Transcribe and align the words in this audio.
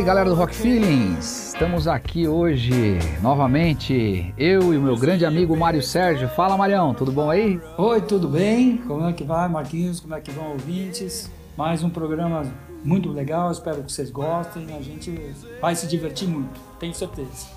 Aí 0.00 0.06
galera 0.06 0.30
do 0.30 0.34
Rock 0.34 0.54
Feelings, 0.54 1.48
estamos 1.52 1.86
aqui 1.86 2.26
hoje 2.26 2.98
novamente, 3.20 4.32
eu 4.38 4.72
e 4.72 4.78
o 4.78 4.80
meu 4.80 4.96
grande 4.96 5.26
amigo 5.26 5.54
Mário 5.54 5.82
Sérgio. 5.82 6.26
Fala 6.26 6.56
Marião, 6.56 6.94
tudo 6.94 7.12
bom 7.12 7.28
aí? 7.28 7.60
Oi, 7.76 8.00
tudo 8.00 8.26
bem? 8.26 8.78
Como 8.78 9.06
é 9.06 9.12
que 9.12 9.24
vai, 9.24 9.46
Marquinhos? 9.46 10.00
Como 10.00 10.14
é 10.14 10.20
que 10.22 10.30
vão, 10.30 10.52
ouvintes? 10.52 11.30
Mais 11.54 11.84
um 11.84 11.90
programa 11.90 12.44
muito 12.82 13.12
legal, 13.12 13.52
espero 13.52 13.82
que 13.82 13.92
vocês 13.92 14.10
gostem. 14.10 14.74
A 14.74 14.80
gente 14.80 15.20
vai 15.60 15.76
se 15.76 15.86
divertir 15.86 16.26
muito, 16.26 16.58
tenho 16.78 16.94
certeza. 16.94 17.48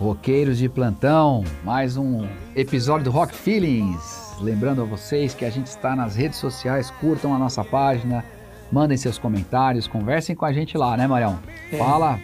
Roqueiros 0.00 0.56
de 0.56 0.66
plantão, 0.66 1.44
mais 1.62 1.98
um 1.98 2.26
episódio 2.56 3.04
do 3.04 3.10
Rock 3.10 3.34
Feelings. 3.34 4.34
Lembrando 4.40 4.80
a 4.80 4.84
vocês 4.86 5.34
que 5.34 5.44
a 5.44 5.50
gente 5.50 5.66
está 5.66 5.94
nas 5.94 6.16
redes 6.16 6.38
sociais, 6.38 6.90
curtam 6.90 7.34
a 7.34 7.38
nossa 7.38 7.62
página, 7.62 8.24
mandem 8.70 8.96
seus 8.96 9.18
comentários, 9.18 9.86
conversem 9.86 10.34
com 10.34 10.44
a 10.44 10.52
gente 10.52 10.76
lá, 10.76 10.96
né 10.96 11.06
Marião? 11.06 11.38
É. 11.72 11.76
Fala, 11.76 12.18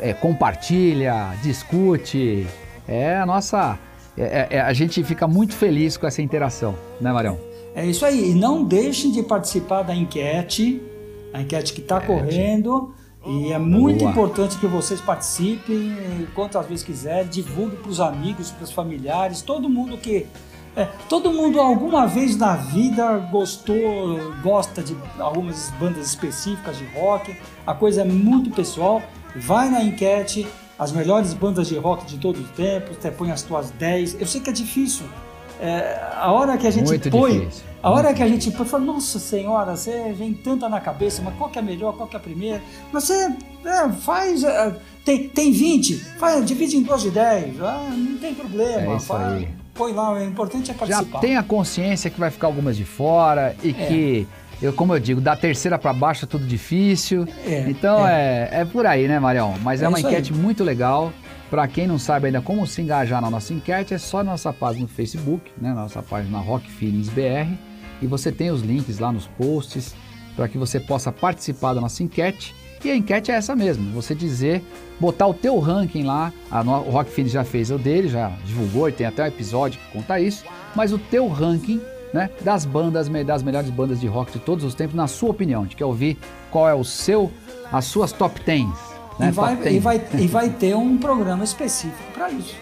é, 0.00 0.12
compartilha, 0.12 1.34
discute. 1.42 2.46
É 2.88 3.16
a 3.16 3.26
nossa. 3.26 3.78
é- 4.18 4.48
é- 4.50 4.60
a 4.60 4.72
gente 4.72 5.02
fica 5.04 5.26
muito 5.28 5.54
feliz 5.54 5.96
com 5.96 6.06
essa 6.06 6.20
interação, 6.20 6.74
né 7.00 7.12
Marião? 7.12 7.38
É 7.74 7.86
isso 7.86 8.04
aí, 8.04 8.32
e 8.32 8.34
não 8.34 8.64
deixem 8.64 9.12
de 9.12 9.22
participar 9.22 9.82
da 9.82 9.94
enquete, 9.94 10.82
a 11.32 11.40
enquete 11.40 11.72
que 11.72 11.80
está 11.80 12.00
correndo. 12.00 12.92
E 13.26 13.52
é 13.52 13.58
muito 13.58 13.98
Boa. 14.00 14.10
importante 14.10 14.56
que 14.58 14.66
vocês 14.66 14.98
participem 15.00 15.94
quantas 16.34 16.66
vezes 16.66 16.82
quiserem, 16.82 17.28
divulguem 17.28 17.76
para 17.78 17.90
os 17.90 18.00
amigos, 18.00 18.50
para 18.50 18.64
os 18.64 18.72
familiares, 18.72 19.42
todo 19.42 19.68
mundo 19.68 19.96
que. 19.98 20.26
É, 20.76 20.84
todo 21.08 21.32
mundo 21.32 21.60
alguma 21.60 22.06
vez 22.06 22.36
na 22.36 22.56
vida 22.56 23.18
gostou, 23.30 24.32
gosta 24.42 24.82
de 24.82 24.96
algumas 25.18 25.70
bandas 25.80 26.06
específicas 26.06 26.76
de 26.78 26.84
rock. 26.94 27.36
A 27.66 27.74
coisa 27.74 28.02
é 28.02 28.04
muito 28.04 28.50
pessoal. 28.50 29.02
Vai 29.36 29.68
na 29.70 29.82
enquete, 29.82 30.46
as 30.78 30.92
melhores 30.92 31.32
bandas 31.34 31.68
de 31.68 31.76
rock 31.76 32.06
de 32.06 32.18
todos 32.18 32.40
os 32.40 32.50
tempos, 32.50 32.96
você 33.00 33.10
põe 33.10 33.30
as 33.30 33.42
tuas 33.42 33.70
10. 33.72 34.20
Eu 34.20 34.26
sei 34.26 34.40
que 34.40 34.50
é 34.50 34.52
difícil. 34.52 35.06
É, 35.60 36.00
a 36.16 36.32
hora 36.32 36.56
que 36.56 36.66
a 36.66 36.70
gente 36.70 36.86
Muito 36.86 37.10
põe, 37.10 37.40
difícil. 37.40 37.64
a 37.82 37.90
hora 37.90 38.14
que 38.14 38.22
a 38.22 38.26
gente 38.28 38.50
põe, 38.50 38.64
fala, 38.66 38.82
nossa 38.82 39.18
senhora, 39.18 39.76
você 39.76 40.10
vem 40.16 40.32
tanta 40.32 40.70
na 40.70 40.80
cabeça, 40.80 41.20
mas 41.20 41.34
qual 41.36 41.50
que 41.50 41.58
é 41.58 41.62
a 41.62 41.64
melhor, 41.64 41.94
qual 41.94 42.08
que 42.08 42.16
é 42.16 42.18
a 42.18 42.22
primeira? 42.22 42.62
Mas 42.90 43.04
você 43.04 43.36
é, 43.66 43.88
faz, 44.00 44.42
é, 44.42 44.74
tem, 45.04 45.28
tem 45.28 45.52
20, 45.52 45.96
faz, 46.18 46.46
divide 46.46 46.78
em 46.78 46.82
duas 46.82 47.02
de 47.02 47.10
10, 47.10 47.60
ah, 47.60 47.88
não 47.94 48.16
tem 48.16 48.34
problema. 48.34 48.94
É 48.94 48.96
isso 48.96 49.06
faz- 49.06 49.34
aí. 49.34 49.48
Põe 49.80 49.92
lá, 49.92 50.12
o 50.12 50.22
importante 50.22 50.70
é 50.70 50.74
Já 50.74 50.78
participar. 50.78 51.18
tenha 51.20 51.42
consciência 51.42 52.10
que 52.10 52.20
vai 52.20 52.30
ficar 52.30 52.46
algumas 52.48 52.76
de 52.76 52.84
fora 52.84 53.56
e 53.62 53.72
que, 53.72 54.28
eu, 54.60 54.72
como 54.74 54.94
eu 54.94 55.00
digo, 55.00 55.20
da 55.20 55.34
terceira 55.34 55.78
para 55.78 55.92
baixo 55.92 56.24
é 56.26 56.28
tudo 56.28 56.44
difícil. 56.46 57.26
É, 57.46 57.64
então 57.68 58.06
é. 58.06 58.48
É, 58.52 58.64
por 58.64 58.84
aí, 58.86 59.08
né, 59.08 59.18
Marião? 59.18 59.54
Mas 59.62 59.80
é, 59.80 59.86
É 59.86 59.88
uma 59.88 59.98
isso 59.98 60.06
aí. 60.06 60.12
enquete 60.12 60.32
muito 60.34 60.62
legal. 60.62 61.12
Para 61.48 61.66
quem 61.66 61.86
não 61.86 61.98
sabe 61.98 62.26
ainda 62.26 62.40
como 62.40 62.64
se 62.66 62.80
engajar 62.82 63.20
na 63.20 63.28
nossa 63.30 63.52
enquete, 63.52 63.92
é 63.94 63.98
só 63.98 64.18
na 64.18 64.32
nossa 64.32 64.52
página 64.52 64.82
no 64.82 64.88
Facebook, 64.88 65.50
né? 65.60 65.72
Nossa 65.72 66.00
página 66.02 66.38
Rock 66.38 66.70
Feelings 66.70 67.08
BR. 67.08 67.52
E 68.02 68.06
você 68.06 68.30
tem 68.30 68.50
os 68.50 68.60
links 68.62 68.98
lá 68.98 69.10
nos 69.10 69.26
posts 69.26 69.94
para 70.36 70.46
que 70.46 70.56
você 70.56 70.78
possa 70.78 71.10
participar 71.10 71.74
da 71.74 71.80
nossa 71.80 72.02
enquete. 72.02 72.54
E 72.82 72.90
a 72.90 72.96
enquete 72.96 73.30
é 73.30 73.34
essa 73.34 73.54
mesmo, 73.54 73.90
você 73.92 74.14
dizer, 74.14 74.64
botar 74.98 75.26
o 75.26 75.34
teu 75.34 75.58
ranking 75.58 76.02
lá. 76.02 76.32
A 76.50 76.62
o 76.62 76.90
Rock 76.90 77.10
Feelings 77.10 77.32
já 77.32 77.44
fez 77.44 77.70
o 77.70 77.76
dele, 77.78 78.08
já 78.08 78.30
divulgou 78.44 78.88
e 78.88 78.92
tem 78.92 79.06
até 79.06 79.22
um 79.24 79.26
episódio 79.26 79.78
que 79.78 79.92
conta 79.98 80.18
isso. 80.18 80.44
Mas 80.74 80.92
o 80.92 80.98
teu 80.98 81.28
ranking, 81.28 81.80
né, 82.14 82.30
das 82.40 82.64
bandas, 82.64 83.08
das 83.08 83.42
melhores 83.42 83.68
bandas 83.70 84.00
de 84.00 84.06
rock 84.06 84.32
de 84.32 84.38
todos 84.38 84.64
os 84.64 84.74
tempos, 84.74 84.94
na 84.96 85.06
sua 85.06 85.30
opinião. 85.30 85.60
A 85.60 85.64
gente 85.64 85.76
quer 85.76 85.84
ouvir 85.84 86.16
qual 86.50 86.68
é 86.68 86.74
o 86.74 86.82
seu, 86.84 87.30
as 87.70 87.84
suas 87.84 88.12
top 88.12 88.40
10. 88.44 88.64
Né, 89.18 89.28
e, 89.28 89.30
vai, 89.30 89.50
top 89.56 89.64
10. 89.64 89.76
e, 89.76 89.78
vai, 89.78 90.00
e 90.18 90.26
vai 90.26 90.48
ter 90.48 90.74
um 90.74 90.96
programa 90.96 91.44
específico 91.44 92.12
para 92.14 92.30
isso. 92.30 92.56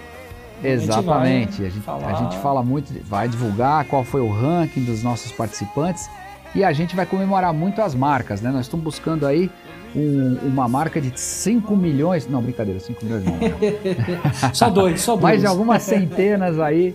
Exatamente. 0.62 1.64
A 1.64 1.68
gente 1.70 1.80
vai 1.80 1.94
a 1.96 2.00
falar- 2.00 2.14
gente 2.14 2.36
fala 2.42 2.62
muito, 2.62 2.92
vai 3.04 3.28
divulgar 3.28 3.84
qual 3.84 4.04
foi 4.04 4.20
o 4.20 4.28
ranking 4.30 4.82
dos 4.84 5.02
nossos 5.02 5.30
participantes 5.32 6.08
e 6.54 6.64
a 6.64 6.72
gente 6.72 6.96
vai 6.96 7.06
comemorar 7.06 7.52
muito 7.52 7.80
as 7.80 7.94
marcas, 7.94 8.40
né? 8.40 8.50
Nós 8.50 8.62
estamos 8.62 8.82
buscando 8.84 9.26
aí 9.26 9.50
um- 9.98 10.38
uma 10.46 10.68
marca 10.68 11.00
de 11.00 11.12
5 11.18 11.76
milhões, 11.76 12.26
não, 12.28 12.42
brincadeira, 12.42 12.78
5 12.80 13.04
milhões 13.04 13.24
não, 13.24 13.34
Só 14.54 14.70
dois, 14.70 15.00
só 15.00 15.12
dois. 15.12 15.22
mais 15.22 15.40
de 15.40 15.46
algumas 15.46 15.82
centenas 15.82 16.58
aí, 16.60 16.94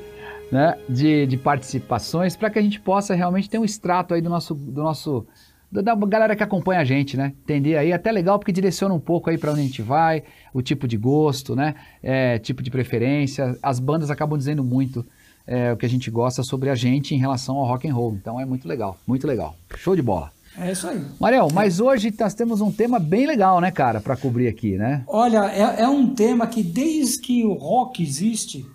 né, 0.51 0.77
de, 0.87 1.25
de 1.27 1.37
participações 1.37 2.35
para 2.35 2.49
que 2.49 2.59
a 2.59 2.61
gente 2.61 2.79
possa 2.79 3.13
realmente 3.15 3.49
ter 3.49 3.57
um 3.57 3.65
extrato 3.65 4.13
aí 4.13 4.21
do 4.21 4.29
nosso, 4.29 4.53
do 4.53 4.81
nosso 4.83 5.25
da 5.71 5.81
da 5.81 5.95
galera 6.05 6.35
que 6.35 6.43
acompanha 6.43 6.81
a 6.81 6.83
gente, 6.83 7.17
né? 7.17 7.33
Entender 7.43 7.75
aí, 7.77 7.91
até 7.91 8.11
legal 8.11 8.37
porque 8.37 8.51
direciona 8.51 8.93
um 8.93 8.99
pouco 8.99 9.31
aí 9.31 9.39
para 9.39 9.49
onde 9.51 9.61
a 9.61 9.63
gente 9.63 9.81
vai, 9.81 10.21
o 10.53 10.61
tipo 10.61 10.87
de 10.87 10.95
gosto, 10.97 11.55
né? 11.55 11.73
É, 12.03 12.37
tipo 12.37 12.61
de 12.61 12.69
preferência. 12.69 13.57
As 13.63 13.79
bandas 13.79 14.11
acabam 14.11 14.37
dizendo 14.37 14.63
muito 14.63 15.03
é, 15.47 15.73
o 15.73 15.77
que 15.77 15.85
a 15.85 15.89
gente 15.89 16.11
gosta 16.11 16.43
sobre 16.43 16.69
a 16.69 16.75
gente 16.75 17.15
em 17.15 17.17
relação 17.17 17.55
ao 17.57 17.65
rock 17.65 17.87
and 17.89 17.93
roll. 17.95 18.13
Então 18.13 18.39
é 18.39 18.45
muito 18.45 18.67
legal, 18.67 18.97
muito 19.07 19.25
legal. 19.25 19.55
Show 19.75 19.95
de 19.95 20.03
bola. 20.03 20.31
É 20.57 20.71
isso 20.71 20.87
aí. 20.87 21.01
Mariel, 21.19 21.47
mas 21.53 21.79
hoje 21.79 22.13
nós 22.19 22.33
temos 22.33 22.61
um 22.61 22.71
tema 22.71 22.99
bem 22.99 23.25
legal, 23.25 23.59
né, 23.59 23.71
cara, 23.71 23.99
para 23.99 24.15
cobrir 24.15 24.47
aqui, 24.47 24.77
né? 24.77 25.03
Olha, 25.07 25.45
é, 25.51 25.81
é 25.81 25.87
um 25.87 26.13
tema 26.13 26.45
que 26.45 26.61
desde 26.61 27.19
que 27.19 27.43
o 27.43 27.53
rock 27.53 28.03
existe, 28.03 28.65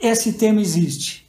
esse 0.00 0.34
tema 0.34 0.60
existe. 0.60 1.26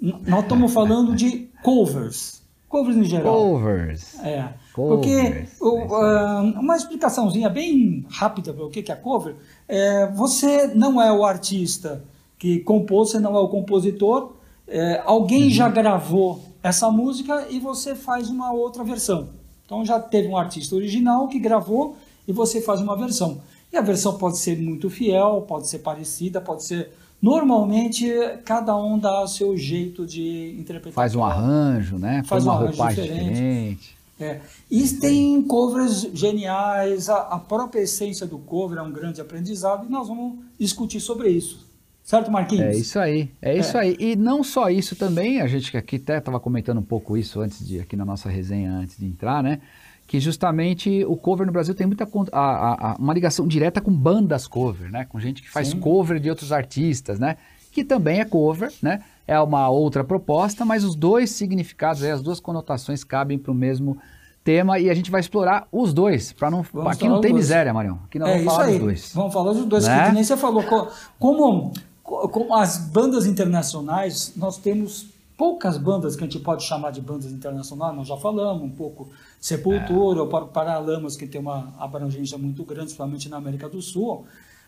N- 0.00 0.16
Nós 0.26 0.42
estamos 0.42 0.72
falando 0.72 1.14
de 1.14 1.48
covers. 1.62 2.42
Covers 2.68 2.96
em 2.96 3.04
geral. 3.04 3.32
Covers. 3.34 4.18
É. 4.22 4.48
Covers, 4.74 5.50
Porque 5.58 5.64
o- 5.64 5.94
ah, 5.94 6.42
uma 6.60 6.76
explicaçãozinha 6.76 7.48
bem 7.48 8.04
rápida 8.10 8.52
para 8.52 8.64
o 8.64 8.70
que 8.70 8.90
é 8.90 8.94
cover. 8.96 9.36
É, 9.68 10.08
você 10.08 10.66
não 10.74 11.00
é 11.00 11.10
o 11.12 11.24
artista 11.24 12.04
que 12.38 12.58
compôs, 12.60 13.10
você 13.10 13.20
não 13.20 13.34
é 13.36 13.38
o 13.40 13.48
compositor. 13.48 14.32
é, 14.66 15.02
alguém 15.04 15.50
já 15.50 15.66
Uhum. 15.68 15.74
gravou 15.74 16.42
essa 16.64 16.90
música 16.90 17.46
e 17.50 17.60
você 17.60 17.94
faz 17.94 18.30
uma 18.30 18.50
outra 18.50 18.82
versão. 18.82 19.28
Então 19.66 19.84
já 19.84 20.00
teve 20.00 20.28
um 20.28 20.36
artista 20.36 20.74
original 20.74 21.28
que 21.28 21.38
gravou 21.38 21.94
e 22.26 22.32
você 22.32 22.58
faz 22.58 22.80
uma 22.80 22.96
versão. 22.96 23.42
E 23.70 23.76
a 23.76 23.82
versão 23.82 24.16
pode 24.16 24.38
ser 24.38 24.58
muito 24.58 24.88
fiel, 24.88 25.44
pode 25.46 25.68
ser 25.68 25.80
parecida, 25.80 26.40
pode 26.40 26.64
ser. 26.64 26.90
Normalmente, 27.20 28.10
cada 28.44 28.74
um 28.76 28.98
dá 28.98 29.22
o 29.22 29.28
seu 29.28 29.56
jeito 29.56 30.06
de 30.06 30.56
interpretar. 30.58 30.94
Faz 30.94 31.14
um 31.14 31.22
arranjo, 31.22 31.98
né? 31.98 32.22
Faz 32.24 32.44
Põe 32.44 32.52
uma 32.52 32.60
um 32.60 32.62
arranjo 32.62 32.78
roupagem 32.78 33.04
diferente. 33.04 33.30
diferente. 33.30 33.96
É. 34.18 34.40
E 34.70 34.88
tem 34.88 35.42
covers 35.42 36.08
geniais, 36.14 37.10
a, 37.10 37.18
a 37.18 37.38
própria 37.38 37.80
essência 37.80 38.26
do 38.26 38.38
cover 38.38 38.78
é 38.78 38.82
um 38.82 38.92
grande 38.92 39.20
aprendizado 39.20 39.86
e 39.86 39.90
nós 39.90 40.08
vamos 40.08 40.38
discutir 40.58 41.00
sobre 41.00 41.28
isso. 41.28 41.63
Certo, 42.04 42.30
Marquinhos? 42.30 42.66
É 42.66 42.72
isso 42.76 42.98
aí, 42.98 43.30
é 43.40 43.56
isso 43.56 43.78
aí. 43.78 43.96
E 43.98 44.14
não 44.14 44.44
só 44.44 44.68
isso 44.68 44.94
também, 44.94 45.40
a 45.40 45.46
gente 45.46 45.74
aqui 45.74 45.96
até 45.96 46.18
estava 46.18 46.38
comentando 46.38 46.76
um 46.78 46.82
pouco 46.84 47.16
isso 47.16 47.40
antes 47.40 47.66
de 47.66 47.80
aqui 47.80 47.96
na 47.96 48.04
nossa 48.04 48.28
resenha 48.28 48.70
antes 48.72 48.98
de 48.98 49.06
entrar, 49.06 49.42
né? 49.42 49.58
Que 50.06 50.20
justamente 50.20 51.02
o 51.08 51.16
cover 51.16 51.46
no 51.46 51.52
Brasil 51.52 51.74
tem 51.74 51.86
muita 51.86 52.04
a- 52.30 52.90
a- 52.92 52.96
uma 52.98 53.14
ligação 53.14 53.48
direta 53.48 53.80
com 53.80 53.90
bandas 53.90 54.46
cover, 54.46 54.90
né? 54.90 55.06
Com 55.08 55.18
gente 55.18 55.40
que 55.40 55.50
faz 55.50 55.68
Sim. 55.68 55.80
cover 55.80 56.20
de 56.20 56.28
outros 56.28 56.52
artistas, 56.52 57.18
né? 57.18 57.38
Que 57.72 57.82
também 57.82 58.20
é 58.20 58.24
cover, 58.26 58.70
né? 58.82 59.00
É 59.26 59.40
uma 59.40 59.70
outra 59.70 60.04
proposta, 60.04 60.62
mas 60.62 60.84
os 60.84 60.94
dois 60.94 61.30
significados, 61.30 62.02
aí, 62.02 62.10
as 62.10 62.20
duas 62.20 62.38
conotações 62.38 63.02
cabem 63.02 63.38
para 63.38 63.50
o 63.50 63.54
mesmo 63.54 63.96
tema 64.44 64.78
e 64.78 64.90
a 64.90 64.94
gente 64.94 65.10
vai 65.10 65.20
explorar 65.22 65.66
os 65.72 65.94
dois. 65.94 66.34
Para 66.34 66.50
não, 66.50 66.60
Vamos 66.70 66.92
aqui 66.92 67.08
não 67.08 67.22
tem 67.22 67.30
dois. 67.32 67.44
miséria, 67.44 67.72
Marião. 67.72 67.98
Aqui 68.04 68.18
nós 68.18 68.28
é 68.28 68.32
vamos 68.34 68.52
falar 68.52 68.64
aí. 68.66 68.72
dos 68.72 68.80
dois. 68.82 69.12
Vamos 69.14 69.32
falar 69.32 69.52
dos 69.54 69.64
dois, 69.64 69.88
Né? 69.88 70.06
que 70.08 70.12
nem 70.12 70.22
você 70.22 70.36
falou. 70.36 70.62
co- 70.64 70.88
Como, 71.18 71.70
co- 71.70 71.72
como 72.04 72.54
as 72.54 72.76
bandas 72.76 73.26
internacionais, 73.26 74.34
nós 74.36 74.58
temos 74.58 75.06
poucas 75.36 75.78
bandas 75.78 76.14
que 76.14 76.22
a 76.22 76.26
gente 76.26 76.38
pode 76.38 76.62
chamar 76.62 76.92
de 76.92 77.00
bandas 77.00 77.32
internacionais, 77.32 77.96
nós 77.96 78.06
já 78.06 78.16
falamos, 78.16 78.62
um 78.62 78.70
pouco 78.70 79.08
Sepultura, 79.40 80.20
ou 80.20 80.28
para 80.28 80.44
Paralamas, 80.44 81.16
que 81.16 81.26
tem 81.26 81.40
uma 81.40 81.72
abrangência 81.78 82.38
muito 82.38 82.62
grande, 82.62 82.86
principalmente 82.86 83.28
na 83.28 83.38
América 83.38 83.68
do 83.68 83.82
Sul. 83.82 84.26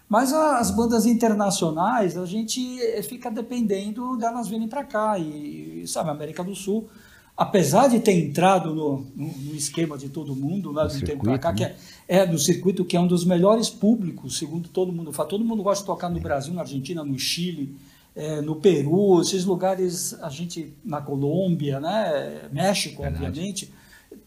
Mas 0.09 0.33
as 0.33 0.71
bandas 0.71 1.05
internacionais, 1.05 2.17
a 2.17 2.25
gente 2.25 2.79
fica 3.03 3.31
dependendo 3.31 4.17
delas 4.17 4.49
virem 4.49 4.69
para 4.69 4.85
cá. 4.85 5.19
E, 5.19 5.85
sabe, 5.87 6.11
a 6.11 6.13
América 6.13 6.43
do 6.43 6.55
Sul, 6.55 6.89
apesar 7.37 7.89
de 7.89 8.01
ter 8.01 8.13
entrado 8.13 8.75
no, 8.75 9.07
no- 9.15 9.33
no 9.39 9.55
esquema 9.55 9.99
de 9.99 10.09
todo 10.09 10.35
mundo, 10.35 10.73
No 10.73 10.89
de 10.89 10.97
um 10.97 11.01
tempo 11.01 11.07
circuito, 11.07 11.25
para 11.25 11.39
cá, 11.39 11.51
né? 11.53 11.57
que 11.57 11.65
é, 11.65 11.77
é 12.21 12.27
do 12.27 12.39
circuito 12.39 12.85
que 12.85 12.97
é 12.97 13.01
um 13.01 13.07
dos 13.07 13.25
melhores 13.25 13.69
públicos, 13.69 14.39
segundo 14.39 14.69
todo 14.69 14.93
mundo 14.93 15.13
fala. 15.13 15.29
Todo 15.29 15.45
mundo 15.45 15.63
gosta 15.63 15.83
de 15.83 15.87
tocar 15.87 16.09
no 16.09 16.19
Brasil, 16.21 16.55
na 16.55 16.63
Argentina, 16.63 17.05
no 17.05 17.19
Chile, 17.19 17.77
eh, 18.15 18.41
no 18.41 18.57
Peru, 18.57 19.21
esses 19.21 19.45
lugares, 19.45 20.15
a 20.23 20.31
gente 20.31 20.73
na 20.85 21.01
Colômbia, 21.03 21.79
né, 21.81 22.49
México, 22.51 23.03
Verdade. 23.03 23.27
obviamente. 23.27 23.71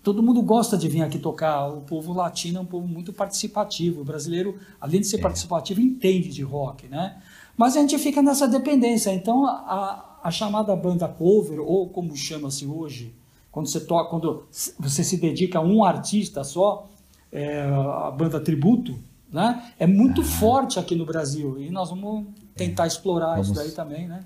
todo 0.03 0.21
mundo 0.21 0.41
gosta 0.43 0.77
de 0.77 0.87
vir 0.87 1.01
aqui 1.01 1.17
tocar. 1.17 1.67
O 1.69 1.81
povo 1.81 2.13
latino 2.13 2.59
é 2.59 2.61
um 2.61 2.65
povo 2.65 2.87
muito 2.87 3.11
participativo. 3.11 4.01
O 4.01 4.03
brasileiro, 4.05 4.57
além 4.79 5.01
de 5.01 5.07
ser 5.07 5.17
é. 5.17 5.21
participativo, 5.21 5.81
entende 5.81 6.29
de 6.29 6.43
rock, 6.43 6.87
né? 6.87 7.17
Mas 7.57 7.75
a 7.75 7.81
gente 7.81 7.97
fica 7.97 8.21
nessa 8.21 8.47
dependência. 8.47 9.11
Então, 9.11 9.45
a, 9.45 10.08
a 10.23 10.31
chamada 10.31 10.75
banda 10.75 11.07
cover, 11.07 11.59
ou 11.59 11.89
como 11.89 12.15
chama-se 12.15 12.65
hoje, 12.65 13.13
quando 13.51 13.67
você 13.67 13.79
toca, 13.79 14.09
quando 14.09 14.45
você 14.79 15.03
se 15.03 15.17
dedica 15.17 15.59
a 15.59 15.61
um 15.61 15.83
artista 15.83 16.43
só, 16.43 16.87
é, 17.31 17.61
a 17.61 18.11
banda 18.11 18.39
tributo, 18.39 18.97
né? 19.31 19.71
É 19.79 19.87
muito 19.87 20.21
ah. 20.21 20.25
forte 20.25 20.79
aqui 20.79 20.95
no 20.95 21.05
Brasil 21.05 21.61
e 21.61 21.69
nós 21.69 21.89
vamos 21.89 22.25
tentar 22.55 22.87
explorar 22.87 23.31
vamos... 23.31 23.47
isso 23.47 23.55
daí 23.55 23.71
também, 23.71 24.07
né? 24.07 24.21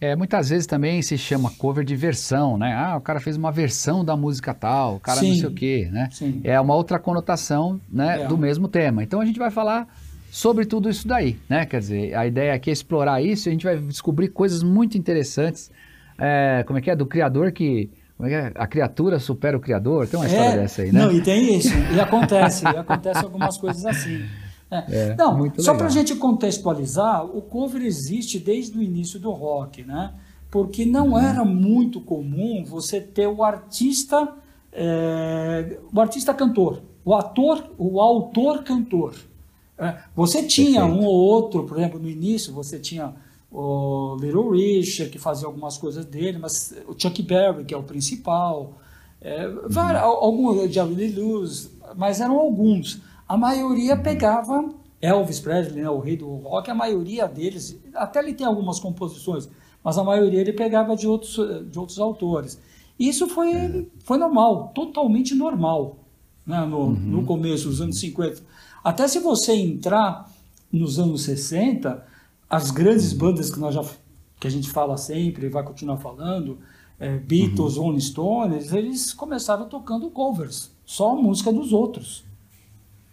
É, 0.00 0.16
muitas 0.16 0.48
vezes 0.48 0.66
também 0.66 1.00
se 1.00 1.16
chama 1.16 1.48
cover 1.58 1.84
de 1.84 1.94
versão, 1.94 2.58
né? 2.58 2.74
Ah, 2.74 2.96
o 2.96 3.00
cara 3.00 3.20
fez 3.20 3.36
uma 3.36 3.52
versão 3.52 4.04
da 4.04 4.16
música 4.16 4.52
tal, 4.52 4.96
o 4.96 5.00
cara 5.00 5.20
Sim. 5.20 5.28
não 5.28 5.36
sei 5.36 5.46
o 5.46 5.54
quê, 5.54 5.88
né? 5.92 6.08
Sim. 6.10 6.40
É 6.42 6.60
uma 6.60 6.74
outra 6.74 6.98
conotação 6.98 7.80
né, 7.88 8.22
é. 8.22 8.26
do 8.26 8.36
mesmo 8.36 8.66
tema. 8.66 9.04
Então 9.04 9.20
a 9.20 9.24
gente 9.24 9.38
vai 9.38 9.52
falar 9.52 9.86
sobre 10.32 10.64
tudo 10.64 10.88
isso 10.88 11.06
daí, 11.06 11.38
né? 11.46 11.66
Quer 11.66 11.80
dizer, 11.80 12.14
a 12.14 12.26
ideia 12.26 12.54
aqui 12.54 12.70
é 12.70 12.72
explorar 12.72 13.20
isso 13.20 13.46
e 13.46 13.50
a 13.50 13.52
gente 13.52 13.64
vai 13.64 13.76
descobrir 13.76 14.28
coisas 14.28 14.62
muito 14.62 14.96
interessantes. 14.96 15.70
É, 16.18 16.64
como 16.66 16.78
é 16.78 16.82
que 16.82 16.90
é? 16.90 16.96
Do 16.96 17.04
criador 17.04 17.52
que. 17.52 17.90
Como 18.16 18.26
é 18.26 18.30
que 18.30 18.36
é? 18.36 18.52
A 18.54 18.66
criatura 18.66 19.18
supera 19.18 19.58
o 19.58 19.60
criador? 19.60 20.08
Tem 20.08 20.18
uma 20.18 20.24
história 20.24 20.54
é, 20.54 20.56
dessa 20.56 20.80
aí, 20.80 20.90
né? 20.90 21.00
Não, 21.04 21.12
e 21.12 21.20
tem 21.20 21.54
isso. 21.58 21.68
E 21.94 22.00
acontece. 22.00 22.64
e 22.64 22.68
acontece 22.68 23.22
algumas 23.22 23.58
coisas 23.58 23.84
assim. 23.84 24.24
É. 24.70 25.10
É, 25.10 25.16
Não, 25.16 25.52
só 25.58 25.74
para 25.74 25.84
a 25.84 25.90
gente 25.90 26.14
contextualizar, 26.14 27.26
o 27.26 27.42
cover 27.42 27.82
existe 27.82 28.38
desde 28.38 28.78
o 28.78 28.82
início 28.82 29.20
do 29.20 29.30
rock, 29.32 29.84
né? 29.84 30.14
Porque 30.50 30.86
não 30.86 31.10
uhum. 31.10 31.18
era 31.18 31.44
muito 31.44 32.00
comum 32.00 32.64
você 32.64 33.02
ter 33.02 33.26
o 33.26 33.44
artista, 33.44 34.32
o 35.92 36.00
artista 36.00 36.32
cantor, 36.32 36.80
o 37.04 37.14
ator, 37.14 37.70
o 37.76 38.00
autor 38.00 38.64
cantor. 38.64 39.14
É, 39.82 39.98
você 40.14 40.44
tinha 40.44 40.82
Perfeito. 40.82 41.02
um 41.02 41.06
ou 41.06 41.14
outro, 41.14 41.64
por 41.64 41.76
exemplo, 41.76 41.98
no 41.98 42.08
início 42.08 42.52
você 42.52 42.78
tinha 42.78 43.14
o 43.50 44.16
Little 44.20 44.50
Richard 44.50 45.10
que 45.10 45.18
fazia 45.18 45.46
algumas 45.46 45.76
coisas 45.76 46.04
dele, 46.04 46.38
mas 46.38 46.74
o 46.86 46.94
Chuck 46.96 47.20
Berry 47.22 47.64
que 47.64 47.74
é 47.74 47.76
o 47.76 47.82
principal, 47.82 48.74
é, 49.20 49.46
uhum. 49.46 49.98
alguns, 49.98 50.72
Jerry 50.72 51.08
Lewis, 51.08 51.70
mas 51.96 52.20
eram 52.20 52.38
alguns. 52.38 53.00
A 53.28 53.36
maioria 53.36 53.96
pegava 53.96 54.72
Elvis 55.00 55.40
Presley, 55.40 55.82
né, 55.82 55.90
o 55.90 55.98
rei 55.98 56.16
do 56.16 56.28
rock, 56.36 56.70
a 56.70 56.74
maioria 56.74 57.26
deles, 57.26 57.76
até 57.94 58.20
ele 58.20 58.34
tem 58.34 58.46
algumas 58.46 58.78
composições, 58.78 59.48
mas 59.82 59.98
a 59.98 60.04
maioria 60.04 60.40
ele 60.40 60.52
pegava 60.52 60.94
de 60.96 61.08
outros, 61.08 61.36
de 61.68 61.78
outros 61.78 61.98
autores. 61.98 62.60
Isso 62.98 63.26
foi, 63.26 63.52
é. 63.52 63.84
foi 64.04 64.16
normal, 64.16 64.70
totalmente 64.74 65.34
normal, 65.34 65.96
né, 66.46 66.60
no, 66.64 66.78
uhum. 66.78 66.94
no 66.94 67.24
começo 67.24 67.68
dos 67.68 67.80
anos 67.80 67.98
50. 67.98 68.42
Até 68.82 69.06
se 69.06 69.18
você 69.20 69.52
entrar 69.52 70.30
nos 70.72 70.98
anos 70.98 71.22
60, 71.22 72.04
as 72.48 72.70
grandes 72.70 73.12
bandas 73.12 73.50
que 73.50 73.58
nós 73.58 73.74
já 73.74 73.84
que 74.40 74.46
a 74.48 74.50
gente 74.50 74.70
fala 74.70 74.96
sempre 74.96 75.46
e 75.46 75.48
vai 75.48 75.62
continuar 75.62 75.98
falando, 75.98 76.58
é, 76.98 77.16
Beatles, 77.16 77.76
uhum. 77.76 77.84
Rolling 77.84 78.00
Stones, 78.00 78.72
eles 78.72 79.12
começaram 79.12 79.68
tocando 79.68 80.10
covers, 80.10 80.72
só 80.84 81.12
a 81.12 81.14
música 81.14 81.52
dos 81.52 81.72
outros. 81.72 82.24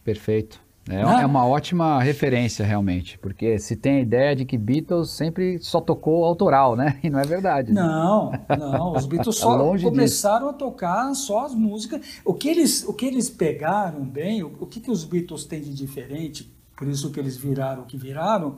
Perfeito. 0.04 0.60
É, 0.90 1.22
é, 1.22 1.26
uma 1.26 1.46
ótima 1.46 2.02
referência, 2.02 2.66
realmente, 2.66 3.18
porque 3.20 3.60
se 3.60 3.76
tem 3.76 3.98
a 3.98 4.00
ideia 4.02 4.36
de 4.36 4.44
que 4.44 4.58
Beatles 4.58 5.12
sempre 5.12 5.60
só 5.60 5.80
tocou 5.80 6.26
autoral, 6.26 6.76
né? 6.76 7.00
E 7.04 7.10
não 7.10 7.20
é 7.20 7.26
verdade. 7.26 7.72
Né? 7.72 7.82
Não, 7.82 8.32
não. 8.58 8.94
Os 8.94 9.06
Beatles 9.06 9.38
só 9.38 9.58
começaram 9.58 10.48
disso. 10.48 10.50
a 10.50 10.54
tocar 10.54 11.14
só 11.14 11.46
as 11.46 11.54
músicas. 11.54 12.20
O 12.26 12.34
que 12.34 12.50
eles, 12.50 12.84
o 12.84 12.94
que 12.94 13.06
eles 13.06 13.30
pegaram 13.30 14.04
bem, 14.04 14.44
o, 14.44 14.48
o 14.60 14.66
que, 14.66 14.80
que 14.80 14.90
os 14.90 15.06
Beatles 15.06 15.46
têm 15.46 15.62
de 15.62 15.74
diferente, 15.74 16.52
por 16.76 16.88
isso 16.88 17.12
que 17.12 17.20
eles 17.20 17.38
viraram 17.38 17.84
o 17.84 17.86
que 17.86 17.98
viraram, 17.98 18.58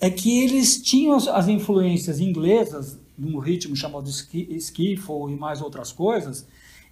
é 0.00 0.08
que 0.08 0.42
eles 0.44 0.80
tinham 0.80 1.16
as, 1.16 1.26
as 1.26 1.48
influências 1.48 2.20
inglesas, 2.20 2.98
num 3.18 3.38
ritmo 3.38 3.74
chamado 3.74 4.08
skiffle 4.08 5.32
e 5.32 5.36
mais 5.36 5.60
outras 5.60 5.90
coisas, 5.90 6.46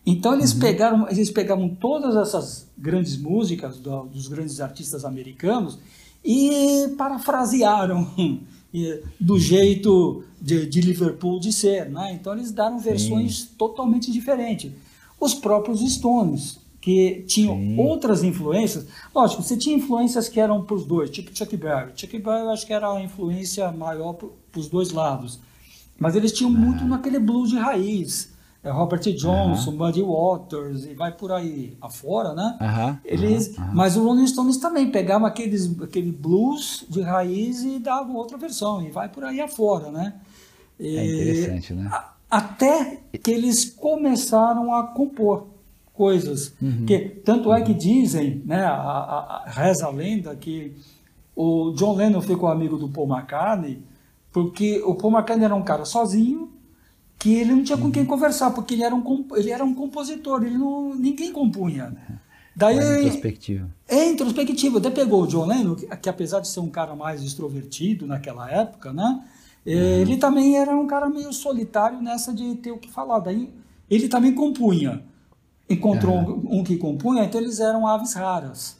então 0.06 0.35
eles 0.35 0.53
uhum. 0.53 0.61
pegaram, 0.61 1.09
eles 1.09 1.31
pegavam 1.31 1.69
todas 1.69 2.15
essas 2.17 2.69
grandes 2.77 3.17
músicas 3.17 3.79
do, 3.79 4.05
dos 4.05 4.29
grandes 4.29 4.61
artistas 4.61 5.05
americanos 5.05 5.79
e 6.23 6.89
parafrasearam 6.99 8.06
do 9.19 9.39
jeito 9.39 10.25
de, 10.41 10.67
de, 10.67 10.81
Liverpool 10.81 11.41
de 11.41 11.53
ser, 11.53 11.89
né? 11.89 12.12
Então 12.12 12.35
eles 12.35 12.51
deram 12.51 12.79
versões 12.79 13.43
Sim. 13.43 13.49
totalmente 13.56 14.11
diferentes. 14.11 14.73
Os 15.19 15.33
próprios 15.33 15.81
Stones, 15.95 16.59
que 16.81 17.25
tinham 17.27 17.56
Sim. 17.56 17.79
outras 17.79 18.23
influências, 18.23 18.87
lógico, 19.15 19.43
você 19.43 19.56
tinha 19.56 19.77
influências 19.77 20.29
que 20.29 20.39
eram 20.39 20.65
para 20.65 20.77
os 20.77 20.85
dois, 20.85 21.09
tipo 21.09 21.35
Chuck 21.35 21.56
Berry. 21.56 21.93
Chuck 21.97 22.19
Berry 22.19 22.41
eu 22.41 22.51
acho 22.51 22.67
que 22.67 22.75
era 22.75 22.93
a 22.93 23.03
influência 23.03 23.71
maior 23.73 24.12
para 24.12 24.29
os 24.56 24.69
dois 24.69 24.91
lados, 24.91 25.41
mas 25.99 26.15
eles 26.15 26.33
tinham 26.33 26.51
ah. 26.51 26.59
muito 26.59 26.85
naquele 26.85 27.19
blues 27.19 27.49
de 27.49 27.56
raiz 27.56 28.34
é 28.65 28.71
Robert 28.71 29.01
Johnson, 29.01 29.73
uhum. 29.73 29.77
Buddy 29.77 30.03
Waters 30.03 30.87
e 30.87 30.95
vai 30.95 31.13
por 31.13 31.31
aí 31.31 31.77
afora, 31.83 32.33
né? 32.33 32.59
Uhum. 32.61 32.99
Eles, 33.05 33.59
uhum. 33.59 33.75
Mas 33.75 33.95
o 33.95 34.03
Rolling 34.03 34.27
Stones 34.27 34.57
também 34.57 34.91
pegavam 34.91 35.27
aqueles, 35.27 35.71
aquele 35.83 36.11
blues 36.11 36.87
de 36.89 37.03
raiz 37.03 37.63
e 37.63 37.79
davam 37.79 38.17
outra 38.17 38.39
versão 38.39 38.83
e 38.83 38.91
vai 38.91 39.11
por 39.11 39.23
aí 39.23 39.39
afora, 39.39 39.91
né? 39.91 40.15
E, 40.81 40.97
é 40.97 41.05
interessante, 41.05 41.75
né? 41.75 41.91
A, 41.93 42.15
até 42.31 43.03
que 43.23 43.31
eles 43.31 43.67
começaram 43.67 44.75
a 44.75 44.85
compor 44.85 45.47
coisas. 45.93 46.55
Uhum. 46.61 46.87
Que, 46.87 46.99
tanto 46.99 47.53
é 47.53 47.61
que 47.61 47.75
dizem, 47.75 48.43
né, 48.47 48.65
a, 48.65 48.73
a, 48.73 49.43
a, 49.45 49.51
reza 49.51 49.87
a 49.87 49.91
lenda 49.91 50.35
que 50.35 50.75
o 51.37 51.73
John 51.73 51.97
Lennon 51.97 52.23
ficou 52.23 52.49
amigo 52.49 52.79
do 52.79 52.89
Paul 52.89 53.09
McCartney 53.09 53.83
porque 54.33 54.83
o 54.85 54.95
Paul 54.95 55.13
McCartney 55.13 55.45
era 55.45 55.55
um 55.55 55.63
cara 55.63 55.85
sozinho 55.85 56.54
que 57.25 57.37
ele 57.37 57.55
não 57.55 57.65
tinha 57.65 57.79
com 57.79 57.91
quem 57.91 58.03
uhum. 58.03 58.09
conversar, 58.09 58.50
porque 58.50 58.75
ele 58.75 58.82
era 58.82 58.94
um, 58.94 59.26
ele 59.35 59.50
era 59.50 59.65
um 59.65 59.75
compositor, 59.75 60.44
ele 60.44 60.59
não, 60.59 60.94
ninguém 60.94 61.32
compunha. 61.32 61.97
Daí, 62.55 62.79
é 62.79 63.00
introspectivo. 63.00 63.70
É 63.89 64.10
introspectivo. 64.10 64.77
Até 64.77 64.91
pegou 64.91 65.22
o 65.22 65.27
John 65.27 65.46
Lennon, 65.46 65.75
que, 65.75 65.87
que, 65.87 66.08
apesar 66.10 66.41
de 66.41 66.49
ser 66.49 66.60
um 66.60 66.69
cara 66.69 66.94
mais 66.94 67.22
extrovertido 67.22 68.06
naquela 68.06 68.51
época, 68.51 68.93
né? 68.93 69.25
É, 69.65 69.75
uhum. 69.75 69.81
Ele 70.03 70.19
também 70.19 70.58
era 70.58 70.77
um 70.77 70.87
cara 70.87 71.08
meio 71.08 71.32
solitário 71.32 71.99
nessa 72.03 72.31
de 72.31 72.56
ter 72.56 72.72
o 72.72 72.77
que 72.77 72.93
falar. 72.93 73.20
Daí 73.20 73.49
ele 73.89 74.06
também 74.06 74.34
compunha. 74.34 75.03
Encontrou 75.67 76.17
uhum. 76.17 76.43
um, 76.44 76.58
um, 76.58 76.63
que 76.63 76.77
compunha, 76.77 77.25
então 77.25 77.41
eles 77.41 77.58
eram 77.58 77.87
aves 77.87 78.13
raras. 78.13 78.77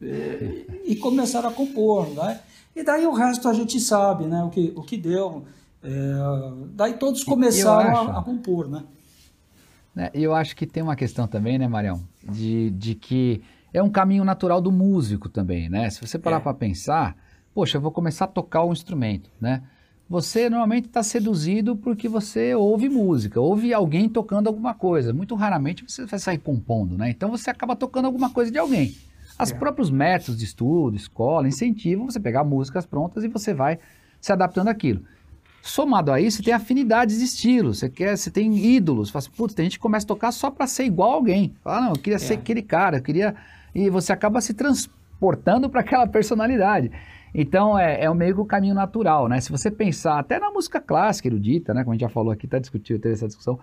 E, 0.00 0.66
e 0.86 0.96
começaram 0.96 1.50
a 1.50 1.52
compor, 1.52 2.08
né? 2.14 2.40
E 2.74 2.82
daí 2.82 3.06
o 3.06 3.12
resto 3.12 3.46
a 3.46 3.52
gente 3.52 3.78
sabe, 3.78 4.24
né? 4.24 4.42
O 4.42 4.48
que, 4.48 4.72
o 4.74 4.80
que 4.80 4.96
deu. 4.96 5.44
É, 5.84 6.14
daí 6.74 6.94
todos 6.94 7.22
começaram 7.22 7.90
acho, 7.90 8.10
a, 8.10 8.18
a, 8.18 8.22
compor, 8.22 8.68
né? 8.68 8.84
né? 9.94 10.10
E 10.14 10.22
eu 10.22 10.34
acho 10.34 10.56
que 10.56 10.66
tem 10.66 10.82
uma 10.82 10.96
questão 10.96 11.26
também, 11.26 11.58
né, 11.58 11.68
Marião, 11.68 12.02
de, 12.22 12.70
de 12.70 12.94
que 12.94 13.42
é 13.72 13.82
um 13.82 13.90
caminho 13.90 14.24
natural 14.24 14.60
do 14.62 14.72
músico 14.72 15.28
também, 15.28 15.68
né? 15.68 15.90
Se 15.90 16.00
você 16.00 16.18
parar 16.18 16.38
é. 16.38 16.40
para 16.40 16.54
pensar, 16.54 17.16
poxa, 17.52 17.76
eu 17.76 17.82
vou 17.82 17.92
começar 17.92 18.24
a 18.24 18.28
tocar 18.28 18.64
um 18.64 18.72
instrumento, 18.72 19.30
né? 19.40 19.62
Você 20.08 20.50
normalmente 20.50 20.86
está 20.86 21.02
seduzido 21.02 21.76
porque 21.76 22.08
você 22.08 22.54
ouve 22.54 22.88
música, 22.88 23.40
ouve 23.40 23.72
alguém 23.72 24.08
tocando 24.08 24.48
alguma 24.48 24.74
coisa. 24.74 25.12
Muito 25.12 25.34
raramente 25.34 25.84
você 25.86 26.04
vai 26.04 26.18
sair 26.18 26.38
compondo, 26.38 26.96
né? 26.96 27.10
Então 27.10 27.30
você 27.30 27.50
acaba 27.50 27.74
tocando 27.74 28.06
alguma 28.06 28.30
coisa 28.30 28.50
de 28.50 28.58
alguém. 28.58 28.94
Os 29.40 29.50
é. 29.50 29.54
próprios 29.54 29.90
métodos 29.90 30.38
de 30.38 30.44
estudo, 30.44 30.96
escola, 30.96 31.48
incentivam 31.48 32.08
você 32.08 32.20
pegar 32.20 32.44
músicas 32.44 32.86
prontas 32.86 33.24
e 33.24 33.28
você 33.28 33.52
vai 33.52 33.78
se 34.20 34.32
adaptando 34.32 34.68
àquilo. 34.68 35.02
Somado 35.66 36.12
a 36.12 36.20
isso, 36.20 36.36
você 36.36 36.42
tem 36.42 36.52
afinidades 36.52 37.20
de 37.20 37.24
estilo, 37.24 37.72
você 37.72 37.88
quer, 37.88 38.18
você 38.18 38.30
tem 38.30 38.54
ídolos. 38.54 39.08
Fala 39.08 39.20
assim, 39.20 39.30
putz, 39.34 39.54
tem 39.54 39.64
gente 39.64 39.78
que 39.78 39.82
começa 39.82 40.04
a 40.04 40.08
tocar 40.08 40.30
só 40.30 40.50
para 40.50 40.66
ser 40.66 40.84
igual 40.84 41.12
a 41.12 41.14
alguém. 41.14 41.54
Fala, 41.64 41.80
não, 41.80 41.88
eu 41.92 41.98
queria 41.98 42.16
é. 42.16 42.18
ser 42.18 42.34
aquele 42.34 42.60
cara, 42.60 42.98
eu 42.98 43.02
queria. 43.02 43.34
E 43.74 43.88
você 43.88 44.12
acaba 44.12 44.42
se 44.42 44.52
transportando 44.52 45.70
para 45.70 45.80
aquela 45.80 46.06
personalidade. 46.06 46.90
Então 47.34 47.78
é, 47.78 48.04
é 48.04 48.12
meio 48.12 48.34
que 48.34 48.40
o 48.42 48.44
caminho 48.44 48.74
natural, 48.74 49.26
né? 49.26 49.40
Se 49.40 49.50
você 49.50 49.70
pensar 49.70 50.18
até 50.18 50.38
na 50.38 50.50
música 50.50 50.78
clássica, 50.82 51.28
erudita, 51.28 51.72
né? 51.72 51.82
Como 51.82 51.92
a 51.92 51.94
gente 51.94 52.02
já 52.02 52.10
falou 52.10 52.30
aqui, 52.30 52.46
tá 52.46 52.58
discutindo, 52.58 53.00
teve 53.00 53.14
essa 53.14 53.26
discussão. 53.26 53.58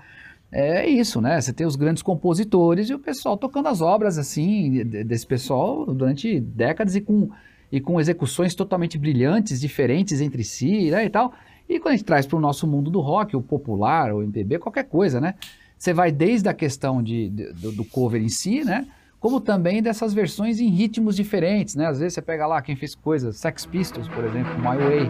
É 0.52 0.90
isso, 0.90 1.22
né? 1.22 1.40
Você 1.40 1.54
tem 1.54 1.68
os 1.68 1.76
grandes 1.76 2.02
compositores 2.02 2.90
e 2.90 2.96
o 2.96 3.00
pessoal 3.00 3.38
tocando 3.38 3.68
as 3.68 3.80
obras 3.80 4.18
assim, 4.18 4.84
desse 4.84 5.28
pessoal 5.28 5.86
durante 5.86 6.40
décadas 6.40 6.96
e 6.96 7.02
com, 7.02 7.30
e 7.72 7.80
com 7.80 8.00
execuções 8.00 8.56
totalmente 8.56 8.98
brilhantes, 8.98 9.62
diferentes 9.62 10.20
entre 10.20 10.44
si, 10.44 10.90
né? 10.90 11.06
E 11.06 11.10
tal. 11.12 11.32
E 11.72 11.80
quando 11.80 11.94
a 11.94 11.96
gente 11.96 12.06
traz 12.06 12.26
para 12.26 12.36
o 12.36 12.40
nosso 12.42 12.68
mundo 12.68 12.92
do 12.92 13.00
rock, 13.00 13.34
o 13.34 13.42
popular, 13.42 14.14
o 14.14 14.22
MPB, 14.22 14.60
qualquer 14.60 14.84
coisa, 14.84 15.22
né? 15.22 15.36
Você 15.78 15.94
vai 15.94 16.12
desde 16.12 16.50
a 16.50 16.54
questão 16.54 17.02
de, 17.02 17.30
de 17.30 17.54
do, 17.54 17.72
do, 17.72 17.86
cover 17.86 18.22
em 18.22 18.28
si, 18.28 18.66
né? 18.66 18.86
Como 19.22 19.40
também 19.40 19.82
dessas 19.82 20.14
versões 20.14 20.60
em 20.60 20.68
ritmos 20.68 21.16
diferentes, 21.16 21.76
né? 21.76 21.88
Às 21.88 22.00
vezes 22.00 22.16
você 22.16 22.22
pega 22.22 22.46
lá 22.46 22.62
quem 22.62 22.76
fez 22.76 22.94
coisas, 22.94 23.38
Sex 23.38 23.66
Pistols, 23.66 24.10
por 24.10 24.26
exemplo, 24.26 24.54
My 24.60 24.76
Way. 24.78 25.10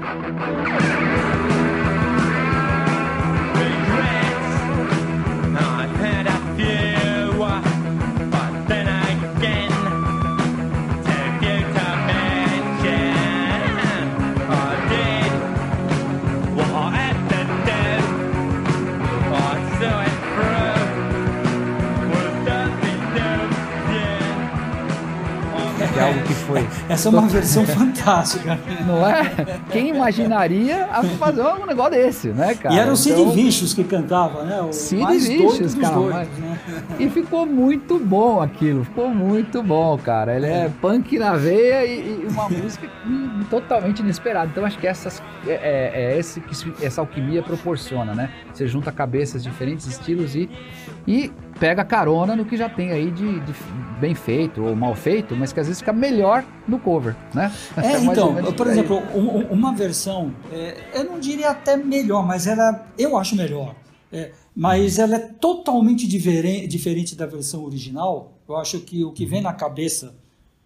Foi. 26.52 26.68
Essa 26.92 27.08
é 27.08 27.12
uma 27.12 27.28
versão 27.28 27.66
fantástica. 27.66 28.60
Não 28.86 29.08
é? 29.08 29.32
Quem 29.72 29.90
imaginaria 29.90 30.88
fazer 31.18 31.42
um 31.42 31.66
negócio 31.66 31.92
desse, 31.92 32.28
né, 32.30 32.54
cara? 32.56 32.76
E 32.76 32.80
era 32.80 32.92
o 32.92 32.96
Cid 32.98 33.20
Então, 33.20 33.32
Vicious 33.32 33.74
que 33.74 33.84
cantava, 33.84 34.44
né? 34.44 34.62
O 34.62 34.74
Cid 34.74 35.02
mais 35.02 35.28
dos 35.28 35.76
cara, 35.76 35.96
doidos, 35.96 36.12
mas- 36.14 36.38
né? 36.40 36.58
E 37.00 37.10
ficou 37.10 37.46
muito 37.46 37.98
bom 37.98 38.42
aquilo, 38.42 38.84
ficou 38.84 39.10
muito 39.10 39.64
bom, 39.64 39.98
cara. 39.98 40.36
Ele 40.36 40.48
é 40.48 40.70
punk 40.82 41.18
na 41.18 41.34
veia 41.36 41.86
e, 41.86 42.24
e 42.24 42.28
uma 42.30 42.50
música 42.50 42.88
totalmente 43.50 44.00
inesperada. 44.00 44.50
Então 44.52 44.66
acho 44.66 44.78
que 44.78 44.88
essas, 44.88 45.22
é, 45.48 45.52
é- 45.52 45.92
é 46.14 46.20
esse 46.20 46.40
que 46.42 46.86
essa 46.86 47.02
alquimia 47.02 47.42
proporciona, 47.42 48.14
né? 48.14 48.30
Você 48.54 48.68
junta 48.68 48.92
cabeças, 48.92 49.44
diferentes 49.44 49.88
estilos 49.88 50.36
e, 50.36 50.50
e 51.08 51.32
pega 51.60 51.84
carona 51.84 52.36
no 52.36 52.44
que 52.46 52.58
já 52.58 52.68
tem 52.70 52.92
aí 52.92 53.12
de, 53.12 53.40
de 53.42 53.54
bem 54.00 54.16
feito 54.16 54.64
ou 54.64 54.76
mal 54.76 54.96
feito, 54.96 55.36
mas 55.36 55.54
que 55.54 55.60
às 55.60 55.68
vezes 55.68 55.80
fica 55.80 55.94
melhor 55.94 56.44
no 56.68 56.80
cover, 56.84 57.16
né? 57.34 57.52
É, 57.78 57.98
ou 57.98 58.04
então, 58.04 58.54
por 58.54 58.68
exemplo, 58.68 58.98
um- 59.16 59.38
um- 59.40 59.48
uma 59.52 59.74
versão, 59.74 60.34
é, 60.52 60.78
eu 60.94 61.04
não 61.06 61.20
diria 61.20 61.50
até 61.52 61.76
melhor, 61.78 62.26
mas 62.26 62.48
ela, 62.48 62.88
eu 62.98 63.18
acho 63.18 63.36
melhor. 63.36 63.76
É, 64.12 64.32
mas 64.56 65.00
ela 65.00 65.16
é 65.16 65.20
totalmente 65.20 66.06
diferente, 66.08 66.68
diferente 66.68 67.16
da 67.16 67.26
versão 67.26 67.64
original. 67.64 68.34
Eu 68.48 68.58
acho 68.58 68.80
que 68.82 69.04
o 69.06 69.12
que 69.12 69.26
vem 69.26 69.42
na 69.42 69.54
cabeça 69.54 70.14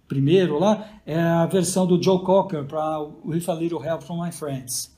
primeiro 0.08 0.58
lá 0.60 0.88
é 1.06 1.20
a 1.20 1.46
versão 1.46 1.86
do 1.86 2.02
Joe 2.02 2.24
Cocker 2.24 2.64
para 2.66 3.00
With 3.24 3.44
a 3.48 3.54
Little 3.54 3.84
Help 3.84 4.02
from 4.04 4.24
My 4.24 4.32
Friends. 4.32 4.92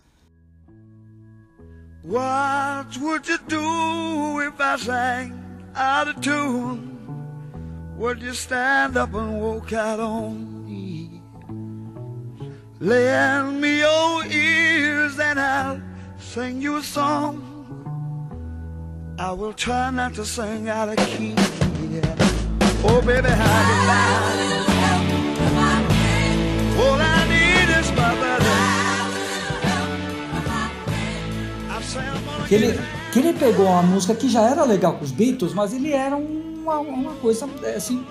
What 2.06 2.98
would 3.02 3.30
you 3.30 3.38
do 3.50 4.42
if 4.42 4.54
I 4.60 4.78
sang 4.78 5.34
out 5.76 6.10
of 6.10 6.22
tune? 6.22 6.96
Would 7.98 8.24
you 8.24 8.32
stand 8.34 8.98
up 8.98 9.14
and 9.14 9.42
walk 9.42 9.74
out 9.76 10.00
on 10.00 10.32
me? 10.36 10.57
Lend 12.80 13.60
me 13.60 13.80
your 13.80 14.24
ears 14.26 15.18
and 15.18 15.40
I'll 15.40 15.82
sing 16.20 16.62
you 16.62 16.78
a 16.78 16.84
song. 16.84 17.42
I 19.18 19.32
will 19.32 19.54
try 19.54 19.90
not 19.90 20.14
to 20.14 20.24
sing 20.24 20.70
out 20.70 20.90
of 20.90 20.98
key. 20.98 21.34
yeah. 21.90 22.16
Oh, 22.84 23.02
baby, 23.02 23.30
how 23.30 23.62
you 23.70 23.78
lie? 23.90 24.58
All 26.80 27.02
I 27.02 27.26
need 27.28 27.70
is 27.80 27.92
my 27.94 28.14
gonna 28.14 28.38
Que 32.48 32.56
ele, 32.56 32.80
que 33.12 33.20
ele 33.20 33.34
pegou 33.34 33.66
uma 33.66 33.82
música 33.82 34.14
que 34.14 34.30
já 34.30 34.42
era 34.44 34.64
legal 34.64 34.94
com 34.94 35.04
os 35.04 35.12
Beatles, 35.12 35.52
mas 35.52 35.74
ele 35.74 35.92
era 35.92 36.16
uma, 36.16 36.78
uma 36.78 37.14
coisa 37.16 37.50
assim, 37.76 38.06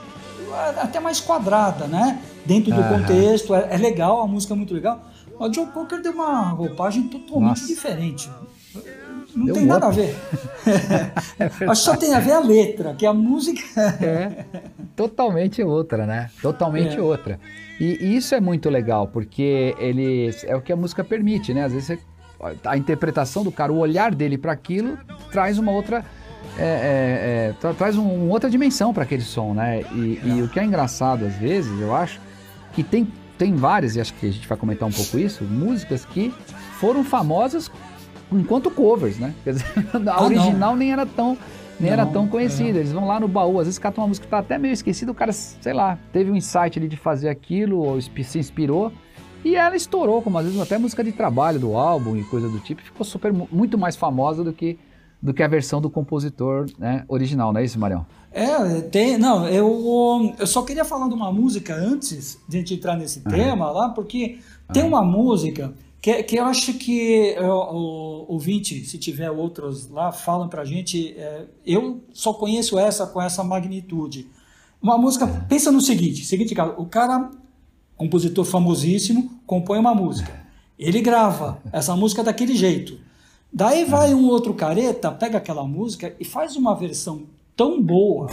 até 0.80 1.00
mais 1.00 1.20
quadrada, 1.20 1.86
né? 1.86 2.20
Dentro 2.44 2.72
do 2.74 2.82
contexto, 2.82 3.54
é, 3.54 3.68
é 3.70 3.76
legal, 3.76 4.20
a 4.22 4.26
música 4.26 4.54
é 4.54 4.56
muito 4.56 4.72
legal. 4.74 5.00
Mas 5.38 5.50
o 5.50 5.52
Joe 5.54 5.66
Cocker 5.66 6.00
deu 6.00 6.12
uma 6.12 6.50
roupagem 6.50 7.04
totalmente 7.08 7.48
Nossa. 7.60 7.66
diferente. 7.66 8.30
Não 9.34 9.44
Deu 9.46 9.54
tem 9.54 9.64
um 9.64 9.66
nada 9.66 9.86
a 9.86 9.88
up. 9.90 9.96
ver. 10.00 10.16
Acho 11.68 11.68
que 11.68 11.76
só 11.76 11.96
tem 11.96 12.14
a 12.14 12.20
ver 12.20 12.32
a 12.32 12.40
letra, 12.40 12.94
que 12.94 13.04
a 13.04 13.12
música. 13.12 13.60
É, 14.02 14.44
totalmente 14.94 15.62
outra, 15.62 16.06
né? 16.06 16.30
Totalmente 16.40 16.96
É. 16.96 17.02
outra. 17.02 17.38
E, 17.78 17.98
e 18.00 18.16
isso 18.16 18.34
é 18.34 18.40
muito 18.40 18.70
legal, 18.70 19.08
porque 19.08 19.74
ele 19.78 20.30
é 20.44 20.56
o 20.56 20.62
que 20.62 20.72
a 20.72 20.76
música 20.76 21.04
permite, 21.04 21.52
né? 21.52 21.64
Às 21.64 21.72
vezes 21.72 21.86
você- 21.88 21.98
a 22.64 22.76
interpretação 22.78 23.42
do 23.44 23.52
cara, 23.52 23.70
o 23.72 23.78
olhar 23.78 24.14
dele 24.14 24.38
para 24.38 24.52
aquilo 24.52 24.98
traz 25.30 25.58
uma 25.58 25.70
outra. 25.72 26.02
É, 26.58 26.62
é, 26.62 27.48
é, 27.50 27.54
tra- 27.60 27.74
traz 27.74 27.96
um- 27.96 28.24
uma 28.24 28.32
outra 28.32 28.48
dimensão 28.50 28.92
para 28.94 29.02
aquele 29.02 29.22
som, 29.22 29.52
né? 29.54 29.82
E, 29.92 30.20
e 30.24 30.42
o 30.42 30.48
que 30.48 30.58
é 30.60 30.64
engraçado 30.64 31.24
às 31.24 31.34
vezes, 31.36 31.78
eu 31.80 31.94
acho, 31.94 32.20
que 32.72 32.82
tem, 32.82 33.06
tem 33.38 33.54
várias, 33.54 33.96
e 33.96 34.00
acho 34.00 34.14
que 34.14 34.26
a 34.26 34.30
gente 34.32 34.46
vai 34.48 34.56
comentar 34.56 34.88
um 34.88 34.92
pouco 34.92 35.18
isso, 35.18 35.44
músicas 35.44 36.04
que 36.04 36.32
foram 36.78 37.02
famosas 37.04 37.70
enquanto 38.32 38.70
covers, 38.70 39.18
né? 39.18 39.32
Quer 39.44 39.52
dizer, 39.54 39.66
a 39.94 39.98
não. 39.98 40.24
original 40.24 40.76
nem 40.76 40.92
era 40.92 41.06
tão 41.06 41.36
nem 41.78 41.90
era 41.92 42.06
Não, 42.06 42.12
tão 42.12 42.24
é. 42.24 42.28
conhecida. 42.28 42.78
Eles 42.78 42.90
vão 42.90 43.06
lá 43.06 43.20
no 43.20 43.28
baú, 43.28 43.60
às 43.60 43.66
vezes 43.66 43.78
catam 43.78 44.02
uma 44.02 44.08
música 44.08 44.24
que 44.24 44.30
tá 44.30 44.38
até 44.38 44.56
meio 44.56 44.72
esquecida, 44.72 45.12
o 45.12 45.14
cara, 45.14 45.30
sei 45.30 45.74
lá, 45.74 45.98
teve 46.10 46.30
um 46.30 46.34
insight 46.34 46.78
ali 46.78 46.88
de 46.88 46.96
fazer 46.96 47.28
aquilo, 47.28 47.76
ou 47.78 48.00
se 48.00 48.38
inspirou, 48.38 48.90
e 49.44 49.56
ela 49.56 49.76
estourou, 49.76 50.22
como 50.22 50.38
às 50.38 50.46
vezes 50.46 50.58
até 50.58 50.78
música 50.78 51.04
de 51.04 51.12
trabalho 51.12 51.58
do 51.60 51.76
álbum 51.76 52.16
e 52.16 52.24
coisa 52.24 52.48
do 52.48 52.58
tipo, 52.60 52.80
ficou 52.80 53.04
super, 53.04 53.30
mu- 53.30 53.46
muito 53.52 53.76
mais 53.76 53.94
famosa 53.94 54.42
do 54.42 54.54
que, 54.54 54.78
do 55.22 55.32
que 55.32 55.42
a 55.42 55.48
versão 55.48 55.80
do 55.80 55.90
compositor 55.90 56.66
né, 56.78 57.04
original, 57.08 57.52
não 57.52 57.60
é 57.60 57.64
isso, 57.64 57.78
Marião? 57.78 58.06
É, 58.30 58.82
tem. 58.82 59.16
Não, 59.16 59.48
eu, 59.48 60.34
eu 60.38 60.46
só 60.46 60.62
queria 60.62 60.84
falar 60.84 61.08
de 61.08 61.14
uma 61.14 61.32
música 61.32 61.74
antes 61.74 62.38
de 62.46 62.58
a 62.58 62.60
gente 62.60 62.74
entrar 62.74 62.96
nesse 62.96 63.20
tema 63.20 63.70
lá, 63.70 63.88
porque 63.88 64.38
tem 64.72 64.84
uma 64.84 65.02
música 65.02 65.72
que, 66.02 66.22
que 66.22 66.36
eu 66.36 66.44
acho 66.44 66.74
que 66.74 67.34
o, 67.40 68.26
ouvinte, 68.28 68.84
se 68.84 68.98
tiver 68.98 69.30
outros 69.30 69.88
lá, 69.88 70.12
falam 70.12 70.48
pra 70.48 70.64
gente. 70.64 71.14
é, 71.16 71.46
eu 71.64 72.02
só 72.12 72.34
conheço 72.34 72.78
essa 72.78 73.06
com 73.06 73.22
essa 73.22 73.42
magnitude. 73.42 74.28
Uma 74.82 74.98
música, 74.98 75.26
pensa 75.48 75.72
no 75.72 75.80
seguinte: 75.80 76.24
seguinte, 76.24 76.54
cara, 76.54 76.74
o 76.78 76.86
cara, 76.86 77.30
compositor 77.96 78.44
famosíssimo, 78.44 79.40
compõe 79.46 79.78
uma 79.78 79.94
música. 79.94 80.44
Ele 80.78 81.00
grava 81.00 81.58
essa 81.72 81.96
música 81.96 82.22
daquele 82.22 82.54
jeito. 82.54 83.05
Daí 83.56 83.86
vai 83.86 84.12
um 84.12 84.26
outro 84.28 84.52
careta, 84.52 85.10
pega 85.10 85.38
aquela 85.38 85.64
música 85.64 86.14
e 86.20 86.26
faz 86.26 86.56
uma 86.56 86.74
versão 86.74 87.22
tão 87.56 87.80
boa, 87.80 88.28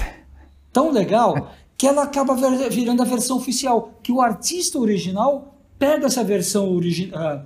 tão 0.74 0.92
legal, 0.92 1.50
que 1.78 1.88
ela 1.88 2.04
acaba 2.04 2.36
vir- 2.36 2.70
virando 2.70 3.02
a 3.02 3.06
versão 3.06 3.38
oficial. 3.38 3.94
Que 4.04 4.12
o 4.12 4.20
artista 4.22 4.78
original 4.78 5.56
pega 5.80 6.08
essa 6.08 6.26
versão 6.26 6.70
origi 6.76 7.10
ah, 7.16 7.42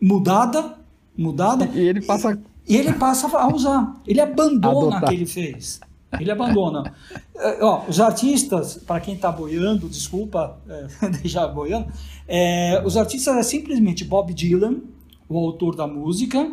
mudada, 0.00 0.78
mudada, 1.16 1.68
E 1.74 1.80
ele 1.80 2.00
passa. 2.00 2.38
e 2.66 2.76
ele 2.76 2.94
passa 2.94 3.26
a 3.36 3.54
usar. 3.54 3.94
Ele 4.06 4.20
abandona 4.22 4.70
Adotar. 4.96 5.04
o 5.04 5.08
que 5.08 5.14
ele 5.14 5.26
fez. 5.26 5.78
Ele 6.18 6.30
abandona. 6.30 6.94
É, 7.36 7.62
ó, 7.62 7.82
os 7.86 8.00
artistas, 8.00 8.78
para 8.86 9.00
quem 9.00 9.14
está 9.16 9.30
boiando, 9.30 9.86
desculpa 9.86 10.58
é, 10.66 11.08
deixar 11.20 11.46
boiando, 11.48 11.92
é, 12.26 12.82
os 12.86 12.96
artistas 12.96 13.36
é 13.36 13.42
simplesmente 13.42 14.02
Bob 14.02 14.32
Dylan, 14.32 14.76
o 15.28 15.36
autor 15.36 15.76
da 15.76 15.86
música, 15.86 16.50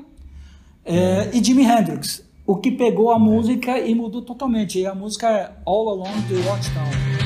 é, 0.86 1.30
e 1.34 1.44
Jimi 1.44 1.64
Hendrix, 1.64 2.24
o 2.46 2.58
que 2.58 2.72
pegou 2.72 3.12
a 3.12 3.18
música 3.18 3.80
e 3.80 3.96
mudou 3.96 4.22
totalmente. 4.22 4.80
E 4.80 4.86
a 4.86 4.94
música 4.94 5.30
é 5.30 5.52
All 5.66 5.90
Along 5.90 6.22
the 6.28 6.36
Watchtower. 6.48 7.24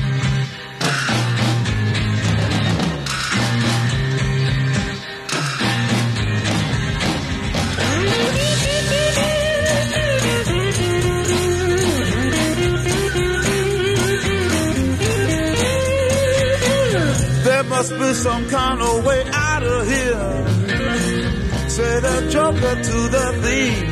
There 17.44 17.64
must 17.64 17.90
be 17.98 18.14
some 18.14 18.48
kind 18.48 18.80
of 18.80 19.04
way 19.04 19.24
out 19.32 19.62
of 19.64 19.88
here. 19.88 20.47
Joker 21.82 22.74
to 22.82 23.08
the 23.08 23.32
thief. 23.40 23.84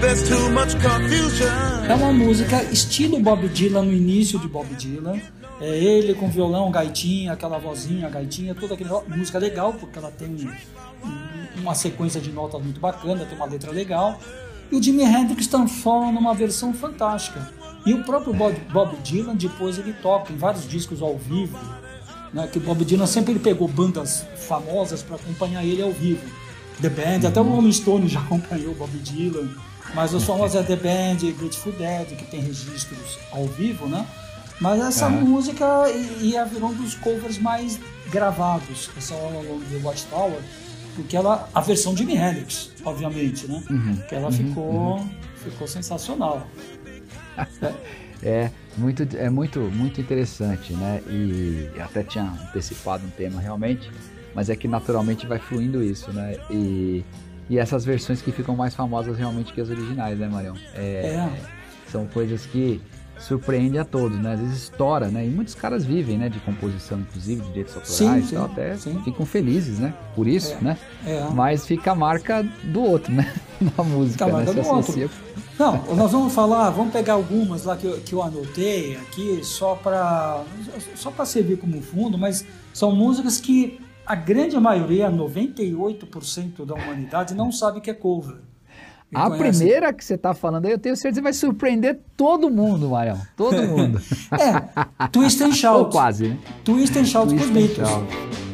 There's 0.00 0.28
too 0.28 0.50
much 0.50 0.74
confusion. 0.82 1.46
É 1.88 1.94
uma 1.94 2.12
música 2.12 2.60
estilo 2.64 3.20
Bob 3.20 3.46
Dylan 3.48 3.84
no 3.84 3.92
início 3.92 4.36
de 4.40 4.48
Bob 4.48 4.66
Dylan. 4.74 5.20
É 5.60 5.68
ele 5.78 6.14
com 6.14 6.28
violão, 6.28 6.72
gaitinha, 6.72 7.34
aquela 7.34 7.58
vozinha, 7.58 8.08
gaitinha, 8.10 8.52
toda 8.52 8.74
aquela 8.74 9.04
música 9.06 9.38
legal, 9.38 9.72
porque 9.74 9.96
ela 9.96 10.10
tem 10.10 10.26
um- 10.28 11.06
um- 11.08 11.60
uma 11.62 11.74
sequência 11.76 12.20
de 12.20 12.32
notas 12.32 12.60
muito 12.60 12.80
bacana, 12.80 13.24
tem 13.24 13.36
uma 13.36 13.46
letra 13.46 13.70
legal. 13.70 14.18
E 14.72 14.74
o 14.76 14.82
Jimi 14.82 15.04
Hendrix 15.04 15.46
transforma 15.46 16.10
numa 16.10 16.34
versão 16.34 16.74
fantástica. 16.74 17.48
E 17.86 17.94
o 17.94 18.02
próprio 18.02 18.34
Bob, 18.34 18.56
Bob 18.72 18.96
Dylan 19.04 19.36
depois 19.36 19.78
ele 19.78 19.92
toca 19.92 20.32
em 20.32 20.36
vários 20.36 20.68
discos 20.68 21.00
ao 21.00 21.16
vivo, 21.16 21.56
né, 22.32 22.48
que 22.50 22.58
Bob 22.58 22.84
Dylan 22.84 23.06
sempre 23.06 23.32
ele 23.32 23.40
pegou 23.40 23.66
bandas 23.68 24.24
famosas 24.48 25.02
para 25.02 25.16
acompanhar 25.16 25.64
ele 25.64 25.82
ao 25.82 25.92
vivo. 25.92 26.22
The 26.80 26.88
Band, 26.88 27.28
até 27.28 27.40
o 27.40 27.44
Rolling 27.44 27.72
Stone 27.72 28.08
já 28.08 28.20
acompanhou 28.22 28.74
Bob 28.74 28.90
Dylan, 28.98 29.48
mas 29.94 30.14
os 30.14 30.24
famosos 30.24 30.56
é 30.56 30.62
The 30.62 30.76
Band, 30.76 31.32
Grateful 31.38 31.72
Dead, 31.72 32.08
que 32.16 32.24
tem 32.26 32.40
registros 32.40 33.18
ao 33.32 33.46
vivo, 33.46 33.86
né? 33.86 34.06
Mas 34.60 34.80
essa 34.80 35.06
Aham. 35.06 35.22
música 35.22 35.66
ia 36.20 36.44
virou 36.44 36.70
um 36.70 36.74
dos 36.74 36.94
covers 36.94 37.38
mais 37.38 37.80
gravados, 38.10 38.90
essa 38.96 39.14
All 39.14 39.28
Along 39.28 39.60
the 39.70 39.78
Watchtower, 39.82 40.38
porque 40.94 41.16
ela, 41.16 41.48
a 41.54 41.60
versão 41.60 41.94
de 41.94 42.00
Jimi 42.00 42.16
Hendrix, 42.16 42.70
obviamente, 42.84 43.48
né? 43.48 43.62
Que 44.08 44.14
ela 44.14 44.30
ficou, 44.30 45.02
ficou 45.42 45.66
sensacional. 45.66 46.46
É 48.22 48.50
muito, 48.76 49.06
é 49.16 49.30
muito, 49.30 49.60
muito 49.60 50.00
interessante, 50.00 50.72
né? 50.74 51.00
E 51.08 51.68
até 51.80 52.02
tinha 52.02 52.24
antecipado 52.24 53.04
um 53.06 53.10
tema 53.10 53.40
realmente, 53.40 53.90
mas 54.34 54.50
é 54.50 54.56
que 54.56 54.68
naturalmente 54.68 55.26
vai 55.26 55.38
fluindo 55.38 55.82
isso, 55.82 56.12
né? 56.12 56.36
E, 56.50 57.04
e 57.48 57.58
essas 57.58 57.84
versões 57.84 58.20
que 58.22 58.30
ficam 58.30 58.54
mais 58.54 58.74
famosas 58.74 59.16
realmente 59.16 59.52
que 59.52 59.60
as 59.60 59.70
originais, 59.70 60.18
né, 60.18 60.28
Marião? 60.28 60.54
É, 60.74 61.06
É. 61.16 61.30
São 61.90 62.06
coisas 62.06 62.46
que 62.46 62.80
surpreende 63.18 63.76
a 63.78 63.84
todos, 63.84 64.16
né? 64.18 64.32
Às 64.34 64.40
vezes 64.40 64.62
estoura, 64.62 65.08
né? 65.08 65.26
E 65.26 65.28
muitos 65.28 65.54
caras 65.54 65.84
vivem, 65.84 66.16
né? 66.16 66.28
De 66.28 66.38
composição, 66.40 67.00
inclusive, 67.00 67.40
de 67.42 67.48
direitos 67.48 67.74
autorais 67.74 68.24
Sim, 68.24 68.36
sim, 68.36 68.44
até 68.44 68.76
sim. 68.76 69.00
ficam 69.02 69.26
felizes, 69.26 69.78
né? 69.78 69.92
Por 70.14 70.26
isso, 70.28 70.54
É, 70.54 70.64
né? 70.64 70.78
é. 71.06 71.28
Mas 71.34 71.66
fica 71.66 71.92
a 71.92 71.94
marca 71.94 72.42
do 72.64 72.80
outro, 72.82 73.12
né? 73.12 73.32
Na 73.76 73.84
música, 73.84 74.24
Fica 74.24 74.24
a 74.24 74.28
né? 74.28 74.32
marca 74.34 74.52
Se 74.52 74.54
do 74.54 74.60
associa- 74.78 75.10
Não, 75.60 75.94
nós 75.94 76.10
vamos 76.10 76.32
falar, 76.32 76.70
vamos 76.70 76.90
pegar 76.90 77.12
algumas 77.12 77.64
lá 77.64 77.76
que 77.76 77.84
eu, 77.84 78.00
que 78.00 78.14
eu 78.14 78.22
anotei 78.22 78.96
aqui 78.96 79.40
só 79.44 79.74
para 79.74 80.42
só 80.94 81.10
para 81.10 81.26
servir 81.26 81.58
como 81.58 81.82
fundo, 81.82 82.16
mas 82.16 82.46
são 82.72 82.96
músicas 82.96 83.38
que 83.38 83.78
a 84.06 84.14
grande 84.14 84.58
maioria, 84.58 85.10
98% 85.10 86.64
da 86.64 86.74
humanidade 86.74 87.34
não 87.34 87.52
sabe 87.52 87.82
que 87.82 87.90
é 87.90 87.92
cover. 87.94 88.36
E 89.12 89.16
A 89.16 89.28
conhece. 89.28 89.58
primeira 89.58 89.92
que 89.92 90.02
você 90.02 90.16
tá 90.16 90.32
falando 90.32 90.64
aí, 90.64 90.72
eu 90.72 90.78
tenho 90.78 90.96
certeza 90.96 91.20
que 91.20 91.24
vai 91.24 91.34
surpreender 91.34 92.00
todo 92.16 92.48
mundo, 92.48 92.88
Marião. 92.88 93.20
Todo 93.36 93.62
mundo. 93.62 94.00
É, 94.32 95.08
Twist 95.08 95.42
and 95.42 95.48
Ou 95.48 95.52
Shout. 95.52 95.92
quase, 95.92 96.28
né? 96.28 96.38
Twist 96.64 96.98
and 96.98 97.04
Shout 97.04 97.34
com 97.34 97.38
os 97.38 97.50
Twist 97.50 97.74
Beatles. 97.74 98.49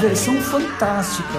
Versão 0.00 0.34
fantástica 0.40 1.38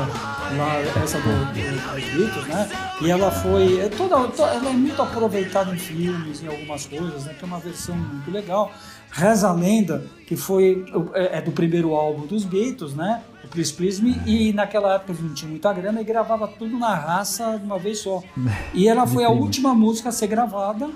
lá 0.56 0.80
essa 1.04 1.18
do, 1.20 1.46
do, 1.46 1.54
Beatles, 1.54 2.48
né? 2.48 2.70
E 3.02 3.10
ela 3.10 3.32
foi 3.32 3.80
é 3.80 3.90
toda, 3.90 4.28
to- 4.28 4.44
ela 4.44 4.70
é 4.70 4.74
muito 4.74 5.02
aproveitada 5.02 5.74
em 5.74 5.78
filmes, 5.78 6.44
em 6.44 6.48
algumas 6.48 6.86
coisas, 6.86 7.26
né? 7.26 7.34
Que 7.38 7.44
é 7.44 7.48
uma 7.48 7.60
versão 7.60 7.96
muito 7.96 8.30
legal. 8.30 8.72
Reza 9.12 9.50
a 9.50 9.54
lenda 9.54 10.06
que 10.28 10.36
foi 10.36 10.86
é 11.14 11.38
é 11.38 11.42
do 11.42 11.52
primeiro 11.52 11.94
álbum 11.96 12.28
dos 12.28 12.44
Beatles, 12.46 12.94
né? 12.94 13.22
O 13.44 13.48
Please 13.48 13.74
Please 13.74 14.02
Me 14.02 14.22
e 14.26 14.54
naquela 14.54 14.96
época 14.96 15.12
eles 15.14 15.24
não 15.24 15.34
tinham 15.34 15.50
muita 15.52 15.74
grana 15.74 16.00
e 16.00 16.04
gravava 16.04 16.48
tudo 16.48 16.78
na 16.78 16.94
raça 16.94 17.58
de 17.58 17.66
uma 17.66 17.80
vez 17.80 18.00
só. 18.00 18.22
E 18.74 18.88
ela 18.88 19.08
foi 19.08 19.24
a 19.24 19.30
última 19.30 19.74
música 19.74 20.10
a 20.10 20.12
ser 20.12 20.28
gravada 20.28 20.90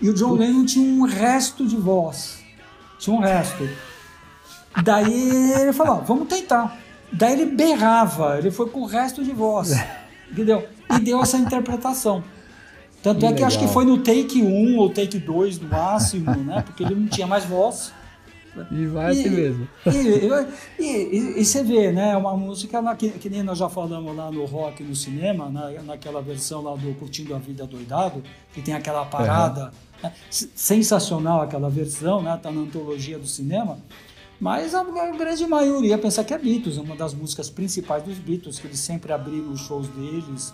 e 0.00 0.08
o 0.08 0.14
John 0.14 0.32
Lennon 0.34 0.64
tinha 0.64 0.84
um 0.84 1.04
resto 1.06 1.66
de 1.66 1.76
voz. 1.76 2.40
Tinha 2.98 3.14
um 3.14 3.20
resto. 3.20 3.68
Daí 4.82 5.52
ele 5.60 5.72
falou, 5.72 6.02
vamos 6.02 6.28
tentar. 6.28 6.85
Daí 7.12 7.32
ele 7.40 7.46
berrava, 7.46 8.38
ele 8.38 8.50
foi 8.50 8.68
com 8.68 8.80
o 8.80 8.86
resto 8.86 9.22
de 9.24 9.32
voz. 9.32 9.72
Entendeu? 10.30 10.66
E 10.90 10.98
deu 11.00 11.20
essa 11.22 11.36
interpretação. 11.38 12.22
Tanto 13.02 13.20
Que 13.20 13.26
é 13.26 13.32
que 13.32 13.44
acho 13.44 13.56
que 13.58 13.64
legal. 13.66 13.74
foi 13.74 13.84
no 13.84 13.98
take 13.98 14.42
1 14.42 14.76
ou 14.78 14.90
take 14.90 15.18
2 15.18 15.60
no 15.60 15.68
máximo, 15.68 16.30
né? 16.42 16.62
Porque 16.66 16.82
ele 16.82 16.94
não 16.94 17.06
tinha 17.06 17.26
mais 17.26 17.44
voz. 17.44 17.92
E 18.72 18.86
vai 18.86 19.10
assim 19.12 19.28
mesmo. 19.28 19.68
E, 20.78 20.82
e- 20.82 21.40
e- 21.40 21.44
você 21.44 21.62
vê, 21.62 21.92
né? 21.92 22.12
É 22.12 22.16
uma 22.16 22.34
música 22.36 22.80
na- 22.80 22.96
que, 22.96 23.10
que 23.10 23.28
nem 23.28 23.42
nós 23.42 23.58
já 23.58 23.68
falamos 23.68 24.16
lá 24.16 24.30
no 24.32 24.44
rock 24.46 24.82
no 24.82 24.96
cinema, 24.96 25.48
na, 25.50 25.70
naquela 25.82 26.22
versão 26.22 26.62
lá 26.62 26.74
do 26.74 26.94
Curtindo 26.94 27.34
a 27.34 27.38
Vida 27.38 27.66
Doidado, 27.66 28.22
que 28.54 28.62
tem 28.62 28.74
aquela 28.74 29.04
parada. 29.04 29.70
né, 30.02 30.10
s- 30.30 30.50
Sensacional 30.54 31.42
aquela 31.42 31.68
versão, 31.68 32.22
né? 32.22 32.38
Tá 32.42 32.50
na 32.50 32.62
antologia 32.62 33.18
do 33.18 33.26
cinema. 33.26 33.78
Mas 34.40 34.74
a, 34.74 34.80
a 34.80 35.10
grande 35.16 35.46
maioria 35.46 35.96
pensa 35.96 36.22
que 36.22 36.34
é 36.34 36.38
Beatles, 36.38 36.76
é 36.78 36.80
uma 36.80 36.96
das 36.96 37.14
músicas 37.14 37.48
principais 37.48 38.02
dos 38.02 38.18
Beatles, 38.18 38.58
que 38.58 38.66
eles 38.66 38.78
sempre 38.78 39.12
abriram 39.12 39.50
os 39.50 39.60
shows 39.60 39.88
deles 39.88 40.52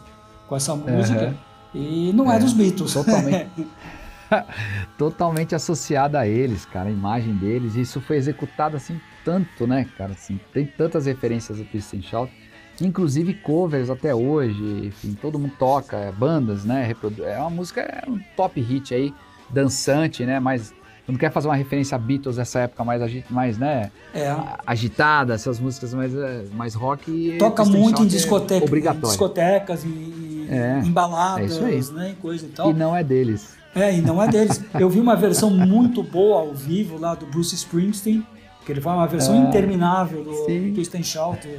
com 0.49 0.57
essa 0.57 0.75
música. 0.75 1.35
E 1.75 2.13
não 2.13 2.31
é, 2.31 2.39
dos 2.39 2.53
Beatles. 2.53 2.93
totalmente. 2.93 3.51
Totalmente 4.99 5.55
associada 5.55 6.21
a 6.21 6.27
eles, 6.27 6.65
cara, 6.65 6.89
a 6.89 6.93
imagem 6.93 7.35
deles. 7.35 7.75
E 7.75 7.83
isso 7.83 8.01
foi 8.01 8.17
executado 8.17 8.77
assim 8.77 9.01
tanto, 9.25 9.67
né, 9.67 9.87
cara? 9.97 10.13
Assim, 10.13 10.41
tem 10.53 10.67
tantas 10.67 11.07
referências 11.07 11.59
do 11.59 11.65
Twist 11.65 11.97
and 11.97 12.03
Shout. 12.03 12.33
Inclusive 12.81 13.35
covers 13.35 13.91
até 13.91 14.15
hoje, 14.15 14.87
enfim, 14.87 15.17
todo 15.21 15.39
mundo 15.39 15.53
toca, 15.59 15.97
é, 15.97 16.11
bandas, 16.11 16.65
né? 16.65 16.93
É 17.25 17.39
uma 17.39 17.51
música, 17.51 17.83
é 17.83 18.11
um 18.11 18.19
top 18.37 18.61
hit 18.61 18.95
aí, 18.95 19.15
dançante, 19.51 20.25
né? 20.25 20.41
Mas 20.41 20.75
quando 21.05 21.19
quer 21.19 21.33
fazer 21.33 21.49
uma 21.49 21.57
referência 21.57 21.97
a 21.97 21.99
Beatles 21.99 22.37
dessa 22.37 22.61
época 22.61 22.85
mais, 22.85 23.03
agi- 23.03 23.25
mais 23.29 23.59
né, 23.59 23.91
É. 24.15 24.35
agitada, 24.67 25.35
essas 25.35 25.59
músicas 25.59 25.93
mais, 25.95 26.15
é, 26.15 26.45
mais 26.55 26.75
rock. 26.75 27.37
Toca 27.39 27.65
muito 27.65 28.03
em 28.03 28.07
é 28.07 28.09
discoteca, 28.09 28.65
em 28.65 28.69
Obrigatório. 28.69 29.09
discotecas, 29.09 29.85
em, 29.85 30.47
É, 30.49 30.81
em 30.85 30.91
baladas, 30.91 31.59
é 31.59 31.93
né, 31.93 32.11
em 32.11 32.15
coisa 32.15 32.47
e 32.47 32.49
tal. 32.51 32.71
E 32.71 32.75
não 32.75 32.95
é 32.95 33.03
deles. 33.03 33.57
É, 33.75 33.95
e 33.97 34.01
não 34.03 34.23
é 34.23 34.29
deles. 34.29 34.61
Eu 34.79 34.89
vi 34.91 35.01
uma 35.01 35.17
versão 35.17 35.51
muito 35.51 36.03
boa 36.03 36.41
ao 36.41 36.55
vivo 36.55 36.99
lá 36.99 37.15
do 37.15 37.27
Bruce 37.27 37.55
Springsteen, 37.55 38.25
que 38.65 38.71
ele 38.71 38.81
faz 38.81 38.97
uma 38.97 39.07
versão 39.07 39.35
Ah, 39.35 39.49
interminável 39.49 40.23
do 40.23 40.35
sim. 40.45 40.73
Twist 40.75 41.03
Shout. 41.05 41.47
né? 41.49 41.59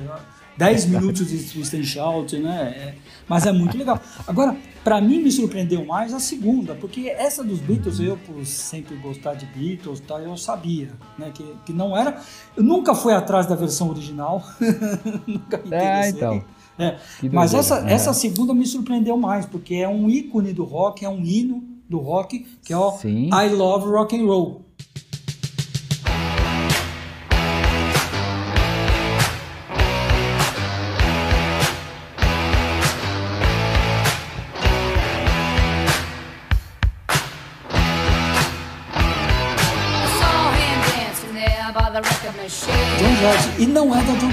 10 0.55 0.85
minutos 0.85 1.27
de 1.27 1.37
Twist 1.39 1.83
Shout, 1.83 2.37
né? 2.37 2.73
É, 2.77 2.93
mas 3.27 3.45
é 3.47 3.51
muito 3.51 3.75
legal. 3.77 3.99
Agora, 4.27 4.55
pra 4.83 4.99
mim 5.01 5.21
me 5.23 5.31
surpreendeu 5.31 5.85
mais 5.85 6.13
a 6.13 6.19
segunda, 6.19 6.75
porque 6.75 7.07
essa 7.09 7.43
dos 7.43 7.59
Beatles, 7.59 7.99
eu 7.99 8.17
por 8.17 8.45
sempre 8.45 8.95
gostar 8.97 9.33
de 9.35 9.45
Beatles, 9.45 9.99
tá, 10.01 10.19
eu 10.19 10.35
sabia, 10.37 10.91
né? 11.17 11.31
Que, 11.33 11.43
que 11.65 11.73
não 11.73 11.95
era. 11.95 12.19
Eu 12.55 12.63
nunca 12.63 12.93
fui 12.93 13.13
atrás 13.13 13.45
da 13.45 13.55
versão 13.55 13.89
original. 13.89 14.43
nunca 15.27 15.57
me 15.57 15.75
É, 15.75 16.09
interessei. 16.09 16.09
então. 16.11 16.43
É, 16.77 16.97
Mas 17.31 17.53
essa, 17.53 17.87
é. 17.87 17.93
essa 17.93 18.13
segunda 18.13 18.51
me 18.53 18.65
surpreendeu 18.65 19.15
mais, 19.15 19.45
porque 19.45 19.75
é 19.75 19.87
um 19.87 20.09
ícone 20.09 20.53
do 20.53 20.63
rock, 20.63 21.05
é 21.05 21.09
um 21.09 21.23
hino 21.23 21.63
do 21.87 21.99
rock, 21.99 22.45
que 22.63 22.73
é 22.73 22.77
o 22.77 22.91
Sim. 22.93 23.29
I 23.31 23.49
Love 23.49 23.85
Rock 23.87 24.19
and 24.19 24.25
Roll. 24.25 24.62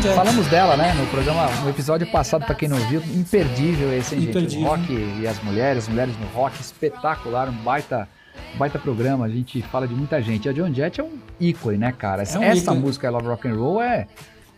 Não 0.05 0.11
é. 0.13 0.15
Falamos 0.15 0.47
dela, 0.49 0.77
né, 0.77 0.93
no 0.95 1.07
programa, 1.07 1.47
no 1.63 1.71
episódio 1.71 2.07
passado, 2.11 2.45
pra 2.45 2.55
quem 2.55 2.69
não 2.69 2.77
viu, 2.89 3.03
imperdível 3.15 3.93
esse, 3.97 4.15
hein, 4.15 4.21
gente? 4.23 4.31
Imperdível. 4.31 4.67
O 4.67 4.69
rock 4.71 5.19
e 5.21 5.27
as 5.27 5.43
mulheres, 5.43 5.85
as 5.85 5.89
mulheres 5.89 6.15
no 6.19 6.27
rock, 6.29 6.61
espetacular, 6.61 7.49
um 7.49 7.53
baita, 7.53 8.09
baita 8.57 8.79
programa, 8.79 9.27
a 9.27 9.29
gente 9.29 9.61
fala 9.63 9.87
de 9.87 9.95
muita 9.95 10.21
gente. 10.23 10.49
A 10.49 10.53
John 10.53 10.73
Jett 10.73 11.01
é 11.01 11.05
um 11.05 11.19
ícone, 11.39 11.79
né, 11.79 11.93
cara? 11.93 12.23
Essa, 12.23 12.37
É 12.37 12.41
um 12.41 12.45
essa 12.45 12.63
ícone. 12.63 12.81
música, 12.81 13.07
I 13.07 13.11
Love 13.11 13.27
Rock 13.27 13.49
and 13.49 13.55
Roll, 13.55 13.83
é, 13.83 14.07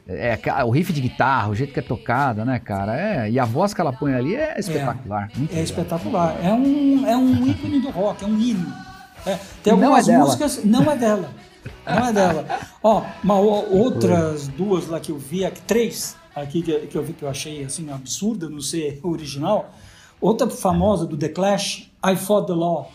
é, 0.09 0.37
ca- 0.37 0.65
o 0.65 0.71
riff 0.71 0.93
de 0.93 1.01
guitarra, 1.01 1.49
o 1.49 1.55
jeito 1.55 1.73
que 1.73 1.79
é 1.79 1.83
tocada, 1.83 2.45
né, 2.45 2.59
cara? 2.59 2.99
É, 2.99 3.31
e 3.31 3.39
a 3.39 3.45
voz 3.45 3.73
que 3.75 3.81
ela 3.81 3.93
põe 3.93 4.15
ali 4.15 4.35
é 4.35 4.59
espetacular. 4.59 5.29
É 5.37 5.41
legal. 5.41 5.63
espetacular. 5.65 6.37
É 6.43 6.53
um, 6.53 7.05
é 7.07 7.17
um 7.17 7.47
ícone 7.47 7.81
do 7.81 7.91
rock, 7.91 8.25
é 8.25 8.27
um 8.27 8.39
hino. 8.39 8.73
É, 9.25 9.39
tem 9.63 9.73
não 9.73 9.83
algumas 9.85 10.09
é 10.09 10.13
dela. 10.13 10.25
músicas. 10.25 10.65
Não 10.65 10.91
é 10.91 10.97
dela. 10.97 11.31
Não 11.87 12.07
é 12.07 12.13
dela. 12.13 12.61
Ó, 12.83 13.03
uma, 13.23 13.39
outras 13.39 14.49
duas 14.49 14.89
lá 14.89 15.01
que 15.01 15.11
eu 15.11 15.19
vi, 15.19 15.49
três 15.67 16.17
aqui 16.35 16.63
que, 16.63 16.87
que 16.87 16.97
eu 16.97 17.03
vi 17.03 17.13
que 17.13 17.23
eu 17.23 17.29
achei 17.29 17.65
assim 17.65 17.91
absurda, 17.91 18.49
não 18.49 18.61
ser 18.61 19.01
original. 19.03 19.71
Outra 20.21 20.49
famosa 20.49 21.07
do 21.07 21.17
The 21.17 21.29
Clash, 21.29 21.91
I 22.05 22.17
Fought 22.17 22.47
the 22.47 22.55
Law. 22.55 22.91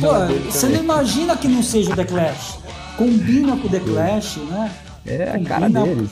Pô, 0.00 0.50
você 0.50 0.68
não 0.68 0.80
imagina 0.80 1.36
que 1.36 1.48
não 1.48 1.62
seja 1.62 1.92
o 1.92 1.96
The 1.96 2.04
Clash. 2.04 2.58
Combina 2.96 3.56
com 3.56 3.66
o 3.66 3.70
The 3.70 3.80
Clash, 3.80 4.36
né? 4.50 4.70
É 5.06 5.22
a 5.22 5.32
Combina- 5.32 5.48
cara 5.48 5.68
deles. 5.68 6.10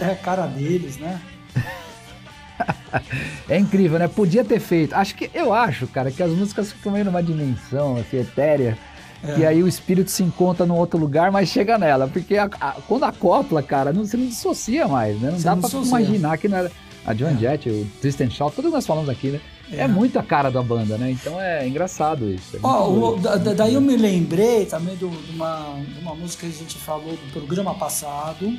É, 0.00 0.04
é 0.04 0.10
a 0.12 0.16
cara 0.16 0.46
deles, 0.46 0.96
né? 0.98 1.20
É 3.48 3.58
incrível, 3.58 3.98
né? 3.98 4.06
Podia 4.08 4.44
ter 4.44 4.60
feito. 4.60 4.94
Acho 4.94 5.14
que 5.16 5.28
eu 5.34 5.52
acho, 5.52 5.86
cara, 5.88 6.10
que 6.12 6.22
as 6.22 6.30
músicas 6.30 6.70
ficam 6.72 6.92
meio 6.92 7.04
numa 7.04 7.22
dimensão 7.22 7.96
assim, 7.96 8.18
etérea. 8.18 8.78
É. 9.22 9.38
E 9.38 9.46
aí 9.46 9.62
o 9.62 9.66
espírito 9.68 10.10
se 10.10 10.22
encontra 10.22 10.64
num 10.64 10.76
outro 10.76 10.98
lugar, 10.98 11.32
mas 11.32 11.48
chega 11.48 11.76
nela. 11.76 12.06
Porque 12.06 12.36
a- 12.36 12.48
a- 12.60 12.76
quando 12.86 13.04
acopla, 13.04 13.62
cara, 13.62 13.92
não, 13.92 14.04
você 14.04 14.16
não 14.16 14.26
dissocia 14.26 14.86
mais, 14.86 15.18
né? 15.20 15.30
Não 15.30 15.38
Você 15.38 15.44
dá 15.44 15.56
não 15.56 15.62
pra 15.68 15.80
imaginar 15.80 16.38
que 16.38 16.46
não 16.48 16.58
era. 16.58 16.70
A 17.06 17.12
John 17.12 17.36
Jett, 17.36 17.68
o 17.68 17.86
Tristan 18.00 18.30
Shaw, 18.30 18.50
tudo 18.50 18.68
que 18.68 18.74
nós 18.74 18.86
falamos 18.86 19.10
aqui, 19.10 19.28
né? 19.28 19.40
É. 19.72 19.82
É. 19.82 19.88
muito 19.88 20.18
a 20.18 20.22
cara 20.22 20.50
da 20.50 20.62
banda, 20.62 20.96
né? 20.98 21.10
Então 21.10 21.40
é 21.40 21.66
engraçado 21.66 22.30
isso. 22.30 22.56
é 22.56 22.60
o- 22.66 23.16
da- 23.16 23.36
da- 23.36 23.52
daí 23.54 23.74
eu 23.74 23.80
me 23.80 23.96
lembrei 23.96 24.66
também 24.66 24.94
do- 24.96 25.08
de, 25.08 25.32
uma, 25.34 25.76
de 25.94 26.00
uma 26.00 26.14
música 26.14 26.46
que 26.46 26.52
a 26.52 26.58
gente 26.58 26.76
falou 26.78 27.12
do 27.16 27.32
programa 27.32 27.74
passado, 27.74 28.52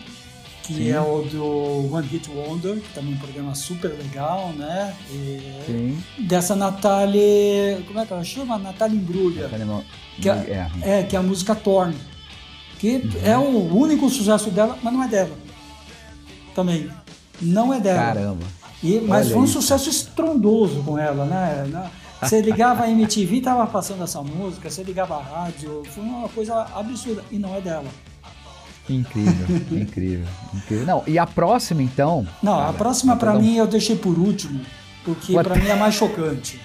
que 0.63 0.73
Sim. 0.73 0.89
é 0.89 0.99
o 0.99 1.21
do 1.21 1.93
One 1.93 2.07
Hit 2.07 2.27
Wonder, 2.29 2.77
que 2.79 2.93
também 2.93 3.13
é 3.13 3.15
um 3.15 3.19
programa 3.19 3.53
super 3.53 3.89
legal, 3.89 4.49
né? 4.57 4.95
E 5.11 5.39
Sim. 5.67 6.03
dessa 6.25 6.55
Natália. 6.55 7.81
Como 7.87 7.99
é 7.99 8.05
que 8.05 8.11
ela 8.13 8.23
chama? 8.23 8.57
Natália 8.57 8.95
Embrulha. 8.97 9.45
Animal- 9.53 9.83
Que 10.19 10.27
é. 10.29 10.67
é, 10.81 11.03
que 11.03 11.15
é 11.15 11.19
a 11.19 11.21
música 11.21 11.53
Torn. 11.53 11.93
Que 12.79 13.03
é 13.23 13.37
o 13.37 13.73
único 13.75 14.09
sucesso 14.09 14.49
dela, 14.49 14.77
mas 14.81 14.91
não 14.93 15.03
é 15.03 15.07
dela. 15.07 15.37
Também. 16.55 16.89
Não 17.41 17.73
é 17.73 17.79
dela. 17.79 17.99
Caramba. 17.99 18.45
E, 18.83 18.99
mas 19.07 19.25
Olha 19.27 19.33
foi 19.33 19.41
um 19.41 19.45
isso. 19.45 19.53
sucesso 19.61 19.89
estrondoso 19.89 20.83
com 20.83 20.97
ela, 20.97 21.25
né? 21.25 21.65
Na- 21.71 21.89
Você 22.21 22.41
ligava 22.41 22.83
a 22.83 22.89
MTV, 22.89 23.41
tava 23.41 23.65
passando 23.67 24.03
essa 24.03 24.21
música, 24.21 24.69
você 24.69 24.83
ligava 24.83 25.15
a 25.17 25.21
rádio, 25.21 25.83
foi 25.93 26.03
uma 26.03 26.27
coisa 26.29 26.65
absurda. 26.75 27.23
E 27.31 27.37
não 27.37 27.55
é 27.55 27.61
dela. 27.61 27.85
Incrível, 28.89 29.47
incrível, 29.71 30.25
incrível. 30.53 30.85
Não, 30.85 31.03
e 31.07 31.17
a 31.17 31.25
próxima, 31.25 31.81
então. 31.81 32.25
Não, 32.41 32.53
a 32.59 32.65
cara, 32.65 32.73
próxima 32.73 33.13
vou 33.13 33.19
pra 33.19 33.31
dar 33.33 33.37
um- 33.37 33.41
mim 33.41 33.55
eu 33.57 33.67
deixei 33.67 33.95
por 33.95 34.17
último, 34.17 34.61
porque 35.03 35.33
pra 35.33 35.55
mim 35.55 35.67
é 35.67 35.75
mais 35.75 35.95
chocante. 35.95 36.59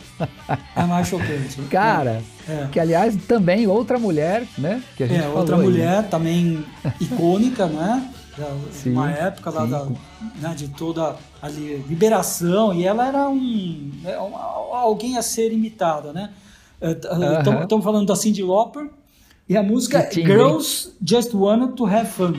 É 0.76 0.82
mais 0.84 1.08
chocante. 1.08 1.60
Cara, 1.70 2.22
É. 2.46 2.68
que 2.70 2.78
aliás 2.78 3.16
também 3.26 3.66
outra 3.66 3.98
mulher, 3.98 4.46
né? 4.58 4.82
Que 4.96 5.04
a 5.04 5.06
gente 5.06 5.24
É, 5.24 5.28
outra 5.28 5.56
aí. 5.56 5.62
mulher 5.62 6.08
também 6.10 6.62
icônica, 7.00 7.66
né? 7.66 8.06
Da, 8.40 8.56
Sim, 8.72 8.92
uma 8.92 9.10
época 9.10 9.50
lá 9.50 9.66
da, 9.66 9.84
né, 10.40 10.54
de 10.56 10.68
toda 10.68 11.14
ali, 11.42 11.76
liberação, 11.86 12.72
e 12.72 12.86
ela 12.86 13.06
era 13.06 13.28
um, 13.28 13.90
né, 14.02 14.18
um- 14.18 14.34
alguém 14.74 15.18
a 15.18 15.22
ser 15.22 15.52
imitada, 15.52 16.12
né? 16.12 16.30
Estamos 17.62 17.84
falando 17.84 18.06
da 18.06 18.16
Cyndi 18.16 18.42
Lauper, 18.42 18.88
e 19.48 19.56
a 19.56 19.62
música 19.62 20.08
Girls 20.10 20.92
Just 21.04 21.34
Wanted 21.34 21.74
to 21.74 21.84
Have 21.86 22.06
Fun. 22.08 22.32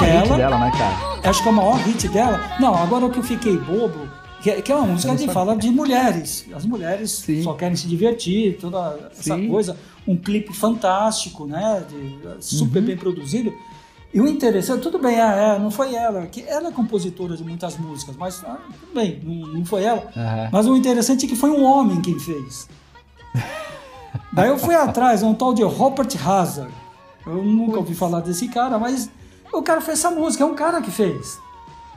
Dela. 0.00 0.36
dela, 0.36 0.58
né, 0.58 0.70
cara? 0.76 1.28
Acho 1.28 1.42
que 1.42 1.48
é 1.48 1.50
o 1.50 1.54
maior 1.54 1.76
hit 1.78 2.08
dela. 2.08 2.40
Não, 2.60 2.74
agora 2.74 3.06
o 3.06 3.10
que 3.10 3.18
eu 3.18 3.22
fiquei 3.22 3.56
bobo, 3.56 4.08
que, 4.42 4.50
é- 4.50 4.60
que 4.62 4.70
é 4.70 4.76
uma 4.76 4.86
música 4.86 5.14
que 5.16 5.28
fala 5.28 5.56
de 5.56 5.70
mulheres. 5.70 6.44
As 6.54 6.64
mulheres 6.64 7.10
Sim. 7.10 7.42
só 7.42 7.54
querem 7.54 7.76
se 7.76 7.86
divertir, 7.88 8.58
toda 8.60 9.10
essa 9.12 9.34
Sim. 9.36 9.48
coisa. 9.48 9.76
Um 10.06 10.16
clipe 10.16 10.52
fantástico, 10.54 11.46
né? 11.46 11.82
de- 11.88 12.44
super 12.44 12.80
Uhum. 12.80 12.86
bem 12.86 12.96
produzido. 12.96 13.52
E 14.12 14.20
o 14.20 14.28
interessante, 14.28 14.80
tudo 14.82 14.96
bem, 14.98 15.16
é, 15.18 15.54
é, 15.56 15.58
não 15.58 15.72
foi 15.72 15.92
ela, 15.94 16.26
que 16.26 16.42
ela 16.46 16.68
é 16.68 16.70
compositora 16.70 17.36
de 17.36 17.42
muitas 17.42 17.76
músicas, 17.76 18.14
mas 18.16 18.44
ah, 18.46 18.58
tudo 18.80 18.94
bem, 18.94 19.18
não, 19.24 19.46
não 19.54 19.64
foi 19.64 19.82
ela. 19.82 20.06
Aham. 20.16 20.48
Mas 20.52 20.66
o 20.68 20.76
interessante 20.76 21.26
é 21.26 21.28
que 21.28 21.34
foi 21.34 21.50
um 21.50 21.64
homem 21.64 22.00
quem 22.00 22.16
fez. 22.20 22.68
Daí 24.32 24.48
eu 24.48 24.58
fui 24.58 24.74
atrás, 24.74 25.22
é 25.22 25.26
um 25.26 25.34
tal 25.34 25.52
de 25.54 25.62
Robert 25.64 26.08
Hazard. 26.24 26.72
Eu 27.26 27.42
nunca 27.42 27.78
ouvi 27.78 27.94
falar 27.94 28.20
desse 28.20 28.46
cara, 28.48 28.78
mas 28.78 29.10
o 29.58 29.62
cara 29.62 29.80
fez 29.80 29.98
essa 29.98 30.10
música, 30.10 30.44
é 30.44 30.46
um 30.46 30.54
cara 30.54 30.80
que 30.80 30.90
fez. 30.90 31.40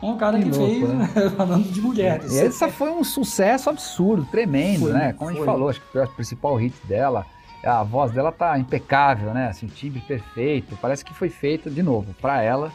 É 0.01 0.05
um 0.05 0.17
cara 0.17 0.37
Que 0.37 0.49
que, 0.49 0.57
louco, 0.57 0.73
fez, 0.87 0.89
né? 0.89 1.09
falando 1.35 1.63
de 1.71 1.81
mulheres. 1.81 2.31
E 2.31 2.39
essa 2.39 2.69
foi 2.69 2.89
um 2.91 3.03
sucesso 3.03 3.69
absurdo, 3.69 4.25
tremendo, 4.25 4.81
Foi, 4.81 4.93
né? 4.93 5.13
Como 5.13 5.29
a 5.29 5.33
gente 5.33 5.39
foi. 5.43 5.45
falou, 5.45 5.69
acho 5.69 5.81
que 5.81 5.91
foi 5.91 6.03
o 6.03 6.07
principal 6.09 6.55
hit 6.55 6.75
dela. 6.85 7.25
A 7.63 7.83
voz 7.83 8.11
dela 8.11 8.31
tá 8.31 8.57
impecável, 8.59 9.33
né? 9.33 9.47
Assim, 9.47 9.65
timbre 9.67 9.99
perfeito. 10.01 10.77
Parece 10.81 11.03
que 11.03 11.13
foi 11.13 11.29
feito, 11.29 11.69
de 11.69 11.81
novo, 11.81 12.13
pra 12.21 12.41
ela. 12.43 12.71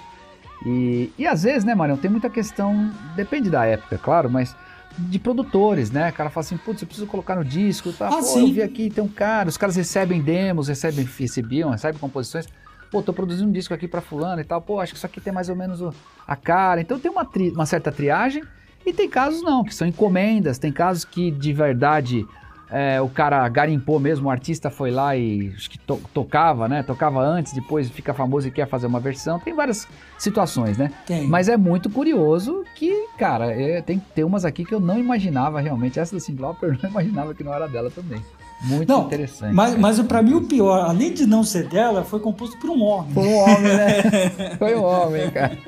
E, 0.67 1.13
e 1.17 1.27
às 1.27 1.45
vezes, 1.45 1.65
né, 1.65 1.75
Marião, 1.75 1.97
tem 1.97 2.11
muita 2.11 2.29
questão, 2.29 2.91
depende 3.17 3.49
da 3.51 3.65
época, 3.65 3.99
claro, 3.99 4.29
mas 4.31 4.55
de 4.99 5.19
produtores, 5.19 5.91
né? 5.91 6.11
O 6.11 6.13
cara 6.13 6.29
fala 6.29 6.45
assim, 6.45 6.57
putz, 6.57 6.83
eu 6.83 6.87
preciso 6.87 7.07
colocar 7.07 7.35
no 7.37 7.45
disco, 7.45 7.93
tá? 7.93 8.09
Ah, 8.09 8.17
Pô, 8.17 8.23
sim. 8.23 8.49
eu 8.49 8.55
vi 8.55 8.63
aqui, 8.63 8.91
tem 8.91 9.03
um 9.03 9.09
cara, 9.09 9.49
os 9.49 9.57
caras 9.57 9.75
recebem 9.77 10.21
demos, 10.21 10.69
recebem, 10.69 11.09
recebiam, 11.19 11.71
recebem 11.71 11.99
composições. 11.99 12.47
Pô, 12.93 13.03
tô 13.03 13.13
produzindo 13.13 13.49
um 13.49 13.53
disco 13.53 13.73
aqui 13.75 13.89
pra 13.89 14.01
fulano 14.03 14.41
e 14.41 14.45
tal. 14.45 14.61
Pô, 14.61 14.79
acho 14.79 14.93
que 14.93 14.99
isso 14.99 15.07
aqui 15.07 15.21
tem 15.21 15.33
mais 15.33 15.49
ou 15.49 15.57
menos 15.57 15.81
o- 15.81 15.93
a 16.29 16.37
cara. 16.37 16.81
Então 16.81 16.99
tem 17.01 17.11
uma, 17.11 17.25
tri- 17.25 17.51
uma 17.51 17.65
certa 17.67 17.91
triagem 17.91 18.45
e 18.87 18.93
tem 18.93 19.09
casos 19.09 19.43
não, 19.43 19.65
que 19.65 19.75
são 19.75 19.89
encomendas. 19.89 20.59
Tem 20.59 20.71
casos 20.71 21.05
que 21.05 21.31
de 21.31 21.53
verdade 21.55 22.27
é, 22.75 23.01
o 23.01 23.09
cara 23.09 23.47
garimpou 23.51 23.99
mesmo, 24.01 24.29
o 24.29 24.31
artista 24.31 24.71
foi 24.71 24.91
lá 24.91 25.15
e 25.17 25.53
acho 25.55 25.69
que 25.71 25.79
to- 25.79 26.01
tocava, 26.15 26.69
né? 26.69 26.83
Tocava 26.83 27.21
antes, 27.21 27.53
depois 27.53 27.91
fica 27.91 28.13
famoso 28.15 28.49
e 28.49 28.51
quer 28.51 28.67
fazer 28.69 28.87
uma 28.87 28.99
versão. 29.01 29.39
Tem 29.39 29.55
várias 29.55 29.87
situações, 30.19 30.77
né? 30.79 30.91
Tem. 31.07 31.27
Mas 31.27 31.49
é 31.49 31.57
muito 31.57 31.91
curioso 31.91 32.65
que, 32.75 33.09
cara, 33.19 33.53
é, 33.53 33.81
tem, 33.83 33.99
tem 34.15 34.25
umas 34.25 34.45
aqui 34.45 34.65
que 34.65 34.75
eu 34.75 34.81
não 34.81 34.99
imaginava 34.99 35.61
realmente. 35.61 35.99
Essa 35.99 36.17
da 36.17 36.47
Lauper 36.47 36.71
eu 36.75 36.79
não 36.83 36.91
imaginava 36.91 37.35
que 37.35 37.43
não 37.45 37.53
era 37.55 37.67
dela 37.69 37.91
também. 37.91 38.23
Muito 38.65 38.89
Não, 38.89 39.07
interessante. 39.07 39.55
Mas, 39.55 39.77
mas 39.79 40.01
pra 40.03 40.23
mim 40.23 40.35
o 40.35 40.43
pior, 40.43 40.81
além 40.89 41.13
de 41.13 41.27
não 41.27 41.43
ser 41.43 41.69
dela, 41.69 42.05
foi 42.05 42.21
composto 42.21 42.57
por 42.59 42.71
um 42.71 42.83
homem. 42.83 43.13
Foi 43.13 43.25
um 43.27 43.37
homem, 43.39 43.63
né? 43.77 44.03
Foi 44.59 44.77
um 44.77 44.85
homem, 44.85 45.31
cara. 45.31 45.59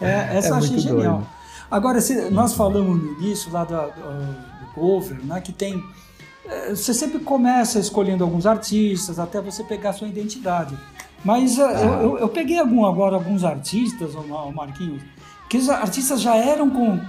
É, 0.00 0.36
essa 0.36 0.48
É 0.48 0.50
eu 0.50 0.54
achei 0.56 0.78
genial. 0.78 0.96
doido. 1.18 1.26
Agora, 1.70 2.00
se- 2.00 2.30
nós 2.30 2.52
falamos 2.54 3.02
no 3.02 3.12
início 3.20 3.50
lá 3.52 3.64
do, 3.64 3.74
do 3.76 4.66
cover, 4.74 5.18
né, 5.24 5.40
que 5.40 5.52
tem. 5.52 5.82
Você 6.70 6.94
sempre 6.94 7.18
começa 7.18 7.78
escolhendo 7.80 8.22
alguns 8.22 8.46
artistas 8.46 9.18
até 9.18 9.40
você 9.40 9.64
pegar 9.64 9.92
sua 9.92 10.06
identidade. 10.06 10.76
Mas 11.24 11.58
eh, 11.58 11.62
eu, 11.62 11.92
eu- 12.02 12.18
eu 12.18 12.28
peguei 12.28 12.58
algum, 12.58 12.86
agora 12.86 13.16
alguns 13.16 13.42
artistas, 13.42 14.14
o 14.14 14.22
Ma- 14.22 14.44
o 14.44 14.52
Marquinhos, 14.54 15.02
que 15.50 15.56
os 15.56 15.68
artistas 15.68 16.20
já 16.20 16.36
eram 16.36 16.70
con- 16.70 17.00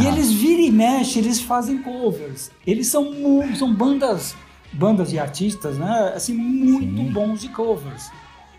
E 0.00 0.06
eles 0.06 0.32
viram 0.32 0.62
e 0.62 0.70
mexem, 0.70 1.22
eles 1.22 1.40
fazem 1.40 1.78
covers. 1.78 2.50
Eles 2.66 2.86
são, 2.86 3.12
são 3.56 3.72
bandas, 3.74 4.34
bandas 4.72 5.10
de 5.10 5.18
artistas, 5.18 5.76
né? 5.76 6.12
Assim, 6.14 6.34
muito 6.34 7.02
Sim. 7.02 7.12
bons 7.12 7.40
de 7.40 7.48
covers. 7.48 8.10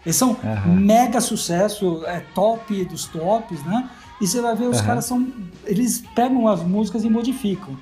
Eles 0.05 0.15
são 0.15 0.37
Aham. 0.43 0.75
mega 0.75 1.21
sucesso, 1.21 2.03
é 2.05 2.19
top 2.35 2.83
dos 2.85 3.05
tops, 3.05 3.63
né? 3.63 3.89
E 4.21 4.27
você 4.27 4.41
vai 4.41 4.55
ver, 4.55 4.67
os 4.67 4.77
Aham. 4.77 4.85
caras 4.85 5.05
são. 5.05 5.27
Eles 5.65 6.03
pegam 6.13 6.47
as 6.47 6.61
músicas 6.61 7.03
e 7.03 7.09
modificam. 7.09 7.77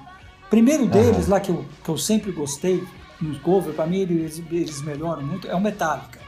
Primeiro 0.50 0.86
deles, 0.86 1.28
lá 1.28 1.40
que 1.40 1.50
eu, 1.50 1.66
que 1.84 1.90
eu 1.90 1.98
sempre 1.98 2.32
gostei, 2.32 2.84
nos 3.22 3.38
covers, 3.40 3.76
pra 3.76 3.86
mim 3.86 4.00
eles, 4.00 4.42
eles 4.52 4.82
melhoram 4.82 5.24
muito, 5.24 5.48
é 5.48 5.56
o 5.56 5.62
Metallica. 5.62 6.20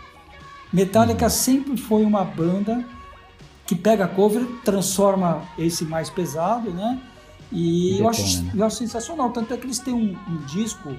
Metallica 0.72 1.30
sempre 1.30 1.78
foi 1.78 2.04
uma 2.04 2.24
banda 2.24 2.84
que 3.66 3.76
pega 3.76 4.08
cover, 4.08 4.46
transforma 4.64 5.44
esse 5.58 5.84
mais 5.86 6.10
pesado, 6.10 6.72
né? 6.72 7.00
E 7.54 8.00
eu, 8.00 8.10
acho, 8.10 8.44
né? 8.44 8.52
eu 8.56 8.66
acho 8.66 8.78
sensacional. 8.78 9.30
Tanto 9.30 9.54
é 9.54 9.58
que 9.58 9.66
eles 9.66 9.80
têm 9.80 9.94
um, 9.94 10.18
um 10.28 10.46
disco, 10.48 10.96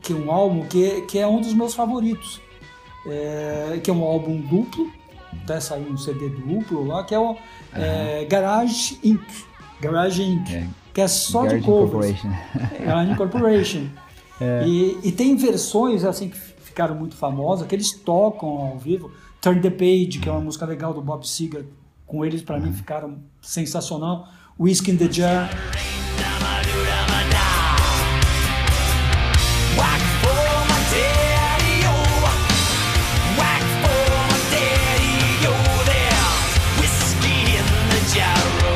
que 0.00 0.12
é 0.12 0.16
um 0.16 0.30
álbum, 0.30 0.66
que, 0.66 1.02
que 1.02 1.18
é 1.18 1.26
um 1.26 1.40
dos 1.40 1.52
meus 1.52 1.74
favoritos. 1.74 2.40
É, 3.06 3.78
que 3.84 3.88
é 3.88 3.92
um 3.94 4.02
álbum 4.02 4.40
duplo, 4.40 4.90
até 5.42 5.60
saiu 5.60 5.88
um 5.88 5.96
CD 5.96 6.28
duplo 6.28 6.84
lá, 6.84 7.04
que 7.04 7.14
é 7.14 7.18
o 7.18 7.36
é, 7.72 8.24
Garage 8.28 8.98
Inc. 9.04 9.22
Garage 9.80 10.22
Inc. 10.22 10.50
É, 10.50 10.66
que 10.92 11.00
é 11.00 11.06
só 11.06 11.42
Garage 11.42 11.60
de 11.60 11.66
covers. 11.66 12.20
Corporation. 12.20 12.84
Garage 12.84 13.14
Corporation. 13.14 13.86
É. 14.38 14.68
E, 14.68 14.98
e 15.02 15.12
tem 15.12 15.34
versões 15.34 16.04
assim 16.04 16.28
que 16.28 16.36
ficaram 16.36 16.94
muito 16.94 17.16
famosas, 17.16 17.66
que 17.66 17.74
eles 17.74 17.92
tocam 17.92 18.48
ao 18.48 18.78
vivo. 18.78 19.10
Turn 19.40 19.62
the 19.62 19.70
Page, 19.70 20.18
que 20.18 20.28
é 20.28 20.32
uma 20.32 20.42
música 20.42 20.66
legal 20.66 20.92
do 20.92 21.00
Bob 21.00 21.26
Seger, 21.26 21.64
com 22.06 22.22
eles 22.22 22.42
para 22.42 22.60
mim 22.60 22.70
ficaram 22.70 23.16
sensacional. 23.40 24.28
Whiskey 24.58 24.92
in 24.92 24.96
the 24.96 25.06
Jar. 25.06 25.50
Whack 29.76 30.02
for 30.22 30.54
my 30.70 30.80
daddy. 30.92 31.84
Whack 33.36 33.64
for 33.82 34.08
my 34.16 34.38
daddy. 34.48 35.44
There's 35.84 36.48
whiskey 36.80 37.60
in 37.60 37.68
the 37.92 38.00
jarro. 38.14 38.72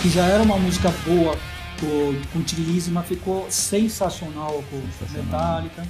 que 0.00 0.08
já 0.08 0.24
era 0.24 0.44
uma 0.44 0.56
música 0.56 0.94
boa 1.04 1.36
com, 1.80 2.92
mas 2.92 3.06
ficou 3.08 3.50
sensacional 3.50 4.62
com 4.70 4.80
Metallica. 5.12 5.84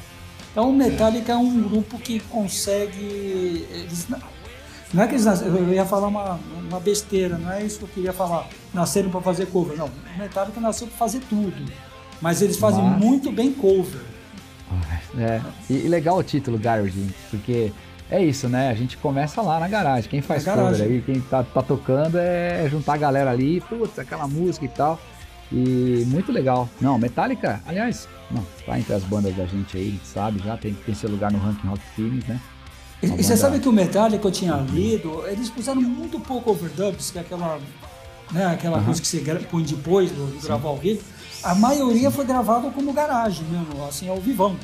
Então 0.52 0.70
o 0.70 0.72
Metallica 0.72 1.32
é 1.32 1.36
um 1.36 1.62
grupo 1.68 1.98
que 1.98 2.20
consegue. 2.20 3.66
Eles, 3.70 4.08
não- 4.08 5.02
é 5.02 5.06
que 5.06 5.14
eles 5.14 5.24
nas- 5.24 5.42
eu 5.42 5.72
ia 5.72 5.84
falar 5.86 6.08
uma, 6.08 6.40
uma 6.68 6.80
besteira, 6.80 7.38
não 7.38 7.52
é 7.52 7.62
isso 7.62 7.78
que 7.78 7.84
eu 7.84 7.88
queria 7.88 8.12
falar. 8.12 8.48
Nasceram 8.74 9.10
para 9.10 9.20
fazer 9.20 9.46
cover. 9.46 9.76
Não, 9.76 9.86
o 9.86 10.18
Metallica 10.18 10.60
nasceu 10.60 10.86
para 10.88 10.96
fazer 10.96 11.20
tudo. 11.28 11.54
Mas 12.20 12.42
eles 12.42 12.56
fazem 12.56 12.82
Mas- 12.82 12.98
muito 12.98 13.30
bem 13.32 13.52
cover. 13.52 14.00
É, 15.18 15.40
e, 15.68 15.74
e 15.74 15.88
legal 15.88 16.16
o 16.18 16.22
título 16.22 16.56
Garage, 16.56 17.08
porque 17.30 17.72
é 18.08 18.22
isso, 18.24 18.48
né? 18.48 18.70
A 18.70 18.74
gente 18.74 18.96
começa 18.96 19.42
lá 19.42 19.58
na 19.58 19.66
garagem. 19.66 20.08
Quem 20.08 20.20
faz 20.22 20.44
cover 20.44 20.80
aí, 20.82 21.02
quem 21.02 21.20
tá, 21.20 21.42
tá 21.42 21.62
tocando 21.62 22.16
é 22.18 22.68
juntar 22.70 22.94
a 22.94 22.96
galera 22.96 23.30
ali, 23.30 23.60
putz, 23.62 23.98
aquela 23.98 24.28
música 24.28 24.64
e 24.64 24.68
tal. 24.68 25.00
E 25.52 26.04
muito 26.06 26.30
legal. 26.30 26.68
Não, 26.80 26.96
Metallica, 26.98 27.60
aliás, 27.66 28.08
não, 28.30 28.46
tá 28.66 28.78
entre 28.78 28.92
as 28.94 29.02
bandas 29.04 29.34
da 29.34 29.44
gente 29.46 29.76
aí, 29.76 29.88
a 29.88 29.90
gente 29.90 30.06
sabe 30.06 30.40
já, 30.44 30.56
tem, 30.56 30.72
tem 30.74 30.94
seu 30.94 31.10
lugar 31.10 31.30
no 31.32 31.38
ranking 31.38 31.66
Rock 31.66 31.82
Feelings, 31.96 32.24
né? 32.26 32.40
E, 33.02 33.06
e 33.06 33.22
você 33.24 33.36
sabe 33.36 33.58
que 33.60 33.68
o 33.68 33.72
Metallica 33.72 34.26
eu 34.28 34.30
tinha 34.30 34.54
lido, 34.56 35.26
eles 35.26 35.48
puseram 35.48 35.80
muito 35.80 36.20
pouco 36.20 36.50
overdubs, 36.50 37.10
que 37.10 37.18
é 37.18 37.22
aquela, 37.22 37.58
né, 38.30 38.46
aquela 38.46 38.82
coisa 38.82 39.00
que 39.00 39.06
você 39.06 39.20
põe 39.50 39.62
depois 39.62 40.10
do, 40.10 40.26
do 40.26 40.42
gravar 40.46 40.68
ao 40.68 40.76
vivo. 40.76 41.00
A 41.42 41.54
maioria 41.54 42.10
foi 42.10 42.24
gravada 42.26 42.68
como 42.70 42.92
garagem 42.92 43.42
mesmo, 43.46 43.84
assim, 43.86 44.08
ao 44.08 44.20
vivão. 44.20 44.54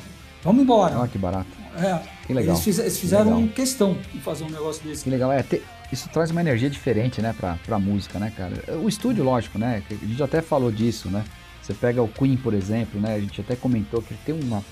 Vamos 0.43 0.61
embora. 0.63 0.99
Olha 0.99 1.07
que 1.07 1.17
barato. 1.17 1.47
É, 1.75 1.99
Que 2.27 2.33
legal. 2.33 2.53
Eles, 2.55 2.63
fiz- 2.63 2.79
eles 2.79 2.99
fizeram 2.99 3.35
legal. 3.37 3.53
questão 3.55 3.97
de 4.13 4.19
fazer 4.19 4.43
um 4.43 4.49
negócio 4.49 4.83
desse. 4.83 5.03
Que 5.03 5.09
legal, 5.09 5.31
é, 5.31 5.41
ter- 5.41 5.63
isso 5.91 6.07
traz 6.09 6.29
uma 6.29 6.41
energia 6.41 6.69
diferente, 6.69 7.21
né, 7.21 7.33
pra, 7.37 7.57
pra 7.65 7.79
música, 7.79 8.19
né, 8.19 8.31
cara? 8.37 8.53
O 8.83 8.87
estúdio, 8.87 9.23
lógico, 9.23 9.57
né, 9.57 9.81
a 9.89 10.05
gente 10.05 10.21
até 10.21 10.41
falou 10.41 10.71
disso, 10.71 11.09
né? 11.09 11.23
Você 11.67 11.73
pega 11.73 12.01
o 12.01 12.07
Queen, 12.07 12.37
por 12.37 12.53
exemplo, 12.53 12.97
né, 12.97 13.15
a 13.15 13.19
gente 13.19 13.41
até 13.41 13.53
comentou 13.53 14.01
que 14.01 14.13
tem 14.25 14.33
uma 14.41 14.63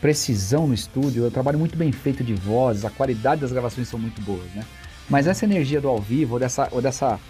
precisão 0.00 0.66
no 0.66 0.72
estúdio, 0.72 1.24
é 1.24 1.28
um 1.28 1.30
trabalho 1.30 1.58
muito 1.58 1.76
bem 1.76 1.92
feito 1.92 2.24
de 2.24 2.32
vozes, 2.32 2.86
a 2.86 2.90
qualidade 2.90 3.42
das 3.42 3.52
gravações 3.52 3.86
são 3.86 3.98
muito 3.98 4.22
boas, 4.22 4.50
né? 4.54 4.64
Mas 5.10 5.26
essa 5.26 5.44
energia 5.44 5.78
do 5.78 5.88
ao 5.88 6.00
vivo, 6.00 6.34
ou 6.34 6.40
dessa, 6.40 6.66
ou 6.70 6.80
dessa 6.80 7.20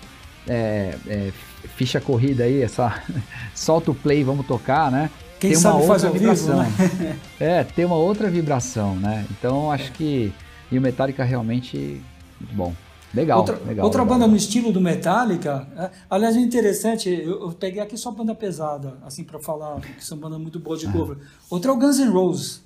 é, 0.46 0.94
é, 1.09 1.33
ficha 1.74 2.00
corrida 2.00 2.44
aí, 2.44 2.62
essa 2.62 3.02
solta 3.57 3.90
o 3.90 3.94
play, 3.94 4.22
vamos 4.22 4.46
tocar, 4.46 4.88
né? 4.88 5.11
Quem 5.40 5.50
tem 5.50 5.59
sabe 5.59 5.83
uma 5.83 5.92
outra 5.92 6.07
ao 6.07 6.12
vivo, 6.12 6.24
vibração. 6.24 6.62
né? 6.62 7.16
É, 7.40 7.64
tem 7.64 7.85
uma 7.85 7.96
outra 7.96 8.31
vibração, 8.31 8.94
né? 8.94 9.24
Então 9.31 9.72
acho 9.72 9.90
que. 9.92 10.33
E 10.70 10.78
o 10.78 10.81
Metallica 10.81 11.24
realmente. 11.24 12.00
Muito 12.40 12.54
bom. 12.54 12.74
Legal. 13.14 13.38
outra 13.38 13.56
legal, 13.66 13.86
outra 13.86 14.02
legal. 14.02 14.18
banda 14.18 14.26
no 14.30 14.36
estilo 14.36 14.70
do 14.70 14.80
Metallica, 14.80 15.66
é, 15.76 15.90
aliás, 16.10 16.36
é 16.36 16.40
interessante, 16.40 17.08
eu, 17.08 17.40
eu 17.42 17.52
peguei 17.52 17.80
aqui 17.80 17.96
só 17.96 18.10
banda 18.10 18.34
pesada, 18.34 18.98
assim, 19.04 19.24
pra 19.24 19.38
falar, 19.38 19.80
que 19.80 20.04
são 20.04 20.18
bandas 20.18 20.38
muito 20.38 20.58
boas 20.60 20.80
de 20.80 20.88
cover. 20.92 21.16
Outra 21.48 21.70
é 21.70 21.74
o 21.74 21.78
Guns 21.78 21.98
N' 21.98 22.10
Roses. 22.10 22.62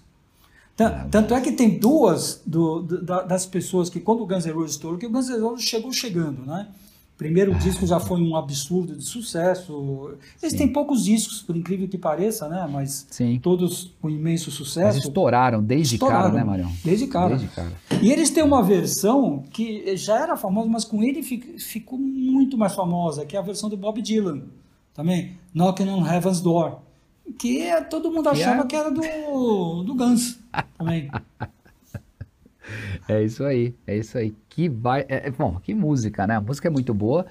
Tan- 0.76 1.07
Tanto 1.11 1.35
é 1.35 1.40
que 1.40 1.52
tem 1.52 1.78
duas 1.78 2.40
do- 2.46 2.81
do- 2.83 3.02
da- 3.02 3.22
das 3.22 3.46
pessoas 3.46 3.88
que, 3.88 4.00
quando 4.00 4.22
o 4.22 4.26
Guns 4.26 4.44
N' 4.46 4.52
Roses 4.52 4.72
estourou, 4.72 4.98
que 4.98 5.07
o 5.07 5.11
Guns 5.11 5.28
N' 5.28 5.38
Roses 5.40 5.64
chegou 5.64 5.92
chegando, 5.92 6.44
né? 6.44 6.66
Primeiro 7.18 7.55
disco 7.55 7.87
já 7.87 8.01
foi 8.01 8.20
um 8.20 8.35
absurdo 8.35 8.96
de 8.96 9.05
sucesso. 9.05 10.14
Eles 10.42 10.55
têm 10.55 10.66
poucos 10.66 11.05
discos, 11.05 11.40
por 11.40 11.57
incrível 11.57 11.87
que 11.87 11.96
pareça, 11.96 12.48
né? 12.48 12.68
Mas 12.70 13.07
Sim. 13.11 13.38
todos 13.40 13.94
com 14.01 14.11
imenso 14.11 14.46
Mas 14.48 14.55
sucesso. 14.57 14.98
estouraram 14.98 15.62
desde 15.62 15.94
Estouraram. 15.94 16.22
cara, 16.31 16.35
né, 16.35 16.42
Marião? 16.44 16.72
Desde 16.85 17.07
cara. 17.07 17.37
Desde 17.37 17.46
cara. 17.55 17.72
E 18.03 18.11
eles 18.11 18.31
têm 18.31 18.42
uma 18.42 18.62
versão 18.62 19.44
que 19.53 19.96
já 19.96 20.18
era 20.20 20.37
famosa, 20.37 20.68
mas 20.68 20.85
com 20.85 21.01
ele 21.03 21.22
fi- 21.22 21.59
ficou 21.59 21.96
muito 21.98 22.59
mais 22.59 22.75
famosa, 22.75 23.25
que 23.25 23.37
é 23.37 23.38
a 23.38 23.42
versão 23.42 23.68
do 23.70 23.77
Bob 23.77 24.03
Dylan, 24.03 24.42
também, 24.92 25.37
Knocking 25.55 25.88
on 25.90 26.05
Heaven's 26.05 26.40
Door, 26.40 26.79
que 27.38 27.61
é- 27.62 27.81
todo 27.83 28.11
mundo 28.11 28.29
achava 28.31 28.62
é- 28.62 28.66
que 28.66 28.75
era 28.75 28.90
do, 28.90 29.83
do 29.85 29.94
Guns, 29.94 30.40
também. 30.77 31.09
É 33.09 33.23
isso 33.23 33.45
aí, 33.45 33.75
é 33.87 33.97
isso 33.97 34.17
aí. 34.19 34.35
Que 34.49 34.69
vai. 34.69 35.01
é- 35.09 35.29
é- 35.29 35.31
bom, 35.31 35.59
que 35.62 35.75
música, 35.75 36.27
né? 36.27 36.37
A 36.37 36.41
música 36.41 36.69
é 36.69 36.71
muito 36.71 36.93
boa. 36.95 37.27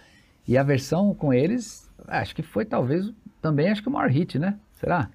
E 0.47 0.57
a 0.57 0.63
versão 0.63 1.13
com 1.13 1.33
eles, 1.33 1.89
acho 2.07 2.35
que 2.35 2.41
foi 2.41 2.65
talvez 2.65 3.11
também 3.41 3.69
acho 3.69 3.81
que 3.81 3.87
o 3.89 3.91
maior 3.91 4.09
hit, 4.09 4.37
né? 4.39 4.55
Será? 4.79 5.09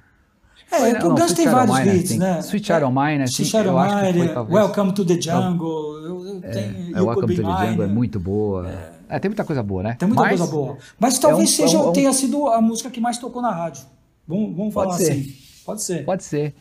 É, 0.72 0.78
Foi, 0.78 0.92
não, 0.94 1.12
o 1.12 1.14
Guns 1.14 1.32
tem 1.34 1.46
vários 1.46 1.78
Mine, 1.78 1.96
hits, 1.96 2.10
assim. 2.10 2.18
né? 2.18 2.38
Sweet 2.40 2.66
Child 2.66 2.84
O' 2.84 2.90
Mine, 2.90 3.22
assim, 3.24 3.42
Sweet 3.42 3.50
foi 3.68 4.12
Mine, 4.14 4.28
talvez- 4.32 4.54
Welcome 4.58 4.92
to 4.94 5.04
the 5.04 5.20
Jungle, 5.20 5.98
eu, 6.04 6.26
eu 6.26 6.40
tenho, 6.40 6.96
É, 6.96 7.00
Welcome 7.02 7.36
to 7.36 7.42
the 7.42 7.48
Jungle 7.66 7.84
é 7.84 7.86
muito 7.86 8.18
boa. 8.18 8.68
É, 9.08 9.18
tem 9.18 9.28
muita 9.28 9.44
coisa 9.44 9.62
boa, 9.62 9.82
né? 9.82 9.94
Tem 9.98 10.08
muita 10.08 10.22
Mas 10.22 10.38
coisa 10.40 10.52
boa. 10.52 10.78
Mas 10.98 11.18
talvez 11.18 11.50
um- 11.50 11.52
seja, 11.52 11.76
é 11.76 11.80
um- 11.80 11.92
tenha 11.92 12.12
sido 12.12 12.46
a 12.48 12.60
música 12.60 12.90
que 12.90 13.00
mais 13.00 13.18
tocou 13.18 13.42
na 13.42 13.50
rádio. 13.52 13.84
Vamos, 14.26 14.56
vamos 14.56 14.74
falar 14.74 14.94
assim. 14.94 15.32
Pode 15.64 15.82
ser. 15.82 16.04
Pode 16.04 16.24
ser. 16.24 16.54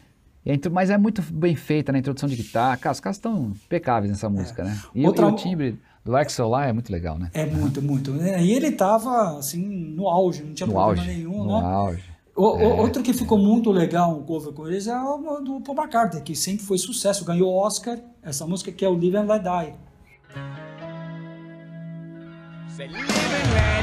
Intro- 0.45 0.71
Mas 0.71 0.89
é 0.89 0.97
muito 0.97 1.21
bem 1.23 1.55
feita 1.55 1.91
na 1.91 1.97
introdução 1.99 2.29
de 2.29 2.35
guitarra. 2.35 2.77
Cara, 2.77 2.93
os 2.93 2.99
caras 2.99 3.17
estão 3.17 3.53
impecáveis 3.65 4.11
nessa 4.11 4.29
música, 4.29 4.63
né? 4.63 4.79
E, 4.93 5.03
É. 5.03 5.07
Outra- 5.07 5.25
e 5.27 5.31
o 5.31 5.35
timbre 5.35 5.79
do 6.03 6.11
Like 6.11 6.31
Solar 6.31 6.69
é 6.69 6.73
muito 6.73 6.91
legal, 6.91 7.17
né? 7.17 7.31
É 7.33 7.45
muito, 7.45 7.81
muito. 7.81 8.11
E 8.15 8.51
ele 8.53 8.71
tava, 8.71 9.39
assim, 9.39 9.59
no 9.95 10.07
auge, 10.07 10.43
não 10.43 10.53
tinha 10.53 10.67
No 10.67 10.73
problema 10.73 11.01
auge. 11.01 11.13
nenhum, 11.15 11.43
no 11.43 11.59
né? 11.61 11.65
auge. 11.67 12.03
O- 12.35 12.43
o- 12.57 12.77
Outro 12.81 13.01
que 13.01 13.13
ficou 13.13 13.37
muito 13.37 13.71
legal, 13.71 14.15
um 14.19 14.21
cover 14.23 14.51
com 14.53 14.67
eles, 14.67 14.87
é 14.87 14.95
o 14.99 15.39
do 15.39 15.61
Paul 15.61 15.77
McCartney, 15.77 16.21
que 16.21 16.35
sempre 16.35 16.65
foi 16.65 16.77
sucesso, 16.77 17.23
ganhou 17.25 17.51
Oscar, 17.55 17.97
essa 18.21 18.45
música 18.45 18.71
que 18.73 18.83
é 18.83 18.89
o 18.89 18.93
Live 18.93 19.15
and 19.17 19.23
Let 19.23 19.41
Die. 19.41 19.73
Say, 22.75 22.87
live 22.89 23.03
and 23.09 23.53
let 23.53 23.74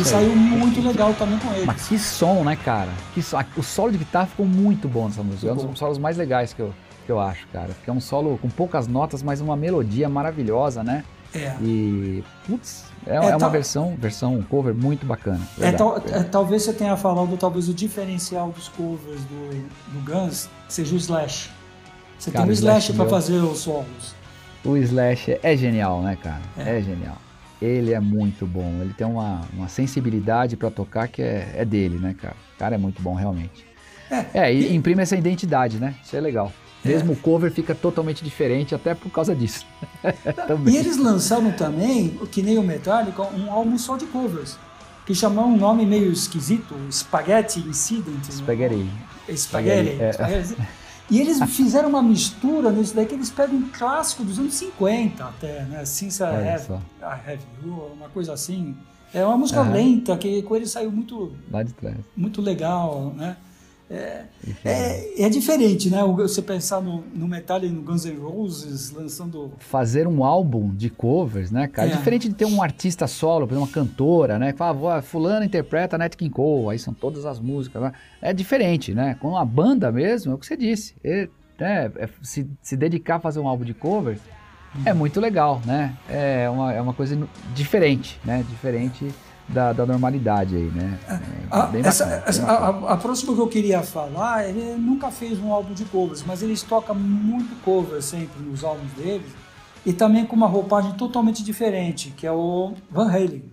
Aí. 0.00 0.04
saiu 0.04 0.34
muito 0.34 0.80
legal 0.80 1.12
também 1.14 1.38
com 1.38 1.52
eles. 1.52 1.66
Mas 1.66 1.86
que 1.88 1.98
som, 1.98 2.42
né, 2.44 2.56
cara? 2.56 2.90
Que 3.14 3.22
so- 3.22 3.36
O 3.56 3.62
solo 3.62 3.92
de 3.92 3.98
guitarra 3.98 4.26
ficou 4.26 4.46
muito 4.46 4.88
bom 4.88 5.06
nessa 5.06 5.22
música. 5.22 5.48
É 5.48 5.52
um 5.52 5.56
dos 5.56 5.78
solos 5.78 5.98
mais 5.98 6.16
legais 6.16 6.52
que 6.54 6.60
eu, 6.60 6.72
que 7.06 7.12
eu 7.12 7.20
acho, 7.20 7.46
cara. 7.48 7.68
Porque 7.68 7.90
é 7.90 7.92
um 7.92 8.00
solo 8.00 8.38
com 8.40 8.48
poucas 8.48 8.86
notas, 8.88 9.22
mas 9.22 9.40
uma 9.40 9.56
melodia 9.56 10.08
maravilhosa, 10.08 10.82
né? 10.82 11.04
É. 11.34 11.54
E, 11.62 12.22
putz, 12.46 12.84
é, 13.06 13.14
É, 13.14 13.16
é 13.16 13.20
uma 13.30 13.38
tá- 13.38 13.48
versão, 13.48 13.96
versão 13.98 14.42
cover 14.42 14.74
muito 14.74 15.06
bacana. 15.06 15.40
É, 15.60 15.72
tal- 15.72 15.96
é, 15.96 16.22
talvez 16.24 16.62
você 16.62 16.72
tenha 16.74 16.94
falado, 16.96 17.34
talvez 17.38 17.68
o 17.70 17.74
diferencial 17.74 18.50
dos 18.50 18.68
covers 18.68 19.22
do, 19.24 19.64
do 19.92 20.04
Guns 20.04 20.48
seja 20.68 20.94
o 20.94 20.98
Slash. 20.98 21.50
Você 22.18 22.30
Cara, 22.30 22.44
tem 22.44 22.50
o 22.50 22.52
o 22.52 22.52
Slash 22.52 22.92
Slash 22.92 22.92
para 22.98 23.08
fazer 23.08 23.38
os 23.38 23.58
solos. 23.60 24.14
O 24.64 24.76
Slash 24.76 25.38
é 25.42 25.56
genial, 25.56 26.02
né, 26.02 26.16
cara? 26.22 26.40
É. 26.56 26.78
É, 26.78 26.82
genial. 26.82 27.16
Ele 27.62 27.92
é 27.92 28.00
muito 28.00 28.44
bom. 28.44 28.80
Ele 28.80 28.92
tem 28.92 29.06
uma, 29.06 29.42
uma 29.52 29.68
sensibilidade 29.68 30.56
pra 30.56 30.70
tocar 30.70 31.06
que 31.06 31.22
é, 31.22 31.52
é 31.54 31.64
dele, 31.64 31.98
né, 31.98 32.14
cara? 32.20 32.34
O 32.56 32.58
cara 32.58 32.74
é 32.74 32.78
muito 32.78 33.00
bom, 33.00 33.14
realmente. 33.14 33.64
É, 34.34 34.52
e, 34.52 34.74
imprime 34.74 35.00
essa 35.02 35.16
identidade, 35.16 35.78
né? 35.78 35.94
Isso 36.04 36.16
é 36.16 36.20
legal. 36.20 36.52
Mesmo 36.84 37.12
o 37.12 37.16
cover 37.16 37.52
fica 37.52 37.74
totalmente 37.74 38.24
diferente, 38.24 38.74
até 38.74 38.94
por 38.94 39.10
causa 39.10 39.34
disso. 39.34 39.64
E 40.68 40.76
eles 40.76 40.96
lançaram 40.96 41.52
também, 41.52 42.18
que 42.30 42.42
nem 42.42 42.58
o 42.58 42.62
Metallica, 42.62 43.22
um 43.22 43.50
álbum 43.50 43.78
só 43.78 43.96
de 43.96 44.04
covers. 44.06 44.58
Que 45.06 45.14
chamou 45.14 45.46
um 45.46 45.56
nome 45.56 45.86
meio 45.86 46.12
esquisito, 46.12 46.74
Spaghetti 46.90 47.60
Incident. 47.60 48.06
né? 48.06 48.30
Spaghetti. 48.30 48.86
Spaghetti. 49.36 50.02
É. 50.02 50.12
Spaghetti. 50.12 50.56
E 51.10 51.20
eles 51.20 51.42
fizeram 51.50 51.88
uma 51.90 52.02
mistura 52.02 52.70
nisso 52.70 52.94
daí 52.94 53.06
que 53.06 53.14
eles 53.14 53.30
pegam 53.30 53.56
um 53.56 53.68
clássico 53.68 54.24
dos 54.24 54.38
anos 54.38 54.54
50 54.54 55.24
até, 55.24 55.64
né? 55.64 55.84
Since 55.84 56.22
I 56.22 56.26
Have. 56.26 56.72
I 57.00 57.30
Have 57.30 57.40
You, 57.64 57.72
uma 57.94 58.08
coisa 58.08 58.32
assim. 58.32 58.76
É 59.12 59.24
uma 59.26 59.36
música 59.36 59.60
lenta, 59.62 60.16
que 60.16 60.42
com 60.42 60.56
ele 60.56 60.66
saiu 60.66 60.90
muito, 60.90 61.32
muito 62.16 62.40
legal, 62.40 63.12
né? 63.14 63.36
É, 63.92 64.24
é, 64.64 65.22
é 65.24 65.28
diferente, 65.28 65.90
né? 65.90 66.02
Você 66.02 66.40
pensar 66.40 66.80
no, 66.80 67.04
no 67.14 67.28
Metallica 67.28 67.70
e 67.70 67.76
no 67.76 67.82
Guns 67.82 68.06
N' 68.06 68.18
Roses 68.18 68.90
lançando 68.90 69.52
Fazer 69.58 70.06
um 70.06 70.24
álbum 70.24 70.74
de 70.74 70.88
covers, 70.88 71.50
né, 71.50 71.68
cara? 71.68 71.90
É. 71.90 71.96
Diferente 71.96 72.26
de 72.26 72.34
ter 72.34 72.46
um 72.46 72.62
artista 72.62 73.06
solo, 73.06 73.46
por 73.46 73.52
exemplo, 73.52 73.68
uma 73.68 73.74
cantora, 73.74 74.38
né? 74.38 74.52
Que 74.52 74.58
fala, 74.58 74.72
"Vó, 74.72 75.02
fulano 75.02 75.44
interpreta 75.44 75.98
Nat 75.98 76.16
King 76.16 76.30
Cole, 76.30 76.70
aí 76.70 76.78
são 76.78 76.94
todas 76.94 77.26
as 77.26 77.38
músicas. 77.38 77.82
Né? 77.82 77.92
É 78.22 78.32
diferente, 78.32 78.94
né? 78.94 79.14
Com 79.20 79.36
a 79.36 79.44
banda 79.44 79.92
mesmo, 79.92 80.32
é 80.32 80.34
o 80.34 80.38
que 80.38 80.46
você 80.46 80.56
disse. 80.56 80.94
É, 81.04 81.28
né, 81.60 81.92
é 81.96 82.08
se, 82.22 82.48
se 82.62 82.76
dedicar 82.76 83.16
a 83.16 83.20
fazer 83.20 83.40
um 83.40 83.46
álbum 83.46 83.64
de 83.64 83.74
covers 83.74 84.20
é 84.86 84.92
muito 84.94 85.20
legal, 85.20 85.60
né? 85.66 85.94
É 86.08 86.48
uma, 86.48 86.72
é 86.72 86.80
uma 86.80 86.94
coisa 86.94 87.18
diferente, 87.54 88.18
né? 88.24 88.42
Diferente 88.48 89.12
da, 89.48 89.72
da 89.72 89.84
normalidade 89.84 90.56
aí, 90.56 90.70
né? 90.70 90.98
É 91.08 91.20
A, 91.50 91.66
bem 91.66 91.82
essa- 91.84 92.04
bacana, 92.04 92.20
bem 92.22 92.28
essa- 92.28 92.42
bacana. 92.46 92.86
a- 92.88 92.92
a 92.92 92.96
próxima 92.96 93.34
que 93.34 93.40
eu 93.40 93.48
queria 93.48 93.82
falar, 93.82 94.48
ele 94.48 94.76
nunca 94.76 95.10
fez 95.10 95.38
um 95.38 95.52
álbum 95.52 95.74
de 95.74 95.84
covers, 95.86 96.24
mas 96.26 96.42
eles 96.42 96.62
tocam 96.62 96.94
muito 96.94 97.54
covers 97.62 98.04
sempre 98.06 98.42
nos 98.42 98.64
álbuns 98.64 98.90
deles, 98.92 99.26
e 99.84 99.92
também 99.92 100.24
com 100.24 100.36
uma 100.36 100.46
roupagem 100.46 100.92
totalmente 100.94 101.42
diferente, 101.44 102.12
que 102.16 102.26
é 102.26 102.32
o 102.32 102.72
Van 102.90 103.08
Halen. 103.10 103.44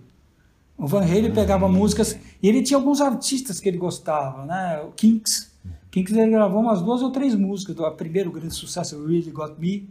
O 0.78 0.86
Van 0.86 1.02
Halen 1.02 1.32
pegava 1.32 1.68
músicas, 1.68 2.16
e 2.42 2.48
ele 2.48 2.62
tinha 2.62 2.78
alguns 2.78 3.00
artistas 3.00 3.60
que 3.60 3.68
ele 3.68 3.76
gostava, 3.78 4.46
né? 4.46 4.80
O 4.86 4.92
Kinks. 4.92 5.50
Kinks 5.90 6.14
ele 6.14 6.30
gravou 6.30 6.60
umas 6.62 6.80
duas 6.80 7.02
ou 7.02 7.10
três 7.10 7.34
músicas, 7.34 7.74
do 7.76 7.90
primeiro 7.90 8.30
grande 8.30 8.54
sucesso, 8.54 9.04
Really 9.06 9.30
Got 9.30 9.54
Me, 9.58 9.86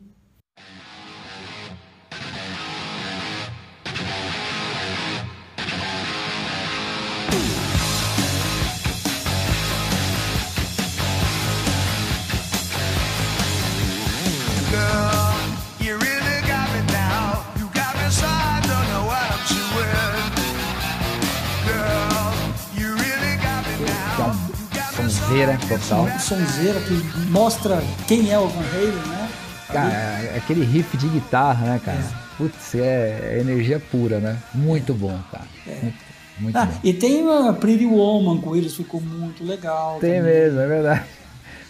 sonzeira 25.40 25.58
total. 25.58 26.20
sonzeira 26.20 26.80
que 26.82 26.94
mostra 27.30 27.82
quem 28.08 28.30
é 28.32 28.38
o 28.40 28.48
Van 28.48 28.62
Halen, 28.74 29.08
né? 29.08 29.30
Cara, 29.72 29.94
é 29.94 30.36
aquele 30.38 30.66
riff 30.66 30.98
de 30.98 31.08
guitarra, 31.08 31.66
né, 31.66 31.82
cara? 31.84 32.04
Putz, 32.38 32.76
é, 32.76 33.36
é 33.36 33.38
energia 33.40 33.80
pura, 33.80 34.20
né? 34.20 34.38
Muito 34.54 34.94
bom, 34.94 35.18
cara. 35.32 35.46
Muito, 35.82 35.98
muito 36.40 36.56
Ah, 36.58 36.66
bom. 36.66 36.74
e 36.84 36.94
tem 36.94 37.26
a 37.30 37.54
Pretty 37.54 37.86
Woman 37.86 38.42
com 38.42 38.56
eles, 38.56 38.76
ficou 38.76 39.00
muito 39.02 39.44
legal. 39.44 39.98
Tem 40.02 40.16
também. 40.20 40.34
mesmo, 40.34 40.60
é 40.60 40.68
verdade. 40.68 41.02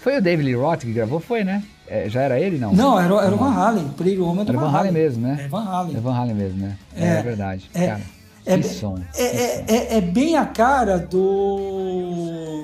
Foi 0.01 0.17
o 0.17 0.21
David 0.21 0.45
Lee 0.45 0.55
Roth 0.55 0.79
que 0.81 0.93
gravou, 0.93 1.19
foi, 1.19 1.43
né? 1.43 1.61
É, 1.87 2.07
já 2.09 2.21
era 2.21 2.39
ele, 2.39 2.57
não? 2.57 2.71
Não, 2.73 2.99
era, 2.99 3.13
era 3.25 3.33
o 3.35 3.37
Van 3.37 3.51
Halen, 3.51 3.89
Pretty 3.89 4.17
Woman 4.19 4.45
Era 4.47 4.57
Van 4.57 4.69
Halen 4.71 4.91
mesmo, 4.91 5.27
né? 5.27 5.41
É 5.43 5.47
Van 5.47 5.63
Halen. 5.65 5.97
É 5.97 5.99
Van 5.99 6.13
Halen 6.15 6.35
mesmo, 6.35 6.59
né? 6.59 6.77
É, 6.95 7.05
É, 7.05 7.21
verdade. 7.21 7.69
é, 7.73 7.87
cara, 7.87 8.01
é, 8.45 8.57
que 8.57 8.63
som. 8.67 8.97
É, 9.17 9.23
é, 9.23 9.65
é- 9.67 9.97
é 9.97 10.01
bem 10.01 10.37
a 10.37 10.45
cara 10.45 10.99
do, 10.99 12.63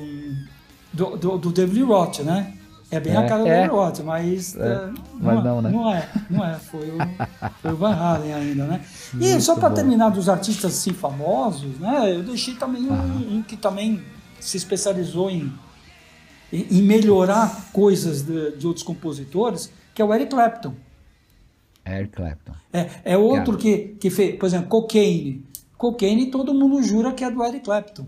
do, 0.96 1.18
do, 1.18 1.38
do 1.38 1.52
David 1.52 1.84
Roth, 1.84 2.20
né? 2.20 2.54
É 2.90 3.00
bem 3.00 3.16
a 3.16 3.24
É, 3.24 3.28
cara 3.28 3.42
do 3.44 3.48
é. 3.48 3.56
David 3.56 3.72
Roth, 3.72 4.00
mas, 4.00 4.56
é, 4.56 4.90
mas 5.20 5.40
é- 5.40 5.44
não, 5.44 5.62
né? 5.62 5.70
Não 5.70 5.92
é, 5.92 6.10
não 6.30 6.46
é. 6.46 6.56
Foi 6.56 6.90
o, 6.90 6.98
foi 7.62 7.72
o 7.74 7.76
Van 7.76 7.94
Halen 7.94 8.34
ainda, 8.34 8.66
né? 8.66 8.82
E 9.14 9.18
Muito 9.18 9.42
só 9.42 9.56
para 9.56 9.72
terminar 9.72 10.10
dos 10.10 10.30
artistas 10.30 10.74
assim 10.74 10.94
famosos, 10.94 11.80
né? 11.80 12.16
Eu 12.16 12.24
deixei 12.24 12.56
também 12.56 12.84
um, 12.84 13.38
um 13.38 13.44
que 13.44 13.58
também 13.58 14.02
se 14.40 14.58
especializou 14.58 15.30
em, 15.30 15.52
em, 16.54 16.82
melhorar 16.82 17.70
coisas 17.74 18.22
de, 18.22 18.52
de 18.52 18.68
outros 18.68 18.84
compositores, 18.84 19.72
que 19.94 20.02
é 20.02 20.06
o 20.06 20.14
Eric 20.14 20.30
Clapton. 20.30 20.74
Eric 21.86 22.14
Clapton. 22.16 22.54
É, 22.72 22.90
é 23.04 23.18
outro 23.18 23.54
Cara. 23.54 23.58
que, 23.58 23.78
que 24.00 24.10
fez, 24.10 24.38
por 24.38 24.46
exemplo, 24.46 24.68
Cocaine. 24.70 25.44
Cocaine 25.78 26.32
todo 26.32 26.54
mundo 26.54 26.82
jura 26.84 27.12
que 27.12 27.24
é 27.24 27.32
do 27.32 27.44
Eric 27.44 27.66
Clapton. 27.66 28.06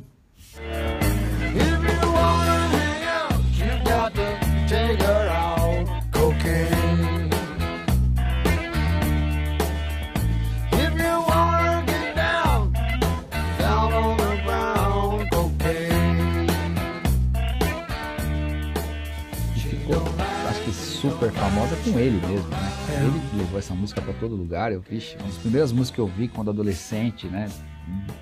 Super 21.12 21.32
famosa 21.32 21.76
com 21.78 21.98
ele 22.00 22.20
mesmo, 22.28 22.50
né? 22.50 22.72
É. 22.90 23.04
Ele 23.04 23.20
que 23.30 23.38
levou 23.38 23.60
essa 23.60 23.74
música 23.74 24.02
pra 24.02 24.14
todo 24.14 24.36
lugar. 24.36 24.72
Eu 24.72 24.82
vi, 24.82 25.02
uma 25.20 25.28
das 25.28 25.38
primeiras 25.38 25.72
músicas 25.72 25.96
que 25.96 26.02
eu 26.02 26.08
vi 26.08 26.28
quando 26.28 26.50
adolescente, 26.50 27.28
né? 27.28 27.50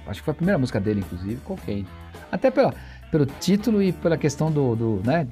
Acho 0.06 0.21
que 0.21 0.26
foi 0.26 0.32
a 0.32 0.36
primeira 0.36 0.58
música 0.58 0.80
dele, 0.80 1.00
inclusive, 1.00 1.38
Cocaine. 1.38 1.88
Até 2.32 2.52
pela, 2.52 2.74
pelo 3.12 3.26
título 3.26 3.82
e 3.82 3.91
pela 3.91 4.17
questão 4.17 4.52
do, 4.52 4.76
do 4.76 5.02
né? 5.04 5.28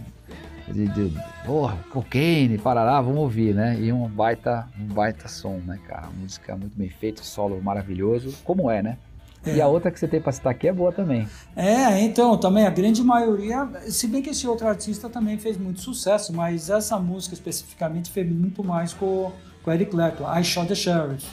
De, 0.67 0.87
de, 0.87 1.13
porra, 1.45 1.77
cocaine, 1.91 2.57
parará, 2.57 3.01
vamos 3.01 3.19
ouvir, 3.19 3.53
né? 3.53 3.77
E 3.79 3.91
um 3.91 4.07
baita, 4.07 4.67
um 4.79 4.85
baita 4.85 5.27
som, 5.27 5.57
né, 5.57 5.77
cara? 5.87 6.07
Música 6.17 6.55
muito 6.55 6.77
bem 6.77 6.89
feita, 6.89 7.21
solo 7.21 7.61
maravilhoso, 7.61 8.33
como 8.43 8.71
é, 8.71 8.81
né? 8.81 8.97
E 9.45 9.59
a 9.61 9.67
outra 9.67 9.91
que 9.91 9.99
você 9.99 10.07
tem 10.07 10.21
pra 10.21 10.31
citar 10.31 10.51
aqui 10.51 10.67
é 10.67 10.73
boa 10.73 10.91
também. 10.91 11.27
É, 11.55 11.99
então, 12.01 12.37
também 12.37 12.65
a 12.65 12.69
grande 12.69 13.03
maioria, 13.03 13.67
se 13.89 14.07
bem 14.07 14.21
que 14.21 14.29
esse 14.29 14.47
outro 14.47 14.67
artista 14.67 15.09
também 15.09 15.37
fez 15.37 15.57
muito 15.57 15.81
sucesso, 15.81 16.31
mas 16.33 16.69
essa 16.69 16.97
música 16.97 17.33
especificamente 17.33 18.09
fez 18.11 18.29
muito 18.31 18.63
mais 18.63 18.93
com, 18.93 19.31
com 19.63 19.69
o 19.69 19.73
Eric 19.73 19.91
Clapton, 19.91 20.23
I 20.39 20.43
Shot 20.43 20.67
the 20.67 20.75
Sheriff. 20.75 21.25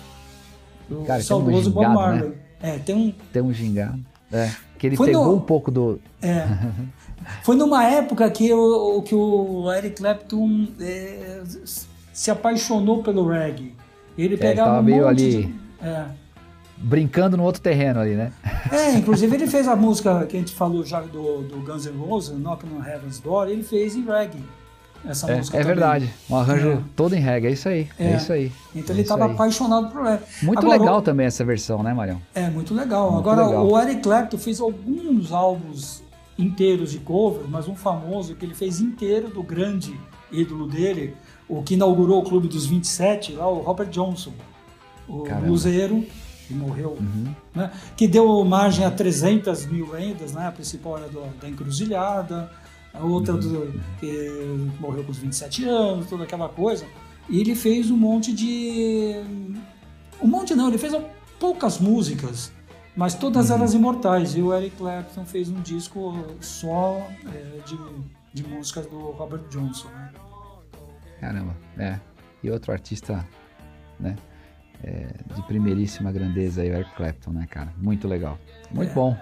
O 0.91 1.05
Cara, 1.05 1.23
saudoso 1.23 1.71
um 1.71 1.73
Bob 1.73 1.85
gingado, 1.87 1.95
Marley. 2.01 2.33
É, 2.61 2.79
tem 2.79 2.95
um, 2.97 3.15
Tem 3.33 3.43
um 3.43 3.53
gingado. 3.53 4.01
É, 4.33 4.51
que 4.77 4.87
ele 4.89 4.97
Foi 4.97 5.07
pegou 5.07 5.27
no- 5.27 5.35
um 5.37 5.41
pouco 5.41 5.71
do. 5.71 6.01
É. 6.21 6.47
Foi 7.45 7.55
numa 7.55 7.85
época 7.85 8.29
que 8.31 8.53
o, 8.53 9.03
que 9.03 9.15
o 9.15 9.71
Eric 9.73 9.97
Clapton 9.97 10.67
é, 10.81 11.43
se 12.13 12.31
apaixonou 12.31 13.03
pelo 13.05 13.29
reggae. 13.29 13.75
Ele 14.19 14.37
pegava 14.37 14.71
tava 14.71 14.81
um 14.81 14.85
meio 14.85 15.05
monte 15.05 15.09
ali- 15.11 15.45
de... 15.47 15.55
É. 15.87 16.07
brincando 16.83 17.37
no 17.37 17.43
outro 17.45 17.61
terreno 17.61 18.01
ali, 18.01 18.15
né? 18.15 18.33
É, 18.73 18.93
inclusive 18.95 19.35
ele 19.37 19.47
fez 19.47 19.69
a 19.69 19.77
música 19.77 20.25
que 20.27 20.37
a 20.37 20.41
gente 20.41 20.55
falou 20.55 20.85
já 20.85 21.01
do, 21.01 21.43
do 21.43 21.59
Guns 21.61 21.87
N' 21.87 21.97
Roses, 21.99 22.37
Knocking 22.39 22.69
on 22.79 22.85
Heaven's 22.85 23.19
Door, 23.21 23.49
ele 23.49 23.63
fez 23.63 23.95
em 23.95 24.05
reggae. 24.05 24.43
Essa 25.05 25.31
É, 25.33 25.37
música 25.39 25.57
é 25.57 25.61
também. 25.61 25.75
verdade. 25.77 26.11
Um 26.29 26.37
arranjo 26.37 26.69
É. 26.73 26.79
todo 26.95 27.15
em 27.15 27.21
reggae, 27.21 27.47
é 27.49 27.51
isso 27.53 27.69
aí. 27.69 27.89
É, 27.99 28.13
É. 28.13 28.17
isso 28.17 28.33
aí. 28.33 28.53
Então 28.75 28.91
é 28.95 28.97
ele 28.97 29.03
estava 29.03 29.27
aí. 29.27 29.33
apaixonado 29.33 29.91
por 29.91 30.03
reggae. 30.03 30.25
Muito 30.43 30.59
Agora, 30.59 30.79
legal 30.79 30.99
o- 30.99 31.03
também 31.03 31.27
essa 31.27 31.45
versão, 31.45 31.83
né, 31.83 31.93
Marião? 31.95 32.21
É, 32.35 32.49
muito 32.51 32.75
legal. 32.75 33.11
Muito 33.13 33.29
Agora, 33.31 33.47
legal. 33.47 33.67
o 33.67 33.81
Eric 33.81 34.03
Clapton 34.03 34.37
fez 34.39 34.61
alguns 34.61 35.33
álbuns 35.33 36.03
inteiros 36.39 36.91
de 36.93 36.99
cover, 36.99 37.43
mas 37.49 37.67
um 37.69 37.75
famoso 37.75 38.35
que 38.35 38.45
ele 38.45 38.55
fez 38.55 38.81
inteiro 38.81 39.29
do 39.29 39.43
grande 39.43 39.99
ídolo 40.33 40.67
dele, 40.67 41.15
o 41.49 41.63
que 41.63 41.75
inaugurou 41.75 42.21
o 42.21 42.23
Clube 42.25 42.47
dos 42.49 42.67
27, 42.67 43.33
lá, 43.33 43.49
o 43.49 43.61
Robert 43.61 43.89
Johnson, 43.89 44.33
o 45.09 45.23
Caramba. 45.23 45.47
bluseiro, 45.47 46.05
que 46.51 46.55
morreu, 46.57 46.97
Uhum. 47.01 47.33
né? 47.55 47.71
que 47.97 48.09
deu 48.09 48.45
margem 48.45 48.85
a 48.85 48.91
300 48.91 49.67
mil 49.67 49.89
lendas, 49.93 50.33
né? 50.33 50.49
a 50.49 50.53
principal 50.53 50.99
era 50.99 51.09
do, 51.09 51.23
da 51.41 51.49
Encruzilhada, 51.49 52.51
a 52.93 53.05
outra 53.05 53.35
Uhum. 53.35 53.41
do, 53.41 53.81
que 54.01 54.67
morreu 54.81 55.05
com 55.05 55.13
os 55.13 55.19
27 55.19 55.65
anos, 55.65 56.07
toda 56.09 56.25
aquela 56.25 56.49
coisa. 56.49 56.85
E 57.29 57.39
ele 57.41 57.55
fez 57.55 57.89
um 57.91 57.97
monte 57.97 58.33
de. 58.35 59.15
Um 60.21 60.27
monte 60.27 60.55
não, 60.57 60.67
ele 60.69 60.79
fez 60.79 60.93
poucas 61.39 61.79
músicas, 61.79 62.51
mas 62.97 63.15
todas 63.15 63.49
Uhum. 63.51 63.57
elas 63.57 63.75
imortais. 63.75 64.35
E 64.35 64.43
o 64.43 64.53
Eric 64.53 64.75
Clapton 64.77 65.25
fez 65.25 65.49
um 65.49 65.61
disco 65.61 66.13
só 66.41 67.07
é, 67.33 67.61
de, 67.65 67.79
de 68.35 68.49
músicas 68.49 68.87
do 68.87 68.99
Robert 69.13 69.43
Johnson. 69.51 69.87
Né? 69.89 70.13
Caramba, 71.21 71.57
é. 71.79 72.01
E 72.43 72.51
outro 72.51 72.73
artista, 72.73 73.25
né? 74.01 74.17
É, 74.83 75.07
de 75.35 75.43
primeiríssima 75.43 76.11
grandeza 76.13 76.63
aí, 76.63 76.71
o 76.71 76.75
Eric 76.75 76.95
Clapton, 76.97 77.31
né, 77.33 77.47
cara? 77.51 77.73
Muito 77.77 78.07
legal. 78.09 78.39
Muito 78.73 78.91
É. 78.91 78.95
bom. 78.95 79.17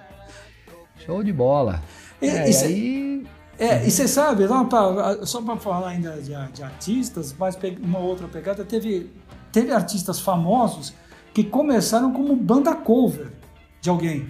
Show 1.05 1.23
de 1.23 1.33
bola. 1.33 1.83
E- 2.21 2.27
é, 2.29 2.49
e 2.49 2.53
cê- 2.53 2.67
aí. 2.67 3.27
É, 3.59 3.87
e 3.87 3.91
você 3.91 4.07
sabe, 4.07 4.47
lá 4.47 4.65
pra- 4.65 5.25
só 5.27 5.43
para 5.43 5.57
falar 5.57 5.89
ainda 5.89 6.13
de, 6.21 6.33
de 6.53 6.63
artistas, 6.63 7.35
mas 7.39 7.59
uma 7.83 7.99
outra 7.99 8.29
pegada, 8.29 8.65
teve, 8.65 9.11
teve 9.51 9.73
artistas 9.73 10.21
famosos 10.21 10.95
que 11.35 11.43
começaram 11.43 12.13
como 12.13 12.37
banda 12.37 12.75
cover 12.75 13.33
de 13.81 13.91
alguém. 13.91 14.29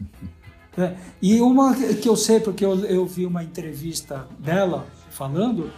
É, 0.78 0.94
e 1.20 1.40
uma 1.40 1.74
que 1.74 2.08
eu 2.08 2.16
sei, 2.16 2.38
porque 2.38 2.64
eu, 2.64 2.84
eu 2.86 3.04
vi 3.04 3.26
uma 3.26 3.42
entrevista 3.42 4.26
dela 4.38 4.86
falando, 5.10 5.70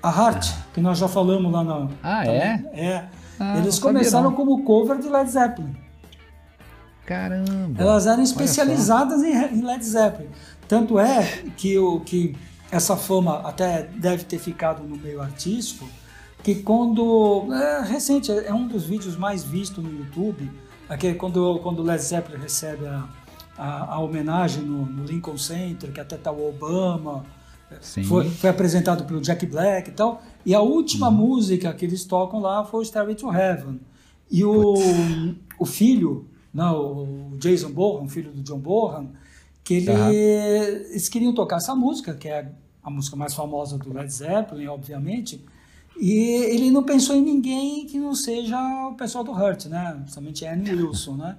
a 0.00 0.08
Hart, 0.08 0.48
que 0.72 0.80
nós 0.80 0.96
já 0.96 1.08
falamos 1.08 1.52
lá 1.52 1.64
na. 1.64 1.88
Ah, 2.02 2.24
também, 2.24 2.40
é? 2.40 2.64
É. 2.72 3.08
Ah, 3.38 3.58
Eles 3.58 3.78
começaram 3.78 4.32
como 4.32 4.62
cover 4.64 4.98
de 4.98 5.08
Led 5.08 5.30
Zeppelin. 5.30 5.74
Caramba. 7.06 7.80
Elas 7.82 8.06
eram 8.06 8.22
especializadas 8.22 9.22
em 9.22 9.32
em 9.32 9.62
Led 9.62 9.84
Zeppelin. 9.84 10.28
Tanto 10.66 10.98
é 10.98 11.42
que, 11.56 11.78
o, 11.78 12.00
que 12.00 12.36
essa 12.70 12.96
fama 12.96 13.40
até 13.48 13.84
deve 13.84 14.24
ter 14.24 14.38
ficado 14.38 14.82
no 14.82 14.96
meio 14.96 15.22
artístico, 15.22 15.88
que 16.42 16.56
quando. 16.56 17.48
É 17.52 17.82
recente, 17.82 18.30
é 18.30 18.52
um 18.52 18.68
dos 18.68 18.84
vídeos 18.84 19.16
mais 19.16 19.42
vistos 19.42 19.82
no 19.82 19.90
YouTube, 19.90 20.50
aquele 20.88 21.14
quando, 21.14 21.58
quando 21.62 21.82
Led 21.82 22.02
Zeppelin 22.02 22.40
recebe 22.42 22.86
a, 22.86 23.04
a, 23.56 23.94
a 23.94 23.98
homenagem 24.00 24.62
no, 24.62 24.84
no 24.84 25.04
Lincoln 25.04 25.38
Center, 25.38 25.90
que 25.90 26.00
até 26.00 26.16
tá 26.16 26.30
o 26.30 26.48
Obama. 26.48 27.24
Sim. 27.80 28.02
Foi, 28.04 28.28
foi 28.28 28.50
apresentado 28.50 29.04
pelo 29.04 29.20
Jack 29.20 29.44
Black 29.46 29.90
e 29.90 29.92
tal. 29.92 30.22
E 30.44 30.54
a 30.54 30.60
última 30.60 31.10
música 31.10 31.72
que 31.72 31.84
eles 31.84 32.04
tocam 32.04 32.40
lá 32.40 32.64
foi 32.64 32.80
o 32.80 32.84
Stairway 32.84 33.14
to 33.14 33.32
Heaven. 33.32 33.80
E 34.30 34.44
o, 34.44 34.74
o 35.58 35.66
filho, 35.66 36.26
não, 36.52 37.32
o 37.32 37.38
Jason 37.38 37.70
Bohan, 37.70 38.08
filho 38.08 38.32
do 38.32 38.42
John 38.42 38.58
Bohan, 38.58 39.08
que 39.64 39.74
ele, 39.74 39.90
eles 39.90 41.08
queriam 41.08 41.34
tocar 41.34 41.56
essa 41.56 41.74
música, 41.74 42.14
que 42.14 42.28
é 42.28 42.50
a 42.82 42.90
música 42.90 43.16
mais 43.16 43.34
famosa 43.34 43.76
do 43.76 43.92
Led 43.92 44.10
Zeppelin, 44.10 44.66
obviamente. 44.66 45.44
E 46.00 46.12
ele 46.50 46.70
não 46.70 46.82
pensou 46.82 47.16
em 47.16 47.22
ninguém 47.22 47.86
que 47.86 47.98
não 47.98 48.14
seja 48.14 48.56
o 48.88 48.94
pessoal 48.94 49.24
do 49.24 49.32
Hurt, 49.32 49.66
né? 49.66 50.02
Somente 50.06 50.46
Annie 50.46 50.74
Wilson, 50.74 51.16
né? 51.16 51.36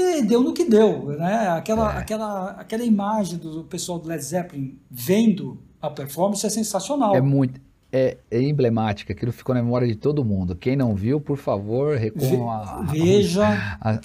E 0.00 0.22
deu 0.22 0.42
no 0.42 0.52
que 0.52 0.64
deu, 0.64 1.06
né? 1.18 1.48
Aquela, 1.48 1.90
aquela, 1.98 2.50
aquela 2.52 2.84
imagem 2.84 3.38
do 3.38 3.64
pessoal 3.64 3.98
do 3.98 4.08
Led 4.08 4.22
Zeppelin 4.22 4.78
vendo 4.90 5.58
a 5.80 5.90
performance 5.90 6.44
é 6.46 6.50
sensacional. 6.50 7.14
É 7.14 7.20
muito. 7.20 7.60
É, 7.90 8.18
é 8.30 8.42
emblemática, 8.42 9.14
aquilo 9.14 9.32
ficou 9.32 9.54
na 9.54 9.62
memória 9.62 9.88
de 9.88 9.94
todo 9.94 10.22
mundo. 10.22 10.54
Quem 10.54 10.76
não 10.76 10.94
viu, 10.94 11.18
por 11.18 11.38
favor, 11.38 11.96
recorram 11.96 12.50
a, 12.50 12.82
Veja. 12.82 13.46
a- 13.80 13.98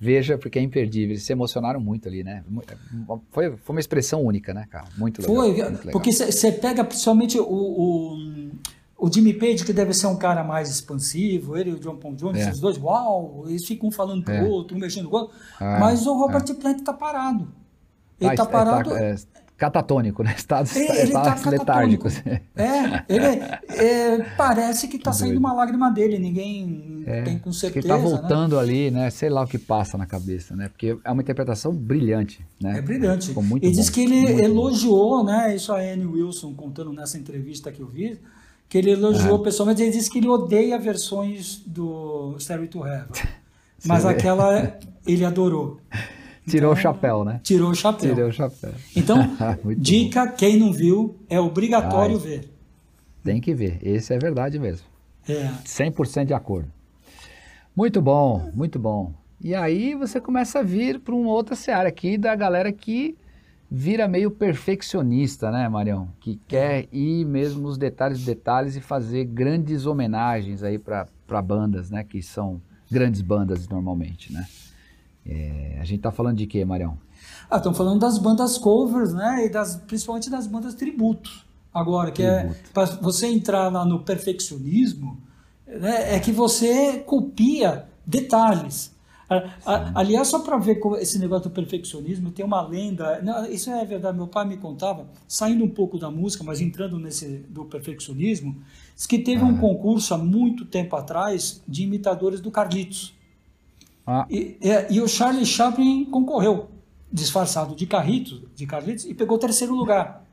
veja, 0.00 0.38
porque 0.38 0.58
é 0.58 0.62
imperdível. 0.62 1.10
Eles 1.10 1.24
se 1.24 1.32
emocionaram 1.32 1.78
muito 1.78 2.08
ali, 2.08 2.24
né? 2.24 2.42
Mu- 2.48 2.62
Foi, 3.30 3.54
foi 3.54 3.74
uma 3.76 3.80
expressão 3.80 4.22
única, 4.24 4.54
né, 4.54 4.64
cara? 4.70 4.86
Muito 4.96 5.20
legal. 5.20 5.36
Foi, 5.36 5.48
muito 5.48 5.62
legal. 5.68 5.92
porque 5.92 6.10
você 6.10 6.50
pega 6.50 6.82
principalmente 6.82 7.38
o, 7.38 7.44
o, 7.46 8.50
o 8.98 9.08
Jimmy 9.12 9.32
Page, 9.32 9.64
que 9.64 9.72
deve 9.72 9.94
ser 9.94 10.08
um 10.08 10.16
cara 10.16 10.42
mais 10.42 10.68
expansivo, 10.68 11.56
ele 11.56 11.70
e 11.70 11.74
o 11.74 11.78
John 11.78 11.96
Paul 11.96 12.14
Jones, 12.16 12.46
É. 12.46 12.50
os 12.50 12.58
dois, 12.60 12.76
uau, 12.78 13.44
eles 13.46 13.64
ficam 13.64 13.88
um 13.88 13.92
falando 13.92 14.24
pro 14.24 14.34
É. 14.34 14.42
outro, 14.42 14.76
um 14.76 14.80
mexendo 14.80 15.08
com 15.08 15.16
o 15.16 15.20
outro, 15.20 15.36
Ah, 15.60 15.78
mas 15.78 16.06
o 16.06 16.14
Robert 16.14 16.44
Plant 16.56 16.82
tá 16.82 16.92
parado. 16.92 17.46
Ele 18.20 18.30
Ah, 18.30 18.34
tá 18.34 18.42
é, 18.42 18.46
parado, 18.46 18.96
é, 18.96 19.14
catatônico, 19.56 20.22
né? 20.24 20.34
Estado, 20.36 20.68
Ele, 20.74 20.98
ele 21.02 21.12
tá 21.12 21.34
catatônico. 21.36 22.08
É, 22.56 23.04
ele 23.08 23.26
é, 23.68 24.18
parece 24.36 24.88
que 24.88 24.98
tá 24.98 25.12
saindo 25.12 25.38
uma 25.38 25.52
lágrima 25.52 25.90
dele, 25.92 26.18
ninguém 26.18 27.04
É, 27.06 27.22
tem 27.22 27.38
com 27.38 27.52
certeza. 27.52 27.86
ele 27.86 27.88
tá 27.94 27.96
né? 27.98 28.02
voltando 28.02 28.58
ali, 28.58 28.90
né? 28.90 29.10
Sei 29.10 29.28
lá 29.30 29.42
o 29.42 29.46
que 29.46 29.58
passa 29.58 29.96
na 29.96 30.06
cabeça, 30.06 30.56
né? 30.56 30.68
Porque 30.68 30.96
é 31.04 31.10
uma 31.12 31.22
interpretação 31.22 31.72
brilhante, 31.72 32.44
né? 32.60 32.78
É 32.78 32.82
brilhante. 32.82 33.28
Ficou 33.28 33.42
muito 33.42 33.64
e 33.64 33.68
bom, 33.70 33.74
diz 33.76 33.88
que 33.88 34.00
ele 34.02 34.20
muito 34.22 34.36
bom. 34.38 34.44
elogiou, 34.44 35.24
né? 35.24 35.54
Isso 35.54 35.72
a 35.72 35.78
Anne 35.78 36.06
Wilson 36.06 36.52
contando 36.54 36.92
nessa 36.92 37.16
entrevista 37.16 37.70
que 37.70 37.80
eu 37.80 37.86
vi, 37.86 38.18
que 38.68 38.78
ele 38.78 38.90
elogiou 38.90 39.38
pessoalmente. 39.40 39.82
Ele 39.82 39.90
disse 39.90 40.10
que 40.10 40.18
ele 40.18 40.28
odeia 40.28 40.78
versões 40.78 41.62
do 41.66 42.36
Stairway 42.38 42.68
to 42.68 42.86
Heaven. 42.86 43.08
Mas 43.86 44.02
vê? 44.02 44.10
aquela 44.10 44.78
ele 45.06 45.24
adorou. 45.24 45.80
Tirou 46.46 46.72
o 46.72 46.76
chapéu, 46.76 47.24
né? 47.24 47.40
Tirou 47.42 47.70
o 47.70 47.74
chapéu. 47.74 48.14
Tirou 48.14 48.28
o 48.28 48.32
chapéu. 48.32 48.72
Então, 48.96 49.18
dica, 49.76 50.26
quem 50.28 50.58
não 50.58 50.72
viu, 50.72 51.16
é 51.28 51.38
obrigatório 51.38 52.16
Ah, 52.16 52.20
ver. 52.20 52.50
Tem 53.22 53.40
que 53.40 53.54
ver. 53.54 53.78
Esse 53.82 54.14
é 54.14 54.18
verdade 54.18 54.58
mesmo. 54.58 54.86
É. 55.28 55.50
100% 55.64 56.24
de 56.24 56.34
acordo. 56.34 56.70
Muito 57.76 58.00
bom, 58.00 58.50
muito 58.54 58.78
bom. 58.78 59.12
E 59.40 59.54
aí 59.54 59.94
você 59.94 60.20
começa 60.20 60.60
a 60.60 60.62
vir 60.62 60.98
para 60.98 61.14
uma 61.14 61.30
outra 61.30 61.54
seara 61.54 61.88
aqui 61.88 62.16
da 62.18 62.34
galera 62.34 62.72
que 62.72 63.16
vira 63.70 64.08
meio 64.08 64.30
perfeccionista, 64.30 65.50
né, 65.50 65.68
Marião? 65.68 66.08
Que 66.20 66.40
quer 66.48 66.88
ir 66.92 67.24
mesmo 67.24 67.62
nos 67.62 67.76
detalhes, 67.76 68.24
detalhes 68.24 68.76
e 68.76 68.80
fazer 68.80 69.24
grandes 69.24 69.86
homenagens 69.86 70.62
aí 70.62 70.78
para 70.78 71.42
bandas, 71.42 71.90
né? 71.90 72.04
Que 72.04 72.22
são 72.22 72.60
grandes 72.90 73.20
bandas 73.20 73.68
normalmente, 73.68 74.32
né? 74.32 74.46
É, 75.26 75.78
a 75.80 75.84
gente 75.84 76.00
tá 76.00 76.10
falando 76.10 76.38
de 76.38 76.46
quê, 76.46 76.64
Marião? 76.64 76.98
Ah, 77.50 77.58
estão 77.58 77.74
falando 77.74 78.00
das 78.00 78.18
bandas 78.18 78.56
covers, 78.56 79.12
né? 79.12 79.46
E 79.46 79.50
das, 79.50 79.76
principalmente 79.76 80.30
das 80.30 80.46
bandas 80.46 80.74
tributo. 80.74 81.46
Agora, 81.72 82.10
que 82.10 82.22
é 82.22 82.40
Tributo. 82.40 82.70
para 82.72 82.84
você 82.96 83.26
entrar 83.26 83.70
lá 83.70 83.84
no 83.84 84.00
perfeccionismo, 84.00 85.18
né, 85.66 86.16
é 86.16 86.18
que 86.18 86.32
você 86.32 86.98
copia 87.00 87.86
detalhes. 88.06 88.96
A- 89.30 89.92
Aliás, 89.94 90.28
só 90.28 90.38
para 90.40 90.56
ver 90.56 90.76
como 90.76 90.96
esse 90.96 91.18
negócio 91.18 91.50
do 91.50 91.54
perfeccionismo, 91.54 92.30
tem 92.30 92.44
uma 92.44 92.62
lenda. 92.62 93.20
não, 93.22 93.44
isso 93.46 93.70
é 93.70 93.84
verdade, 93.84 94.16
meu 94.16 94.26
pai 94.26 94.46
me 94.46 94.56
contava, 94.56 95.06
saindo 95.26 95.62
um 95.64 95.68
pouco 95.68 95.98
da 95.98 96.10
música, 96.10 96.42
mas 96.42 96.60
entrando 96.60 96.98
nesse 96.98 97.38
do 97.50 97.64
perfeccionismo, 97.66 98.56
diz 98.96 99.06
que 99.06 99.18
teve 99.18 99.44
um 99.44 99.58
concurso 99.58 100.14
há 100.14 100.18
muito 100.18 100.64
tempo 100.64 100.96
atrás 100.96 101.62
de 101.68 101.82
imitadores 101.82 102.40
do 102.40 102.50
Carlitos. 102.50 103.14
Ah, 104.06 104.26
E, 104.30 104.56
é, 104.62 104.90
e 104.90 105.00
o 105.02 105.06
Charlie 105.06 105.44
Chaplin 105.44 106.06
concorreu, 106.06 106.70
disfarçado 107.12 107.74
de 107.74 107.86
Carlitos, 107.86 108.40
de 108.56 108.66
Carlitos, 108.66 109.04
e 109.04 109.12
pegou 109.12 109.36
o 109.36 109.40
terceiro 109.40 109.74
lugar. 109.74 110.24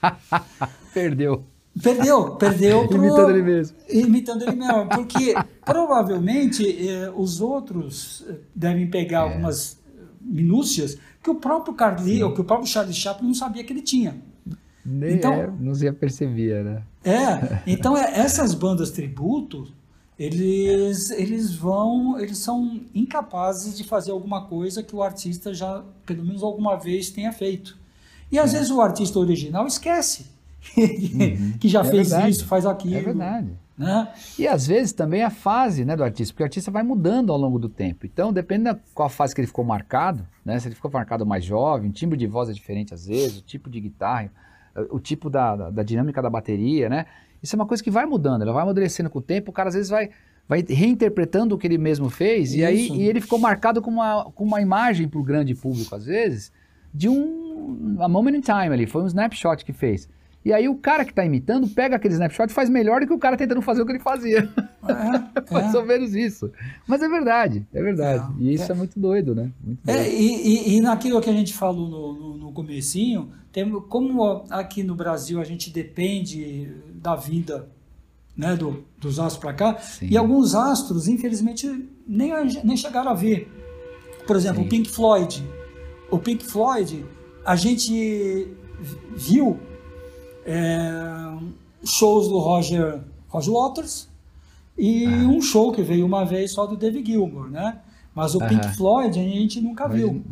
perdeu. 0.94 1.44
Perdeu, 1.82 2.30
perdeu. 2.36 2.88
pro- 2.88 2.96
Imitando 2.98 3.30
ele 3.30 3.42
mesmo. 3.42 3.76
Imitando 3.88 4.42
ele 4.42 4.56
mesmo. 4.56 4.88
Porque 4.88 5.34
provavelmente 5.64 6.88
eh, 6.88 7.10
os 7.16 7.40
outros 7.40 8.24
eh, 8.28 8.34
devem 8.54 8.84
É. 8.84 8.86
pegar 8.88 9.20
algumas 9.20 9.78
eh, 9.96 10.00
minúcias 10.20 10.98
que 11.22 11.30
o 11.30 11.34
próprio 11.36 11.74
Carli, 11.74 12.22
ou 12.22 12.32
que 12.34 12.40
o 12.40 12.44
próprio 12.44 12.66
Charlie 12.68 12.94
Chaplin 12.94 13.28
não 13.28 13.34
sabia 13.34 13.62
que 13.64 13.72
ele 13.72 13.82
tinha. 13.82 14.16
Nem 14.84 15.14
Então- 15.16 15.32
é, 15.34 15.50
não 15.60 15.74
se 15.74 15.86
apercebia, 15.86 16.62
né? 16.64 16.82
É, 17.04 17.60
então 17.66 17.96
é, 17.96 18.18
essas 18.18 18.54
bandas 18.54 18.90
tributo, 18.90 19.68
eles, 20.18 21.10
eles 21.10 21.54
vão, 21.54 22.18
eles 22.18 22.38
são 22.38 22.80
incapazes 22.94 23.76
de 23.76 23.84
fazer 23.84 24.10
alguma 24.10 24.46
coisa 24.46 24.82
que 24.82 24.94
o 24.96 25.02
artista 25.02 25.54
já, 25.54 25.84
pelo 26.04 26.24
menos 26.24 26.42
alguma 26.42 26.76
vez, 26.76 27.10
tenha 27.10 27.32
feito. 27.32 27.78
E 28.32 28.38
É. 28.38 28.40
às 28.40 28.52
vezes 28.52 28.70
o 28.70 28.80
artista 28.80 29.18
original 29.18 29.66
esquece 29.66 30.26
que 31.60 31.68
já 31.68 31.80
É 31.80 31.84
fez 31.84 32.10
verdade. 32.10 32.30
isso, 32.30 32.46
faz 32.46 32.66
aquilo. 32.66 32.96
É 32.96 33.00
verdade. 33.02 33.48
Né? 33.76 34.08
E 34.36 34.46
às 34.46 34.66
vezes 34.66 34.92
também 34.92 35.22
a 35.22 35.30
fase 35.30 35.84
né, 35.84 35.94
do 35.94 36.02
artista, 36.02 36.32
porque 36.34 36.42
o 36.42 36.46
artista 36.46 36.70
vai 36.70 36.82
mudando 36.82 37.32
ao 37.32 37.38
longo 37.38 37.58
do 37.60 37.68
tempo. 37.68 38.04
Então, 38.06 38.32
depende 38.32 38.64
da 38.64 38.76
qual 38.92 39.08
fase 39.08 39.32
que 39.34 39.40
ele 39.40 39.46
ficou 39.46 39.64
marcado, 39.64 40.26
né? 40.44 40.58
Se 40.58 40.66
ele 40.66 40.74
ficou 40.74 40.90
marcado 40.90 41.24
mais 41.24 41.44
jovem, 41.44 41.88
o 41.88 41.92
timbre 41.92 42.18
de 42.18 42.26
voz 42.26 42.48
é 42.48 42.52
diferente 42.52 42.92
às 42.92 43.06
vezes, 43.06 43.38
o 43.38 43.42
tipo 43.42 43.70
de 43.70 43.80
guitarra, 43.80 44.32
eh, 44.74 44.86
o 44.90 44.98
tipo 44.98 45.30
da, 45.30 45.54
da, 45.54 45.70
da 45.70 45.82
dinâmica 45.84 46.20
da 46.20 46.28
bateria, 46.28 46.88
né? 46.88 47.06
Isso 47.40 47.54
é 47.54 47.56
uma 47.56 47.66
coisa 47.66 47.80
que 47.80 47.90
vai 47.90 48.04
mudando, 48.04 48.42
ela 48.42 48.52
vai 48.52 48.64
amadurecendo 48.64 49.08
com 49.08 49.20
o 49.20 49.22
tempo, 49.22 49.52
o 49.52 49.54
cara 49.54 49.68
às 49.68 49.76
vezes 49.76 49.88
vai, 49.90 50.10
vai 50.48 50.64
reinterpretando 50.68 51.54
o 51.54 51.58
que 51.58 51.64
ele 51.68 51.78
mesmo 51.78 52.10
fez, 52.10 52.52
e 52.56 52.64
aí 52.64 52.86
Isso. 52.86 52.96
e 52.96 53.02
ele 53.02 53.20
ficou 53.20 53.38
marcado 53.38 53.80
com 53.80 53.92
uma, 53.92 54.24
com 54.34 54.42
uma 54.42 54.60
imagem 54.60 55.06
para 55.06 55.20
o 55.20 55.22
grande 55.22 55.54
público, 55.54 55.94
às 55.94 56.04
vezes, 56.04 56.50
de 56.92 57.08
um 57.08 57.96
a 58.00 58.08
moment 58.08 58.34
in 58.36 58.40
time 58.40 58.74
ali, 58.74 58.86
foi 58.88 59.02
um 59.04 59.06
snapshot 59.06 59.64
que 59.64 59.72
fez. 59.72 60.08
E 60.48 60.52
aí 60.54 60.66
o 60.66 60.76
cara 60.76 61.04
que 61.04 61.10
está 61.12 61.22
imitando 61.26 61.68
pega 61.68 61.96
aquele 61.96 62.14
snapshot 62.14 62.48
e 62.50 62.54
faz 62.54 62.70
melhor 62.70 63.02
do 63.02 63.06
que 63.06 63.12
o 63.12 63.18
cara 63.18 63.36
tentando 63.36 63.60
fazer 63.60 63.82
o 63.82 63.84
que 63.86 63.92
ele 63.92 63.98
fazia. 63.98 64.48
É, 64.88 65.52
Mais 65.52 65.74
é. 65.74 65.78
ou 65.78 65.84
menos 65.84 66.14
isso. 66.14 66.50
Mas 66.86 67.02
é 67.02 67.08
verdade, 67.08 67.66
é 67.74 67.82
verdade. 67.82 68.24
É, 68.40 68.42
e 68.42 68.54
isso 68.54 68.72
é. 68.72 68.74
é. 68.74 68.78
muito 68.78 68.98
doido, 68.98 69.34
né? 69.34 69.50
Muito 69.62 69.80
É, 69.86 69.92
doido. 70.04 70.10
e, 70.10 70.72
e- 70.72 70.76
e 70.76 70.80
naquilo 70.80 71.20
que 71.20 71.28
a 71.28 71.34
gente 71.34 71.52
falou 71.52 71.86
no, 71.86 72.12
no, 72.14 72.36
no 72.38 72.52
comecinho, 72.52 73.30
tem, 73.52 73.70
como 73.70 74.44
aqui 74.48 74.82
no 74.82 74.94
Brasil 74.94 75.38
a 75.38 75.44
gente 75.44 75.68
depende 75.70 76.72
da 76.94 77.14
vida 77.14 77.68
né, 78.34 78.56
do, 78.56 78.84
dos 78.98 79.18
astros 79.18 79.38
para 79.40 79.52
cá, 79.52 79.76
Sim. 79.78 80.08
e 80.10 80.16
alguns 80.16 80.54
astros, 80.54 81.08
infelizmente, 81.08 81.88
nem, 82.06 82.32
nem 82.64 82.74
chegaram 82.76 83.10
a 83.10 83.14
ver. 83.14 83.52
Por 84.26 84.34
exemplo, 84.34 84.60
Sim. 84.62 84.66
o 84.66 84.68
Pink 84.70 84.88
Floyd. 84.90 85.44
O 86.10 86.18
Pink 86.18 86.46
Floyd, 86.46 87.04
a 87.44 87.54
gente 87.54 88.48
viu 89.14 89.58
é, 90.48 91.38
shows 91.84 92.28
do 92.28 92.38
Roger, 92.38 93.00
Roger 93.28 93.52
Waters 93.52 94.08
e 94.76 95.04
Ah. 95.04 95.08
um 95.28 95.40
show 95.42 95.70
que 95.72 95.82
veio 95.82 96.06
uma 96.06 96.24
vez 96.24 96.52
só 96.52 96.66
do 96.66 96.76
David 96.76 97.10
Gilmour, 97.10 97.50
né? 97.50 97.80
Mas 98.14 98.34
o 98.34 98.38
Pink 98.38 98.64
Aham. 98.64 98.74
Floyd 98.74 99.18
a 99.18 99.22
gente 99.22 99.60
nunca 99.60 99.86
Mas- 99.86 99.96
viu. 99.98 100.22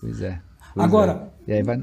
Pois 0.00 0.20
é. 0.22 0.40
pois 0.74 0.84
Agora- 0.84 1.32
é. 1.46 1.50
E 1.50 1.54
aí 1.54 1.62
vai. 1.62 1.80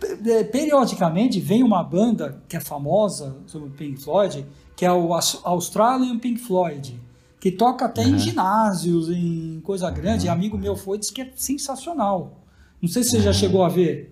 Pe- 0.00 0.44
Periodicamente 0.44 1.38
vem 1.40 1.62
uma 1.62 1.82
banda 1.82 2.42
que 2.48 2.56
é 2.56 2.60
famosa 2.60 3.36
sobre 3.46 3.68
o 3.68 3.70
Pink 3.72 4.00
Floyd, 4.02 4.46
que 4.76 4.84
é 4.84 4.92
o 4.92 5.12
Aus- 5.12 5.40
Australian 5.44 6.18
Pink 6.18 6.40
Floyd, 6.40 6.98
que 7.40 7.50
toca 7.52 7.84
até 7.84 8.02
em 8.04 8.18
ginásios, 8.18 9.10
em 9.10 9.60
coisa 9.62 9.90
grande. 9.90 10.26
E 10.26 10.28
amigo 10.28 10.56
meu 10.58 10.74
foi 10.76 10.96
e 10.96 11.00
disse 11.00 11.12
que 11.12 11.20
é 11.22 11.30
sensacional. 11.36 12.40
Não 12.80 12.88
sei 12.88 13.02
se 13.04 13.10
você 13.10 13.20
já 13.20 13.32
chegou 13.32 13.62
a 13.62 13.68
ver. 13.68 14.11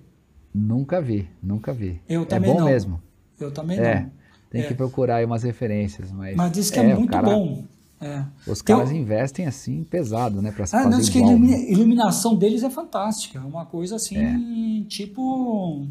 Nunca 0.54 1.00
vi, 1.00 1.28
nunca 1.42 1.72
vi. 1.72 2.00
Eu 2.08 2.22
é 2.22 2.24
também 2.24 2.52
bom 2.52 2.60
não. 2.60 2.66
mesmo. 2.66 3.00
Eu 3.38 3.50
também 3.52 3.78
É. 3.78 4.00
não. 4.00 4.10
Tem 4.50 4.62
É. 4.62 4.66
que 4.66 4.74
procurar 4.74 5.16
aí 5.16 5.24
umas 5.24 5.42
referências. 5.44 6.10
Mas, 6.10 6.36
Mas 6.36 6.50
diz 6.52 6.70
que 6.70 6.78
é, 6.80 6.94
o 6.94 6.98
muito 6.98 7.12
cara- 7.12 7.28
bom. 7.28 7.64
É. 8.00 8.24
Os 8.46 8.62
caras 8.62 8.90
um- 8.90 8.94
investem 8.94 9.46
assim 9.46 9.84
pesado, 9.84 10.40
né? 10.42 10.50
Pra 10.50 10.66
se 10.66 10.74
Ah, 10.74 10.78
fazer 10.80 10.90
não, 10.90 10.98
diz 10.98 11.08
que 11.10 11.22
a 11.22 11.26
né? 11.26 11.70
iluminação 11.70 12.34
deles 12.34 12.62
é 12.62 12.70
fantástica. 12.70 13.38
É 13.38 13.42
uma 13.42 13.66
coisa 13.66 13.96
assim, 13.96 14.16
É. 14.16 14.84
tipo 14.88 15.86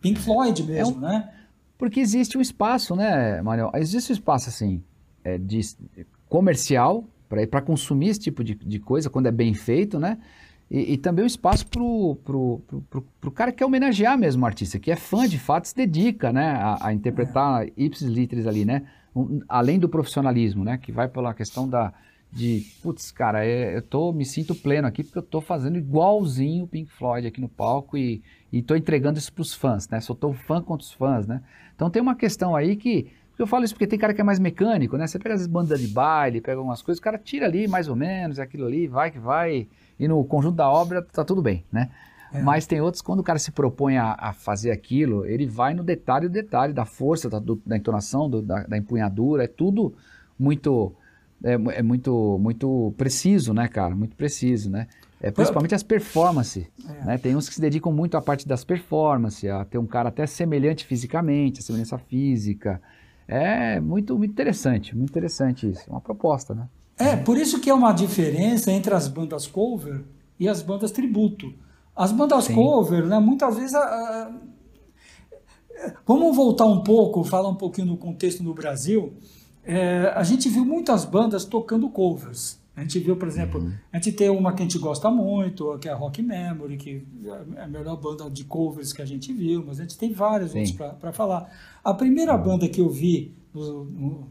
Pink 0.00 0.20
Floyd 0.20 0.62
mesmo, 0.62 0.96
um- 0.96 1.00
né? 1.00 1.28
Porque 1.76 2.00
existe 2.00 2.38
um 2.38 2.40
espaço, 2.40 2.94
né, 2.96 3.42
Manuel? 3.42 3.70
Existe 3.74 4.10
um 4.12 4.14
espaço 4.14 4.48
assim 4.48 4.82
é, 5.24 5.36
de 5.36 5.60
comercial 6.28 7.04
para 7.28 7.46
para 7.46 7.60
consumir 7.60 8.08
esse 8.08 8.20
tipo 8.20 8.42
de, 8.42 8.54
de 8.54 8.78
coisa 8.78 9.10
quando 9.10 9.26
é 9.26 9.32
bem 9.32 9.52
feito, 9.52 9.98
né? 9.98 10.18
E, 10.70 10.94
e 10.94 10.96
também 10.98 11.24
um 11.24 11.26
espaço 11.26 11.66
pro, 11.66 12.16
pro 13.20 13.30
cara 13.30 13.50
que 13.52 13.58
quer 13.58 13.64
homenagear 13.64 14.18
mesmo 14.18 14.42
o 14.42 14.46
artista, 14.46 14.78
que 14.78 14.90
é 14.90 14.96
fã 14.96 15.26
de 15.26 15.38
fato, 15.38 15.66
se 15.68 15.74
dedica, 15.74 16.32
né, 16.32 16.50
a, 16.50 16.88
a 16.88 16.92
interpretar 16.92 17.66
ipsis 17.76 18.08
literis 18.08 18.46
ali, 18.46 18.64
né? 18.64 18.82
Um- 19.16 19.40
além 19.48 19.78
do 19.78 19.88
profissionalismo, 19.88 20.64
né? 20.64 20.76
Que 20.78 20.92
vai 20.92 21.08
pela 21.08 21.32
questão 21.34 21.68
da 21.68 21.92
de, 22.30 22.66
putz, 22.82 23.10
cara, 23.10 23.46
é- 23.46 23.74
eu 23.74 23.80
tô 23.80 24.12
me 24.12 24.24
sinto 24.24 24.54
pleno 24.54 24.86
aqui 24.86 25.02
porque 25.02 25.18
eu 25.18 25.22
tô 25.22 25.40
fazendo 25.40 25.78
igualzinho 25.78 26.64
o 26.64 26.68
Pink 26.68 26.90
Floyd 26.92 27.26
aqui 27.26 27.40
no 27.40 27.48
palco 27.48 27.96
e 27.96 28.22
e 28.50 28.62
tô 28.62 28.74
entregando 28.74 29.18
isso 29.18 29.30
pros 29.30 29.52
fãs, 29.52 29.86
né? 29.90 30.00
Sou 30.00 30.16
tão 30.16 30.32
fã 30.32 30.62
quanto 30.62 30.80
os 30.80 30.90
fãs, 30.92 31.26
né? 31.26 31.42
Então 31.74 31.90
tem 31.90 32.00
uma 32.00 32.14
questão 32.14 32.56
aí 32.56 32.76
que 32.76 33.06
eu 33.38 33.46
falo 33.46 33.62
isso 33.64 33.74
porque 33.74 33.86
tem 33.86 33.98
cara 33.98 34.14
que 34.14 34.20
é 34.22 34.24
mais 34.24 34.38
mecânico, 34.38 34.96
né? 34.96 35.06
Você 35.06 35.18
pega 35.18 35.34
as 35.34 35.46
bandas 35.46 35.78
de 35.80 35.88
baile, 35.88 36.40
pega 36.40 36.58
algumas 36.58 36.80
coisas, 36.82 36.98
o 36.98 37.02
cara 37.02 37.18
tira 37.18 37.44
ali 37.46 37.68
mais 37.68 37.88
ou 37.88 37.94
menos, 37.96 38.38
é 38.38 38.42
aquilo 38.42 38.66
ali, 38.66 38.86
vai 38.86 39.10
que 39.10 39.18
vai, 39.18 39.68
e 39.98 40.06
no 40.08 40.22
conjunto 40.24 40.56
da 40.56 40.68
obra 40.70 41.02
tá 41.02 41.24
tudo 41.24 41.42
bem, 41.42 41.64
né? 41.72 41.90
É. 42.32 42.42
Mas 42.42 42.66
tem 42.66 42.80
outros, 42.80 43.00
quando 43.00 43.20
o 43.20 43.22
cara 43.22 43.38
se 43.38 43.50
propõe 43.50 43.96
a, 43.96 44.14
a 44.18 44.32
fazer 44.34 44.70
aquilo, 44.70 45.24
ele 45.24 45.46
vai 45.46 45.72
no 45.72 45.82
detalhe 45.82 46.28
do 46.28 46.32
detalhe, 46.32 46.72
da 46.74 46.84
força, 46.84 47.28
da, 47.30 47.38
do- 47.38 47.60
da 47.64 47.76
entonação, 47.76 48.28
do- 48.28 48.42
da, 48.42 48.64
da 48.64 48.76
empunhadura, 48.76 49.44
é 49.44 49.46
tudo 49.46 49.94
muito, 50.38 50.92
é, 51.42 51.54
é 51.54 51.82
muito, 51.82 52.38
muito 52.38 52.92
preciso, 52.98 53.54
né, 53.54 53.66
cara? 53.66 53.94
Muito 53.96 54.14
preciso, 54.14 54.70
né? 54.70 54.86
É, 55.20 55.30
principalmente 55.30 55.74
as 55.74 55.82
performances, 55.82 56.66
É. 56.88 57.04
né? 57.06 57.18
Tem 57.18 57.34
uns 57.34 57.48
que 57.48 57.54
se 57.54 57.60
dedicam 57.60 57.90
muito 57.92 58.16
à 58.16 58.20
parte 58.22 58.46
das 58.46 58.62
performances, 58.62 59.50
a 59.50 59.64
ter 59.64 59.78
um 59.78 59.86
cara 59.86 60.10
até 60.10 60.26
semelhante 60.26 60.84
fisicamente, 60.84 61.60
a 61.60 61.62
semelhança 61.62 61.96
física. 61.98 62.80
É 63.26 63.80
muito, 63.80 64.16
muito 64.16 64.30
interessante, 64.30 64.94
muito 64.96 65.10
interessante 65.10 65.68
isso. 65.68 65.82
É 65.88 65.90
uma 65.92 66.00
proposta, 66.00 66.54
né? 66.54 66.68
É, 66.98 67.16
por 67.16 67.36
isso 67.38 67.60
que 67.60 67.70
é 67.70 67.74
uma 67.74 67.92
diferença 67.92 68.72
entre 68.72 68.92
as 68.94 69.06
bandas 69.08 69.46
cover 69.46 70.04
e 70.38 70.48
as 70.48 70.62
bandas 70.62 70.90
tributo. 70.90 71.52
As 71.94 72.12
bandas 72.12 72.44
Sim. 72.44 72.54
cover, 72.54 73.06
né, 73.06 73.18
muitas 73.18 73.56
vezes. 73.56 73.74
a- 73.74 73.80
a- 73.80 74.32
Vamos 76.06 76.34
voltar 76.34 76.66
um 76.66 76.82
pouco, 76.82 77.22
falar 77.22 77.48
um 77.48 77.54
pouquinho 77.54 77.86
no 77.86 77.96
contexto 77.96 78.42
no 78.42 78.52
Brasil. 78.52 79.12
É, 79.64 80.12
a 80.14 80.24
gente 80.24 80.48
viu 80.48 80.64
muitas 80.64 81.04
bandas 81.04 81.44
tocando 81.44 81.88
covers. 81.88 82.58
A 82.74 82.80
gente 82.82 82.98
viu, 83.00 83.16
por 83.16 83.26
exemplo, 83.28 83.60
Uhum. 83.60 83.72
a 83.92 83.96
gente 83.96 84.12
tem 84.12 84.28
uma 84.30 84.52
que 84.52 84.62
a 84.62 84.64
gente 84.64 84.78
gosta 84.78 85.10
muito, 85.10 85.76
que 85.78 85.88
é 85.88 85.92
a 85.92 85.94
Rock 85.96 86.22
Memory, 86.22 86.76
que 86.76 87.06
é 87.56 87.62
a 87.62 87.66
melhor 87.68 87.96
banda 87.96 88.28
de 88.30 88.44
covers 88.44 88.92
que 88.92 89.02
a 89.02 89.04
gente 89.04 89.32
viu, 89.32 89.64
mas 89.66 89.78
a 89.78 89.82
gente 89.82 89.96
tem 89.98 90.12
várias 90.12 90.52
Sim. 90.52 90.60
outras 90.60 90.92
para 90.94 91.12
falar. 91.12 91.48
A 91.84 91.92
primeira 91.94 92.36
banda 92.36 92.68
que 92.68 92.80
eu 92.80 92.88
vi 92.88 93.34
no- 93.54 93.84
no- 93.84 94.28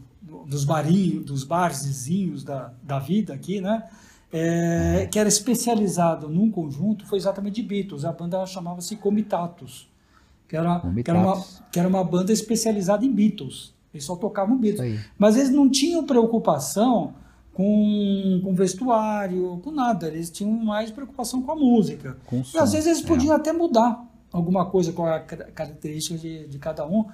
dos 0.47 0.63
barinhos, 0.63 1.25
dos 1.25 1.43
barzinhos 1.43 2.43
da, 2.43 2.73
da 2.83 2.99
vida 2.99 3.33
aqui, 3.33 3.61
né? 3.61 3.83
é, 4.31 5.07
que 5.09 5.17
era 5.17 5.29
especializado 5.29 6.27
num 6.29 6.51
conjunto, 6.51 7.05
foi 7.05 7.17
exatamente 7.17 7.61
de 7.61 7.67
Beatles. 7.67 8.03
A 8.05 8.11
banda 8.11 8.45
chamava-se 8.45 8.95
Comitatus, 8.95 9.89
que 10.47 10.55
era, 10.55 10.79
que, 10.79 11.09
era 11.09 11.19
uma, 11.19 11.31
Comitatus. 11.33 11.63
que 11.71 11.79
era 11.79 11.87
uma 11.87 12.03
banda 12.03 12.31
especializada 12.31 13.05
em 13.05 13.11
Beatles. 13.11 13.73
Eles 13.93 14.05
só 14.05 14.15
tocavam 14.15 14.57
Beatles. 14.57 14.81
Aí. 14.81 14.99
Mas 15.17 15.37
eles 15.37 15.49
não 15.49 15.69
tinham 15.69 16.05
preocupação 16.05 17.13
com, 17.53 18.41
com 18.43 18.53
vestuário, 18.53 19.59
com 19.63 19.71
nada. 19.71 20.07
Eles 20.07 20.29
tinham 20.29 20.51
mais 20.51 20.91
preocupação 20.91 21.41
com 21.41 21.51
a 21.51 21.55
música. 21.55 22.17
Com 22.25 22.41
e 22.41 22.43
som, 22.43 22.59
às 22.59 22.73
vezes 22.73 22.87
eles 22.87 23.03
é. 23.03 23.07
podiam 23.07 23.33
até 23.33 23.53
mudar 23.53 24.05
alguma 24.31 24.65
coisa 24.65 24.91
com 24.91 25.05
a 25.05 25.19
ca- 25.21 25.45
característica 25.51 26.19
de, 26.19 26.47
de 26.47 26.59
cada 26.59 26.85
um. 26.85 27.05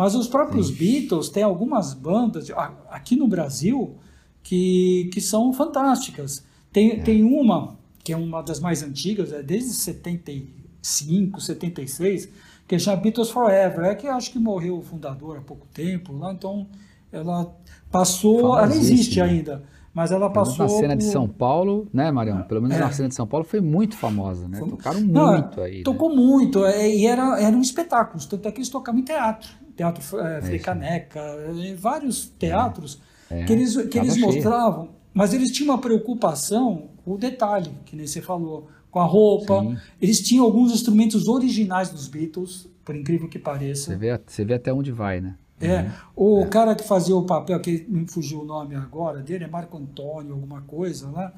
Mas 0.00 0.14
os 0.14 0.26
próprios 0.26 0.70
Beatles 0.70 1.28
têm 1.28 1.42
algumas 1.42 1.92
bandas 1.92 2.48
aqui 2.88 3.14
no 3.16 3.28
Brasil 3.28 3.98
que, 4.42 5.10
que 5.12 5.20
são 5.20 5.52
fantásticas. 5.52 6.42
Tem, 6.72 6.92
É. 6.92 6.96
tem 7.02 7.22
uma, 7.22 7.76
que 8.02 8.10
é 8.10 8.16
uma 8.16 8.40
das 8.42 8.60
mais 8.60 8.82
antigas, 8.82 9.30
é 9.30 9.42
desde 9.42 9.74
75, 9.74 11.38
76, 11.38 12.30
que 12.66 12.78
chama 12.78 12.96
Beatles 12.96 13.28
Forever. 13.28 13.84
É 13.84 13.94
que 13.94 14.06
acho 14.06 14.30
que 14.32 14.38
morreu 14.38 14.78
o 14.78 14.82
fundador 14.82 15.36
há 15.36 15.42
pouco 15.42 15.66
tempo, 15.66 16.16
lá, 16.16 16.32
então 16.32 16.66
ela 17.12 17.54
passou, 17.90 18.56
ela 18.56 18.68
Famosíssima. 18.68 18.94
existe 18.94 19.20
ainda, 19.20 19.62
mas 20.00 20.10
ela 20.12 20.30
passou. 20.30 20.64
na 20.64 20.68
cena 20.68 20.96
de 20.96 21.04
por- 21.04 21.10
São 21.12 21.28
Paulo, 21.28 21.88
né, 21.92 22.10
Marião? 22.10 22.42
Pelo 22.44 22.62
menos 22.62 22.76
É. 22.76 22.80
na 22.80 22.90
cena 22.90 23.08
de 23.08 23.14
São 23.14 23.26
Paulo 23.26 23.44
foi 23.44 23.60
muito 23.60 23.96
famosa, 23.96 24.48
né? 24.48 24.58
Tocaram 24.58 25.00
Não, 25.00 25.32
muito 25.32 25.60
aí. 25.60 25.78
né? 25.78 25.82
Tocou 25.84 26.14
muito, 26.14 26.64
é, 26.64 26.88
e 26.88 27.06
era, 27.06 27.40
eram 27.40 27.60
espetáculos, 27.60 28.24
tanto 28.26 28.48
é 28.48 28.52
que 28.52 28.58
eles 28.58 28.68
tocavam 28.68 29.00
em 29.00 29.04
teatro. 29.04 29.50
Teatro 29.76 30.20
é, 30.20 30.40
Frei 30.42 30.58
Caneca, 30.58 31.20
em 31.54 31.74
vários 31.74 32.26
teatros 32.38 33.00
É, 33.30 33.44
que 33.44 33.52
eles, 33.52 33.76
que 33.88 33.98
eles 33.98 34.16
mostravam, 34.18 34.88
mas 35.14 35.32
eles 35.34 35.50
tinham 35.52 35.72
uma 35.74 35.80
preocupação 35.80 36.88
com 37.04 37.12
o 37.12 37.18
detalhe, 37.18 37.70
que 37.84 37.94
nem 37.96 38.06
você 38.06 38.20
falou, 38.20 38.68
com 38.90 38.98
a 39.00 39.04
roupa. 39.04 39.60
Sim. 39.60 39.76
Eles 40.00 40.20
tinham 40.20 40.44
alguns 40.44 40.72
instrumentos 40.72 41.28
originais 41.28 41.90
dos 41.90 42.08
Beatles, 42.08 42.68
por 42.84 42.96
incrível 42.96 43.28
que 43.28 43.38
Você 43.38 43.44
pareça. 43.44 43.96
vê, 43.96 44.20
você 44.26 44.44
vê 44.44 44.54
até 44.54 44.72
onde 44.72 44.90
vai, 44.90 45.20
né? 45.20 45.36
É, 45.60 45.90
o 46.16 46.46
cara 46.46 46.74
que 46.74 46.82
fazia 46.84 47.14
o 47.14 47.24
papel, 47.24 47.60
que 47.60 47.84
me 47.88 48.06
fugiu 48.08 48.40
o 48.40 48.44
nome 48.44 48.74
agora 48.74 49.20
dele, 49.20 49.44
é 49.44 49.48
Marco 49.48 49.76
Antônio, 49.76 50.32
alguma 50.32 50.62
coisa, 50.62 51.10
né? 51.10 51.32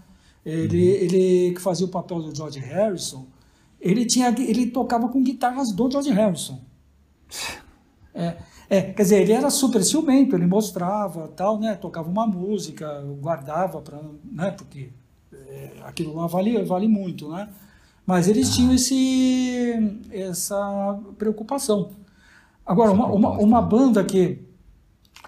Ele, 0.45 0.77
Uhum. 0.77 0.95
ele 1.05 1.53
que 1.55 1.61
fazia 1.61 1.87
o 1.87 1.89
papel 1.89 2.23
do 2.23 2.35
George 2.35 2.59
Harrison, 2.61 3.27
ele, 3.81 4.07
tinha, 4.07 4.29
ele 4.29 4.66
tocava 4.70 5.09
com 5.09 5.23
guitarras 5.23 5.73
do 5.73 5.91
George 5.91 6.11
Harrison. 6.11 6.61
É, 8.14 8.37
é, 8.68 8.83
quer 8.83 9.03
dizer, 9.03 9.23
ele 9.23 9.33
era 9.33 9.51
super 9.51 9.83
ciumento, 9.83 10.37
ele 10.37 10.47
mostrava, 10.47 11.29
tal, 11.29 11.59
né? 11.59 11.75
Tocava 11.75 12.09
uma 12.11 12.27
música, 12.27 13.03
guardava 13.20 13.81
para, 13.81 14.01
né? 14.31 14.51
Porque 14.53 14.91
é, 15.33 15.70
aquilo 15.85 16.14
lá 16.14 16.27
vale, 16.27 16.62
vale 16.64 16.89
muito, 16.89 17.31
né? 17.31 17.49
Mas 18.07 18.29
eles 18.29 18.55
tinham 18.55 18.73
esse, 18.75 19.73
essa 20.11 20.99
preocupação. 21.18 21.91
Agora, 22.64 22.92
uma, 22.92 23.06
uma, 23.06 23.30
uma 23.38 23.60
né? 23.60 23.68
banda 23.68 24.04
que, 24.04 24.38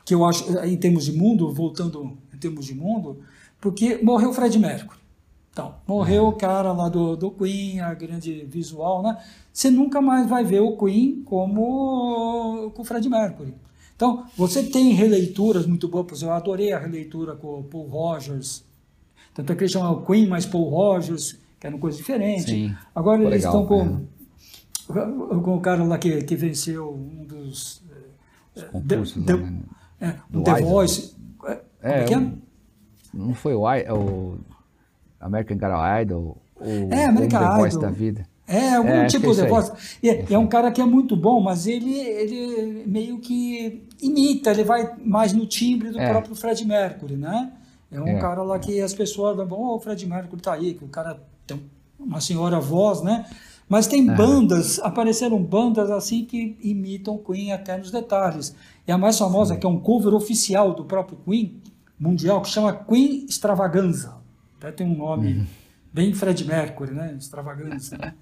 que 0.04 0.14
eu 0.14 0.24
acho, 0.24 0.58
em 0.58 0.76
termos 0.76 1.04
de 1.04 1.12
mundo, 1.12 1.52
voltando 1.52 2.16
em 2.32 2.38
termos 2.38 2.66
de 2.66 2.74
mundo, 2.74 3.20
porque 3.60 3.98
morreu 4.02 4.30
o 4.30 4.32
Fred 4.32 4.58
Mercury. 4.58 4.98
Então, 5.52 5.76
morreu 5.86 6.26
o 6.26 6.32
cara 6.32 6.72
lá 6.72 6.88
do, 6.88 7.16
do 7.16 7.30
Queen, 7.30 7.80
a 7.80 7.94
grande 7.94 8.44
visual, 8.44 9.02
né? 9.02 9.16
Você 9.52 9.70
nunca 9.70 10.00
mais 10.00 10.28
vai 10.28 10.44
ver 10.44 10.60
o 10.60 10.76
Queen 10.76 11.22
como 11.24 12.72
com 12.74 12.82
o 12.82 12.84
Fred 12.84 13.08
Mercury. 13.08 13.54
Então, 13.94 14.24
você 14.36 14.64
tem 14.64 14.92
releituras 14.92 15.66
muito 15.66 15.86
boas, 15.86 16.22
eu 16.22 16.32
adorei 16.32 16.72
a 16.72 16.78
releitura 16.78 17.36
com 17.36 17.60
o 17.60 17.62
Paul 17.62 17.86
Rogers. 17.86 18.64
Tanto 19.32 19.52
é 19.52 19.56
que 19.56 19.62
eles 19.62 19.72
chamam 19.72 20.04
Queen 20.04 20.26
mais 20.26 20.44
Paul 20.44 20.68
Rogers, 20.68 21.38
que 21.60 21.66
era 21.66 21.74
uma 21.74 21.80
coisa 21.80 21.96
diferente. 21.96 22.50
Sim, 22.50 22.74
Agora 22.92 23.22
eles 23.22 23.44
legal, 23.44 23.62
estão 23.62 23.66
com, 23.66 24.06
com 24.86 25.56
o 25.56 25.60
cara 25.60 25.82
lá 25.84 25.98
que, 25.98 26.22
que 26.24 26.36
venceu 26.36 26.92
um 26.92 27.24
dos. 27.24 27.82
Os 28.54 28.62
concursos 28.64 29.16
lá, 29.16 29.24
The- 29.26 29.36
né? 29.36 29.52
É, 30.00 30.14
o 30.32 30.42
The. 30.42 30.62
Voice. 30.62 31.14
É, 31.46 31.52
é 31.82 32.04
É, 32.04 32.12
é? 32.12 32.18
um- 32.18 32.38
Não 33.12 33.34
foi 33.34 33.54
o, 33.54 33.68
I- 33.72 33.88
o 33.90 34.38
American 35.20 35.56
Got 35.56 36.02
Idol? 36.02 36.36
O, 36.56 36.92
É, 36.94 37.06
American 37.06 37.40
The 37.40 37.56
Voice 37.56 37.76
Idol. 37.76 37.88
da 37.88 37.94
vida. 37.94 38.26
É, 38.46 38.74
algum 38.74 38.88
É, 38.90 39.06
tipo 39.06 39.30
é 39.30 39.34
de 39.34 39.48
voz. 39.48 39.98
É, 40.02 40.32
é 40.34 40.38
um 40.38 40.46
cara 40.46 40.70
que 40.70 40.80
é 40.80 40.84
muito 40.84 41.16
bom, 41.16 41.40
mas 41.40 41.66
ele, 41.66 41.98
ele 41.98 42.84
meio 42.86 43.18
que 43.18 43.88
imita, 44.02 44.50
ele 44.50 44.62
vai 44.64 44.94
mais 45.02 45.32
no 45.32 45.46
timbre 45.46 45.90
do 45.90 45.98
É. 45.98 46.10
próprio 46.10 46.34
Fred 46.34 46.62
Mercury, 46.66 47.16
né? 47.16 47.52
É 47.90 47.98
um 48.00 48.06
É. 48.08 48.18
cara 48.18 48.42
lá 48.42 48.58
que 48.58 48.80
as 48.82 48.92
pessoas 48.92 49.34
dão, 49.36 49.48
oh, 49.50 49.76
o 49.76 49.80
Fred 49.80 50.06
Mercury 50.06 50.42
tá 50.42 50.52
aí, 50.52 50.74
que 50.74 50.84
o 50.84 50.88
cara 50.88 51.18
tem 51.46 51.58
uma 51.98 52.20
senhora 52.20 52.60
voz, 52.60 53.00
né? 53.02 53.24
Mas 53.74 53.88
tem 53.88 54.06
bandas, 54.06 54.78
apareceram 54.78 55.42
bandas 55.42 55.90
assim 55.90 56.24
que 56.24 56.56
imitam 56.62 57.18
Queen 57.18 57.50
até 57.50 57.76
nos 57.76 57.90
detalhes. 57.90 58.54
E 58.86 58.92
a 58.92 58.96
mais 58.96 59.18
famosa, 59.18 59.56
que 59.56 59.66
é 59.66 59.68
um 59.68 59.80
cover 59.80 60.14
oficial 60.14 60.72
do 60.72 60.84
próprio 60.84 61.18
Queen, 61.24 61.60
mundial, 61.98 62.40
que 62.40 62.50
chama 62.50 62.72
Queen 62.72 63.26
Extravaganza. 63.28 64.14
Até 64.58 64.70
tem 64.70 64.86
um 64.86 64.96
nome 64.96 65.32
Uhum. 65.32 65.46
bem 65.92 66.14
Fred 66.14 66.44
Mercury, 66.44 66.92
né? 66.94 67.16
Extravaganza. 67.18 67.98
né? 67.98 68.14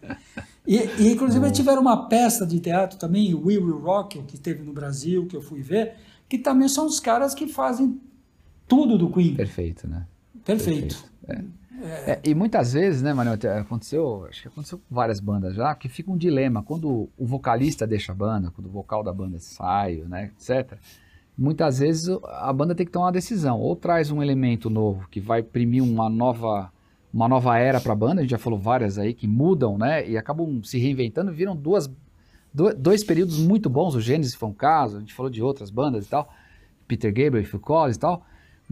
E, 0.67 0.77
e, 0.99 1.13
inclusive, 1.13 1.51
tiveram 1.51 1.83
uma 1.83 2.09
peça 2.09 2.47
de 2.47 2.59
teatro 2.59 2.99
também, 2.99 3.35
We 3.35 3.59
Will 3.59 3.79
Rock 3.79 4.23
que 4.23 4.39
teve 4.39 4.63
no 4.63 4.73
Brasil, 4.73 5.27
que 5.27 5.37
eu 5.37 5.43
fui 5.43 5.61
ver, 5.61 5.97
que 6.31 6.39
também 6.39 6.67
são 6.67 6.87
os 6.87 6.99
caras 6.99 7.35
que 7.35 7.47
fazem 7.47 8.01
tudo 8.67 8.97
do 8.97 9.11
Queen. 9.11 9.35
Perfeito, 9.35 9.87
né? 9.87 10.07
Perfeito. 10.47 11.05
É, 11.29 11.43
e 12.25 12.35
muitas 12.35 12.73
vezes, 12.73 13.03
né, 13.03 13.13
Manuel, 13.13 13.39
aconteceu, 13.61 14.27
acho 14.29 14.43
que 14.43 14.49
aconteceu 14.49 14.79
com 14.79 14.95
várias 14.95 15.21
bandas 15.21 15.55
já, 15.55 15.75
que 15.75 15.89
fica 15.89 16.11
um 16.11 16.17
dilema. 16.17 16.63
Quando 16.63 17.09
o 17.17 17.27
vocalista 17.27 17.87
deixa 17.87 18.13
a 18.13 18.15
banda, 18.15 18.51
quando 18.51 18.67
o 18.67 18.71
vocal 18.71 19.03
da 19.03 19.13
banda 19.13 19.39
sai, 19.39 19.97
né, 20.09 20.31
etc., 20.37 20.79
muitas 21.37 21.79
vezes 21.79 22.09
a 22.25 22.53
banda 22.53 22.75
tem 22.75 22.85
que 22.87 22.93
tomar 22.93 23.07
uma 23.07 23.13
decisão. 23.13 23.59
Ou 23.61 23.75
traz 23.75 24.11
um 24.11 24.23
elemento 24.23 24.69
novo 24.69 25.09
que 25.09 25.21
vai 25.21 25.41
imprimir 25.41 25.83
uma 25.83 26.09
nova, 26.09 26.71
uma 27.13 27.29
nova 27.29 27.59
era 27.59 27.81
para 27.81 27.93
a 27.93 27.97
banda, 27.97 28.21
a 28.21 28.23
gente 28.23 28.31
já 28.31 28.39
falou 28.39 28.59
várias 28.59 28.99
aí 28.99 29.15
que 29.15 29.27
mudam, 29.27 29.77
né, 29.79 30.09
e 30.09 30.17
acabam 30.17 30.63
se 30.63 30.79
reinventando, 30.79 31.33
viram 31.33 31.57
duas, 31.57 31.91
do- 32.53 32.75
dois 32.75 33.03
períodos 33.03 33.39
muito 33.39 33.69
bons. 33.71 33.95
O 33.95 34.01
Gênesis 34.01 34.35
foi 34.35 34.49
um 34.49 34.55
caso, 34.55 34.97
a 34.97 35.01
gente 35.01 35.15
falou 35.15 35.31
de 35.31 35.43
outras 35.43 35.71
bandas 35.71 36.07
e 36.07 36.09
tal, 36.09 36.33
Peter 36.87 37.13
Gabriel, 37.13 37.47
Phil 37.47 37.61
Collins 37.61 37.97
e 37.97 38.01
tal. 38.01 38.25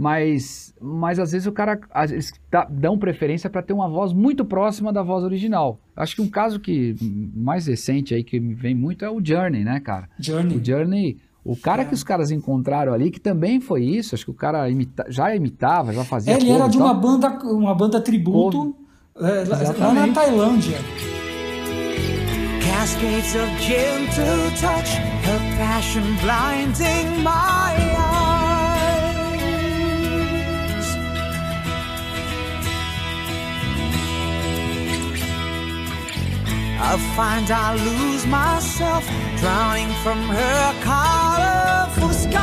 Mas, 0.02 0.72
mas 0.80 1.18
às 1.18 1.32
vezes 1.32 1.46
o 1.46 1.52
cara 1.52 1.78
às 1.92 2.10
vezes 2.10 2.32
dá- 2.50 2.66
dão 2.70 2.96
preferência 2.98 3.50
para 3.50 3.60
ter 3.60 3.74
uma 3.74 3.86
voz 3.86 4.14
muito 4.14 4.46
próxima 4.46 4.90
da 4.90 5.02
voz 5.02 5.22
original. 5.24 5.78
Acho 5.94 6.16
que 6.16 6.22
um 6.22 6.28
caso 6.30 6.58
que 6.58 6.96
mais 7.36 7.66
recente 7.66 8.14
aí 8.14 8.24
que 8.24 8.40
me 8.40 8.54
vem 8.54 8.74
muito 8.74 9.04
é 9.04 9.10
o 9.10 9.20
Journey, 9.22 9.62
né, 9.62 9.78
cara? 9.78 10.08
Journey. 10.18 10.56
O 10.56 10.64
Journey, 10.64 11.18
o 11.44 11.54
cara 11.54 11.82
É. 11.82 11.84
que 11.84 11.92
os 11.92 12.02
caras 12.02 12.30
encontraram 12.30 12.94
ali, 12.94 13.10
que 13.10 13.20
também 13.20 13.60
foi 13.60 13.84
isso, 13.84 14.14
acho 14.14 14.24
que 14.24 14.30
o 14.30 14.34
cara 14.34 14.70
imita- 14.70 15.04
já 15.10 15.36
imitava, 15.36 15.92
já 15.92 16.02
fazia 16.02 16.32
Ele 16.32 16.46
cover 16.46 16.60
era 16.62 16.68
de 16.68 16.78
uma 16.78 16.94
banda, 16.94 17.28
uma 17.44 17.74
banda 17.74 18.00
tributo 18.00 18.74
é, 19.16 19.44
lá- 19.46 19.92
na. 19.92 20.14
Tailândia. 20.14 20.78
Cascades 22.62 23.34
of 23.34 23.50
gentle 23.62 24.50
touch, 24.58 24.96
her 25.26 25.58
passion 25.58 26.02
blinding 26.22 27.22
my 27.22 27.89
I 36.82 36.96
find 37.14 37.50
I 37.50 37.74
lose 37.84 38.26
myself, 38.26 39.06
drowning 39.38 39.92
from 40.02 40.18
her 40.30 40.74
colorful 40.82 42.10
sky. 42.10 42.38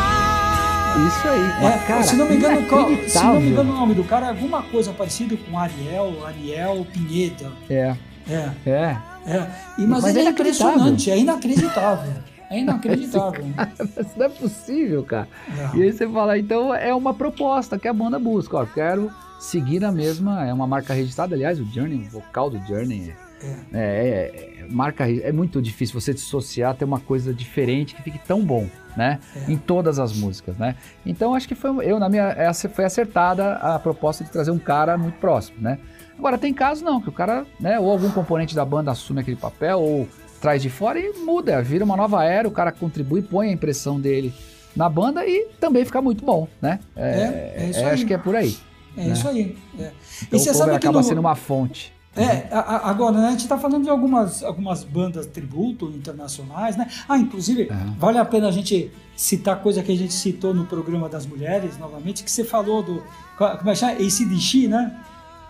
Isso 1.07 1.27
aí. 1.27 1.65
É, 1.73 1.77
cara, 1.87 2.03
se 2.03 2.15
não 2.15 2.27
me 2.27 2.35
engano, 2.35 2.65
qual- 2.67 2.89
se 3.07 3.17
não 3.23 3.39
me 3.41 3.49
engano, 3.49 3.71
o 3.73 3.75
nome 3.75 3.93
do 3.95 4.03
cara 4.03 4.27
é 4.27 4.29
alguma 4.29 4.61
coisa 4.63 4.93
parecida 4.93 5.35
com 5.37 5.57
Ariel, 5.57 6.25
Ariel 6.25 6.85
Pinheda. 6.93 7.51
É, 7.69 7.95
É, 8.29 8.49
é. 8.65 8.97
é. 9.25 9.47
E, 9.77 9.85
mas, 9.87 10.03
Mas 10.03 10.15
ele 10.15 10.25
é 10.25 10.27
é 10.27 10.31
impressionante, 10.31 11.11
é 11.11 11.17
inacreditável. 11.19 12.13
É 12.49 12.59
inacreditável. 12.59 13.43
Isso 13.99 14.11
não 14.17 14.25
é 14.25 14.29
possível, 14.29 15.03
cara. 15.03 15.27
É. 15.73 15.77
E 15.77 15.83
aí 15.83 15.91
você 15.93 16.07
fala, 16.07 16.37
então 16.37 16.73
é 16.73 16.93
uma 16.93 17.13
proposta 17.13 17.77
que 17.77 17.87
a 17.87 17.93
banda 17.93 18.17
busca. 18.19 18.57
Ó, 18.57 18.65
quero 18.65 19.11
seguir 19.39 19.83
a 19.83 19.91
mesma, 19.91 20.45
é 20.45 20.53
uma 20.53 20.65
marca 20.67 20.93
registrada. 20.93 21.35
Aliás, 21.35 21.59
o 21.59 21.65
Journey, 21.65 22.07
o 22.07 22.09
vocal 22.09 22.49
do 22.49 22.59
Journey 22.65 23.13
é 23.43 23.55
É, 23.73 23.77
é- 23.77 24.63
é- 24.63 24.67
marca 24.69 25.09
é 25.09 25.31
muito 25.31 25.61
difícil 25.61 25.99
você 25.99 26.13
dissociar 26.13 26.75
ter 26.75 26.85
uma 26.85 26.99
coisa 26.99 27.33
diferente 27.33 27.95
que 27.95 28.01
fique 28.01 28.19
tão 28.19 28.43
bom, 28.43 28.67
né? 28.95 29.19
É. 29.35 29.51
Em 29.51 29.57
todas 29.57 29.99
as 29.99 30.13
músicas, 30.13 30.57
né? 30.57 30.75
Então 31.05 31.33
acho 31.33 31.47
que 31.47 31.55
foi 31.55 31.85
eu 31.85 31.99
na 31.99 32.09
minha 32.09 32.29
essa 32.29 32.67
foi 32.67 32.85
acertada 32.85 33.53
a 33.55 33.79
proposta 33.79 34.23
de 34.23 34.31
trazer 34.31 34.51
um 34.51 34.59
cara 34.59 34.97
muito 34.97 35.19
próximo, 35.19 35.57
né? 35.61 35.79
Agora 36.17 36.37
tem 36.37 36.53
casos 36.53 36.83
não 36.83 36.99
que 36.99 37.09
o 37.09 37.11
cara, 37.11 37.45
né? 37.59 37.79
Ou 37.79 37.91
algum 37.91 38.09
componente 38.11 38.55
da 38.55 38.65
banda 38.65 38.91
assume 38.91 39.21
aquele 39.21 39.37
papel 39.37 39.79
ou 39.79 40.07
traz 40.41 40.61
de 40.61 40.69
fora 40.69 40.99
e 40.99 41.13
muda, 41.19 41.61
vira 41.61 41.83
uma 41.85 41.95
nova 41.95 42.23
era, 42.23 42.47
o 42.47 42.51
cara 42.51 42.71
contribui, 42.71 43.21
põe 43.21 43.49
a 43.49 43.51
impressão 43.51 43.99
dele 43.99 44.33
na 44.75 44.87
banda 44.87 45.25
e 45.25 45.47
também 45.59 45.83
fica 45.83 46.01
muito 46.01 46.23
bom, 46.23 46.47
né? 46.61 46.79
É, 46.95 47.53
é 47.55 47.69
isso 47.69 47.79
aí. 47.79 47.85
acho 47.85 48.05
que 48.05 48.13
é 48.13 48.17
por 48.17 48.35
aí. 48.35 48.55
É 48.95 49.05
né? 49.05 49.13
isso 49.13 49.27
aí. 49.27 49.57
é. 49.79 49.91
Então 50.23 50.39
e 50.39 50.39
você 50.39 50.49
o 50.49 50.53
sabe 50.53 50.71
que 50.71 50.77
acaba 50.77 50.99
no, 50.99 51.03
sendo 51.03 51.19
uma 51.19 51.35
fonte. 51.35 51.93
É, 52.17 52.47
a- 52.51 52.59
a- 52.59 52.89
agora, 52.89 53.17
né, 53.19 53.27
a 53.27 53.31
gente 53.31 53.41
está 53.41 53.57
falando 53.57 53.83
de 53.83 53.89
algumas, 53.89 54.43
algumas 54.43 54.83
bandas 54.83 55.25
tributo 55.25 55.85
internacionais, 55.89 56.75
né? 56.75 56.87
Ah, 57.07 57.17
inclusive, 57.17 57.67
Aham. 57.69 57.95
vale 57.99 58.17
a 58.17 58.25
pena 58.25 58.47
a 58.47 58.51
gente 58.51 58.91
citar 59.15 59.61
coisa 59.61 59.81
que 59.83 59.91
a 59.91 59.95
gente 59.97 60.13
citou 60.13 60.53
no 60.53 60.65
programa 60.65 61.07
das 61.09 61.25
mulheres, 61.25 61.77
novamente, 61.77 62.23
que 62.23 62.31
você 62.31 62.43
falou 62.43 62.81
do. 62.83 63.03
Como 63.37 63.69
é 63.69 63.73
que 63.73 63.75
chama? 63.75 63.93
ACDC, 63.93 64.67
né? 64.67 64.95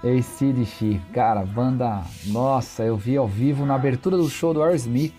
ACDC, 0.04 1.00
cara, 1.14 1.46
banda. 1.46 2.02
Nossa, 2.28 2.84
eu 2.84 2.96
vi 2.98 3.18
ao 3.18 3.28
vivo 3.28 3.66
na 3.66 3.76
abertura 3.76 4.16
do 4.18 4.30
show 4.30 4.54
do 4.54 4.62
Aerosmith, 4.64 5.14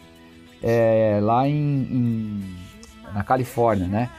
é, 0.62 1.18
lá 1.22 1.48
em, 1.48 1.54
em- 1.54 2.56
na 3.14 3.22
Califórnia, 3.24 3.86
né? 3.86 4.10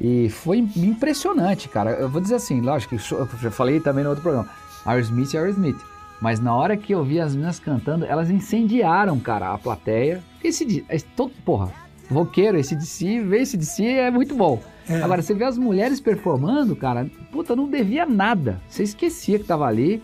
E 0.00 0.28
foi 0.30 0.58
impressionante, 0.58 1.68
cara. 1.68 1.90
Eu 1.92 2.08
vou 2.08 2.20
dizer 2.20 2.34
assim, 2.36 2.60
lógico 2.60 2.96
que 2.96 3.14
eu 3.14 3.28
já 3.40 3.50
falei 3.50 3.78
também 3.80 4.02
no 4.02 4.10
outro 4.10 4.22
programa, 4.22 4.48
Aerosmith 4.84 5.34
é 5.34 5.38
Aerosmith. 5.38 5.78
Mas 6.20 6.40
na 6.40 6.54
hora 6.54 6.76
que 6.76 6.94
eu 6.94 7.04
vi 7.04 7.20
as 7.20 7.34
meninas 7.34 7.58
cantando, 7.58 8.04
elas 8.04 8.30
incendiaram, 8.30 9.18
cara, 9.18 9.52
a 9.52 9.58
plateia. 9.58 10.22
Esse, 10.42 10.84
esse 10.88 11.04
todo, 11.16 11.32
porra, 11.44 11.72
roqueiro, 12.10 12.58
esse 12.58 12.74
DC, 12.74 13.20
ver 13.20 13.42
esse 13.42 13.56
DC 13.56 13.84
é 13.84 14.10
muito 14.10 14.34
bom. 14.34 14.60
É. 14.88 15.02
Agora, 15.02 15.20
você 15.20 15.34
vê 15.34 15.44
as 15.44 15.58
mulheres 15.58 16.00
performando, 16.00 16.76
cara, 16.76 17.10
puta, 17.30 17.56
não 17.56 17.68
devia 17.68 18.06
nada. 18.06 18.60
Você 18.68 18.82
esquecia 18.82 19.38
que 19.38 19.44
tava 19.44 19.66
ali 19.66 20.00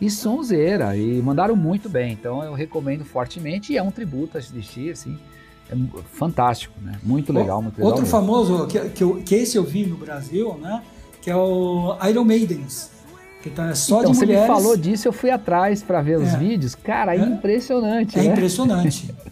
e 0.00 0.10
sonzeira. 0.10 0.96
E 0.96 1.22
mandaram 1.22 1.56
muito 1.56 1.88
bem. 1.88 2.12
Então 2.12 2.42
eu 2.42 2.52
recomendo 2.52 3.04
fortemente 3.04 3.72
e 3.72 3.76
é 3.76 3.82
um 3.82 3.90
tributo 3.90 4.36
a 4.36 4.40
SDC, 4.40 4.90
assim. 4.90 5.18
É 5.70 5.76
fantástico, 6.12 6.74
né? 6.82 6.98
Muito 7.02 7.32
legal, 7.32 7.62
muito 7.62 7.76
legal. 7.76 7.86
Outro 7.86 8.02
mesmo. 8.02 8.18
famoso, 8.18 8.66
que, 8.66 8.78
que, 8.90 9.22
que 9.22 9.34
esse 9.34 9.56
eu 9.56 9.64
vi 9.64 9.86
no 9.86 9.96
Brasil, 9.96 10.58
né? 10.60 10.82
Que 11.22 11.30
é 11.30 11.36
o 11.36 11.96
Iron 12.06 12.24
Maidens. 12.24 12.90
É 13.48 13.74
só 13.74 14.00
então, 14.00 14.10
de 14.12 14.16
você 14.18 14.26
mulheres. 14.26 14.48
me 14.48 14.54
falou 14.54 14.76
disso, 14.76 15.08
eu 15.08 15.12
fui 15.12 15.30
atrás 15.30 15.82
pra 15.82 16.00
ver 16.02 16.18
os 16.18 16.32
É. 16.34 16.36
vídeos. 16.38 16.74
Cara, 16.74 17.14
é, 17.14 17.18
É. 17.18 17.22
impressionante, 17.22 18.18
É 18.18 18.22
né? 18.22 18.28
impressionante. 18.32 19.14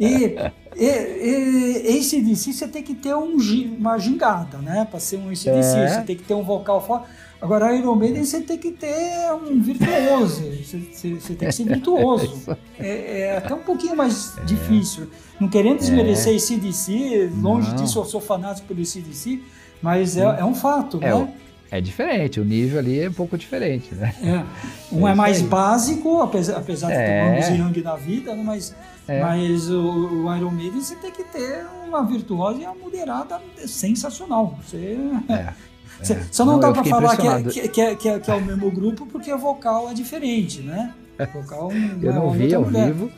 E, 0.00 0.34
e, 0.76 1.92
e 1.92 1.98
ACDC 1.98 2.52
você 2.54 2.66
tem 2.68 2.82
que 2.82 2.94
ter 2.94 3.14
um, 3.14 3.36
uma 3.78 3.98
gingada, 3.98 4.56
né? 4.58 4.86
Para 4.90 4.98
ser 4.98 5.16
um 5.18 5.28
ACDC, 5.28 5.48
É. 5.78 5.88
você 5.88 6.00
tem 6.06 6.16
que 6.16 6.22
ter 6.22 6.32
um 6.34 6.42
vocal 6.42 6.80
forte. 6.84 7.06
Agora, 7.40 7.74
Iron 7.76 7.94
Maiden 7.94 8.24
você 8.24 8.40
tem 8.40 8.56
que 8.56 8.70
ter 8.72 9.30
um 9.32 9.60
virtuoso, 9.60 10.42
você, 10.42 10.78
você- 10.90 11.14
você 11.14 11.34
tem 11.34 11.48
que 11.48 11.54
ser 11.54 11.64
virtuoso. 11.64 12.56
É, 12.80 13.20
é 13.20 13.36
até 13.38 13.54
um 13.54 13.58
pouquinho 13.62 13.94
mais 13.96 14.34
difícil. 14.46 15.08
Não 15.38 15.48
querendo 15.48 15.78
desmerecer 15.80 16.34
ACDC, 16.34 17.30
longe 17.42 17.68
Não. 17.68 17.76
disso 17.76 17.98
eu 17.98 18.04
sou 18.04 18.20
fanático 18.20 18.68
pelo 18.68 18.80
ACDC, 18.80 19.42
mas 19.82 20.16
é, 20.16 20.22
é 20.22 20.44
um 20.44 20.54
fato, 20.54 20.98
É, 21.02 21.12
né? 21.14 21.28
É 21.70 21.80
diferente, 21.80 22.40
o 22.40 22.44
nível 22.44 22.78
ali 22.78 23.00
é 23.00 23.08
um 23.08 23.12
pouco 23.12 23.36
diferente, 23.36 23.94
né? 23.94 24.14
É. 24.22 24.44
Um 24.90 25.06
é, 25.06 25.10
isso 25.10 25.16
mais 25.18 25.42
básico, 25.42 26.22
apesar, 26.22 26.56
apesar 26.56 26.86
de 26.88 26.94
É. 26.94 27.24
tomar 27.24 27.38
um 27.38 27.42
zirangue 27.42 27.82
da 27.82 27.94
vida, 27.96 28.34
né? 28.34 28.42
mas, 28.42 28.74
É. 29.06 29.20
mas 29.20 29.68
o, 29.70 30.24
o 30.24 30.36
Iron 30.36 30.50
Maiden 30.50 30.80
você 30.80 30.94
tem 30.96 31.10
que 31.10 31.24
ter 31.24 31.66
uma 31.86 32.02
virtuosa 32.06 32.58
e 32.60 32.64
uma 32.64 32.74
mulherada 32.74 33.38
sensacional. 33.66 34.58
Você, 34.64 34.96
É. 35.28 35.52
você- 36.02 36.14
é. 36.14 36.22
Só 36.30 36.44
não, 36.44 36.54
Não, 36.54 36.60
dá 36.60 36.74
fiquei 36.74 36.90
falar 36.90 37.16
que 37.16 37.26
é, 37.26 37.42
que, 37.42 37.68
que 37.68 37.80
é, 37.82 37.94
que, 37.94 38.08
é, 38.08 38.18
que 38.18 38.30
é 38.30 38.34
o 38.34 38.40
mesmo 38.44 38.70
grupo 38.70 39.04
porque 39.06 39.30
o 39.32 39.38
vocal 39.38 39.90
é 39.90 39.94
diferente, 39.94 40.60
né? 40.62 40.94
O 41.18 41.26
vocal 41.42 41.70
Eu 42.02 42.10
é 42.10 42.14
não 42.14 42.30
vi 42.30 42.54
ao 42.54 42.62
mulher. 42.64 42.86
vivo, 42.92 43.10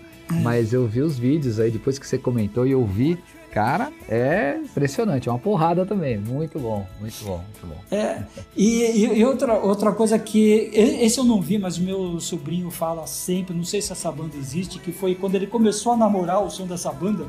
mas 0.42 0.72
eu 0.72 0.86
vi 0.88 1.02
os 1.02 1.16
vídeos 1.18 1.60
aí 1.60 1.70
depois 1.70 1.98
que 2.00 2.06
você 2.06 2.18
comentou 2.18 2.66
e 2.66 2.72
eu 2.72 2.84
vi. 2.84 3.16
Cara, 3.52 3.90
é 4.08 4.58
impressionante, 4.62 5.28
é 5.28 5.32
uma 5.32 5.38
porrada 5.38 5.84
também. 5.84 6.16
Muito 6.16 6.58
bom, 6.58 6.86
muito 7.00 7.24
bom, 7.24 7.38
muito 7.38 7.66
bom. 7.66 7.96
É, 7.96 8.22
e, 8.56 9.18
e- 9.18 9.24
outra, 9.24 9.54
outra 9.58 9.90
coisa 9.92 10.18
que. 10.18 10.70
Esse 10.72 11.18
eu 11.18 11.24
não 11.24 11.40
vi, 11.40 11.58
mas 11.58 11.76
meu 11.78 12.20
sobrinho 12.20 12.70
fala 12.70 13.06
sempre, 13.08 13.54
não 13.54 13.64
sei 13.64 13.82
se 13.82 13.90
essa 13.92 14.10
banda 14.12 14.36
existe, 14.36 14.78
que 14.78 14.92
foi 14.92 15.16
quando 15.16 15.34
ele 15.34 15.48
começou 15.48 15.92
a 15.92 15.96
namorar 15.96 16.42
o 16.44 16.48
som 16.50 16.64
dessa 16.66 16.92
banda, 16.92 17.26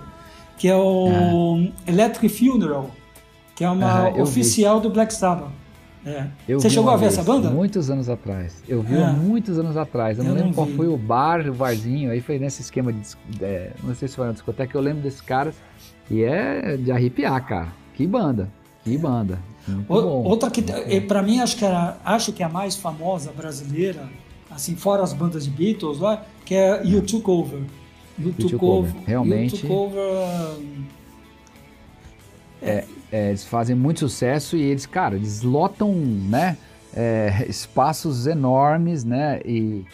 que 0.57 0.67
é 0.67 0.76
o 0.76 1.67
Electric 1.88 2.30
Funeral, 2.30 2.91
que 3.55 3.63
é 3.63 3.69
uma 3.69 4.03
Ah, 4.05 4.09
eu 4.09 4.13
vi. 4.17 4.22
oficial 4.22 4.80
do 4.80 4.89
Black 4.91 5.11
Sabbath. 5.13 5.49
É. 6.05 6.26
Eu 6.47 6.59
Você 6.59 6.67
chegou 6.69 6.89
a 6.89 6.95
ver 6.95 7.01
vez, 7.09 7.13
essa 7.13 7.24
banda? 7.24 7.49
Muitos 7.51 7.89
anos 7.91 8.09
atrás. 8.09 8.55
Eu 8.67 8.82
vi 8.82 8.95
É. 8.95 9.05
muitos 9.11 9.59
anos 9.59 9.78
atrás. 9.78 10.17
Eu 10.17 10.24
não 10.24 10.32
Eu 10.32 10.36
lembro 10.36 10.47
não 10.49 10.55
qual 10.55 10.65
vi. 10.65 10.76
foi 10.76 10.88
o 10.88 10.97
bar, 10.97 11.47
o 11.47 11.53
barzinho. 11.53 12.09
Aí 12.11 12.22
foi 12.22 12.39
nesse 12.39 12.61
esquema 12.61 12.91
de. 12.91 13.01
é, 13.39 13.72
não 13.84 13.93
sei 13.93 14.07
se 14.07 14.15
foi 14.15 14.26
na 14.26 14.32
discoteca. 14.34 14.76
Eu 14.76 14.82
lembro 14.82 15.01
desses 15.03 15.22
caras. 15.22 15.53
E 16.12 16.24
é 16.24 16.78
de 16.78 16.91
arrepiar, 16.91 17.45
cara. 17.47 17.70
Que 17.95 18.05
banda. 18.05 18.49
Que 18.84 18.97
banda. 18.97 19.39
Muito 19.68 19.93
O- 19.93 20.01
bom. 20.01 20.24
Outra 20.24 20.49
que, 20.51 20.64
eh, 20.72 20.99
pra 21.01 21.22
mim, 21.22 21.39
acho 21.39 21.55
que, 21.55 21.64
era, 21.64 21.97
acho 22.03 22.34
que 22.34 22.43
é 22.43 22.45
a 22.45 22.49
mais 22.49 22.76
famosa 22.76 23.32
brasileira, 23.32 24.09
assim, 24.49 24.76
fora 24.76 25.03
as 25.03 25.14
bandas 25.14 25.45
de 25.45 25.51
Beatles 25.51 25.99
lá, 25.99 26.26
que 26.43 26.55
é 26.55 26.82
U2 26.84 27.22
Cover. 27.22 27.62
U2 28.20 28.34
U2 28.36 28.57
Cover. 28.57 28.91
Cover, 28.91 28.93
realmente. 29.07 29.55
U2 29.66 29.68
Cover. 29.68 30.03
É, 32.62 32.86
eles 33.12 33.43
fazem 33.45 33.76
muito 33.76 33.99
sucesso 34.01 34.55
e 34.55 34.62
eles, 34.62 34.86
cara, 34.86 35.16
eles 35.16 35.41
lotam, 35.41 35.93
né? 35.93 36.57
é, 36.93 37.45
espaços 37.47 38.28
enormes, 38.28 39.05
né? 39.05 39.39
E 39.45 39.86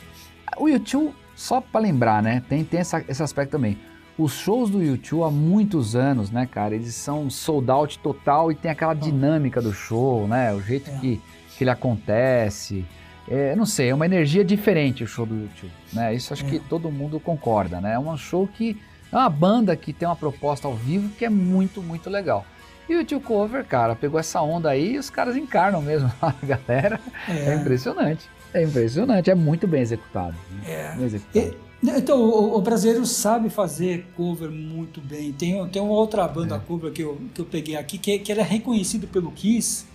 o 0.57 0.67
YouTube, 0.67 1.13
só 1.35 1.61
pra 1.61 1.79
lembrar, 1.79 2.23
né? 2.23 2.41
Tem, 2.49 2.63
tem 2.63 2.79
essa- 2.79 3.05
esse 3.07 3.21
aspecto 3.21 3.51
também. 3.51 3.77
Os 4.17 4.33
shows 4.33 4.69
do 4.71 4.81
YouTube 4.81 5.23
há 5.23 5.29
muitos 5.29 5.95
anos, 5.95 6.31
né, 6.31 6.47
cara? 6.49 6.73
Eles 6.73 6.95
são 6.95 7.29
sold 7.29 7.69
out 7.69 7.99
total 7.99 8.51
e 8.51 8.55
tem 8.55 8.71
aquela 8.71 8.93
dinâmica 8.95 9.61
do 9.61 9.71
show, 9.71 10.27
né? 10.27 10.51
O 10.53 10.61
jeito 10.61 10.89
É. 10.89 10.93
que, 10.99 11.21
que 11.55 11.63
ele 11.63 11.69
acontece. 11.69 12.83
É, 13.29 13.55
não 13.55 13.65
sei, 13.65 13.89
é 13.89 13.93
uma 13.93 14.05
energia 14.05 14.43
diferente 14.43 15.03
o 15.03 15.07
show 15.07 15.25
do 15.25 15.35
YouTube, 15.35 15.71
né? 15.93 16.15
Isso 16.15 16.33
acho 16.33 16.45
É. 16.45 16.49
que 16.49 16.59
todo 16.59 16.89
mundo 16.89 17.19
concorda, 17.19 17.79
né? 17.79 17.93
É 17.93 17.99
um 17.99 18.17
show 18.17 18.47
que 18.47 18.75
é 19.11 19.15
uma 19.15 19.29
banda 19.29 19.75
que 19.75 19.93
tem 19.93 20.07
uma 20.07 20.15
proposta 20.15 20.67
ao 20.67 20.73
vivo 20.75 21.09
que 21.09 21.23
é 21.25 21.29
muito, 21.29 21.81
muito 21.83 22.09
legal. 22.09 22.43
E 22.89 22.95
o 22.95 23.03
Tio 23.03 23.19
Cover, 23.19 23.65
cara, 23.65 23.95
pegou 23.95 24.17
essa 24.19 24.41
onda 24.41 24.69
aí 24.69 24.93
e 24.93 24.97
os 24.97 25.09
caras 25.09 25.35
encarnam 25.35 25.81
mesmo 25.81 26.09
a 26.21 26.33
galera. 26.41 26.99
É, 27.27 27.51
É. 27.51 27.55
impressionante. 27.55 28.27
É 28.53 28.63
impressionante, 28.63 29.29
é 29.29 29.35
muito 29.35 29.67
bem 29.67 29.81
executado. 29.81 30.35
É. 30.65 30.93
Bem 30.95 31.05
executado. 31.05 31.66
E- 31.83 31.89
Então, 31.89 32.19
o, 32.21 32.57
o 32.57 32.61
brasileiro 32.61 33.05
sabe 33.05 33.49
fazer 33.49 34.05
cover 34.15 34.49
muito 34.49 34.99
bem. 35.01 35.31
Tem, 35.33 35.65
tem 35.69 35.81
uma 35.81 35.93
outra 35.93 36.27
banda 36.27 36.55
É. 36.55 36.59
cover 36.59 36.91
que 36.91 37.01
eu, 37.01 37.17
que 37.33 37.41
eu 37.41 37.45
peguei 37.45 37.75
aqui, 37.75 37.97
que, 37.97 38.19
que 38.19 38.31
ela 38.31 38.41
é 38.41 38.45
reconhecida 38.45 39.07
pelo 39.07 39.31
Kiss 39.31 39.85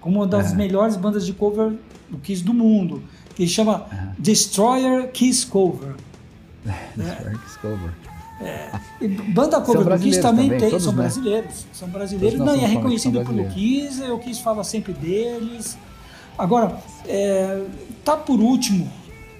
como 0.00 0.18
uma 0.18 0.26
das 0.26 0.52
É. 0.52 0.56
melhores 0.56 0.96
bandas 0.96 1.24
de 1.24 1.32
cover 1.32 1.72
do 2.10 2.18
Kiss 2.18 2.42
do 2.42 2.52
mundo, 2.52 3.02
que 3.36 3.46
chama 3.46 3.86
Destroyer 4.18 5.10
Kiss 5.12 5.46
Cover. 5.46 5.94
Frank 6.64 7.58
Cover. 7.60 7.92
E 9.00 9.06
banda 9.08 9.60
cover 9.60 9.84
do 9.84 10.02
Kiss 10.02 10.20
também, 10.20 10.44
também, 10.46 10.58
tem, 10.60 10.70
todos, 10.70 10.84
são 10.84 10.92
né? 10.92 11.02
brasileiros. 11.02 11.66
São 11.72 11.88
brasileiros, 11.88 12.38
Todos 12.38 12.54
não, 12.54 12.60
e 12.60 12.64
é 12.64 12.68
reconhecido 12.68 13.24
pelo 13.24 13.44
Kiss, 13.50 14.02
o 14.02 14.18
Kiss 14.18 14.42
fala 14.42 14.64
sempre 14.64 14.92
deles. 14.92 15.78
Agora, 16.36 16.76
é, 17.06 17.62
tá 18.04 18.16
por 18.16 18.40
último, 18.40 18.90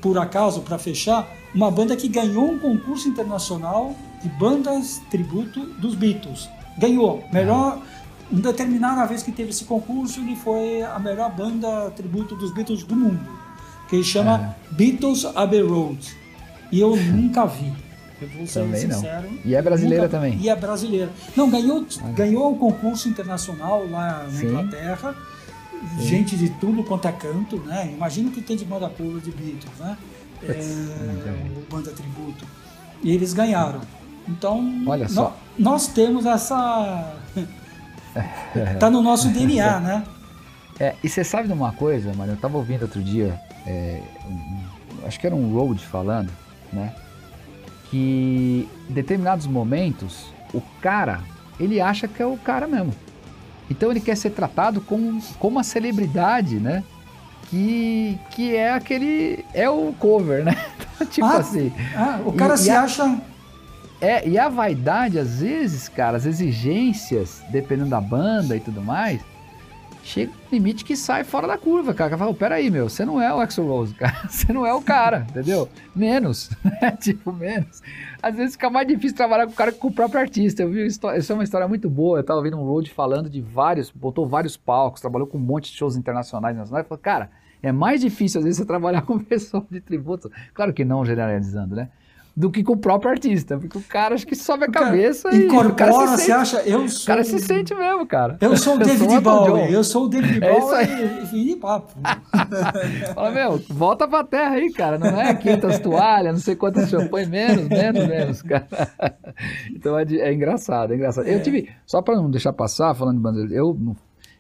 por 0.01 0.17
acaso, 0.19 0.61
para 0.61 0.79
fechar, 0.79 1.29
uma 1.55 1.71
banda 1.71 1.97
que 1.97 2.09
ganhou 2.09 2.51
um 2.51 2.59
concurso 2.59 3.09
internacional 3.09 3.95
de 4.23 4.29
bandas 4.29 5.01
tributo 5.11 5.61
dos 5.81 5.95
Beatles. 5.95 6.49
Ganhou. 6.79 7.25
Melhor. 7.33 7.83
Em 8.31 8.41
determinada 8.41 9.05
vez 9.05 9.23
que 9.23 9.31
teve 9.31 9.51
esse 9.51 9.65
concurso, 9.65 10.21
ele 10.21 10.35
foi 10.35 10.83
a 10.83 10.99
melhor 10.99 11.31
banda 11.31 11.91
tributo 11.91 12.35
dos 12.35 12.53
Beatles 12.53 12.83
do 12.83 12.97
mundo. 12.97 13.21
Que 13.89 13.97
ele 13.97 14.05
chama 14.05 14.57
Beatles 14.71 15.27
Abbey 15.35 15.61
Road. 15.61 16.17
E 16.71 16.81
eu 16.81 16.97
nunca 16.97 17.45
vi. 17.45 17.71
Eu 18.23 18.29
vou 18.29 18.47
ser 18.47 18.61
Também 18.61 18.87
não. 18.87 19.03
E 19.45 19.55
é 19.55 19.61
brasileira 19.61 20.05
nunca 20.05 20.17
também. 20.17 20.39
E 20.41 20.49
é 20.49 20.57
brasileira. 20.57 21.11
Não, 21.37 21.51
ganhou, 21.51 21.85
ganhou 22.15 22.53
um 22.53 22.57
concurso 22.57 23.09
internacional 23.09 23.87
lá 23.91 24.23
na 24.25 24.31
Sim. 24.31 24.47
Inglaterra. 24.47 25.15
Gente 25.99 26.37
de 26.37 26.49
tudo 26.49 26.85
quanto 26.85 27.09
é 27.09 27.13
canto, 27.13 27.57
né? 27.59 27.91
Imagina 27.93 28.29
o 28.29 28.33
que 28.33 28.41
tem 28.41 28.57
de 28.57 28.65
banda 28.65 28.89
cover 28.89 29.21
de 29.21 29.33
Beatles, 29.33 29.79
né? 29.79 29.99
É, 30.49 31.59
o 31.59 31.71
banda 31.71 31.91
tributo. 31.93 32.45
E 33.03 33.13
eles 33.13 33.33
ganharam. 33.33 33.81
Então, 34.29 34.85
Olha 34.87 35.09
só. 35.09 35.37
nós 35.59 35.89
temos 35.89 36.27
essa. 36.27 37.15
tá 38.79 38.89
no 38.91 39.03
nosso 39.03 39.29
DNA, 39.29 39.81
né? 39.81 40.05
É, 40.79 40.95
e 41.03 41.09
você 41.09 41.25
sabe 41.25 41.49
de 41.49 41.53
uma 41.55 41.73
coisa, 41.73 42.13
mano? 42.15 42.33
Eu 42.33 42.37
tava 42.37 42.57
ouvindo 42.57 42.83
outro 42.83 43.03
dia, 43.03 43.39
é, 43.67 44.01
um- 44.29 45.07
acho 45.07 45.19
que 45.19 45.27
era 45.27 45.35
um 45.35 45.53
Road 45.53 45.85
falando, 45.87 46.31
né? 46.73 46.95
que 47.91 48.67
em 48.89 48.93
determinados 48.95 49.47
momentos 49.47 50.33
o 50.55 50.63
cara, 50.81 51.21
ele 51.61 51.79
acha 51.79 52.09
que 52.09 52.23
é 52.23 52.27
o 52.27 52.39
cara 52.39 52.67
mesmo. 52.67 52.95
Então 53.71 53.91
ele 53.91 54.01
quer 54.01 54.17
ser 54.17 54.31
tratado 54.31 54.81
como, 54.81 55.21
como 55.39 55.57
uma 55.59 55.63
celebridade, 55.63 56.59
né? 56.59 56.83
Que, 57.53 58.19
que 58.31 58.57
é 58.57 58.73
aquele. 58.73 59.45
É 59.53 59.69
o 59.69 59.93
cover, 59.99 60.43
né? 60.43 60.57
tipo 61.11 61.27
Ah, 61.27 61.37
assim. 61.37 61.71
Ah, 61.95 62.19
o 62.25 62.33
cara 62.33 62.55
E- 62.55 62.59
se 62.59 62.69
e 62.69 62.71
a- 62.71 62.81
acha. 62.83 63.21
É, 64.01 64.27
e 64.27 64.39
a 64.39 64.49
vaidade, 64.49 65.19
às 65.19 65.41
vezes, 65.41 65.87
cara, 65.87 66.17
as 66.17 66.25
exigências, 66.25 67.43
dependendo 67.51 67.91
da 67.91 68.01
banda 68.01 68.57
e 68.57 68.61
tudo 68.61 68.81
mais, 68.81 69.21
chega 70.03 70.33
um 70.33 70.51
limite 70.51 70.83
que 70.83 70.97
sai 70.97 71.25
fora 71.25 71.47
da 71.47 71.59
curva, 71.59 71.93
cara. 71.93 72.09
O 72.09 72.11
cara 72.13 72.19
fala, 72.19 72.35
peraí, 72.35 72.71
meu, 72.71 72.89
você 72.89 73.05
não 73.05 73.21
é 73.21 73.33
o 73.33 73.39
Axl 73.39 73.63
Rose, 73.67 73.93
cara. 74.01 74.17
Você 74.31 74.51
não 74.51 74.65
é 74.65 74.73
o 74.73 74.81
cara, 74.81 75.27
entendeu? 75.29 75.69
Menos, 75.95 76.51
né? 76.65 76.93
Tipo, 76.99 77.31
menos. 77.33 77.83
Às 78.23 78.35
vezes 78.35 78.55
fica 78.55 78.71
mais 78.71 78.89
difícil 78.89 79.15
trabalhar 79.15 79.45
com 79.47 79.53
o 79.53 79.57
cara 79.57 79.71
que 79.71 79.79
com 79.79 79.89
o 79.89 79.93
próprio 79.93 80.21
artista. 80.23 80.63
Eu 80.63 80.71
vi 80.71 80.87
histó- 80.87 81.13
essa 81.13 81.35
é 81.35 81.35
uma 81.35 81.45
história 81.45 81.69
muito 81.69 81.91
boa. 81.91 82.19
Eu 82.19 82.25
tava 82.25 82.39
ouvindo 82.39 82.57
um 82.59 82.65
road 82.65 82.91
falando 82.91 83.29
de 83.29 83.43
vários, 83.43 83.91
botou 83.91 84.27
vários 84.27 84.57
palcos, 84.57 85.03
trabalhou 85.03 85.27
com 85.29 85.37
um 85.37 85.41
monte 85.43 85.71
de 85.71 85.77
shows 85.77 85.97
internacionais 85.99 86.57
nacionais. 86.57 86.87
Falou, 86.89 86.99
cara, 87.01 87.31
é 87.63 87.71
mais 87.73 88.01
difícil 88.01 88.39
às 88.41 88.45
vezes 88.45 88.59
você 88.59 88.67
trabalhar 88.67 89.03
com 89.07 89.19
pessoa 89.19 89.65
de 89.71 89.81
tributo. 89.81 90.31
Claro 90.55 90.73
que 90.73 90.85
não 90.85 91.05
generalizando, 91.05 91.77
né? 91.77 91.89
Do 92.35 92.51
que 92.51 92.63
com 92.65 92.73
o 92.73 92.77
próprio 92.79 93.11
artista, 93.11 93.59
porque 93.59 93.77
o 93.77 93.83
cara 93.83 94.15
acho 94.15 94.27
que 94.27 94.35
sobe 94.35 94.65
a 94.65 94.69
o 94.69 94.73
cara 94.73 94.87
cabeça 94.87 95.29
e 95.35 95.41
o 95.43 95.45
incorpora, 95.45 95.75
cara 95.75 95.93
se 96.17 96.17
sente, 96.17 96.33
acha. 96.33 96.63
Eu 96.63 96.85
o 96.85 96.89
sou. 96.89 97.07
cara 97.07 97.25
se 97.25 97.39
sente 97.39 97.75
mesmo, 97.75 98.07
cara. 98.07 98.39
Eu 98.41 98.57
sou 98.57 98.77
o 98.77 98.79
David 98.79 99.21
Bowie, 99.21 99.71
eu 99.71 99.85
sou 99.85 100.07
o 100.07 100.09
David 100.09 100.43
É 100.43 100.57
isso 100.59 100.67
Bowie 100.67 100.79
aí. 100.79 101.29
e 101.31 101.45
de 101.51 101.57
papo. 101.57 101.93
Fala, 103.15 103.31
meu, 103.33 103.59
volta 103.69 104.09
pra 104.09 104.25
terra 104.25 104.55
aí, 104.55 104.73
cara. 104.73 104.99
Não 104.99 105.09
é 105.21 105.35
500 105.35 105.79
toalhas, 105.81 106.33
não 106.33 106.41
sei 106.41 106.57
quantas 106.57 106.89
champanhe, 106.89 107.27
menos, 107.27 107.69
menos, 107.69 108.07
menos, 108.09 108.41
cara. 108.41 108.67
Então 109.71 109.99
é, 109.99 110.05
de- 110.07 110.19
é 110.19 110.33
engraçado, 110.33 110.95
é 110.95 110.97
engraçado. 110.97 111.27
Eu 111.29 111.43
tive, 111.43 111.69
só 111.87 112.01
pra 112.01 112.17
não 112.17 112.31
deixar 112.31 112.55
passar, 112.55 112.95
falando 112.95 113.17
de 113.17 113.23
bandas, 113.23 113.51
eu, 113.53 113.77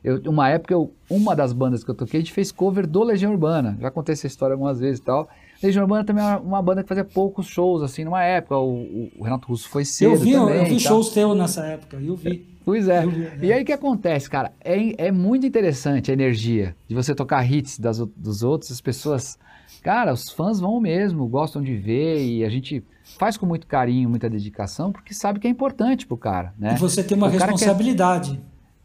eu, 0.04 0.20
uma 0.26 0.48
época, 0.48 0.74
eu, 0.74 0.92
uma 1.08 1.34
das 1.36 1.52
bandas 1.52 1.84
que 1.84 1.90
eu 1.90 1.94
toquei, 1.94 2.18
a 2.18 2.22
gente 2.22 2.32
fez 2.32 2.50
cover 2.50 2.86
do 2.86 3.02
Legião 3.02 3.32
Urbana. 3.32 3.76
Já 3.80 3.90
contei 3.90 4.12
essa 4.14 4.26
história 4.26 4.54
algumas 4.54 4.80
vezes 4.80 4.98
e 4.98 5.02
tal. 5.02 5.28
Legião 5.62 5.84
Urbana 5.84 6.04
também 6.04 6.24
é 6.24 6.36
uma, 6.36 6.60
banda 6.60 6.82
que 6.82 6.88
fazia 6.88 7.04
poucos 7.04 7.46
shows, 7.46 7.82
assim, 7.82 8.04
numa 8.04 8.22
época. 8.22 8.56
O, 8.58 9.10
o- 9.18 9.22
Renato 9.22 9.46
Russo 9.46 9.68
foi 9.68 9.84
cedo 9.84 10.12
Eu 10.12 10.16
vi, 10.18 10.32
eu, 10.32 10.40
também 10.46 10.58
eu 10.58 10.64
vi 10.64 10.80
shows 10.80 11.10
teus 11.10 11.36
nessa 11.36 11.64
época, 11.66 11.96
eu 11.96 12.16
vi. 12.16 12.44
Pois 12.64 12.88
é. 12.88 13.06
Vi, 13.06 13.24
é. 13.24 13.38
E 13.42 13.52
aí 13.52 13.62
o 13.62 13.64
que 13.66 13.72
acontece, 13.72 14.28
cara? 14.28 14.52
É, 14.60 15.06
é 15.06 15.12
muito 15.12 15.46
interessante 15.46 16.10
a 16.10 16.14
energia 16.14 16.74
de 16.88 16.94
você 16.94 17.14
tocar 17.14 17.48
hits 17.50 17.78
das, 17.78 17.98
dos 17.98 18.42
outros, 18.42 18.72
as 18.72 18.80
pessoas. 18.80 19.38
Cara, 19.82 20.12
os 20.12 20.30
fãs 20.30 20.60
vão 20.60 20.80
mesmo, 20.80 21.26
gostam 21.28 21.62
de 21.62 21.76
ver 21.76 22.24
e 22.24 22.44
a 22.44 22.48
gente 22.48 22.84
faz 23.18 23.36
com 23.36 23.46
muito 23.46 23.66
carinho, 23.66 24.08
muita 24.08 24.28
dedicação, 24.30 24.92
porque 24.92 25.12
sabe 25.14 25.38
que 25.40 25.46
é 25.46 25.50
importante 25.50 26.06
pro 26.06 26.16
cara, 26.16 26.54
né? 26.58 26.74
E 26.74 26.78
você 26.78 27.02
tem 27.02 27.16
uma 27.16 27.26
O 27.26 27.30
responsabilidade. 27.30 28.40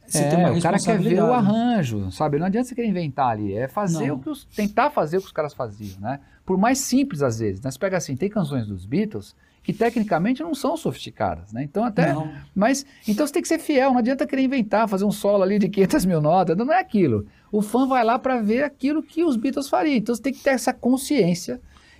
Você 0.08 0.20
é, 0.20 0.30
tem 0.30 0.40
uma 0.40 0.52
o 0.52 0.62
cara 0.62 0.80
quer 0.80 0.98
ver 1.00 1.22
o 1.22 1.34
arranjo, 1.34 2.10
sabe? 2.12 2.40
Não 2.40 2.46
adianta 2.46 2.70
você 2.70 2.76
querer 2.76 2.88
inventar 2.88 3.30
ali, 3.30 3.54
é 3.54 3.68
fazer 3.68 4.08
Não. 4.08 4.16
o 4.16 4.20
que 4.20 4.30
os, 4.30 4.46
tentar 4.46 4.90
fazer 4.90 5.18
o 5.18 5.22
que 5.22 5.28
os 5.28 5.34
caras 5.34 5.54
faziam, 5.54 6.00
né? 6.00 6.20
Por 6.46 6.58
mais 6.58 6.80
simples 6.80 7.22
às 7.22 7.40
vezes, 7.40 7.62
né? 7.62 7.70
Você 7.70 7.78
pega 7.78 7.98
assim, 7.98 8.16
tem 8.16 8.30
canções 8.30 8.66
dos 8.66 8.86
Beatles 8.86 9.36
que 9.62 9.74
tecnicamente 9.74 10.42
não 10.42 10.56
são 10.56 10.78
sofisticadas, 10.78 11.52
né? 11.52 11.62
Então 11.62 11.84
até 11.84 12.14
Não. 12.14 12.32
mas, 12.56 12.86
então 13.06 13.28
você 13.28 13.34
tem 13.34 13.42
que 13.42 13.50
ser 13.50 13.60
fiel, 13.60 13.92
não 13.92 13.98
adianta 14.00 14.26
querer 14.26 14.44
inventar, 14.44 14.88
fazer 14.88 15.04
um 15.04 15.12
solo 15.12 15.44
ali 15.44 15.60
de 15.60 15.68
500 15.68 16.06
mil 16.06 16.22
notas, 16.22 16.56
não 16.56 16.72
é 16.72 16.80
aquilo. 16.80 17.26
O 17.52 17.62
fã 17.62 17.86
vai 17.86 18.04
lá 18.04 18.18
para 18.18 18.42
ver 18.42 18.64
aquilo 18.64 19.04
que 19.04 19.26
os 19.26 19.36
Beatles 19.36 19.68
fariam, 19.68 19.98
então 19.98 20.16
você 20.16 20.22
tem 20.22 20.32
que 20.32 20.40
ter 20.40 20.52
essa 20.52 20.72
consciência 20.72 21.60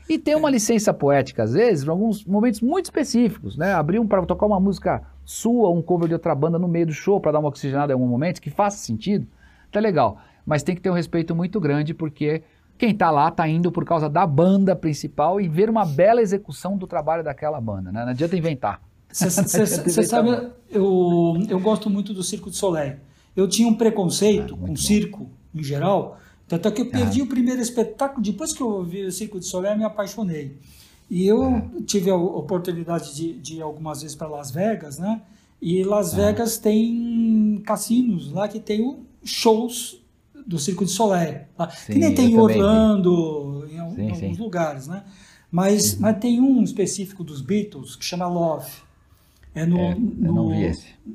e 0.10 0.18
ter 0.18 0.36
uma 0.36 0.50
licença 0.50 0.94
poética, 0.94 1.44
às 1.44 1.54
vezes, 1.54 1.84
para 1.84 1.94
alguns 1.94 2.24
momentos 2.24 2.62
muito 2.62 2.86
específicos, 2.86 3.58
né? 3.58 3.74
Abrir 3.74 4.00
um 4.00 4.08
para 4.08 4.26
tocar 4.26 4.46
uma 4.46 4.60
música 4.60 5.04
sua, 5.26 5.70
um 5.70 5.82
cover 5.82 6.08
de 6.08 6.14
outra 6.14 6.34
banda 6.34 6.58
no 6.58 6.68
meio 6.68 6.86
do 6.86 6.94
show, 6.94 7.20
para 7.20 7.34
dar 7.34 7.40
uma 7.40 7.50
oxigenada 7.50 7.92
em 7.92 7.96
algum 7.96 8.08
momento, 8.08 8.42
que 8.42 8.50
faça 8.50 8.78
sentido, 8.78 9.28
tá 9.72 9.80
legal. 9.80 10.20
Mas 10.46 10.64
tem 10.64 10.76
que 10.76 10.82
ter 10.82 10.90
um 10.90 10.94
respeito 10.94 11.36
muito 11.36 11.60
grande, 11.60 11.94
porque 11.94 12.42
quem 12.78 12.96
tá 12.96 13.12
lá 13.12 13.30
tá 13.30 13.48
indo 13.48 13.72
por 13.72 13.84
causa 13.84 14.10
da 14.10 14.26
banda 14.26 14.76
principal 14.76 15.42
e 15.42 15.48
ver 15.48 15.70
uma 15.70 15.86
bela 15.86 16.22
execução 16.22 16.78
do 16.78 16.88
trabalho 16.88 17.24
daquela 17.24 17.60
banda, 17.60 17.92
né? 17.92 18.04
Não 18.04 18.12
adianta 18.12 18.38
inventar. 18.38 18.82
Você 19.12 19.30
sabe, 20.04 20.50
eu, 20.70 21.38
eu 21.50 21.60
gosto 21.60 21.90
muito 21.90 22.14
do 22.14 22.24
Circo 22.24 22.50
de 22.50 22.56
Soleil. 22.56 22.98
Eu 23.36 23.48
tinha 23.48 23.68
um 23.68 23.74
preconceito 23.74 24.56
com 24.56 24.72
o 24.72 24.78
circo, 24.78 25.30
em 25.54 25.64
geral, 25.64 26.18
tanto 26.48 26.68
é 26.68 26.72
que 26.72 26.82
eu 26.82 26.90
perdi 26.90 27.22
o 27.22 27.28
primeiro 27.28 27.62
espetáculo. 27.62 28.22
Depois 28.22 28.54
que 28.54 28.62
eu 28.62 28.84
vi 28.84 29.06
o 29.06 29.12
Circo 29.12 29.40
de 29.40 29.46
Soleil, 29.46 29.74
eu 29.74 29.78
me 29.80 29.84
apaixonei. 29.84 30.58
E 31.10 31.26
eu 31.26 31.70
tive 31.86 32.10
a 32.10 32.16
oportunidade 32.16 33.16
de, 33.16 33.34
de 33.34 33.56
ir 33.56 33.62
algumas 33.62 34.02
vezes 34.02 34.16
para 34.16 34.28
Las 34.28 34.52
Vegas, 34.52 34.98
né? 34.98 35.22
E 35.62 35.84
Las 35.84 36.14
Vegas 36.14 36.58
tem 36.58 37.62
cassinos 37.66 38.32
lá 38.32 38.48
que 38.48 38.60
tem 38.60 38.98
shows 39.24 40.02
do 40.46 40.60
Circo 40.60 40.86
de 40.86 40.92
Soleil. 40.92 41.42
Lá. 41.58 41.68
que 41.68 41.94
Sim, 41.94 42.00
nem 42.00 42.14
tem 42.14 42.32
em 42.32 42.36
também 42.36 42.48
vi. 42.48 42.62
Orlando, 42.62 43.68
em, 43.70 43.96
Sim, 43.96 44.12
alguns 44.12 44.18
sim. 44.18 44.36
lugares, 44.36 44.88
né? 44.88 45.04
Mas, 45.52 45.98
mas 45.98 46.18
tem 46.20 46.42
um 46.42 46.62
específico 46.62 47.24
dos 47.24 47.42
Beatles 47.42 47.96
que 47.96 48.06
chama 48.06 48.28
Love. 48.28 48.70
É 49.56 49.66
no, 49.66 49.80
É, 49.80 49.96
no, 49.96 50.50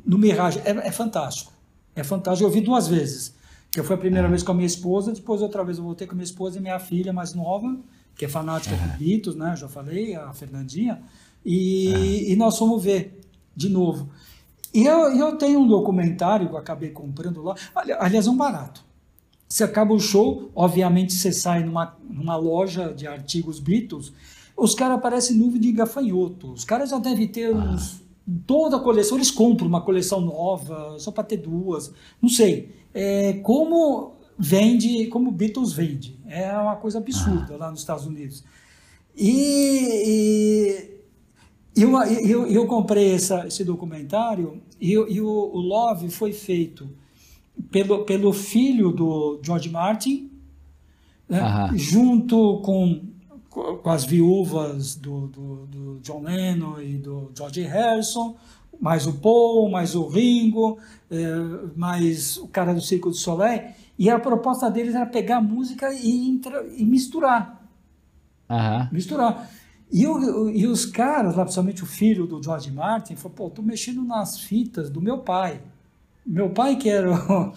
no 0.06 0.18
Mirage. 0.18 0.60
É, 0.64 0.70
é 0.70 0.90
fantástico. 0.90 1.52
É 1.94 2.02
fantástico. 2.02 2.48
Eu 2.48 2.52
vi 2.52 2.60
duas 2.60 2.88
vezes. 2.88 3.34
Que 3.72 3.82
foi 3.82 3.96
a 3.96 3.98
primeira 3.98 4.28
vez 4.28 4.42
com 4.42 4.52
a 4.52 4.54
minha 4.54 4.66
esposa, 4.66 5.12
depois 5.12 5.40
outra 5.40 5.64
vez 5.64 5.78
eu 5.78 5.84
voltei 5.84 6.06
com 6.06 6.12
a 6.12 6.16
minha 6.16 6.24
esposa 6.24 6.58
e 6.58 6.60
minha 6.60 6.78
filha 6.78 7.12
mais 7.12 7.32
nova, 7.34 7.74
que 8.14 8.24
é 8.24 8.28
fanática 8.28 8.76
de 8.76 8.98
Beatles, 9.04 9.34
né? 9.34 9.56
Já 9.56 9.66
falei, 9.68 10.14
a 10.14 10.32
Fernandinha. 10.32 11.02
E, 11.44 12.30
e 12.32 12.36
nós 12.36 12.58
fomos 12.58 12.84
ver 12.84 13.18
de 13.56 13.68
novo. 13.70 14.10
E 14.74 14.84
eu, 14.84 15.14
eu 15.16 15.36
tenho 15.36 15.60
um 15.60 15.66
documentário 15.66 16.48
que 16.48 16.54
eu 16.54 16.58
acabei 16.58 16.90
comprando 16.90 17.42
lá. 17.42 17.54
Ali- 17.74 17.92
Aliás, 17.92 18.26
é 18.26 18.30
um 18.30 18.36
barato. 18.36 18.84
Você 19.48 19.64
acaba 19.64 19.92
o 19.92 20.00
show, 20.00 20.50
obviamente 20.54 21.12
você 21.14 21.32
sai 21.32 21.64
numa, 21.64 21.96
numa 22.08 22.36
loja 22.36 22.92
de 22.92 23.06
artigos 23.06 23.58
Beatles, 23.58 24.12
os 24.56 24.74
caras 24.74 25.00
parecem 25.00 25.36
nuvem 25.36 25.60
de 25.60 25.72
gafanhoto. 25.72 26.52
Os 26.52 26.64
caras 26.64 26.90
já 26.90 26.98
devem 26.98 27.26
ter 27.26 27.54
uns, 27.54 28.01
toda 28.46 28.76
a 28.76 28.80
coleção, 28.80 29.16
eles 29.18 29.30
compram 29.30 29.66
uma 29.68 29.80
coleção 29.80 30.20
nova, 30.20 30.96
só 30.98 31.10
para 31.10 31.24
ter 31.24 31.38
duas, 31.38 31.92
não 32.20 32.28
sei. 32.28 32.70
É, 32.94 33.34
como 33.42 34.14
vende, 34.38 35.06
como 35.06 35.30
Beatles 35.30 35.72
vende. 35.72 36.18
É 36.26 36.52
uma 36.56 36.76
coisa 36.76 36.98
absurda 36.98 37.56
lá 37.56 37.70
nos 37.70 37.80
Estados 37.80 38.06
Unidos. 38.06 38.44
E, 39.16 40.88
e 41.76 41.82
eu, 41.82 41.96
eu, 42.02 42.46
eu 42.46 42.66
comprei 42.66 43.12
essa, 43.14 43.46
esse 43.46 43.64
documentário 43.64 44.62
e, 44.80 44.96
o- 44.96 45.08
e 45.08 45.20
o, 45.20 45.26
o 45.28 45.58
Love 45.58 46.08
foi 46.10 46.32
feito 46.32 46.88
pelo, 47.70 48.04
pelo 48.04 48.32
filho 48.32 48.90
do 48.92 49.40
George 49.42 49.68
Martin, 49.70 50.30
né, 51.28 51.40
junto 51.76 52.60
com, 52.64 53.02
com 53.52 53.90
as 53.90 54.04
viúvas 54.04 54.94
do, 54.96 55.26
do, 55.28 55.66
do 55.66 55.98
John 56.00 56.22
Lennon 56.22 56.80
e 56.80 56.96
do 56.96 57.30
George 57.36 57.62
Harrison, 57.62 58.34
mais 58.80 59.06
o 59.06 59.12
Paul, 59.14 59.70
mais 59.70 59.94
o 59.94 60.06
Ringo, 60.08 60.78
eh, 61.10 61.16
mais 61.76 62.36
o 62.38 62.48
cara 62.48 62.72
do 62.74 62.80
Circo 62.80 63.10
do 63.10 63.16
Soleil. 63.16 63.62
E 63.98 64.08
a 64.10 64.18
proposta 64.18 64.70
deles 64.70 64.94
era 64.94 65.06
pegar 65.06 65.36
a 65.36 65.40
música 65.42 65.92
e, 65.92 66.28
entra- 66.28 66.66
e 66.76 66.84
misturar 66.84 67.60
Aham. 68.48 68.88
misturar. 68.90 69.50
E, 69.90 70.02
e 70.02 70.66
os 70.66 70.86
caras, 70.86 71.36
lá, 71.36 71.44
principalmente 71.44 71.82
o 71.82 71.86
filho 71.86 72.26
do 72.26 72.42
George 72.42 72.70
Martin, 72.72 73.14
falou, 73.14 73.36
pô, 73.36 73.50
tô 73.50 73.60
mexendo 73.62 74.02
nas 74.02 74.38
fitas 74.40 74.88
do 74.90 75.00
meu 75.02 75.18
pai. 75.18 75.60
Meu 76.24 76.50
pai 76.50 76.76
que 76.76 76.88
era 76.88 77.12
o, 77.12 77.52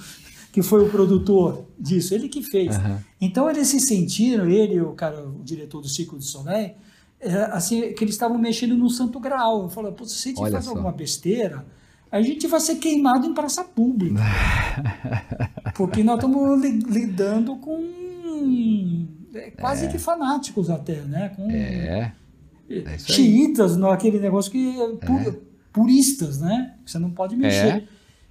que 0.55 0.61
foi 0.61 0.81
o 0.85 0.89
produtor 0.89 1.65
disso, 1.77 2.15
ele 2.15 2.29
que 2.29 2.41
fez. 2.41 2.77
Aham. 2.77 3.03
Então 3.19 3.49
eles 3.49 3.67
se 3.67 3.77
sentiram, 3.81 4.47
ele 4.49 4.75
e 4.75 4.81
o 4.81 4.93
cara, 4.93 5.21
o 5.27 5.43
diretor 5.43 5.81
do 5.81 5.89
Ciclo 5.89 6.17
de 6.17 6.23
Soleil, 6.23 6.71
é, 7.19 7.33
assim, 7.51 7.91
que 7.91 8.01
eles 8.05 8.15
estavam 8.15 8.37
mexendo 8.37 8.73
no 8.77 8.89
santo 8.89 9.19
grau. 9.19 9.67
Pô, 9.67 10.05
se 10.05 10.29
a 10.29 10.31
gente 10.31 10.41
Olha 10.41 10.53
faz 10.53 10.63
só. 10.63 10.71
alguma 10.71 10.93
besteira, 10.93 11.65
a 12.09 12.21
gente 12.21 12.47
vai 12.47 12.61
ser 12.61 12.75
queimado 12.75 13.27
em 13.27 13.33
praça 13.33 13.65
pública. 13.65 14.21
Porque 15.75 16.05
nós 16.05 16.15
estamos 16.15 16.61
li- 16.61 16.79
lidando 16.79 17.57
com 17.57 19.05
é, 19.33 19.51
quase 19.51 19.89
que 19.89 19.97
fanáticos 19.97 20.69
até, 20.69 21.01
né? 21.01 21.33
Com 21.35 21.51
É. 21.51 22.13
É 22.69 22.97
xiitas, 22.97 23.75
negócio 24.19 24.49
que 24.51 24.79
é 24.79 24.87
pu- 25.05 25.41
puristas, 25.73 26.39
né? 26.39 26.75
Que 26.85 26.91
você 26.91 26.97
não 26.97 27.11
pode 27.11 27.35
mexer. 27.35 27.87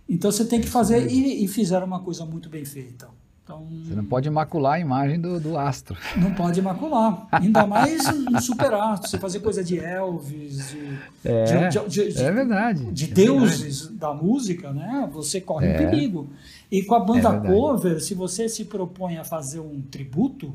É. 0.08 0.12
Então 0.12 0.30
você 0.30 0.44
tem 0.44 0.60
que 0.60 0.68
fazer 0.68 1.10
e, 1.10 1.44
e 1.44 1.48
fizeram 1.48 1.86
uma 1.86 2.00
coisa 2.00 2.24
muito 2.24 2.48
bem 2.48 2.64
feita. 2.64 3.08
Então 3.42 3.66
Você 3.86 3.94
não 3.94 4.04
pode 4.06 4.30
macular 4.30 4.74
a 4.76 4.80
imagem 4.80 5.20
do, 5.20 5.38
do 5.38 5.58
astro. 5.58 5.98
não 6.16 6.32
pode 6.34 6.62
macular. 6.62 7.28
Ainda 7.30 7.66
mais 7.66 8.00
um 8.08 8.40
super 8.40 8.72
astro, 8.72 9.10
você 9.10 9.18
fazer 9.18 9.40
coisa 9.40 9.62
de 9.62 9.78
Elvis, 9.78 10.70
de, 10.70 10.98
É, 11.28 11.68
de- 11.68 11.88
de- 11.88 12.12
de- 12.14 12.22
é 12.22 12.32
verdade. 12.32 12.90
de 12.90 13.04
é 13.04 13.08
deuses 13.08 13.88
da 13.88 14.14
música, 14.14 14.72
né? 14.72 15.06
Você 15.12 15.42
corre 15.42 15.66
É. 15.66 15.74
um 15.74 15.76
perigo. 15.76 16.30
E 16.70 16.82
com 16.84 16.94
a 16.94 17.00
banda 17.00 17.28
É 17.28 17.32
verdade. 17.32 17.48
cover, 17.54 18.00
se 18.02 18.14
você 18.14 18.48
se 18.48 18.64
propõe 18.64 19.18
a 19.18 19.24
fazer 19.24 19.60
um 19.60 19.82
tributo, 19.82 20.54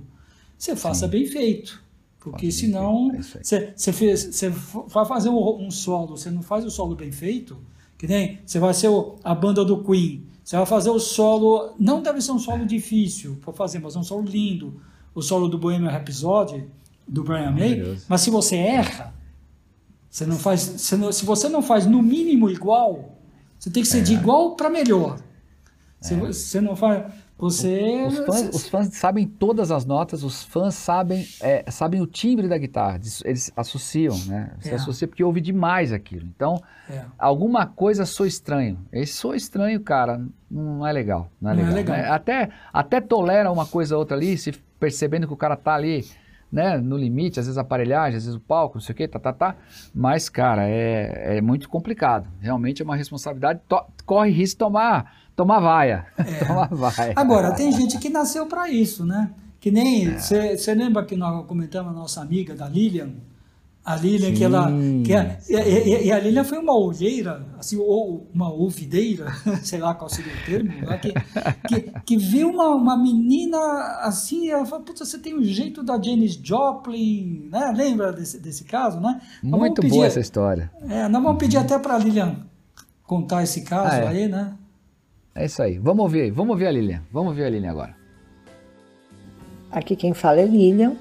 você 0.58 0.76
faça 0.76 1.06
Sim. 1.06 1.12
bem 1.12 1.26
feito. 1.28 1.84
Porque 2.20 2.48
Posso 2.48 2.58
senão, 2.60 3.12
é 3.16 3.22
você 3.22 4.50
vai 4.88 5.06
fazer 5.06 5.30
um, 5.30 5.66
um 5.66 5.70
solo, 5.72 6.18
você 6.18 6.30
não 6.32 6.42
faz 6.42 6.66
o 6.66 6.72
solo 6.72 6.96
bem 6.96 7.12
feito, 7.12 7.56
que 8.00 8.08
nem 8.08 8.40
você 8.44 8.58
vai 8.58 8.74
ser 8.74 8.90
a 9.24 9.36
banda 9.36 9.64
do 9.64 9.84
Queen, 9.84 10.26
você 10.44 10.56
vai 10.58 10.66
fazer 10.66 10.90
o 10.90 10.98
solo, 11.00 11.76
não 11.78 12.02
deve 12.02 12.20
ser 12.22 12.32
um 12.32 12.40
solo 12.40 12.66
difícil 12.66 13.38
para 13.44 13.54
fazer, 13.54 13.78
mas 13.80 13.96
é 13.96 14.00
um 14.00 14.04
solo 14.04 14.24
lindo, 14.24 14.82
o 15.14 15.22
solo 15.22 15.48
do 15.48 15.58
Bohemian 15.60 15.92
Rhapsody, 15.92 16.66
do 17.08 17.24
Brian 17.24 17.52
May, 17.52 17.76
mas 18.08 18.22
se 18.22 18.30
você 18.32 18.56
erra, 18.56 19.14
você 20.10 20.26
não 20.26 20.38
faz, 20.40 20.62
você 20.62 20.96
não- 20.98 21.12
se 21.12 21.24
você 21.26 21.48
não 21.50 21.62
faz 21.62 21.86
no 21.86 22.02
mínimo 22.02 22.50
igual, 22.50 23.16
você 23.60 23.70
tem 23.70 23.84
que 23.84 23.90
ser 23.90 24.02
de 24.02 24.14
igual 24.14 24.56
para 24.56 24.70
melhor. 24.72 25.20
Se 26.02 26.16
você 26.16 26.62
não 26.62 26.76
faz, 26.76 27.12
você 27.40 28.06
Os 28.08 28.18
fãs, 28.20 28.50
os 28.56 28.68
fãs 28.70 28.88
sabem 28.90 29.26
todas 29.26 29.72
as 29.72 29.86
notas, 29.86 30.24
os 30.24 30.44
fãs 30.44 30.76
sabem, 30.76 31.26
é, 31.42 31.64
sabem 31.72 32.02
o 32.02 32.06
timbre 32.06 32.48
da 32.48 32.58
guitarra, 32.58 33.00
eles 33.24 33.52
associam, 33.56 34.18
né? 34.28 34.52
Você 34.60 34.72
É. 34.72 34.76
associa 34.76 35.08
porque 35.08 35.24
ouve 35.24 35.40
demais 35.40 35.94
aquilo. 35.94 36.26
Então, 36.36 36.62
É. 36.90 37.02
alguma 37.18 37.66
coisa 37.66 38.06
sou 38.06 38.26
estranho. 38.26 38.78
Esse 38.92 39.14
sou 39.14 39.34
estranho, 39.34 39.80
cara, 39.80 40.22
não 40.52 40.86
é 40.86 40.92
legal. 40.92 41.30
Não 41.42 41.52
é 41.52 41.54
Não 41.56 41.62
é 41.64 41.66
legal. 41.72 41.96
legal. 41.96 41.98
né? 41.98 42.10
Até, 42.16 42.50
até 42.74 43.00
tolera 43.00 43.50
uma 43.52 43.66
coisa 43.66 43.96
ou 43.96 44.00
outra 44.00 44.18
ali, 44.18 44.38
se 44.38 44.52
percebendo 44.80 45.26
que 45.26 45.34
o 45.34 45.38
cara 45.38 45.56
tá 45.56 45.76
ali, 45.76 46.06
né, 46.52 46.78
no 46.78 46.98
limite, 46.98 47.40
às 47.40 47.46
vezes 47.46 47.58
a 47.58 47.62
aparelhagem, 47.62 48.18
às 48.18 48.24
vezes 48.26 48.36
o 48.36 48.40
palco, 48.42 48.76
não 48.78 48.82
sei 48.82 48.94
o 48.94 48.96
que, 48.96 49.08
tá, 49.08 49.20
tá, 49.20 49.32
tá. 49.32 49.56
Mas, 49.94 50.28
cara, 50.30 50.68
é, 50.68 51.38
é 51.38 51.42
muito 51.42 51.70
complicado. 51.70 52.28
Realmente 52.42 52.82
é 52.82 52.86
uma 52.86 52.96
responsabilidade. 52.96 53.60
Corre 54.06 54.32
risco 54.32 54.56
de 54.56 54.58
tomar, 54.58 55.14
tomar 55.40 55.60
vaia. 55.62 56.06
tomar 56.46 56.68
vaia. 56.70 57.12
É. 57.12 57.14
Agora, 57.20 57.52
tem 57.54 57.72
gente 57.72 57.98
que 57.98 58.10
nasceu 58.10 58.46
para 58.46 58.70
isso, 58.70 59.06
né? 59.06 59.32
Que 59.60 59.72
nem. 59.72 60.18
Você 60.18 60.74
lembra 60.74 61.06
que 61.06 61.16
nós 61.16 61.46
comentamos 61.46 61.92
a 61.92 61.96
nossa 61.96 62.22
amiga 62.22 62.54
da 62.54 62.68
Lilian? 62.68 63.12
A 63.86 63.96
Lilian, 63.96 64.34
que 64.34 64.44
ela. 64.44 64.68
Sim, 64.70 65.04
Que 65.04 65.14
a- 65.16 65.38
e, 65.50 66.08
e- 66.08 66.12
a 66.12 66.20
Lilian 66.20 66.44
foi 66.44 66.58
uma 66.60 66.78
olheira, 66.78 67.46
assim, 67.58 67.78
ou 67.78 68.28
uma 68.34 68.52
ouvideira, 68.52 69.28
sei 69.64 69.80
lá 69.80 69.96
qual 69.96 70.10
seria 70.10 70.32
o 70.34 70.46
termo, 70.46 70.70
né? 70.86 70.98
que, 70.98 71.14
que, 71.68 71.92
que 72.06 72.18
viu 72.18 72.50
uma, 72.50 72.68
uma 72.76 72.98
menina 72.98 73.58
assim, 74.02 74.50
ela 74.50 74.66
falou: 74.66 74.84
Putz, 74.86 75.00
você 75.00 75.18
tem 75.18 75.34
o 75.34 75.44
jeito 75.44 75.82
da 75.82 76.00
Janis 76.00 76.34
Joplin, 76.44 77.48
né? 77.52 77.74
Lembra 77.76 78.12
desse, 78.12 78.38
desse 78.40 78.66
caso, 78.66 79.00
né? 79.00 79.22
Nós 79.42 79.60
Muito 79.60 79.82
pedir- 79.82 79.96
boa 79.96 80.06
essa 80.06 80.20
história. 80.20 80.70
É, 80.88 81.08
nós 81.08 81.24
vamos 81.24 81.40
pedir 81.40 81.58
até 81.58 81.80
para 81.80 81.96
a 81.96 81.98
Lilian 81.98 82.36
contar 83.04 83.42
esse 83.44 83.62
caso 83.62 83.92
Ah, 83.96 83.98
é. 83.98 84.08
aí, 84.08 84.28
né? 84.28 84.54
É 85.40 85.46
isso 85.46 85.64
aí. 85.64 85.80
Vamos 85.80 86.04
ouvir. 86.04 86.32
Vamos 86.32 86.52
ouvir 86.52 86.68
a 86.68 86.72
Lilian. 86.72 87.02
Vamos 87.14 87.30
ouvir 87.30 87.46
a 87.46 87.50
Lilian 87.50 87.72
agora. 87.72 87.96
Aqui 89.72 89.96
quem 89.96 90.14
fala 90.14 90.42
é 90.42 90.46
Lilian 90.46 90.98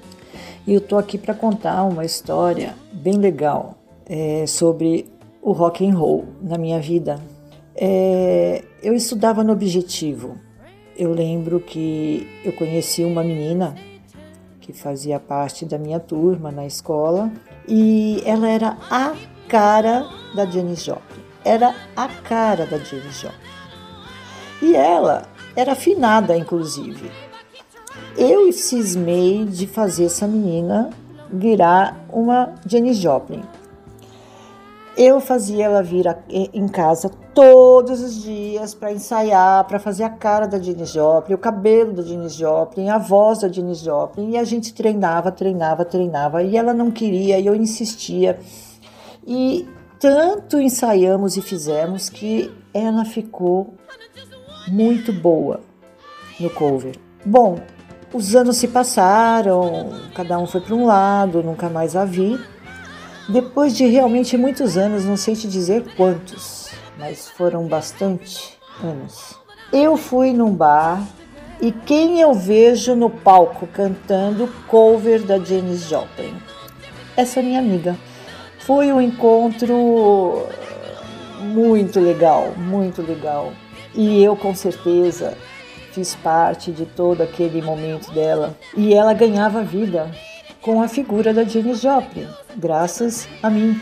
e 0.65 0.73
eu 0.73 0.79
tô 0.79 0.97
aqui 0.97 1.17
para 1.17 1.33
contar 1.33 1.83
uma 1.83 2.05
história 2.05 2.73
bem 2.93 3.15
legal 3.15 3.77
é, 4.05 4.45
sobre 4.47 5.07
o 5.41 5.51
rock 5.51 5.85
and 5.85 5.93
roll 5.93 6.25
na 6.41 6.57
minha 6.57 6.79
vida. 6.79 7.19
É, 7.75 8.63
eu 8.81 8.93
estudava 8.93 9.43
no 9.43 9.51
Objetivo. 9.51 10.37
Eu 10.95 11.11
lembro 11.11 11.59
que 11.59 12.25
eu 12.45 12.53
conheci 12.53 13.03
uma 13.03 13.23
menina 13.23 13.75
que 14.61 14.71
fazia 14.71 15.19
parte 15.19 15.65
da 15.65 15.77
minha 15.77 15.99
turma 15.99 16.49
na 16.49 16.65
escola 16.65 17.29
e 17.67 18.21
ela 18.25 18.47
era 18.47 18.77
a 18.89 19.17
cara 19.49 20.07
da 20.33 20.45
Janis 20.45 20.81
Joplin. 20.81 21.23
Era 21.43 21.75
a 21.93 22.07
cara 22.07 22.65
da 22.65 22.77
Janis 22.77 23.19
Joplin. 23.19 23.58
E 24.61 24.75
ela 24.75 25.23
era 25.55 25.71
afinada, 25.73 26.35
inclusive 26.37 27.09
eu 28.17 28.51
cismei 28.51 29.45
de 29.45 29.65
fazer 29.65 30.05
essa 30.05 30.27
menina 30.27 30.89
virar 31.31 32.05
uma 32.11 32.53
Janis 32.65 32.97
Joplin. 32.97 33.41
Eu 34.97 35.21
fazia 35.21 35.65
ela 35.65 35.81
vir 35.81 36.05
a- 36.07 36.17
em 36.29 36.67
casa 36.67 37.09
todos 37.33 38.01
os 38.01 38.21
dias 38.21 38.73
para 38.73 38.91
ensaiar, 38.91 39.63
para 39.65 39.79
fazer 39.79 40.03
a 40.03 40.09
cara 40.09 40.45
da 40.47 40.59
Janis 40.59 40.89
Joplin, 40.89 41.35
o 41.35 41.37
cabelo 41.37 41.93
da 41.93 42.01
Janis 42.03 42.33
Joplin, 42.33 42.89
a 42.89 42.97
voz 42.97 43.39
da 43.39 43.47
Janis 43.47 43.79
Joplin, 43.79 44.31
e 44.31 44.37
a 44.37 44.43
gente 44.43 44.73
treinava, 44.73 45.31
treinava, 45.31 45.85
treinava, 45.85 46.43
e 46.43 46.57
ela 46.57 46.73
não 46.73 46.91
queria, 46.91 47.39
e 47.39 47.45
eu 47.45 47.55
insistia. 47.55 48.37
E 49.25 49.65
tanto 49.99 50.59
ensaiamos 50.59 51.37
e 51.37 51.41
fizemos 51.41 52.09
que 52.09 52.51
ela 52.73 53.05
ficou 53.05 53.75
muito 54.69 55.11
boa 55.11 55.61
no 56.39 56.49
cover. 56.49 56.95
Bom, 57.25 57.59
os 58.13 58.35
anos 58.35 58.57
se 58.57 58.67
passaram, 58.67 59.89
cada 60.15 60.37
um 60.39 60.47
foi 60.47 60.61
para 60.61 60.75
um 60.75 60.85
lado, 60.85 61.43
nunca 61.43 61.69
mais 61.69 61.95
a 61.95 62.05
vi. 62.05 62.39
Depois 63.27 63.75
de 63.75 63.85
realmente 63.85 64.35
muitos 64.37 64.77
anos, 64.77 65.05
não 65.05 65.15
sei 65.15 65.35
te 65.35 65.47
dizer 65.47 65.83
quantos, 65.95 66.69
mas 66.97 67.27
foram 67.27 67.67
bastante 67.67 68.57
anos. 68.83 69.35
Eu 69.71 69.95
fui 69.97 70.33
num 70.33 70.51
bar 70.51 71.03
e 71.61 71.71
quem 71.71 72.21
eu 72.21 72.33
vejo 72.33 72.95
no 72.95 73.09
palco 73.09 73.67
cantando 73.67 74.49
cover 74.67 75.21
da 75.21 75.37
Janis 75.37 75.87
Joplin? 75.87 76.33
Essa 77.15 77.41
minha 77.41 77.59
amiga. 77.59 77.97
Foi 78.59 78.91
um 78.91 79.01
encontro 79.01 80.47
muito 81.41 81.99
legal, 81.99 82.53
muito 82.57 83.01
legal. 83.01 83.51
E 83.93 84.23
eu 84.23 84.35
com 84.35 84.53
certeza 84.53 85.37
fiz 85.91 86.15
parte 86.15 86.71
de 86.71 86.85
todo 86.85 87.21
aquele 87.21 87.61
momento 87.61 88.11
dela. 88.11 88.55
E 88.75 88.93
ela 88.93 89.13
ganhava 89.13 89.63
vida 89.63 90.11
com 90.61 90.81
a 90.81 90.87
figura 90.87 91.33
da 91.33 91.43
Janis 91.43 91.81
Joplin, 91.81 92.27
graças 92.55 93.27
a 93.41 93.49
mim. 93.49 93.79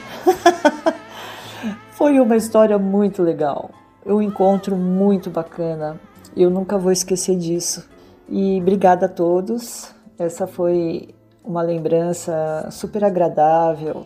Foi 1.92 2.20
uma 2.20 2.36
história 2.36 2.78
muito 2.78 3.24
legal, 3.24 3.72
um 4.06 4.22
encontro 4.22 4.76
muito 4.76 5.30
bacana. 5.30 6.00
Eu 6.36 6.50
nunca 6.52 6.78
vou 6.78 6.92
esquecer 6.92 7.36
disso. 7.36 7.88
E 8.30 8.60
obrigada 8.62 9.08
a 9.08 9.10
todos. 9.10 9.92
Essa 10.20 10.46
foi 10.46 11.10
uma 11.44 11.64
lembrança 11.64 12.68
super 12.70 13.04
agradável. 13.04 14.06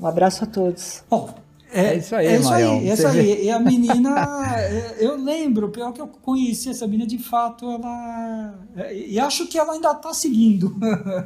Um 0.00 0.06
abraço 0.06 0.44
a 0.44 0.46
todos. 0.46 1.04
Bom, 1.10 1.28
é, 1.72 1.86
É 1.86 1.96
isso 1.96 2.14
aí, 2.16 2.26
é 2.26 2.36
isso 2.36 2.52
aí, 2.52 2.62
é 2.62 2.92
isso 2.92 3.02
Você 3.02 3.10
vê. 3.10 3.20
aí. 3.20 3.44
E 3.46 3.50
a 3.50 3.58
menina, 3.58 4.10
é, 4.58 4.96
eu 5.04 5.16
lembro, 5.16 5.68
pior 5.70 5.92
que 5.92 6.00
eu 6.00 6.06
conheci 6.06 6.70
essa 6.70 6.86
menina, 6.86 7.06
de 7.06 7.18
fato, 7.18 7.70
ela. 7.70 8.54
é, 8.76 8.94
E 8.96 9.18
acho 9.18 9.46
que 9.48 9.58
ela 9.58 9.72
ainda 9.74 9.90
está 9.92 10.12
seguindo. 10.14 10.74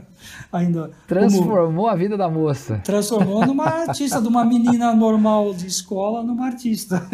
ainda. 0.52 0.82
como- 0.82 0.94
Transformou 1.06 1.88
a 1.88 1.94
vida 1.94 2.16
da 2.16 2.28
moça. 2.28 2.80
transformou 2.84 3.46
numa 3.46 3.64
artista, 3.86 4.20
de 4.20 4.28
uma 4.28 4.44
menina 4.44 4.94
normal 4.94 5.52
de 5.54 5.66
escola, 5.66 6.22
numa 6.22 6.46
artista. 6.46 7.06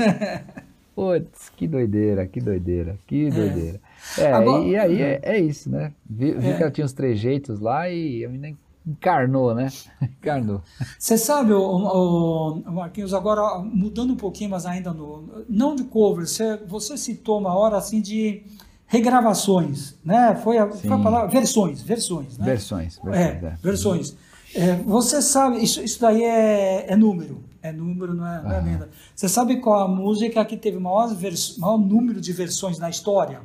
Putz, 0.94 1.50
que 1.54 1.66
doideira, 1.66 2.26
que 2.26 2.40
doideira, 2.40 2.96
que 3.06 3.28
doideira. 3.30 3.80
É, 4.16 4.32
Agora- 4.32 4.64
e, 4.64 4.76
aí 4.76 5.02
é, 5.02 5.20
é 5.22 5.38
isso, 5.38 5.68
né? 5.68 5.92
Vi, 6.08 6.32
vi 6.32 6.48
É. 6.48 6.56
que 6.56 6.62
ela 6.62 6.70
tinha 6.70 6.86
os 6.86 6.92
trejeitos 6.94 7.60
lá 7.60 7.90
e 7.90 8.24
a 8.24 8.28
menina 8.28 8.56
encarnou, 8.86 9.54
né? 9.54 9.68
Encarnou. 10.00 10.62
Você 10.98 11.18
sabe, 11.18 11.52
o, 11.52 11.60
o- 11.60 12.52
o 12.60 12.72
Marquinhos, 12.72 13.12
agora 13.12 13.58
mudando 13.60 14.12
um 14.12 14.16
pouquinho, 14.16 14.50
mas 14.50 14.64
ainda 14.66 14.92
no. 14.92 15.44
Não 15.48 15.74
de 15.74 15.84
cover, 15.84 16.26
você, 16.26 16.56
você 16.66 16.96
citou 16.96 17.38
uma 17.40 17.54
hora 17.54 17.76
assim 17.76 18.00
de 18.00 18.42
regravações, 18.86 19.96
né? 20.04 20.36
Foi 20.36 20.58
a, 20.58 20.70
foi 20.70 20.92
a 20.92 20.98
palavra. 20.98 21.28
Versões, 21.28 21.82
versões, 21.82 22.38
né? 22.38 22.44
Versões, 22.44 22.98
versões, 23.02 23.16
É, 23.16 23.46
é. 23.46 23.56
versões. 23.62 24.16
É, 24.54 24.76
você 24.76 25.20
sabe, 25.20 25.58
isso, 25.62 25.82
isso 25.82 26.00
daí 26.00 26.22
é, 26.22 26.92
é 26.92 26.96
número. 26.96 27.44
É 27.60 27.72
número, 27.72 28.14
não 28.14 28.24
é, 28.26 28.42
não 28.42 28.52
é 28.52 28.60
lenda. 28.60 28.88
Você 29.14 29.28
sabe 29.28 29.56
qual 29.60 29.80
a 29.80 29.88
música 29.88 30.44
que 30.44 30.56
teve 30.56 30.78
maior, 30.78 31.12
vers, 31.14 31.58
maior 31.58 31.76
número 31.76 32.20
de 32.20 32.32
versões 32.32 32.78
na 32.78 32.88
história? 32.88 33.40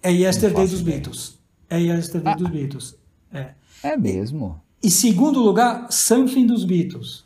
É 0.00 0.12
Yesterday 0.12 0.68
dos. 0.68 0.80
Beatles. 0.80 1.38
É 1.68 1.80
Yesterday 1.80 2.36
dos 2.36 2.48
Beatles. 2.48 2.96
É. 3.32 3.50
É 3.82 3.96
mesmo. 3.96 4.60
E 4.82 4.90
segundo 4.90 5.40
lugar, 5.40 5.90
Something 5.90 6.46
dos 6.46 6.64
Beatles. 6.64 7.24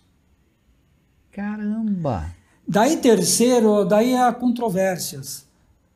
Caramba! 1.30 2.34
Daí 2.66 2.96
terceiro, 2.98 3.84
daí 3.84 4.14
há 4.14 4.32
controvérsias. 4.32 5.46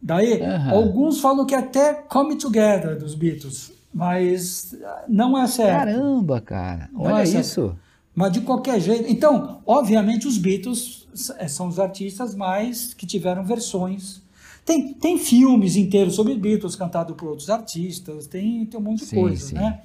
Daí 0.01 0.41
alguns 0.71 1.21
falam 1.21 1.47
que 1.47 1.55
até 1.55 1.95
Come 1.95 2.37
Together 2.37 2.99
dos 2.99 3.15
Beatles, 3.15 3.73
mas 3.93 4.77
não 5.09 5.39
é 5.39 5.47
certo. 5.47 5.87
Caramba, 5.87 6.41
cara! 6.41 6.91
Não 6.93 7.03
Olha 7.03 7.23
é 7.23 7.41
isso! 7.41 7.75
Mas 8.15 8.33
de 8.33 8.43
qualquer 8.43 8.81
jeito. 8.81 9.11
Então, 9.11 9.61
obviamente, 9.67 10.29
os 10.29 10.39
Beatles 10.39 11.09
eh, 11.39 11.49
são 11.49 11.67
os 11.67 11.81
artistas 11.81 12.35
mais 12.35 12.95
que 12.95 13.07
tiveram 13.07 13.45
versões. 13.45 14.23
Tem, 14.65 14.95
tem 14.95 15.19
filmes 15.19 15.77
inteiros 15.77 16.15
sobre 16.15 16.35
Beatles 16.35 16.75
cantados 16.75 17.15
por 17.17 17.29
outros 17.29 17.51
artistas, 17.51 18.27
tem, 18.27 18.65
tem 18.67 18.81
um 18.81 18.83
monte 18.83 19.01
de 19.01 19.07
Sim, 19.07 19.17
coisa, 19.21 19.47
sim. 19.47 19.55
né? 19.55 19.83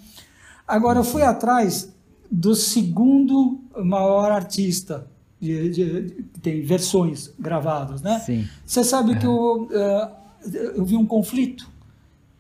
Agora, 0.68 1.00
eu 1.00 1.04
fui 1.04 1.22
atrás 1.22 1.94
do 2.32 2.56
segundo 2.56 3.60
maior 3.76 4.32
artista 4.32 5.08
de- 5.40 5.70
de- 5.70 6.02
de- 6.04 6.24
tem 6.42 6.62
versões 6.62 7.34
gravadas, 7.40 8.02
né? 8.02 8.20
Sim. 8.20 8.48
Você 8.66 8.84
sabe 8.84 9.18
que 9.18 9.26
eu, 9.26 9.68
eh, 9.72 10.12
eu 10.76 10.86
vi 10.86 10.96
um 10.96 11.06
conflito 11.06 11.70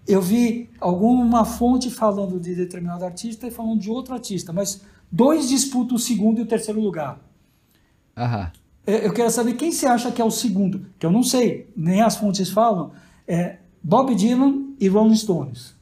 eu 0.09 0.21
vi 0.23 0.67
alguma 0.81 1.45
fonte 1.45 1.91
falando 1.91 2.39
de 2.39 2.55
determinado 2.55 3.05
artista 3.05 3.45
e 3.45 3.51
falando 3.51 3.79
de 3.79 3.91
outro 3.91 4.11
artista, 4.15 4.51
mas 4.51 4.81
dois 5.11 5.47
disputam 5.47 5.95
o 5.97 5.99
segundo 5.99 6.39
e 6.39 6.41
o 6.41 6.47
terceiro 6.47 6.81
lugar. 6.81 7.19
Aham. 8.17 8.51
É, 8.89 9.05
Eu 9.07 9.13
quero 9.13 9.29
saber 9.29 9.53
quem 9.53 9.71
você 9.71 9.85
acha 9.85 10.11
que 10.11 10.21
é 10.21 10.25
o 10.25 10.31
segundo, 10.31 10.85
que 10.97 11.05
eu 11.05 11.11
não 11.11 11.23
sei, 11.23 11.69
nem 11.75 12.01
as 12.01 12.15
fontes 12.17 12.49
falam. 12.49 12.91
É 13.27 13.57
Bob 13.83 14.13
Dylan 14.15 14.73
e 14.79 14.87
Rolling 14.87 15.15
Stones. 15.15 15.75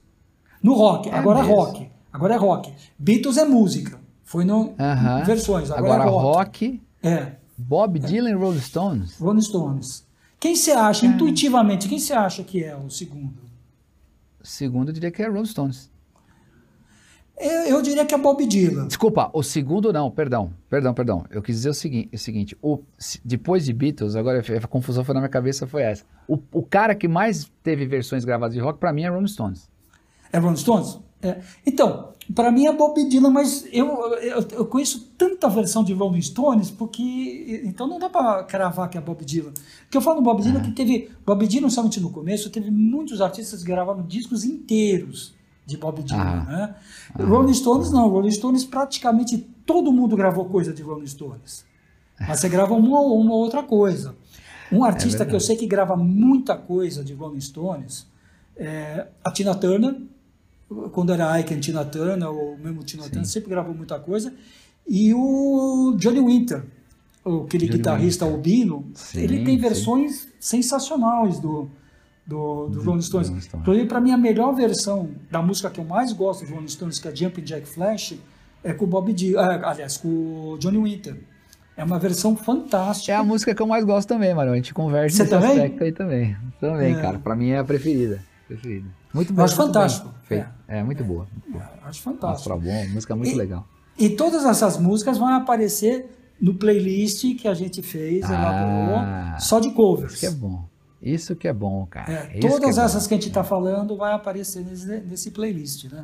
No 0.61 0.73
rock, 0.73 1.09
agora 1.09 1.39
mesmo? 1.39 1.53
é 1.53 1.55
rock. 1.57 1.89
Agora 2.11 2.33
é 2.33 2.37
rock. 2.37 2.73
Beatles 2.97 3.37
é 3.37 3.45
música. 3.45 3.99
Foi 4.23 4.43
no 4.43 4.73
Aham. 4.79 5.23
versões, 5.23 5.71
agora, 5.71 5.93
Agora 5.93 6.03
é 6.03 6.11
rock. 6.11 6.25
rock, 6.67 6.81
É, 7.03 7.31
Bob 7.57 7.99
Dylan 7.99 8.29
e 8.31 8.33
Rolling 8.33 8.59
Stones. 8.59 9.17
Rolling 9.19 9.41
Stones. 9.41 10.05
Quem 10.39 10.55
você 10.55 10.71
acha, 10.71 11.05
intuitivamente, 11.05 11.87
quem 11.87 11.97
você 11.99 12.13
acha 12.13 12.43
que 12.43 12.63
é 12.63 12.75
o 12.75 12.89
segundo? 12.89 13.33
Segundo, 14.43 14.89
eu 14.89 14.93
diria 14.93 15.11
que 15.11 15.21
é 15.21 15.27
Rolling 15.27 15.45
Stones. 15.45 15.89
Eu, 17.39 17.61
eu 17.67 17.81
diria 17.83 18.03
que 18.03 18.15
é 18.15 18.17
Bob 18.17 18.43
Dylan. 18.47 18.87
Desculpa, 18.87 19.29
o 19.31 19.43
segundo 19.43 19.93
não, 19.93 20.09
perdão, 20.09 20.51
perdão, 20.67 20.93
perdão. 20.93 21.25
Eu 21.29 21.41
quis 21.41 21.57
dizer 21.57 21.69
o 21.69 21.73
seguinte, 21.73 22.09
o 22.11 22.17
seguinte 22.17 22.57
o, 22.61 22.79
depois 23.23 23.63
de 23.63 23.73
Beatles, 23.73 24.15
agora 24.15 24.39
a 24.39 24.67
confusão 24.67 25.03
foi 25.03 25.13
na 25.13 25.21
minha 25.21 25.29
cabeça, 25.29 25.67
foi 25.67 25.83
essa. 25.83 26.03
O, 26.27 26.39
o 26.51 26.63
cara 26.63 26.95
que 26.95 27.07
mais 27.07 27.51
teve 27.61 27.85
versões 27.85 28.25
gravadas 28.25 28.55
de 28.55 28.59
rock, 28.59 28.79
pra 28.79 28.91
mim, 28.91 29.03
é 29.03 29.09
Rolling 29.09 29.27
Stones. 29.27 29.69
É 30.33 30.39
Rolling 30.39 30.57
Stones? 30.57 30.99
É. 31.21 31.37
Então, 31.63 32.09
para 32.33 32.51
mim 32.51 32.65
é 32.65 32.73
Bob 32.73 33.07
Dylan, 33.07 33.29
mas 33.29 33.67
eu, 33.71 33.87
eu, 34.15 34.47
eu 34.51 34.65
conheço 34.65 35.11
tanta 35.15 35.47
versão 35.47 35.83
de 35.83 35.93
Rolling 35.93 36.21
Stones, 36.21 36.71
porque. 36.71 37.61
Então 37.65 37.85
não 37.87 37.99
dá 37.99 38.09
para 38.09 38.43
cravar 38.45 38.89
que 38.89 38.97
é 38.97 39.01
Bob 39.01 39.23
Dylan. 39.23 39.53
Porque 39.83 39.97
eu 39.97 40.01
falo 40.01 40.21
Bob 40.21 40.41
Dylan 40.41 40.61
que 40.61 40.71
teve. 40.71 41.11
Bob 41.23 41.47
Dylan, 41.47 41.69
somente 41.69 41.99
no 41.99 42.09
começo, 42.09 42.49
teve 42.49 42.71
muitos 42.71 43.21
artistas 43.21 43.61
que 43.61 43.67
gravaram 43.67 44.01
discos 44.01 44.43
inteiros 44.43 45.36
de 45.67 45.77
Bob 45.77 46.01
Dylan. 46.01 46.45
Ah. 46.47 46.75
Né? 47.17 47.25
Rolling 47.25 47.53
Stones 47.53 47.91
não, 47.91 48.07
Rolling 48.07 48.31
Stones 48.31 48.63
praticamente 48.63 49.37
todo 49.65 49.91
mundo 49.91 50.15
gravou 50.15 50.45
coisa 50.45 50.73
de 50.73 50.81
Rolling 50.81 51.05
Stones. 51.05 51.65
Mas 52.19 52.39
você 52.39 52.49
grava 52.49 52.73
uma 52.73 52.99
ou 52.99 53.19
uma 53.19 53.35
outra 53.35 53.61
coisa. 53.61 54.15
Um 54.71 54.83
artista 54.83 55.25
que 55.25 55.35
eu 55.35 55.39
sei 55.39 55.55
que 55.55 55.67
grava 55.67 55.95
muita 55.95 56.57
coisa 56.57 57.03
de 57.03 57.13
Rolling 57.13 57.41
Stones 57.41 58.07
é 58.55 59.07
a 59.23 59.31
Tina 59.31 59.53
Turner, 59.53 60.01
quando 60.91 61.13
era 61.13 61.39
Ike 61.39 61.53
and 61.53 61.59
Tina 61.59 61.85
Turner, 61.85 62.27
ou 62.29 62.57
mesmo 62.57 62.83
Tina 62.83 63.03
Turner, 63.03 63.25
sempre 63.25 63.49
gravou 63.49 63.75
muita 63.75 63.99
coisa. 63.99 64.33
E 64.87 65.13
o 65.13 65.95
Johnny 65.97 66.21
Winter, 66.21 66.65
aquele 67.19 67.65
Johnny 67.65 67.77
guitarrista 67.77 68.25
albino, 68.25 68.89
Sim, 68.93 69.19
ele 69.19 69.43
tem 69.43 69.55
sim. 69.55 69.61
versões 69.61 70.27
sensacionais 70.39 71.39
do, 71.39 71.69
do, 72.27 72.67
do 72.67 72.81
Rolling 72.83 73.01
Stones. 73.01 73.29
Inclusive, 73.29 73.87
para 73.87 74.01
mim, 74.01 74.11
a 74.11 74.17
melhor 74.17 74.53
versão 74.53 75.09
da 75.31 75.41
música 75.41 75.69
que 75.69 75.79
eu 75.79 75.85
mais 75.85 76.11
gosto 76.11 76.45
do 76.45 76.53
Rolling 76.53 76.67
Stones, 76.67 76.99
que 76.99 77.07
é 77.07 77.15
Jumping 77.15 77.41
Jack 77.43 77.65
Flash, 77.67 78.15
é 78.63 78.73
com 78.73 78.83
o 78.85 78.87
Bob 78.87 79.13
Dylan, 79.13 79.41
ah, 79.63 79.69
aliás, 79.71 79.95
com 79.97 80.07
o 80.53 80.57
Johnny 80.59 80.77
Winter. 80.77 81.17
É 81.77 81.83
uma 81.83 81.99
versão 81.99 82.35
fantástica. 82.35 83.11
É 83.11 83.15
a 83.15 83.23
música 83.23 83.53
que 83.55 83.61
eu 83.61 83.67
mais 83.67 83.85
gosto 83.85 84.07
também, 84.09 84.33
Mário. 84.33 84.51
A 84.51 84.55
gente 84.55 84.73
conversa 84.73 85.17
Você 85.17 85.23
nesse 85.23 85.35
também? 85.35 85.51
aspecto 85.51 85.83
aí 85.83 85.91
também. 85.91 86.35
Também, 86.59 86.95
É. 86.95 87.01
cara. 87.01 87.19
Pra 87.19 87.35
mim 87.35 87.49
é 87.51 87.59
a 87.59 87.63
preferida. 87.63 88.19
Preferida. 88.47 88.87
Muito 89.13 89.31
Eu 89.31 89.35
bem. 89.35 89.45
acho 89.45 89.55
muito 89.55 89.67
fantástico. 89.67 90.07
bem 90.07 90.15
feito. 90.39 90.49
É. 90.67 90.83
muito 90.83 91.03
boa. 91.03 91.27
Muito 91.31 91.51
boa. 91.51 91.69
Acho 91.85 92.01
fantástico. 92.01 92.49
Mostra 92.49 92.71
bom, 92.71 92.87
música 92.89 93.15
muito 93.15 93.31
E- 93.31 93.35
legal. 93.35 93.65
E 93.97 94.09
todas 94.09 94.43
essas 94.45 94.77
músicas 94.77 95.17
vão 95.17 95.27
aparecer 95.29 96.09
no 96.41 96.53
playlist 96.55 97.23
que 97.37 97.47
a 97.47 97.53
gente 97.53 97.81
fez, 97.81 98.23
Ah. 98.25 98.33
elaborou, 98.33 99.39
só 99.39 99.59
de 99.59 99.71
covers. 99.71 100.13
Isso 100.13 100.19
que 100.19 100.25
é 100.25 100.31
bom. 100.31 100.65
Isso 101.13 101.35
que 101.35 101.47
é 101.47 101.53
bom, 101.53 101.85
cara. 101.85 102.11
É, 102.11 102.37
Isso 102.37 102.47
todas 102.47 102.77
é 102.77 102.81
essas 102.81 103.03
bom. 103.03 103.07
que 103.09 103.13
a 103.13 103.17
gente 103.17 103.27
está 103.29 103.43
falando 103.43 103.95
vai 103.95 104.13
aparecer 104.13 104.63
nesse, 104.65 104.87
nesse 105.01 105.31
playlist, 105.31 105.85
né? 105.85 106.03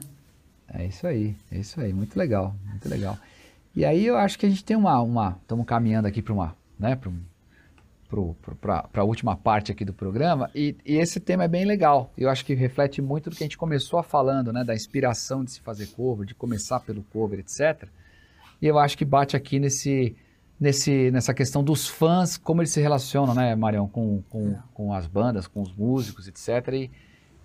É 0.73 0.85
isso 0.85 1.05
aí, 1.05 1.35
é 1.51 1.59
isso 1.59 1.79
aí, 1.79 1.93
muito 1.93 2.17
legal, 2.17 2.55
muito 2.65 2.87
legal. 2.89 3.17
E 3.75 3.85
aí 3.85 4.05
eu 4.05 4.17
acho 4.17 4.39
que 4.39 4.45
a 4.45 4.49
gente 4.49 4.63
tem 4.63 4.77
uma, 4.77 4.99
uma 5.01 5.37
estamos 5.41 5.65
caminhando 5.65 6.07
aqui 6.07 6.21
para 6.21 6.33
uma, 6.33 6.55
né, 6.79 6.97
para 8.61 9.01
a 9.01 9.03
última 9.03 9.35
parte 9.35 9.71
aqui 9.71 9.83
do 9.83 9.93
programa, 9.93 10.49
e, 10.55 10.75
e 10.85 10.95
esse 10.95 11.19
tema 11.19 11.43
é 11.43 11.47
bem 11.47 11.65
legal. 11.65 12.11
Eu 12.17 12.29
acho 12.29 12.45
que 12.45 12.53
reflete 12.53 13.01
muito 13.01 13.29
do 13.29 13.35
que 13.35 13.43
a 13.43 13.45
gente 13.45 13.57
começou 13.57 13.99
a 13.99 14.03
falando, 14.03 14.53
né, 14.53 14.63
da 14.63 14.73
inspiração 14.73 15.43
de 15.43 15.51
se 15.51 15.59
fazer 15.59 15.87
cover, 15.87 16.25
de 16.25 16.33
começar 16.33 16.79
pelo 16.79 17.03
cover, 17.03 17.39
etc. 17.39 17.87
E 18.61 18.65
eu 18.65 18.79
acho 18.79 18.97
que 18.97 19.05
bate 19.05 19.35
aqui 19.35 19.59
nesse, 19.59 20.15
nesse, 20.59 21.11
nessa 21.11 21.33
questão 21.33 21.63
dos 21.63 21.87
fãs, 21.87 22.37
como 22.37 22.61
eles 22.61 22.71
se 22.71 22.81
relacionam, 22.81 23.33
né, 23.33 23.55
Marião, 23.55 23.87
com, 23.87 24.21
com, 24.29 24.55
com 24.73 24.93
as 24.93 25.07
bandas, 25.07 25.47
com 25.47 25.61
os 25.61 25.73
músicos, 25.73 26.27
etc. 26.27 26.73
E, 26.73 26.91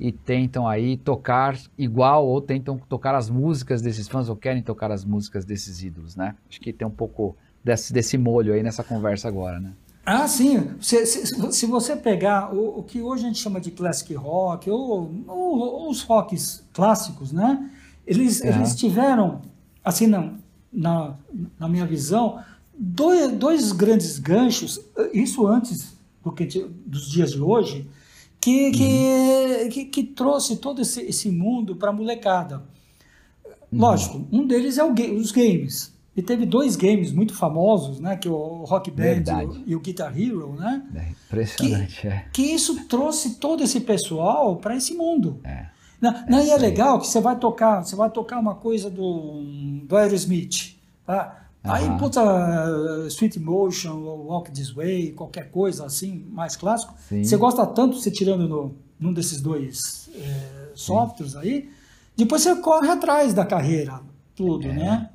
e 0.00 0.12
tentam 0.12 0.68
aí 0.68 0.96
tocar 0.96 1.56
igual 1.76 2.26
ou 2.26 2.40
tentam 2.40 2.78
tocar 2.88 3.14
as 3.14 3.28
músicas 3.28 3.82
desses 3.82 4.06
fãs 4.06 4.28
ou 4.28 4.36
querem 4.36 4.62
tocar 4.62 4.92
as 4.92 5.04
músicas 5.04 5.44
desses 5.44 5.82
ídolos, 5.82 6.14
né? 6.14 6.36
Acho 6.48 6.60
que 6.60 6.72
tem 6.72 6.86
um 6.86 6.90
pouco 6.90 7.36
desse, 7.64 7.92
desse 7.92 8.16
molho 8.16 8.54
aí 8.54 8.62
nessa 8.62 8.84
conversa 8.84 9.26
agora, 9.26 9.58
né? 9.58 9.72
Ah, 10.06 10.26
sim. 10.26 10.70
Se, 10.80 11.04
se, 11.04 11.52
se 11.52 11.66
você 11.66 11.94
pegar 11.96 12.54
o, 12.54 12.78
o 12.78 12.82
que 12.82 13.02
hoje 13.02 13.24
a 13.24 13.26
gente 13.28 13.40
chama 13.40 13.60
de 13.60 13.70
classic 13.72 14.14
rock, 14.14 14.70
ou, 14.70 15.12
ou- 15.26 15.58
ou 15.58 15.90
os 15.90 16.02
rocks 16.02 16.64
clássicos, 16.72 17.30
né? 17.32 17.68
Eles, 18.06 18.40
É. 18.40 18.48
eles 18.56 18.74
tiveram, 18.74 19.42
assim, 19.84 20.06
na, 20.06 20.32
na, 20.72 21.14
na 21.58 21.68
minha 21.68 21.84
visão, 21.84 22.38
dois, 22.78 23.32
dois 23.32 23.72
grandes 23.72 24.18
ganchos, 24.18 24.80
isso 25.12 25.46
antes 25.46 25.96
do 26.22 26.32
que, 26.32 26.46
dos 26.86 27.10
dias 27.10 27.32
de 27.32 27.40
hoje, 27.40 27.88
que, 28.40 28.70
que, 28.70 29.68
que, 29.70 29.84
que 29.86 30.04
trouxe 30.04 30.56
todo 30.56 30.80
esse, 30.80 31.00
esse 31.02 31.30
mundo 31.30 31.74
para 31.74 31.90
a 31.90 31.92
molecada. 31.92 32.62
Lógico, 33.72 34.26
um 34.30 34.46
deles 34.46 34.78
é 34.78 34.84
o 34.84 34.92
os 34.92 35.32
games. 35.32 35.92
E 36.16 36.22
teve 36.22 36.44
dois 36.44 36.74
games 36.74 37.12
muito 37.12 37.32
famosos, 37.32 38.00
né? 38.00 38.16
Que 38.16 38.26
é 38.26 38.30
o 38.30 38.64
Rock 38.64 38.90
Band 38.90 39.02
Verdade. 39.02 39.62
e 39.64 39.76
o 39.76 39.80
Guitar 39.80 40.18
Hero, 40.18 40.54
né? 40.54 40.82
É 40.94 41.10
impressionante, 41.10 42.08
é. 42.08 42.26
Que 42.32 42.42
isso 42.42 42.86
trouxe 42.86 43.36
todo 43.36 43.62
esse 43.62 43.80
pessoal 43.80 44.56
para 44.56 44.74
esse 44.74 44.94
mundo. 44.94 45.40
É. 45.44 45.66
Não, 46.00 46.26
não, 46.28 46.44
e 46.44 46.50
é 46.50 46.56
legal 46.56 46.98
que 46.98 47.06
você 47.06 47.20
vai 47.20 47.38
tocar, 47.38 47.84
você 47.84 47.94
vai 47.94 48.10
tocar 48.10 48.38
uma 48.38 48.54
coisa 48.56 48.90
do, 48.90 49.42
do 49.84 49.96
Aerosmith. 49.96 50.76
Tá? 51.06 51.47
Aí, 51.64 51.84
Aham. 51.86 51.96
puta, 51.98 52.20
Sweet 53.08 53.38
Motion, 53.40 53.96
ou 54.02 54.26
Walk 54.26 54.50
This 54.50 54.70
Way, 54.70 55.12
qualquer 55.12 55.50
coisa 55.50 55.84
assim, 55.84 56.24
mais 56.30 56.56
clássico. 56.56 56.94
Sim. 57.08 57.24
Você 57.24 57.36
gosta 57.36 57.66
tanto, 57.66 57.96
você 57.98 58.10
tirando 58.10 58.48
no, 58.48 58.74
num 58.98 59.12
desses 59.12 59.40
dois 59.40 60.08
eh, 60.14 60.70
softwares 60.74 61.34
aí, 61.36 61.68
depois 62.16 62.42
você 62.42 62.54
corre 62.56 62.88
atrás 62.88 63.34
da 63.34 63.44
carreira, 63.44 64.00
tudo, 64.34 64.68
É. 64.68 64.72
né? 64.72 65.10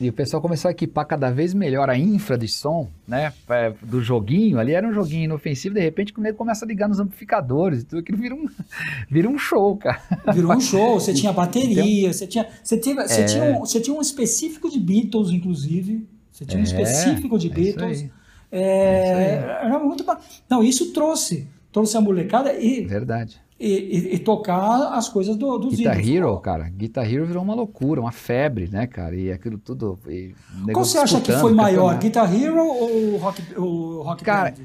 E 0.00 0.08
o 0.08 0.12
pessoal 0.14 0.40
começou 0.40 0.68
a 0.70 0.72
equipar 0.72 1.06
cada 1.06 1.30
vez 1.30 1.52
melhor 1.52 1.90
a 1.90 1.98
infra 1.98 2.38
de 2.38 2.48
som, 2.48 2.88
né? 3.06 3.32
é, 3.50 3.70
Do 3.82 4.00
joguinho, 4.02 4.58
ali 4.58 4.72
era 4.72 4.88
um 4.88 4.94
joguinho 4.94 5.24
inofensivo, 5.24 5.74
de 5.74 5.80
repente 5.82 6.14
o 6.16 6.20
nego 6.22 6.38
começa 6.38 6.64
a 6.64 6.68
ligar 6.68 6.88
nos 6.88 6.98
amplificadores, 6.98 7.82
e 7.82 7.84
tudo 7.84 7.98
aquilo 7.98 8.16
vira 8.16 8.34
um, 8.34 8.46
vira 9.10 9.28
um 9.28 9.36
show, 9.36 9.76
cara. 9.76 10.00
Virou 10.32 10.52
um 10.54 10.60
show, 10.60 10.98
você 10.98 11.12
tinha 11.14 11.32
bateria, 11.32 12.10
você 12.12 12.26
tinha, 12.26 12.46
você 12.64 12.78
tinha, 12.78 12.94
você 13.06 13.20
É. 13.20 13.24
tinha, 13.26 13.44
um, 13.44 13.58
você 13.60 13.78
tinha 13.78 13.94
um 13.94 14.00
específico 14.00 14.70
de 14.70 14.80
Beatles, 14.80 15.30
inclusive. 15.30 16.08
Você 16.32 16.46
tinha 16.46 16.58
um 16.58 16.62
É, 16.62 16.64
específico 16.64 17.38
de 17.38 17.48
é 17.48 17.50
Beatles. 17.50 18.00
aí. 18.00 18.10
É, 18.52 19.34
era 19.64 19.78
muito 19.78 20.02
ba- 20.02 20.18
Não, 20.48 20.62
isso 20.62 20.92
trouxe. 20.92 21.46
Trouxe 21.70 21.96
a 21.96 22.00
molecada 22.00 22.52
e, 22.54 22.84
Verdade. 22.86 23.40
E, 23.60 23.68
e- 23.68 24.14
e 24.14 24.18
tocar 24.18 24.94
as 24.94 25.08
coisas 25.08 25.36
do, 25.36 25.58
dos 25.58 25.74
Guitar 25.76 25.98
ídolos. 26.00 26.10
Hero, 26.16 26.38
cara, 26.40 26.68
Guitar 26.70 27.12
Hero 27.12 27.26
virou 27.26 27.42
uma 27.42 27.54
loucura, 27.54 28.00
uma 28.00 28.10
febre, 28.10 28.68
né, 28.68 28.86
cara? 28.86 29.14
E 29.14 29.30
aquilo 29.30 29.58
tudo. 29.58 29.98
e 30.08 30.34
Qual 30.72 30.84
você 30.84 30.96
acha 30.98 31.20
que 31.20 31.30
foi 31.34 31.52
maior, 31.52 31.94
campeonato. 32.00 32.06
Guitar 32.06 32.34
Hero 32.42 32.64
ou 32.66 33.16
Rock, 33.18 33.42
o 33.58 34.02
rock 34.02 34.24
Cara, 34.24 34.50
Band? 34.52 34.64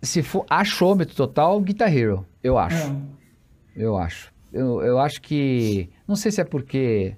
Se 0.00 0.22
for 0.22 0.46
achômetro 0.48 1.14
total, 1.16 1.60
Guitar 1.60 1.94
Hero, 1.94 2.24
eu 2.42 2.56
acho. 2.56 2.76
É. 2.76 2.96
Eu 3.76 3.96
acho. 3.96 4.32
Eu, 4.52 4.80
eu 4.82 4.98
acho 5.00 5.20
que. 5.20 5.90
Não 6.06 6.14
sei 6.14 6.30
se 6.30 6.40
é 6.40 6.44
porque 6.44 7.16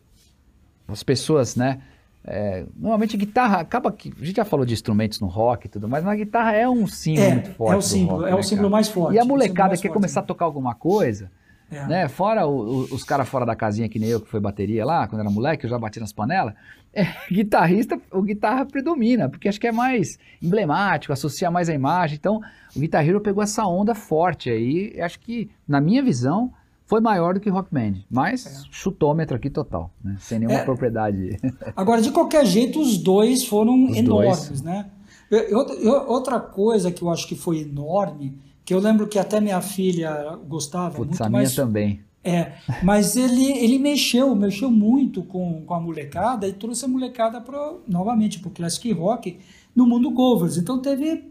as 0.88 1.02
pessoas, 1.02 1.54
né? 1.56 1.82
É, 2.26 2.64
normalmente 2.76 3.16
guitarra 3.16 3.60
acaba 3.60 3.90
que. 3.92 4.12
A 4.20 4.24
gente 4.24 4.36
já 4.36 4.44
falou 4.44 4.66
de 4.66 4.74
instrumentos 4.74 5.20
no 5.20 5.26
rock 5.28 5.66
e 5.66 5.70
tudo 5.70 5.88
mas 5.88 6.04
a 6.06 6.14
guitarra 6.14 6.52
é 6.52 6.68
um 6.68 6.86
símbolo 6.86 7.26
É, 7.26 7.30
muito 7.34 7.50
forte. 7.52 7.74
é 7.74 7.76
o 7.76 7.82
símbolo, 7.82 8.18
rock, 8.20 8.30
é 8.30 8.34
o 8.34 8.36
né, 8.38 8.42
símbolo 8.42 8.68
cara? 8.68 8.72
mais 8.72 8.88
forte. 8.88 9.14
E 9.14 9.18
a 9.18 9.20
o 9.20 9.24
símbolo 9.24 9.38
molecada 9.38 9.70
quer 9.76 9.82
forte. 9.82 9.92
começar 9.94 10.20
a 10.20 10.22
tocar 10.24 10.44
alguma 10.44 10.74
coisa, 10.74 11.30
É. 11.70 11.86
né? 11.86 12.08
Fora 12.08 12.46
o- 12.46 12.82
o- 12.82 12.94
os 12.94 13.04
caras 13.04 13.28
fora 13.28 13.46
da 13.46 13.54
casinha 13.54 13.88
que 13.88 13.98
nem 13.98 14.08
eu, 14.08 14.20
que 14.20 14.28
foi 14.28 14.40
bateria 14.40 14.84
lá, 14.84 15.06
quando 15.06 15.20
era 15.20 15.30
moleque, 15.30 15.64
eu 15.66 15.70
já 15.70 15.78
bati 15.78 16.00
nas 16.00 16.12
panelas. 16.12 16.54
É, 16.92 17.02
guitarrista, 17.30 18.00
o 18.10 18.22
guitarra 18.22 18.64
predomina, 18.66 19.28
porque 19.28 19.48
acho 19.48 19.60
que 19.60 19.66
é 19.66 19.72
mais 19.72 20.18
emblemático, 20.42 21.12
associa 21.12 21.50
mais 21.50 21.68
a 21.68 21.74
imagem. 21.74 22.16
Então, 22.18 22.40
o 22.74 22.80
Guitar 22.80 23.06
Hero 23.06 23.20
pegou 23.20 23.42
essa 23.42 23.66
onda 23.66 23.94
forte 23.94 24.48
aí. 24.50 24.98
Acho 25.00 25.20
que, 25.20 25.50
na 25.68 25.80
minha 25.80 26.02
visão, 26.02 26.52
foi 26.86 27.00
maior 27.00 27.34
do 27.34 27.40
que 27.40 27.50
Rock 27.50 27.68
Band. 27.72 27.94
Mas 28.10 28.64
chutômetro 28.70 29.36
aqui 29.36 29.50
total, 29.50 29.90
né? 30.02 30.16
Sem 30.20 30.38
nenhuma 30.38 30.60
É. 30.60 30.64
propriedade. 30.64 31.36
Agora, 31.76 32.00
de 32.00 32.10
qualquer 32.10 32.46
jeito, 32.46 32.80
os 32.80 32.96
dois 32.96 33.44
foram 33.44 33.90
Os 33.90 33.96
enormes, 33.96 34.48
dois. 34.48 34.62
né? 34.62 34.86
Eu- 35.30 35.66
eu- 35.80 36.08
outra 36.08 36.38
coisa 36.38 36.90
que 36.92 37.02
eu 37.02 37.10
acho 37.10 37.26
que 37.26 37.34
foi 37.34 37.58
enorme, 37.60 38.38
que 38.64 38.72
eu 38.72 38.78
lembro 38.78 39.06
que 39.08 39.18
até 39.18 39.40
minha 39.40 39.60
filha 39.60 40.38
gostava 40.48 40.94
Putz, 40.96 41.08
muito, 41.10 41.22
a 41.24 41.28
minha 41.28 41.42
mas 41.42 41.54
também. 41.54 42.00
É, 42.22 42.52
mas 42.82 43.14
ele, 43.16 43.52
ele 43.58 43.78
mexeu, 43.78 44.34
mexeu 44.34 44.68
muito 44.70 45.22
com, 45.22 45.62
com 45.64 45.74
a 45.74 45.80
molecada 45.80 46.46
e 46.48 46.52
trouxe 46.52 46.84
a 46.84 46.88
molecada 46.88 47.40
pro, 47.40 47.80
novamente 47.88 48.38
para 48.40 48.48
o 48.48 48.50
classic 48.52 48.90
rock 48.92 49.38
no 49.74 49.86
mundo 49.86 50.10
covers. 50.12 50.56
Então 50.56 50.80
teve, 50.80 51.24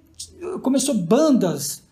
começou 0.62 0.96
bandas, 0.96 1.84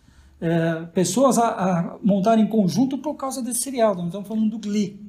é, 0.42 0.86
pessoas 0.94 1.38
a, 1.38 1.48
a 1.48 1.98
montar 2.04 2.38
em 2.38 2.48
conjunto 2.48 2.98
por 2.98 3.16
causa 3.16 3.42
desse 3.42 3.62
seriado. 3.62 3.98
Nós 3.98 4.08
estamos 4.08 4.28
falando 4.28 4.50
do 4.50 4.60
Glee. 4.60 5.00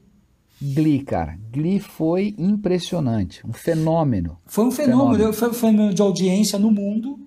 Glee, 0.62 1.02
cara. 1.02 1.36
Glee 1.52 1.80
foi 1.80 2.34
impressionante. 2.38 3.46
Um 3.46 3.52
fenômeno. 3.52 4.38
Foi 4.46 4.64
um 4.64 4.70
fenômeno, 4.70 5.12
Fenômeno. 5.16 5.32
foi 5.32 5.50
um 5.50 5.54
fenômeno 5.54 5.94
de 5.94 6.00
audiência 6.02 6.58
no 6.58 6.70
mundo, 6.70 7.18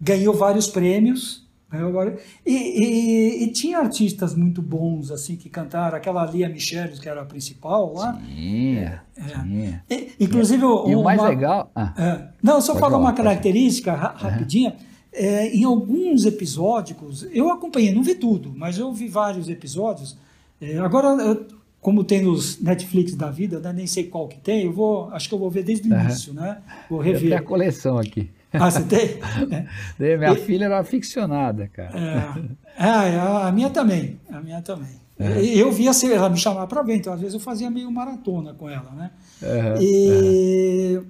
ganhou 0.00 0.34
vários 0.34 0.66
prêmios. 0.66 1.48
ganhou 1.72 1.92
vários- 1.92 2.20
E, 2.44 2.52
e- 2.52 3.44
e 3.44 3.52
tinha 3.52 3.78
artistas 3.78 4.34
muito 4.34 4.60
bons 4.60 5.12
assim 5.12 5.36
que 5.36 5.48
cantaram, 5.48 5.96
aquela 5.96 6.26
Lia 6.26 6.48
Michels, 6.48 6.98
que 6.98 7.08
era 7.08 7.22
a 7.22 7.24
principal 7.24 7.92
lá. 7.94 8.14
Tinha, 8.26 9.02
tinha. 9.44 9.84
E- 9.88 10.10
inclusive, 10.18 10.64
E 10.64 10.96
o 10.96 11.04
mais 11.04 11.20
uma- 11.20 11.28
legal. 11.28 11.70
Ah, 11.76 11.94
É. 11.96 12.28
Não, 12.42 12.60
só 12.60 12.74
falar 12.74 12.98
uma 12.98 13.12
característica 13.12 13.92
ra- 13.94 14.14
rapidinha. 14.16 14.74
É, 15.12 15.48
em 15.48 15.64
alguns 15.64 16.24
episódios, 16.24 17.26
eu 17.32 17.50
acompanhei, 17.50 17.92
não 17.92 18.02
vi 18.02 18.14
tudo, 18.14 18.52
mas 18.54 18.78
eu 18.78 18.92
vi 18.92 19.08
vários 19.08 19.48
episódios. 19.48 20.16
É, 20.60 20.78
agora, 20.78 21.08
eu- 21.22 21.46
como 21.80 22.04
tem 22.04 22.22
nos 22.22 22.60
Netflix 22.60 23.14
da 23.14 23.30
vida, 23.30 23.58
né, 23.58 23.72
nem 23.72 23.86
sei 23.86 24.04
qual 24.04 24.28
que 24.28 24.38
tem, 24.38 24.64
eu 24.66 24.72
vou, 24.72 25.08
acho 25.12 25.28
que 25.28 25.34
eu 25.34 25.38
vou 25.38 25.50
ver 25.50 25.62
desde 25.64 25.88
o 25.90 25.94
início, 25.98 26.34
né? 26.34 26.58
Vou 26.88 27.00
eu 27.00 27.04
tenho 27.04 27.16
a 27.16 27.20
rever. 27.20 27.42
coleção 27.44 27.98
aqui. 27.98 28.30
Ah, 28.52 28.70
você 28.70 28.82
tem? 28.82 29.18
É. 29.98 30.16
Minha 30.16 30.34
filha 30.36 30.64
era 30.66 30.78
aficionada, 30.80 31.68
cara. 31.68 31.92
É, 32.76 32.84
é, 32.86 33.18
a 33.20 33.50
minha 33.52 33.70
também, 33.70 34.18
a 34.30 34.40
minha 34.40 34.60
também. 34.60 35.00
Eu 35.54 35.70
via 35.70 35.90
ela 36.12 36.30
me 36.30 36.36
chamar 36.38 36.66
para 36.66 36.82
ver, 36.82 36.96
então 36.96 37.12
às 37.12 37.20
vezes 37.20 37.34
eu 37.34 37.40
fazia 37.40 37.70
meio 37.70 37.90
maratona 37.90 38.54
com 38.54 38.68
ela, 38.68 38.90
né? 38.92 39.10
E 39.80 41.00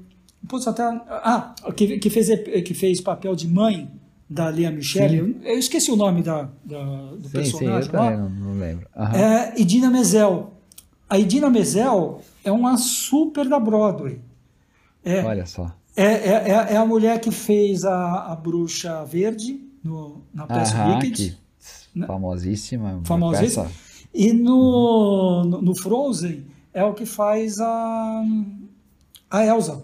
putz, 0.49 0.67
até 0.67 0.83
ah, 0.83 1.55
que, 1.77 1.99
que 1.99 2.11
fez 2.11 2.29
que 2.65 2.75
fez 2.75 3.01
papel 3.01 3.35
de 3.37 3.47
mãe 3.49 3.91
da 4.29 4.51
Lia 4.51 4.71
Michele, 4.71 5.17
eu, 5.19 5.35
eu 5.43 5.59
esqueci 5.59 5.91
o 5.91 5.97
nome 5.97 6.23
da, 6.23 6.49
da- 6.65 7.13
do 7.17 7.29
Sim, 7.29 7.29
sim, 7.29 7.29
eu 7.29 7.33
personagem 7.43 7.93
lá. 7.93 7.99
também 8.11 8.17
não, 8.19 8.31
não 8.31 8.59
lembro. 8.61 8.87
Aham. 8.97 9.17
É 9.17 9.55
Idina 9.61 9.91
Menzel. 9.91 10.53
A 11.09 11.19
Idina 11.19 11.51
Menzel 11.51 12.21
é 12.45 12.53
uma 12.53 12.77
super 12.77 13.49
da 13.49 13.59
Broadway. 13.59 14.21
É, 15.05 15.25
Olha 15.25 15.47
só. 15.47 15.75
é, 15.97 16.05
é, 16.05 16.33
é- 16.51 16.73
é 16.75 16.77
a 16.77 16.87
mulher 16.87 17.19
que 17.21 17.31
fez 17.33 17.85
a, 17.85 18.33
a 18.33 18.37
Bruxa 18.37 19.05
Verde 19.05 19.61
no, 19.83 20.23
na 20.33 20.47
peça 20.47 20.75
Aham, 20.77 20.99
Wicked. 20.99 21.37
que 21.93 22.07
famosíssima. 22.07 22.93
uma 22.95 23.05
famosíssima. 23.05 23.65
peça- 23.65 23.77
E 24.15 24.33
no, 24.33 25.43
no, 25.45 25.61
no 25.63 25.75
Frozen 25.75 26.45
é 26.73 26.85
o 26.85 26.95
que 26.95 27.05
faz 27.07 27.59
a, 27.59 28.23
a 29.31 29.45
Elsa. 29.45 29.83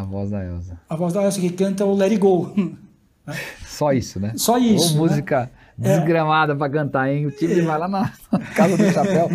A 0.00 0.02
voz 0.04 0.30
da 0.30 0.44
Elsa. 0.44 0.78
A 0.88 0.96
voz 0.96 1.12
da 1.12 1.22
Elsa 1.24 1.40
que 1.40 1.50
canta 1.50 1.84
o 1.84 1.94
Let 1.94 2.10
It 2.12 2.18
Go. 2.20 2.52
Só 3.66 3.92
isso, 3.92 4.18
né? 4.18 4.32
Só 4.36 4.58
isso, 4.58 4.96
Ou 4.98 5.06
né? 5.06 5.10
música 5.10 5.50
desgramada 5.76 6.56
pra 6.56 6.68
cantar, 6.68 7.12
hein? 7.12 7.26
O 7.26 7.30
time 7.30 7.60
vai 7.60 7.78
lá 7.78 7.86
na 7.88 8.10
casa 8.56 8.76
do 8.76 8.90
chapéu. 8.90 9.28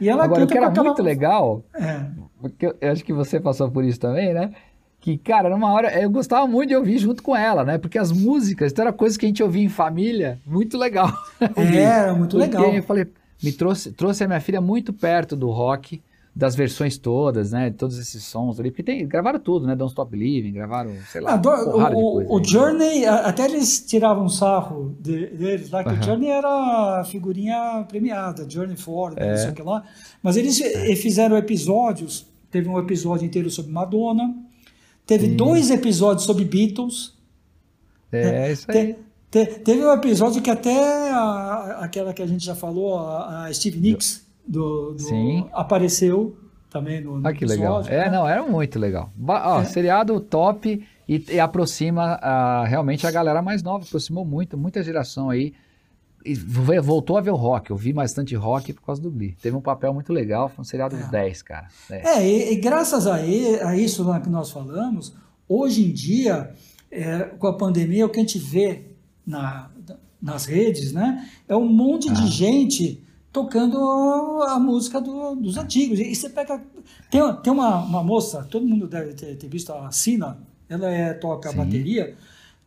E 0.00 0.08
ela 0.08 0.24
Agora, 0.24 0.44
o 0.44 0.46
que 0.46 0.56
era 0.56 0.68
aquela- 0.68 0.86
muito 0.86 1.02
legal, 1.02 1.62
É. 1.74 2.04
porque 2.40 2.66
eu, 2.66 2.76
acho 2.92 3.04
que 3.04 3.12
você 3.12 3.38
passou 3.40 3.70
por 3.70 3.84
isso 3.84 3.98
também, 4.00 4.32
né? 4.32 4.52
Que, 5.00 5.16
cara, 5.18 5.48
numa 5.50 5.72
hora 5.72 5.98
eu 6.00 6.10
gostava 6.10 6.46
muito 6.46 6.68
de 6.70 6.76
ouvir 6.76 6.98
junto 6.98 7.22
com 7.22 7.34
ela, 7.34 7.64
né? 7.64 7.78
Porque 7.78 7.98
as 7.98 8.12
músicas, 8.12 8.70
então 8.72 8.84
era 8.84 8.92
coisa 8.92 9.18
que 9.18 9.24
a 9.26 9.28
gente 9.28 9.42
ouvia 9.42 9.64
em 9.64 9.68
família, 9.68 10.38
muito 10.46 10.76
legal. 10.78 11.10
ouvir. 11.56 11.78
Era 11.78 12.14
muito 12.14 12.36
legal. 12.36 12.64
Eu 12.74 12.82
falei, 12.82 13.06
me 13.42 13.50
trouxe, 13.52 13.92
trouxe 13.92 14.22
a 14.24 14.26
minha 14.28 14.40
filha 14.40 14.60
muito 14.60 14.92
perto 14.92 15.34
do 15.34 15.50
rock, 15.50 16.02
das 16.34 16.54
versões 16.54 16.96
todas, 16.96 17.52
né? 17.52 17.70
De 17.70 17.76
todos 17.76 17.98
esses 17.98 18.22
sons 18.24 18.58
ali. 18.60 18.70
Porque 18.70 18.82
tem, 18.84 19.06
gravaram 19.06 19.38
tudo, 19.40 19.66
né? 19.66 19.74
Don't 19.74 19.90
Stop 19.90 20.16
Living, 20.16 20.52
gravaram, 20.52 20.92
sei 21.10 21.20
lá, 21.20 21.34
Ah, 21.34 21.36
do- 21.36 21.48
o, 21.48 22.12
coisa 22.12 22.30
o 22.32 22.38
aí. 22.38 22.44
Journey, 22.44 23.04
a- 23.04 23.26
até 23.26 23.44
eles 23.46 23.84
tiravam 23.84 24.28
sarro 24.28 24.96
de- 25.00 25.26
deles 25.26 25.70
lá, 25.70 25.82
que 25.82 25.90
o 25.90 25.92
Aham. 25.92 26.02
Journey 26.02 26.28
era 26.30 27.04
figurinha 27.04 27.84
premiada, 27.88 28.46
Journey 28.48 28.76
Ford, 28.76 29.14
É. 29.18 29.30
não 29.30 29.36
sei 29.36 29.50
o 29.50 29.54
que 29.54 29.62
lá. 29.62 29.82
Mas 30.22 30.36
eles 30.36 30.60
eh, 30.60 30.94
fizeram 30.96 31.36
episódios, 31.36 32.26
teve 32.50 32.68
um 32.68 32.78
episódio 32.78 33.26
inteiro 33.26 33.50
sobre 33.50 33.72
Madonna, 33.72 34.32
teve 35.04 35.28
dois 35.28 35.68
episódios 35.70 36.24
sobre 36.24 36.44
Beatles, 36.44 37.12
É, 38.12 38.52
isso 38.52 38.70
aí. 38.70 38.94
te- 39.30 39.46
te- 39.46 39.58
teve 39.60 39.84
um 39.84 39.92
episódio 39.92 40.40
que 40.40 40.50
até 40.50 41.10
a- 41.10 41.78
aquela 41.80 42.12
que 42.14 42.22
a 42.22 42.26
gente 42.26 42.44
já 42.44 42.54
falou, 42.54 42.98
a, 42.98 43.44
a 43.46 43.52
Steve 43.54 43.78
Nicks, 43.80 44.26
do, 44.50 44.92
do- 44.92 44.98
Sim. 44.98 45.46
apareceu 45.52 46.36
também 46.68 47.00
no, 47.00 47.18
no 47.20 47.26
Ah, 47.28 47.32
que 47.32 47.44
legal. 47.44 47.82
É, 47.86 48.04
né? 48.06 48.10
não, 48.10 48.28
era 48.28 48.42
muito 48.42 48.78
legal. 48.78 49.10
Ba- 49.14 49.56
ó, 49.56 49.60
É. 49.62 49.64
Seriado 49.64 50.18
top 50.20 50.84
e, 51.08 51.24
e 51.28 51.40
aproxima 51.40 52.18
realmente 52.66 53.06
a 53.06 53.10
galera 53.10 53.40
mais 53.42 53.62
nova, 53.62 53.84
aproximou 53.84 54.24
muito, 54.24 54.56
muita 54.58 54.82
geração 54.82 55.30
aí. 55.30 55.52
E 56.24 56.34
voltou 56.34 57.16
a 57.16 57.20
ver 57.22 57.30
o 57.30 57.34
rock. 57.36 57.70
Eu 57.70 57.76
vi 57.76 57.94
bastante 57.94 58.34
rock 58.36 58.74
por 58.74 58.82
causa 58.82 59.00
do 59.00 59.10
Glee. 59.10 59.34
Teve 59.40 59.56
um 59.56 59.60
papel 59.62 59.94
muito 59.94 60.12
legal, 60.12 60.50
foi 60.50 60.60
um 60.60 60.64
seriado 60.64 60.94
É. 60.94 61.02
10, 61.08 61.42
cara. 61.42 61.68
É. 61.90 62.18
É, 62.18 62.28
e, 62.28 62.52
e 62.52 62.56
graças 62.56 63.06
a, 63.06 63.14
a 63.14 63.76
isso 63.76 64.04
que 64.22 64.28
nós 64.28 64.50
falamos, 64.50 65.14
hoje 65.48 65.86
em 65.86 65.92
dia, 65.92 66.52
é, 66.90 67.20
com 67.38 67.46
a 67.46 67.54
pandemia, 67.56 68.04
o 68.04 68.10
que 68.10 68.18
a 68.18 68.22
gente 68.22 68.38
vê 68.38 68.82
na- 69.26 69.70
nas 70.20 70.44
redes, 70.44 70.92
né, 70.92 71.26
é 71.48 71.56
um 71.56 71.66
monte 71.66 72.10
Ah. 72.10 72.12
de 72.12 72.26
gente 72.28 73.02
tocando 73.32 73.78
a 74.48 74.58
música 74.58 75.00
do- 75.00 75.34
dos 75.36 75.56
antigos. 75.56 75.98
E, 76.00 76.14
você 76.14 76.28
pega. 76.28 76.60
Tem, 77.10 77.20
uma- 77.22 77.34
tem 77.34 77.52
uma, 77.52 77.76
uma 77.84 78.02
moça, 78.02 78.46
todo 78.50 78.66
mundo 78.66 78.86
deve 78.86 79.14
ter, 79.14 79.36
ter 79.36 79.48
visto, 79.48 79.72
a 79.72 79.90
Sina, 79.92 80.38
ela 80.68 80.90
é, 80.90 81.12
toca 81.14 81.50
Sim. 81.50 81.56
bateria. 81.56 82.14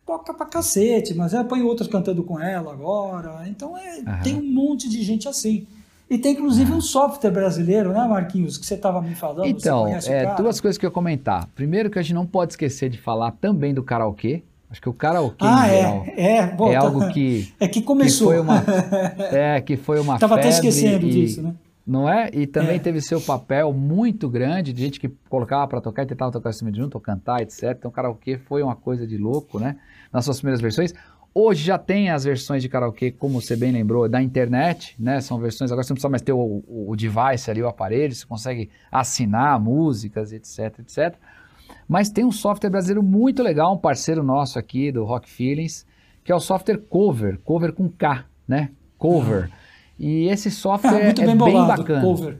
Toca 0.06 0.34
pra 0.34 0.44
cacete, 0.44 1.14
mas 1.14 1.32
ela 1.32 1.44
põe 1.44 1.62
outras 1.62 1.88
cantando 1.88 2.22
com 2.22 2.38
ela 2.38 2.70
agora. 2.72 3.48
Então 3.48 3.74
é, 3.76 4.02
tem 4.22 4.34
um 4.36 4.42
monte 4.52 4.88
de 4.88 5.02
gente 5.02 5.26
assim. 5.26 5.66
E 6.10 6.18
tem 6.18 6.34
inclusive 6.34 6.70
um 6.70 6.80
software 6.82 7.30
brasileiro, 7.30 7.90
né, 7.90 8.06
Marquinhos, 8.06 8.58
que 8.58 8.66
você 8.66 8.74
estava 8.74 9.00
me 9.00 9.14
falando. 9.14 9.46
Então, 9.46 9.86
é, 9.88 10.34
duas 10.34 10.60
coisas 10.60 10.76
que 10.76 10.84
eu 10.84 10.88
ia 10.88 10.92
comentar. 10.92 11.46
Primeiro 11.54 11.88
que 11.88 11.98
a 11.98 12.02
gente 12.02 12.12
não 12.12 12.26
pode 12.26 12.52
esquecer 12.52 12.90
de 12.90 12.98
falar 12.98 13.30
também 13.32 13.72
do 13.72 13.82
karaokê. 13.82 14.42
Acho 14.74 14.82
que 14.82 14.88
o 14.88 14.92
karaokê 14.92 15.36
Ah, 15.46 15.68
é, 15.68 16.38
é, 16.38 16.46
bom, 16.48 16.68
é 16.68 16.72
tá- 16.74 16.80
algo 16.80 17.08
que, 17.12 17.48
é 17.60 17.68
que 17.68 17.80
que 17.80 17.82
começou. 17.86 18.26
foi 18.32 18.40
uma 18.40 18.60
é 19.30 19.60
que 19.60 19.76
foi 19.76 20.00
uma 20.00 20.18
Tava 20.18 20.34
até 20.34 20.50
febre 20.50 20.68
esquecendo 20.68 21.06
e- 21.06 21.10
disso, 21.10 21.42
né? 21.42 21.54
Não 21.86 22.08
é? 22.08 22.28
E 22.32 22.44
também 22.46 22.76
É. 22.76 22.78
teve 22.80 23.00
seu 23.00 23.20
papel 23.20 23.72
muito 23.72 24.28
grande 24.28 24.72
de 24.72 24.82
gente 24.82 24.98
que 24.98 25.08
colocava 25.28 25.68
pra 25.68 25.80
tocar 25.80 26.02
e 26.02 26.06
tentava 26.06 26.32
tocar 26.32 26.50
instrumento 26.50 26.76
junto, 26.76 26.94
ou 26.96 27.00
cantar, 27.00 27.40
etc. 27.42 27.76
Então, 27.78 27.90
karaokê 27.90 28.36
foi 28.38 28.62
uma 28.62 28.74
coisa 28.74 29.06
de 29.06 29.16
louco, 29.18 29.60
né? 29.60 29.76
Nas 30.12 30.24
suas 30.24 30.38
primeiras 30.38 30.60
versões. 30.62 30.92
Hoje 31.34 31.62
já 31.64 31.76
tem 31.76 32.08
as 32.10 32.24
versões 32.24 32.62
de 32.62 32.68
karaokê, 32.70 33.10
como 33.10 33.40
você 33.40 33.54
bem 33.54 33.70
lembrou, 33.70 34.08
da 34.08 34.22
internet, 34.22 34.96
né? 34.98 35.20
São 35.20 35.38
versões, 35.38 35.70
agora 35.70 35.84
você 35.84 35.92
não 35.92 35.96
precisa 35.96 36.08
mais 36.08 36.22
ter 36.22 36.32
o, 36.32 36.38
o- 36.66 36.86
o 36.90 36.96
device 36.96 37.50
ali, 37.50 37.62
o 37.62 37.68
aparelho, 37.68 38.14
você 38.14 38.24
consegue 38.26 38.70
assinar 38.90 39.60
músicas, 39.60 40.32
etc, 40.32 40.78
etc. 40.80 41.14
Mas 41.88 42.10
tem 42.10 42.24
um 42.24 42.32
software 42.32 42.70
brasileiro 42.70 43.02
muito 43.02 43.42
legal, 43.42 43.74
um 43.74 43.78
parceiro 43.78 44.22
nosso 44.22 44.58
aqui 44.58 44.90
do 44.90 45.04
Rock 45.04 45.28
Feelings, 45.28 45.86
que 46.22 46.32
é 46.32 46.34
o 46.34 46.40
software 46.40 46.78
Cover, 46.78 47.38
Cover 47.44 47.72
com 47.72 47.88
K, 47.88 48.24
né? 48.48 48.70
Cover. 48.98 49.50
E 49.98 50.26
esse 50.28 50.50
software 50.50 51.00
Ah, 51.00 51.04
muito 51.04 51.22
é 51.22 51.26
bem 51.26 51.36
bem 51.36 51.52
bolado, 51.52 51.82
bacana. 51.82 52.02
cover. 52.02 52.38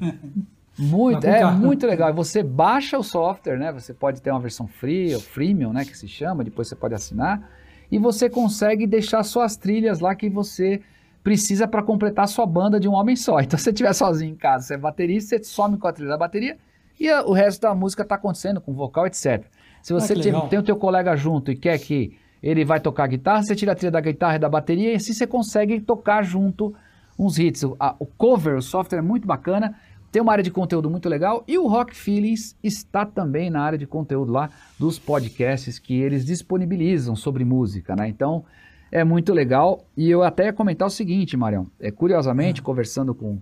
Muito, 0.76 1.20
com 1.20 1.28
é 1.28 1.50
muito 1.52 1.86
legal. 1.86 2.12
Você 2.14 2.42
baixa 2.42 2.98
o 2.98 3.02
software, 3.02 3.58
né? 3.58 3.72
Você 3.72 3.94
pode 3.94 4.20
ter 4.20 4.30
uma 4.30 4.40
versão 4.40 4.66
free, 4.66 5.14
ou 5.14 5.20
freemium, 5.20 5.72
né? 5.72 5.84
Que 5.84 5.96
se 5.96 6.08
chama, 6.08 6.42
depois 6.42 6.66
você 6.66 6.74
pode 6.74 6.94
assinar. 6.94 7.48
E 7.92 7.98
você 7.98 8.28
consegue 8.28 8.86
deixar 8.86 9.22
suas 9.22 9.56
trilhas 9.56 10.00
lá 10.00 10.14
que 10.14 10.28
você 10.28 10.80
precisa 11.22 11.68
para 11.68 11.82
completar 11.82 12.24
a 12.24 12.28
sua 12.28 12.44
banda 12.44 12.80
de 12.80 12.88
um 12.88 12.92
homem 12.92 13.14
só. 13.14 13.38
Então, 13.40 13.56
se 13.56 13.64
você 13.64 13.70
estiver 13.70 13.92
sozinho 13.92 14.32
em 14.32 14.36
casa, 14.36 14.66
você 14.66 14.74
é 14.74 14.78
baterista, 14.78 15.38
você 15.38 15.44
some 15.44 15.78
com 15.78 15.86
a 15.86 15.92
trilha 15.92 16.10
da 16.10 16.18
bateria 16.18 16.56
e 16.98 17.08
a- 17.08 17.22
o 17.24 17.32
resto 17.32 17.60
da 17.62 17.74
música 17.74 18.02
está 18.02 18.14
acontecendo 18.14 18.60
com 18.60 18.72
vocal, 18.72 19.06
etc. 19.06 19.44
Se 19.82 19.92
você 19.92 20.12
Ah, 20.12 20.16
tem, 20.16 20.48
tem 20.48 20.58
o 20.58 20.62
teu 20.62 20.76
colega 20.76 21.14
junto 21.16 21.50
e 21.50 21.56
quer 21.56 21.78
que 21.78 22.16
ele 22.42 22.64
vai 22.64 22.78
tocar 22.80 23.06
guitarra, 23.06 23.42
você 23.42 23.54
tira 23.56 23.72
a 23.72 23.74
trilha 23.74 23.90
da 23.90 24.00
guitarra 24.00 24.36
e 24.36 24.38
da 24.38 24.48
bateria 24.48 24.92
e 24.92 24.96
assim 24.96 25.12
você 25.12 25.26
consegue 25.26 25.80
tocar 25.80 26.22
junto 26.22 26.74
uns 27.18 27.38
hits. 27.38 27.62
O, 27.62 27.76
a- 27.80 27.94
o 27.98 28.06
cover, 28.06 28.56
o 28.56 28.62
software 28.62 28.98
é 28.98 29.02
muito 29.02 29.26
bacana, 29.26 29.74
tem 30.12 30.22
uma 30.22 30.30
área 30.32 30.44
de 30.44 30.50
conteúdo 30.50 30.88
muito 30.88 31.08
legal 31.08 31.42
e 31.48 31.58
o 31.58 31.66
Rock 31.66 31.94
Feelings 31.96 32.56
está 32.62 33.04
também 33.04 33.50
na 33.50 33.62
área 33.62 33.76
de 33.78 33.86
conteúdo 33.86 34.30
lá 34.32 34.48
dos 34.78 34.98
podcasts 34.98 35.78
que 35.78 35.94
eles 36.00 36.24
disponibilizam 36.24 37.16
sobre 37.16 37.44
música, 37.44 37.96
né? 37.96 38.08
Então 38.08 38.44
é 38.92 39.02
muito 39.02 39.32
legal 39.32 39.84
e 39.96 40.08
eu 40.08 40.22
até 40.22 40.44
ia 40.46 40.52
comentar 40.52 40.86
o 40.86 40.90
seguinte, 40.90 41.36
Marião, 41.36 41.66
é 41.80 41.90
curiosamente 41.90 42.62
conversando 42.62 43.12
com, 43.14 43.38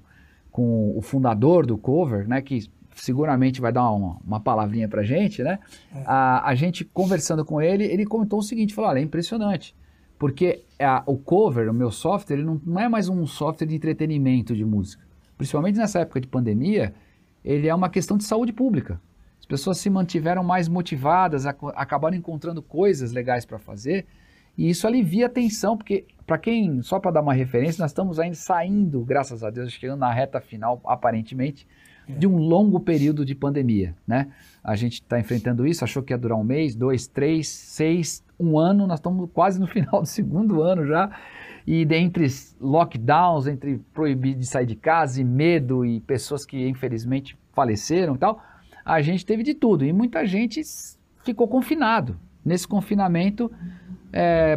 com 0.50 0.96
o 0.96 1.02
fundador 1.02 1.66
do 1.66 1.76
cover, 1.76 2.26
né, 2.26 2.40
que 2.40 2.70
seguramente 2.94 3.60
vai 3.60 3.72
dar 3.72 3.90
uma, 3.90 4.18
uma 4.24 4.40
palavrinha 4.40 4.88
pra 4.88 5.02
gente, 5.02 5.42
né? 5.42 5.58
A, 6.06 6.48
a 6.48 6.54
gente 6.54 6.84
conversando 6.84 7.44
com 7.44 7.60
ele, 7.60 7.84
ele 7.84 8.04
comentou 8.04 8.38
o 8.38 8.42
seguinte, 8.42 8.74
falou, 8.74 8.90
olha, 8.90 8.98
é 8.98 9.02
impressionante, 9.02 9.74
porque 10.18 10.62
a- 10.80 11.02
o 11.06 11.16
cover, 11.16 11.68
o 11.70 11.74
meu 11.74 11.90
software, 11.90 12.36
ele 12.36 12.44
não, 12.44 12.60
não 12.64 12.80
é 12.80 12.88
mais 12.88 13.08
um 13.08 13.26
software 13.26 13.66
de 13.66 13.74
entretenimento 13.74 14.54
de 14.54 14.64
música. 14.64 15.02
principalmente 15.38 15.76
nessa 15.76 15.98
época 16.00 16.20
de 16.20 16.28
pandemia, 16.28 16.94
ele 17.44 17.66
é 17.66 17.74
uma 17.74 17.88
questão 17.88 18.16
de 18.16 18.22
saúde 18.24 18.52
pública. 18.52 19.00
As 19.40 19.46
pessoas 19.46 19.78
se 19.78 19.90
mantiveram 19.90 20.44
mais 20.44 20.68
motivadas, 20.68 21.46
ac- 21.46 21.58
acabaram 21.74 22.16
encontrando 22.16 22.62
coisas 22.62 23.10
legais 23.10 23.44
para 23.44 23.58
fazer, 23.58 24.06
e 24.56 24.70
isso 24.70 24.86
alivia 24.86 25.26
a 25.26 25.28
tensão, 25.28 25.76
porque, 25.76 26.04
para 26.24 26.38
quem, 26.38 26.80
só 26.82 27.00
para 27.00 27.10
dar 27.10 27.22
uma 27.22 27.32
referência, 27.34 27.82
nós 27.82 27.90
estamos 27.90 28.20
ainda 28.20 28.36
saindo, 28.36 29.00
graças 29.04 29.42
a 29.42 29.50
Deus, 29.50 29.72
chegando 29.72 29.98
na 29.98 30.12
reta 30.12 30.40
final, 30.40 30.80
aparentemente, 30.84 31.66
de 32.08 32.26
um 32.26 32.36
longo 32.36 32.80
período 32.80 33.24
de 33.24 33.34
pandemia, 33.34 33.94
né? 34.06 34.28
A 34.62 34.76
gente 34.76 34.94
está 34.94 35.18
enfrentando 35.18 35.66
isso, 35.66 35.84
achou 35.84 36.02
que 36.02 36.12
ia 36.12 36.18
durar 36.18 36.38
um 36.38 36.44
mês, 36.44 36.74
dois, 36.74 37.06
três, 37.06 37.48
seis, 37.48 38.24
um 38.38 38.58
ano, 38.58 38.86
nós 38.86 38.98
estamos 38.98 39.28
quase 39.32 39.60
no 39.60 39.66
final 39.68 40.02
do 40.02 40.06
segundo 40.06 40.62
ano 40.62 40.86
já, 40.86 41.10
e 41.66 41.84
dentre 41.84 42.26
lockdowns, 42.60 43.46
entre 43.46 43.78
proibir 43.94 44.34
de 44.34 44.46
sair 44.46 44.66
de 44.66 44.76
casa 44.76 45.20
e 45.20 45.24
medo 45.24 45.84
e 45.84 46.00
pessoas 46.00 46.44
que 46.44 46.68
infelizmente 46.68 47.38
faleceram 47.52 48.14
e 48.14 48.18
tal, 48.18 48.42
a 48.84 49.00
gente 49.00 49.24
teve 49.24 49.42
de 49.42 49.54
tudo 49.54 49.84
e 49.84 49.92
muita 49.92 50.26
gente 50.26 50.60
ficou 51.24 51.46
confinado. 51.46 52.18
Nesse 52.44 52.66
confinamento, 52.66 53.50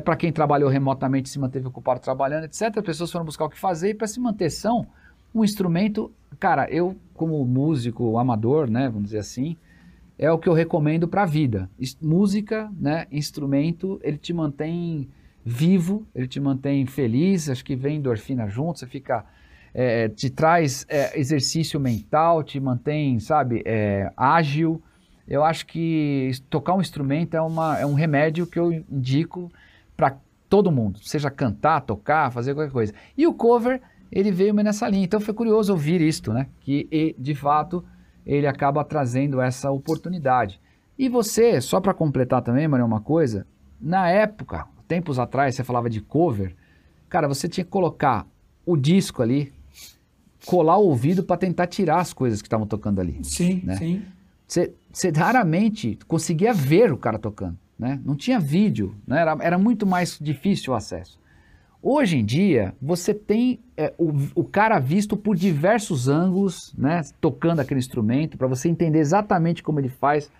para 0.03 0.15
quem 0.15 0.31
trabalhou 0.31 0.69
remotamente, 0.69 1.29
se 1.29 1.39
manteve 1.39 1.67
ocupado 1.67 1.99
trabalhando, 1.99 2.45
etc., 2.45 2.77
as 2.77 2.83
pessoas 2.83 3.11
foram 3.11 3.25
buscar 3.25 3.45
o 3.45 3.49
que 3.49 3.59
fazer 3.59 3.89
e 3.89 3.93
para 3.93 4.07
se 4.07 4.19
manter 4.19 4.49
são, 4.49 4.87
um 5.35 5.43
instrumento, 5.43 6.11
cara, 6.39 6.65
eu 6.71 6.95
como 7.13 7.43
músico 7.45 8.17
amador, 8.17 8.69
né, 8.69 8.87
vamos 8.87 9.05
dizer 9.05 9.19
assim, 9.19 9.57
é 10.17 10.31
o 10.31 10.39
que 10.39 10.47
eu 10.47 10.53
recomendo 10.53 11.09
para 11.09 11.23
a 11.23 11.25
vida. 11.25 11.69
Música, 12.01 12.71
né, 12.79 13.05
instrumento, 13.11 13.99
ele 14.01 14.17
te 14.17 14.33
mantém 14.33 15.09
vivo, 15.43 16.07
ele 16.15 16.27
te 16.27 16.39
mantém 16.39 16.85
feliz, 16.85 17.49
acho 17.49 17.65
que 17.65 17.75
vem 17.75 17.97
endorfina 17.97 18.47
junto, 18.47 18.79
você 18.79 18.87
fica, 18.87 19.25
é, 19.73 20.07
te 20.07 20.29
traz 20.29 20.85
é, 20.87 21.19
exercício 21.19 21.79
mental, 21.81 22.41
te 22.41 22.57
mantém, 22.57 23.19
sabe, 23.19 23.61
é, 23.65 24.09
ágil. 24.15 24.81
Eu 25.27 25.43
acho 25.43 25.65
que 25.65 26.31
tocar 26.49 26.75
um 26.75 26.81
instrumento 26.81 27.35
é, 27.35 27.41
uma, 27.41 27.77
é 27.77 27.85
um 27.85 27.93
remédio 27.93 28.47
que 28.47 28.59
eu 28.59 28.71
indico 28.71 29.51
para 29.97 30.17
todo 30.49 30.71
mundo, 30.71 30.99
seja 31.01 31.29
cantar, 31.29 31.81
tocar, 31.81 32.31
fazer 32.31 32.53
qualquer 32.53 32.71
coisa. 32.71 32.93
E 33.17 33.27
o 33.27 33.33
cover, 33.33 33.81
ele 34.15 34.31
veio 34.31 34.53
meio 34.53 34.63
nessa 34.63 34.87
linha. 34.87 35.03
Então 35.03 35.19
foi 35.19 35.33
curioso 35.33 35.73
ouvir 35.73 35.99
isto, 35.99 36.31
né? 36.31 36.47
Que 36.61 36.87
e, 36.89 37.13
de 37.19 37.35
fato 37.35 37.83
ele 38.25 38.47
acaba 38.47 38.83
trazendo 38.83 39.41
essa 39.41 39.69
oportunidade. 39.69 40.59
E 40.97 41.09
você, 41.09 41.59
só 41.59 41.79
para 41.81 41.93
completar 41.93 42.41
também, 42.41 42.67
Maria, 42.67 42.85
uma 42.85 43.01
coisa, 43.01 43.45
na 43.79 44.09
época, 44.09 44.65
tempos 44.87 45.19
atrás, 45.19 45.53
você 45.53 45.63
falava 45.63 45.89
de 45.89 46.01
cover, 46.01 46.55
cara, 47.07 47.27
você 47.27 47.47
tinha 47.47 47.63
que 47.63 47.69
colocar 47.69 48.25
o 48.65 48.75
disco 48.75 49.21
ali, 49.21 49.53
colar 50.45 50.77
o 50.77 50.87
ouvido 50.87 51.23
para 51.23 51.37
tentar 51.37 51.67
tirar 51.67 51.99
as 51.99 52.13
coisas 52.13 52.41
que 52.41 52.47
estavam 52.47 52.65
tocando 52.65 52.99
ali. 52.99 53.19
Sim, 53.21 53.61
né? 53.63 53.75
sim. 53.75 54.01
Você, 54.47 54.73
você 54.91 55.09
raramente 55.09 55.99
conseguia 56.07 56.53
ver 56.53 56.91
o 56.91 56.97
cara 56.97 57.19
tocando, 57.19 57.57
né? 57.77 57.99
Não 58.03 58.15
tinha 58.15 58.39
vídeo, 58.39 58.95
né? 59.05 59.21
Era, 59.21 59.37
era 59.41 59.57
muito 59.57 59.85
mais 59.85 60.17
difícil 60.19 60.73
o 60.73 60.75
acesso. 60.75 61.19
Hoje 61.87 62.17
em 62.17 62.25
dia, 62.25 62.73
você 62.81 63.13
tem 63.13 63.59
é, 63.77 63.93
o, 63.95 64.11
o 64.33 64.43
cara 64.43 64.79
visto 64.79 65.15
por 65.15 65.35
diversos 65.35 66.07
ângulos, 66.07 66.73
né? 66.75 67.01
Tocando 67.21 67.59
aquele 67.59 67.79
instrumento, 67.79 68.39
para 68.39 68.47
você 68.47 68.67
entender 68.67 68.97
exatamente 68.97 69.61
como 69.61 69.79
ele 69.79 69.89
faz. 69.89 70.31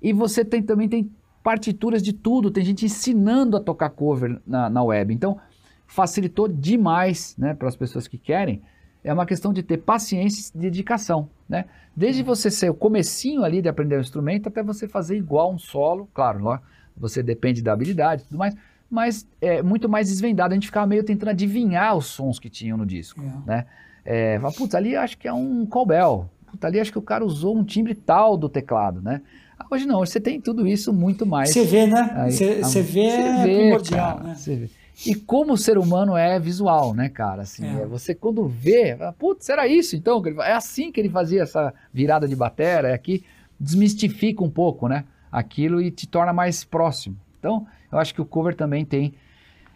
E 0.00 0.10
você 0.10 0.42
tem, 0.42 0.62
também 0.62 0.88
tem 0.88 1.12
partituras 1.44 2.02
de 2.02 2.14
tudo, 2.14 2.50
tem 2.50 2.64
gente 2.64 2.86
ensinando 2.86 3.58
a 3.58 3.60
tocar 3.60 3.90
cover 3.90 4.40
na, 4.46 4.70
na 4.70 4.82
web. 4.82 5.12
Então, 5.12 5.38
facilitou 5.86 6.48
demais 6.48 7.36
né, 7.36 7.52
para 7.52 7.68
as 7.68 7.76
pessoas 7.76 8.08
que 8.08 8.16
querem. 8.16 8.62
É 9.04 9.12
uma 9.12 9.26
questão 9.26 9.52
de 9.52 9.62
ter 9.62 9.76
paciência 9.76 10.50
e 10.54 10.58
dedicação. 10.58 11.28
Né? 11.46 11.66
Desde 11.94 12.22
você 12.22 12.50
ser 12.50 12.70
o 12.70 12.74
comecinho 12.74 13.44
ali 13.44 13.60
de 13.60 13.68
aprender 13.68 13.98
o 13.98 14.00
instrumento 14.00 14.48
até 14.48 14.62
você 14.62 14.88
fazer 14.88 15.18
igual 15.18 15.52
um 15.52 15.58
solo, 15.58 16.08
claro, 16.14 16.58
você 16.96 17.22
depende 17.22 17.60
da 17.60 17.74
habilidade 17.74 18.22
e 18.22 18.24
tudo 18.28 18.38
mais, 18.38 18.56
mas 18.90 19.26
é 19.40 19.62
muito 19.62 19.88
mais 19.88 20.08
desvendado. 20.08 20.52
A 20.52 20.54
gente 20.54 20.66
ficava 20.66 20.86
meio 20.86 21.04
tentando 21.04 21.30
adivinhar 21.30 21.96
os 21.96 22.06
sons 22.06 22.38
que 22.38 22.48
tinham 22.48 22.76
no 22.78 22.86
disco. 22.86 23.20
É. 23.20 23.48
Né? 23.48 23.66
É, 24.04 24.38
fala, 24.38 24.52
putz, 24.52 24.74
ali 24.74 24.94
acho 24.96 25.18
que 25.18 25.26
é 25.26 25.32
um 25.32 25.66
cowbell. 25.66 26.30
Putz, 26.50 26.64
ali 26.64 26.78
acho 26.80 26.92
que 26.92 26.98
o 26.98 27.02
cara 27.02 27.24
usou 27.24 27.56
um 27.56 27.64
timbre 27.64 27.94
tal 27.94 28.36
do 28.36 28.48
teclado, 28.48 29.02
né? 29.02 29.22
Ah, 29.58 29.66
Hoje 29.70 29.86
não, 29.86 30.00
hoje 30.00 30.12
você 30.12 30.20
tem 30.20 30.40
tudo 30.40 30.66
isso 30.66 30.92
muito 30.92 31.26
mais. 31.26 31.50
Você 31.50 31.64
vê, 31.64 31.86
né? 31.86 32.30
Você 32.30 32.62
você 32.62 32.82
vê, 32.82 33.06
é 33.06 33.42
vê, 33.44 33.54
primordial, 33.56 34.16
cara, 34.18 34.28
né? 34.28 34.34
você 34.34 34.56
vê. 34.56 34.70
E 35.04 35.14
como 35.14 35.52
o 35.52 35.58
ser 35.58 35.76
humano 35.76 36.16
é 36.16 36.38
visual, 36.40 36.94
né, 36.94 37.08
cara? 37.08 37.42
Assim, 37.42 37.66
É. 37.66 37.82
é, 37.82 37.86
você 37.86 38.14
quando 38.14 38.46
vê, 38.46 38.96
fala, 38.96 39.12
putz, 39.12 39.48
era 39.48 39.66
isso 39.66 39.94
então? 39.96 40.22
É 40.42 40.52
assim 40.52 40.90
que 40.90 41.00
ele 41.00 41.10
fazia 41.10 41.42
essa 41.42 41.74
virada 41.92 42.26
de 42.26 42.34
batera, 42.36 42.88
é 42.88 42.94
aqui, 42.94 43.24
desmistifica 43.58 44.42
um 44.42 44.50
pouco, 44.50 44.88
né? 44.88 45.04
Aquilo 45.30 45.82
e 45.82 45.90
te 45.90 46.06
torna 46.06 46.32
mais 46.32 46.64
próximo. 46.64 47.16
Então, 47.38 47.66
eu 47.96 48.00
acho 48.00 48.14
que 48.14 48.20
o 48.20 48.26
cover 48.26 48.54
também 48.54 48.84
tem 48.84 49.14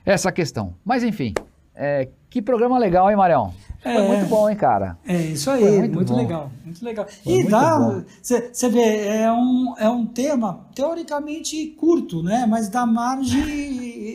essa 0.05 0.31
questão. 0.31 0.75
Mas 0.85 1.03
enfim, 1.03 1.33
é, 1.75 2.09
que 2.29 2.41
programa 2.43 2.79
legal, 2.79 3.11
hein, 3.11 3.17
Marião? 3.17 3.53
Foi 3.83 3.93
É. 3.93 4.07
muito 4.09 4.27
bom, 4.27 4.49
hein, 4.51 4.57
cara? 4.57 4.99
É 5.07 5.17
isso 5.17 5.51
aí, 5.51 5.63
Foi 5.63 5.79
muito, 5.79 5.95
muito 5.95 6.15
legal, 6.15 6.53
muito 6.65 6.85
legal. 6.85 7.07
Foi 7.09 7.33
e 7.33 7.37
muito 7.37 7.51
dá, 7.51 8.05
você 8.23 8.69
vê, 8.69 9.07
é 9.07 9.33
um, 9.33 9.75
é 9.79 9.89
um 9.89 10.05
tema 10.05 10.67
teoricamente 10.75 11.67
curto, 11.79 12.23
né? 12.23 12.45
Mas 12.47 12.69
dá 12.69 12.85
margem 12.85 13.41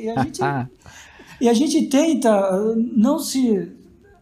e 0.06 0.10
a 0.16 0.24
gente, 0.24 0.40
e 1.42 1.50
a 1.50 1.54
gente 1.54 1.82
tenta 1.88 2.56
uh, 2.56 2.76
não 2.96 3.18
se 3.18 3.72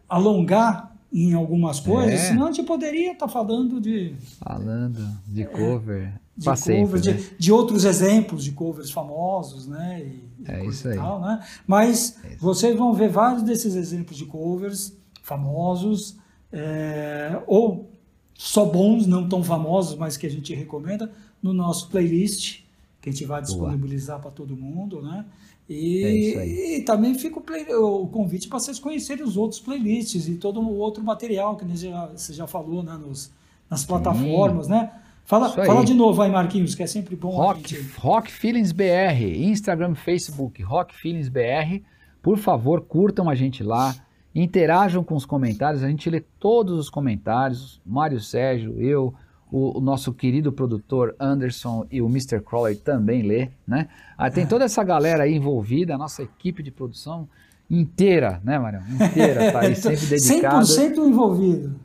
alongar 0.08 0.92
em 1.12 1.32
algumas 1.34 1.78
coisas, 1.78 2.14
É. 2.14 2.16
senão 2.16 2.46
a 2.46 2.52
gente 2.52 2.66
poderia 2.66 3.12
estar 3.12 3.28
falando 3.28 3.80
de, 3.80 4.14
Falando 4.40 5.06
de 5.28 5.44
cover, 5.44 6.12
de 6.36 6.56
sempre, 6.56 6.82
covers, 6.84 7.06
né? 7.06 7.12
de, 7.14 7.36
de 7.38 7.52
outros 7.52 7.84
exemplos 7.84 8.42
de 8.44 8.52
covers 8.52 8.90
famosos, 8.90 9.66
né? 9.66 10.02
E, 10.04 10.24
É 10.46 10.64
isso 10.66 10.88
aí. 10.88 10.96
tal, 10.96 11.20
né? 11.20 11.44
Mas 11.66 12.16
vocês 12.40 12.76
vão 12.76 12.92
ver 12.92 13.08
vários 13.08 13.42
desses 13.42 13.74
exemplos 13.74 14.16
de 14.16 14.24
covers 14.26 14.92
famosos, 15.22 16.16
é, 16.52 17.40
ou 17.46 17.88
só 18.34 18.64
bons, 18.64 19.06
não 19.06 19.28
tão 19.28 19.42
famosos, 19.42 19.96
mas 19.96 20.16
que 20.16 20.26
a 20.26 20.30
gente 20.30 20.54
recomenda 20.54 21.10
no 21.42 21.52
nosso 21.52 21.88
playlist, 21.88 22.60
que 23.00 23.08
a 23.10 23.12
gente 23.12 23.24
vai 23.24 23.40
disponibilizar 23.42 24.20
para 24.20 24.30
todo 24.30 24.56
mundo, 24.56 25.00
né? 25.02 25.24
E, 25.68 26.04
É 26.04 26.14
isso 26.14 26.38
aí. 26.38 26.76
e 26.76 26.80
também 26.82 27.14
fica 27.14 27.38
o, 27.38 27.42
play- 27.42 27.72
o 27.74 28.06
convite 28.08 28.48
para 28.48 28.58
vocês 28.58 28.78
conhecerem 28.78 29.24
os 29.24 29.36
outros 29.36 29.60
playlists 29.60 30.28
e 30.28 30.34
todo 30.34 30.60
o 30.60 30.76
outro 30.76 31.02
material 31.02 31.56
que 31.56 31.64
já, 31.76 32.06
você 32.08 32.34
já 32.34 32.46
falou 32.46 32.82
né, 32.82 32.98
nos, 32.98 33.30
nas 33.70 33.84
plataformas, 33.84 34.68
né? 34.68 34.90
Fala, 35.24 35.48
fala 35.48 35.84
de 35.84 35.94
novo 35.94 36.20
aí, 36.20 36.30
Marquinhos, 36.30 36.74
que 36.74 36.82
é 36.82 36.86
sempre 36.86 37.16
bom 37.16 37.30
Rock, 37.30 37.80
Rock 37.96 38.30
Feelings 38.30 38.72
BR, 38.72 39.22
Instagram, 39.36 39.94
Facebook, 39.94 40.62
Rock 40.62 40.94
Feelings 40.94 41.30
BR. 41.30 41.82
Por 42.22 42.36
favor, 42.36 42.82
curtam 42.82 43.30
a 43.30 43.34
gente 43.34 43.62
lá, 43.62 43.94
interajam 44.34 45.02
com 45.02 45.14
os 45.14 45.24
comentários, 45.24 45.82
a 45.82 45.88
gente 45.88 46.10
lê 46.10 46.20
todos 46.20 46.78
os 46.78 46.90
comentários. 46.90 47.80
Mário 47.86 48.20
Sérgio, 48.20 48.78
eu, 48.78 49.14
o, 49.50 49.78
o 49.78 49.80
nosso 49.80 50.12
querido 50.12 50.52
produtor 50.52 51.16
Anderson 51.18 51.86
e 51.90 52.02
o 52.02 52.06
Mr. 52.06 52.40
Crowley 52.40 52.76
também 52.76 53.22
lê, 53.22 53.48
né? 53.66 53.88
Ah, 54.18 54.30
tem 54.30 54.46
toda 54.46 54.66
essa 54.66 54.84
galera 54.84 55.24
aí 55.24 55.34
envolvida, 55.34 55.94
a 55.94 55.98
nossa 55.98 56.22
equipe 56.22 56.62
de 56.62 56.70
produção 56.70 57.26
inteira, 57.70 58.40
né, 58.44 58.58
Marião? 58.58 58.82
Inteira, 58.82 59.52
tá 59.52 59.60
aí 59.60 59.74
sempre 59.74 60.04
dedicada. 60.06 60.60
100% 60.60 60.98
envolvido. 60.98 61.80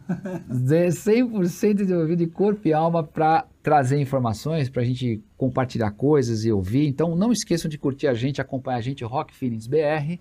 de 0.47 0.87
100% 0.87 1.73
desenvolvido 1.73 2.19
de 2.19 2.27
corpo 2.27 2.67
e 2.67 2.73
alma 2.73 3.03
para 3.03 3.45
trazer 3.63 3.99
informações, 3.99 4.69
para 4.69 4.81
a 4.81 4.85
gente 4.85 5.23
compartilhar 5.37 5.91
coisas 5.91 6.45
e 6.45 6.51
ouvir. 6.51 6.87
Então 6.87 7.15
não 7.15 7.31
esqueçam 7.31 7.69
de 7.69 7.77
curtir 7.77 8.07
a 8.07 8.13
gente, 8.13 8.41
acompanhar 8.41 8.77
a 8.77 8.81
gente, 8.81 9.03
Rock 9.03 9.33
Feelings 9.35 9.67
BR. 9.67 10.19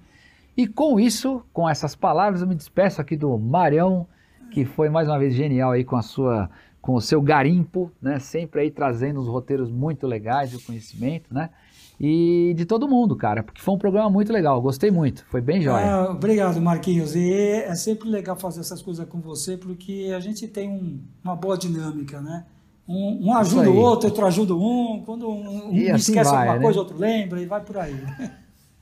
E 0.56 0.66
com 0.66 0.98
isso, 0.98 1.42
com 1.52 1.68
essas 1.68 1.94
palavras, 1.94 2.42
eu 2.42 2.48
me 2.48 2.54
despeço 2.54 3.00
aqui 3.00 3.16
do 3.16 3.38
Marião, 3.38 4.06
que 4.50 4.64
foi 4.64 4.88
mais 4.88 5.08
uma 5.08 5.18
vez 5.18 5.34
genial 5.34 5.72
aí 5.72 5.84
com 5.84 5.96
a 5.96 6.02
sua 6.02 6.50
com 6.80 6.94
o 6.94 7.00
seu 7.00 7.20
garimpo, 7.20 7.92
né? 8.00 8.18
Sempre 8.18 8.62
aí 8.62 8.70
trazendo 8.70 9.20
os 9.20 9.26
roteiros 9.26 9.70
muito 9.70 10.06
legais 10.06 10.50
de 10.50 10.58
conhecimento, 10.64 11.34
né? 11.34 11.50
E 12.00 12.54
de 12.56 12.64
todo 12.64 12.86
mundo, 12.86 13.16
cara, 13.16 13.42
porque 13.42 13.60
foi 13.60 13.74
um 13.74 13.78
programa 13.78 14.08
muito 14.08 14.32
legal, 14.32 14.60
gostei 14.62 14.88
muito, 14.90 15.24
foi 15.28 15.40
bem 15.40 15.60
jóia. 15.60 15.84
Ah, 15.84 16.10
obrigado, 16.12 16.60
Marquinhos. 16.60 17.16
E 17.16 17.32
é 17.32 17.74
sempre 17.74 18.08
legal 18.08 18.36
fazer 18.36 18.60
essas 18.60 18.80
coisas 18.80 19.08
com 19.08 19.20
você, 19.20 19.56
porque 19.56 20.12
a 20.16 20.20
gente 20.20 20.46
tem 20.46 20.68
um- 20.68 21.00
uma 21.24 21.34
boa 21.34 21.58
dinâmica, 21.58 22.20
né? 22.20 22.44
Um, 22.88 23.26
um 23.28 23.36
ajuda 23.36 23.68
o 23.68 23.76
outro, 23.76 24.08
outro 24.08 24.24
ajuda 24.26 24.54
um, 24.54 25.02
quando 25.04 25.28
um, 25.28 25.70
um 25.70 25.94
assim 25.94 26.12
esquece 26.12 26.30
vai, 26.30 26.38
alguma 26.48 26.56
né? 26.56 26.62
coisa, 26.62 26.78
outro 26.78 26.96
lembra 26.96 27.42
e 27.42 27.46
vai 27.46 27.60
por 27.60 27.76
aí. 27.76 28.00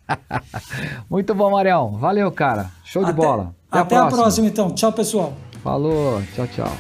Muito 1.11 1.35
bom, 1.35 1.51
Marião. 1.51 1.97
Valeu, 1.97 2.31
cara. 2.31 2.71
Show 2.85 3.03
de 3.03 3.11
Até- 3.11 3.21
bola. 3.23 3.55
Até, 3.71 3.97
a 3.97 4.07
próxima, 4.07 4.47
então. 4.47 4.71
Tchau, 4.71 4.93
pessoal. 4.93 5.33
Falou, 5.63 6.23
tchau, 6.35 6.47
tchau. 6.49 6.73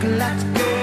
Go 0.00 0.77